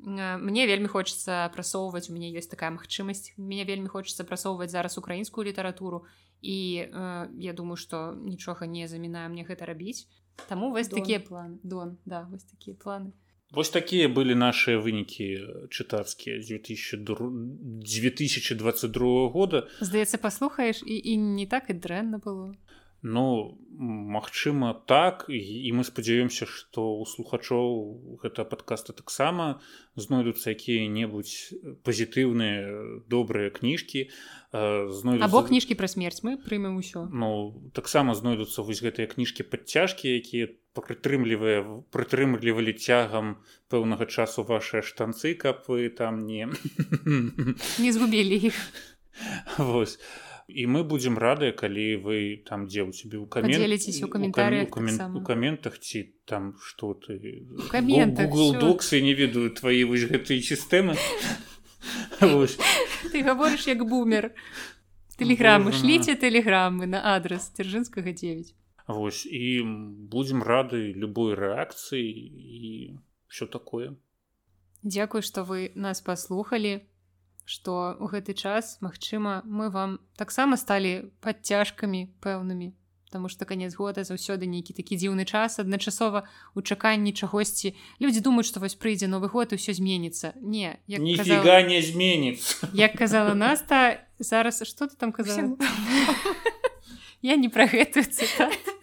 Мне 0.00 0.64
вельмі 0.64 0.88
хочется 0.88 1.50
прасоўваць 1.52 2.08
у 2.08 2.16
мяне 2.16 2.32
ёсць 2.32 2.48
такая 2.48 2.72
магчымасць 2.72 3.36
мне 3.36 3.64
вельмі 3.68 3.88
хочется 3.88 4.24
прасоўваць 4.24 4.72
зараз 4.72 4.96
украінскую 4.96 5.44
літаратуру 5.44 6.08
і 6.40 6.88
э, 6.88 7.28
я 7.36 7.52
думаю 7.52 7.76
что 7.76 8.16
нічога 8.16 8.64
не 8.66 8.88
замінае 8.88 9.28
мне 9.28 9.44
гэта 9.44 9.68
рабіць 9.68 10.08
Таму 10.48 10.70
вось 10.70 10.88
такія 10.88 11.18
планы 11.18 11.58
Дон 11.62 11.98
да 12.06 12.28
вось 12.30 12.44
такія 12.44 12.76
планы. 12.76 13.12
Вось 13.50 13.70
такія 13.70 14.08
былі 14.08 14.34
нашыя 14.38 14.78
вынікі 14.78 15.42
чытацкія 15.74 16.38
2022 16.38 19.28
года. 19.34 19.66
Здаецца 19.80 20.18
паслухаеш 20.22 20.82
і, 20.86 20.94
і 20.94 21.16
не 21.18 21.46
так 21.50 21.66
і 21.66 21.74
дрэнна 21.74 22.22
было 22.22 22.54
Ну 23.02 23.56
магчыма 23.80 24.74
так 24.84 25.24
і 25.28 25.72
мы 25.72 25.88
спадзяёмся 25.88 26.44
што 26.44 26.84
ў 27.00 27.08
слухачоў 27.08 28.20
гэта 28.20 28.44
падкаста 28.44 28.92
таксама 28.92 29.64
знойдуцца 29.96 30.52
якія-небудзь 30.52 31.80
пазітыўныя 31.80 33.08
добрыя 33.08 33.48
кніжкі 33.48 34.12
знойдуцца... 34.52 35.24
або 35.24 35.40
кніжкі 35.48 35.80
пра 35.80 35.88
смерць 35.88 36.20
мы 36.20 36.36
прымем 36.36 36.76
усё. 36.76 37.08
Ну 37.08 37.56
таксама 37.72 38.12
знойдуцца 38.12 38.60
вось 38.60 38.84
гэтыя 38.84 39.08
кніжкі 39.08 39.48
падцяжкі 39.48 40.12
якія 40.20 40.52
прытрымлівае 40.76 41.88
прытрымлівалі 41.88 42.76
цягам 42.76 43.40
пэўнага 43.72 44.04
часу 44.04 44.44
вашыя 44.44 44.84
штанцы 44.84 45.32
каб 45.32 45.64
вы 45.72 45.88
там 45.88 46.28
не 46.28 46.52
не 47.80 47.90
згубілі 47.96 48.52
іх. 48.52 48.60
Вось 49.56 49.96
і 50.50 50.66
мы 50.66 50.82
будзем 50.82 51.18
рады 51.18 51.52
калі 51.52 51.86
вы 52.02 52.42
там 52.46 52.66
дзе 52.66 52.82
ў 52.82 52.90
цябе 52.90 53.22
ў 53.22 53.26
каменліцеся 53.30 54.06
у 54.06 54.10
каментарях 54.10 54.68
у, 54.68 54.72
камен... 54.74 54.98
у 55.16 55.22
каментах 55.22 55.78
ці 55.78 56.10
там 56.26 56.58
што 56.58 56.94
ты 56.98 57.46
доксы 58.58 59.00
не 59.00 59.14
ведаю 59.14 59.54
твае 59.54 59.86
вось 59.86 60.10
гэтыя 60.10 60.42
сістэмы 60.42 60.98
ты 62.20 63.22
гаворыш 63.22 63.66
як 63.66 63.86
бумер. 63.88 64.32
Тэлеграмы 65.20 65.72
шліце 65.76 66.16
тэлеграмы 66.16 66.88
на 66.88 67.00
адрес 67.16 67.52
дзяржынскага 67.56 68.12
9 68.12 68.54
Вось 68.88 69.26
і 69.26 69.62
будзем 70.12 70.42
рады 70.42 70.92
любой 70.92 71.36
рэакцыі 71.36 72.04
і 72.04 72.98
все 73.28 73.46
такое. 73.46 73.94
Дзякуй 74.82 75.22
што 75.22 75.44
вы 75.44 75.70
нас 75.74 76.00
паслухалі 76.00 76.80
што 77.50 77.98
ў 77.98 78.06
гэты 78.14 78.38
час 78.38 78.78
магчыма 78.78 79.42
мы 79.42 79.74
вам 79.74 79.98
таксама 80.14 80.54
сталі 80.54 81.10
падцяжкамі 81.18 82.06
пэўнымі 82.22 82.70
Таму 83.10 83.26
што 83.26 83.42
канец 83.42 83.74
года 83.74 84.06
заўсёды 84.06 84.46
нейкі 84.46 84.70
такі 84.70 84.94
дзіўны 84.94 85.26
час. 85.26 85.58
Адначасова 85.58 86.30
у 86.54 86.62
чаканні 86.62 87.10
чагосьці 87.10 87.74
людзі 87.98 88.22
думаюць 88.22 88.46
што 88.46 88.62
вось 88.62 88.78
прыйдзе 88.78 89.10
новы 89.10 89.26
год 89.26 89.50
і 89.50 89.58
ўсё 89.58 89.74
зменіцца. 89.74 90.38
Не 90.38 90.78
ніфіга 90.86 91.42
казала... 91.42 91.66
не 91.66 91.82
зменіцца. 91.82 92.70
Як 92.70 92.94
казала 92.94 93.34
наста 93.34 93.98
зараз 94.22 94.62
што 94.62 94.86
ты 94.86 94.94
там 94.94 95.10
казала? 95.10 95.58
Я 97.26 97.34
не 97.34 97.50
пра 97.50 97.66
гэтую 97.66 98.06
цытату. 98.06 98.78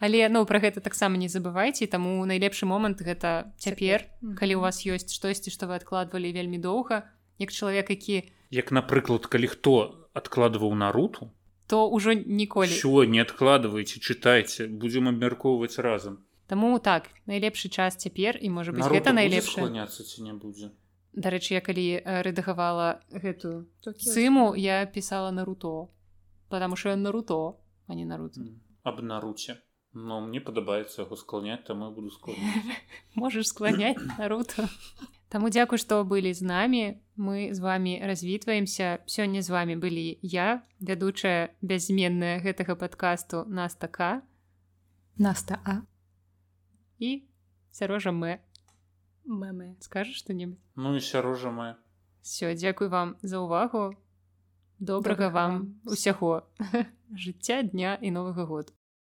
Але 0.00 0.28
ну 0.28 0.44
пра 0.48 0.60
гэта 0.60 0.80
таксама 0.80 1.20
не 1.20 1.28
забывайце 1.28 1.84
таму 1.84 2.24
найлепшы 2.24 2.64
момант 2.64 3.04
гэта 3.04 3.52
цяпер 3.60 4.08
калі 4.36 4.56
у 4.56 4.64
вас 4.64 4.80
ёсць 4.84 5.12
штосьці 5.12 5.52
што 5.52 5.68
вы 5.68 5.76
адкладвалі 5.76 6.32
вельмі 6.32 6.56
доўга 6.56 7.04
як 7.38 7.52
чалавек 7.52 7.90
які 7.90 8.30
як 8.50 8.72
напрыклад 8.72 9.26
калі 9.26 9.46
хто 9.46 10.08
адкладваў 10.14 10.74
наруту 10.74 11.30
то 11.66 11.90
ўжо 11.90 12.12
ніколі. 12.12 12.68
що 12.68 13.04
не 13.04 13.20
адкладвайце 13.22 14.00
чытайце 14.00 14.68
будзем 14.68 15.08
абмяркоўваць 15.08 15.78
разам. 15.78 16.24
Таму 16.46 16.78
так 16.78 17.08
найлепшы 17.26 17.68
час 17.72 17.96
цяпер 17.96 18.36
і 18.36 18.50
можа 18.50 18.72
быть 18.72 18.84
гэта 18.84 19.12
найлепшае. 19.12 19.72
не 20.20 20.32
будзе? 20.32 20.70
Дарэчы 21.14 21.54
я 21.54 21.60
калі 21.60 22.02
рэдагавала 22.04 23.00
гэтую 23.10 23.66
сыму 23.98 24.54
я 24.54 24.84
пісала 24.86 25.30
на 25.30 25.44
руто 25.44 25.88
потому 26.48 26.76
що 26.76 26.88
я 26.88 26.96
на 26.96 27.10
руто 27.10 27.56
а 27.86 27.94
не 27.94 28.04
нарут 28.04 28.36
аб 28.82 29.02
наруце. 29.02 29.56
Но 29.94 30.20
мне 30.20 30.40
падабаецца 30.40 31.02
яго 31.02 31.16
скланяць 31.16 31.64
там 31.66 31.94
буду 31.94 32.10
склоняць 32.10 32.78
можаш 33.14 33.46
скланяць 33.46 33.96
наруту 34.18 34.68
Таму 35.28 35.50
дзякуй, 35.50 35.78
што 35.78 36.04
былі 36.04 36.34
з 36.34 36.42
намі. 36.42 37.00
Мы 37.16 37.54
з 37.54 37.60
вами 37.60 38.00
развітваемся. 38.02 38.98
Сёння 39.06 39.42
з 39.42 39.50
вами 39.50 39.76
былі 39.76 40.18
я, 40.22 40.62
вядучая 40.80 41.54
бязменная 41.62 42.42
гэтага 42.42 42.74
падкасту 42.74 43.44
Настака, 43.46 44.22
Наста 45.16 45.60
А 45.64 45.86
і 46.98 47.22
сярожа 47.70 48.10
мы. 48.10 48.38
Мэмэ, 49.24 49.80
скажаш 49.80 50.20
што-небудзь. 50.20 50.60
Ну 50.76 50.96
і 50.96 51.00
сярожа 51.00 51.50
мы. 51.50 51.74
Сё, 52.22 52.52
дзякуй 52.54 52.88
вам 52.88 53.16
за 53.22 53.40
ўвагу. 53.40 53.96
Добрага 54.78 55.30
вам 55.30 55.80
усяго 55.84 56.44
жыцця 57.24 57.62
дня 57.62 57.96
і 58.00 58.10
новага 58.10 58.44
году. 58.44 58.72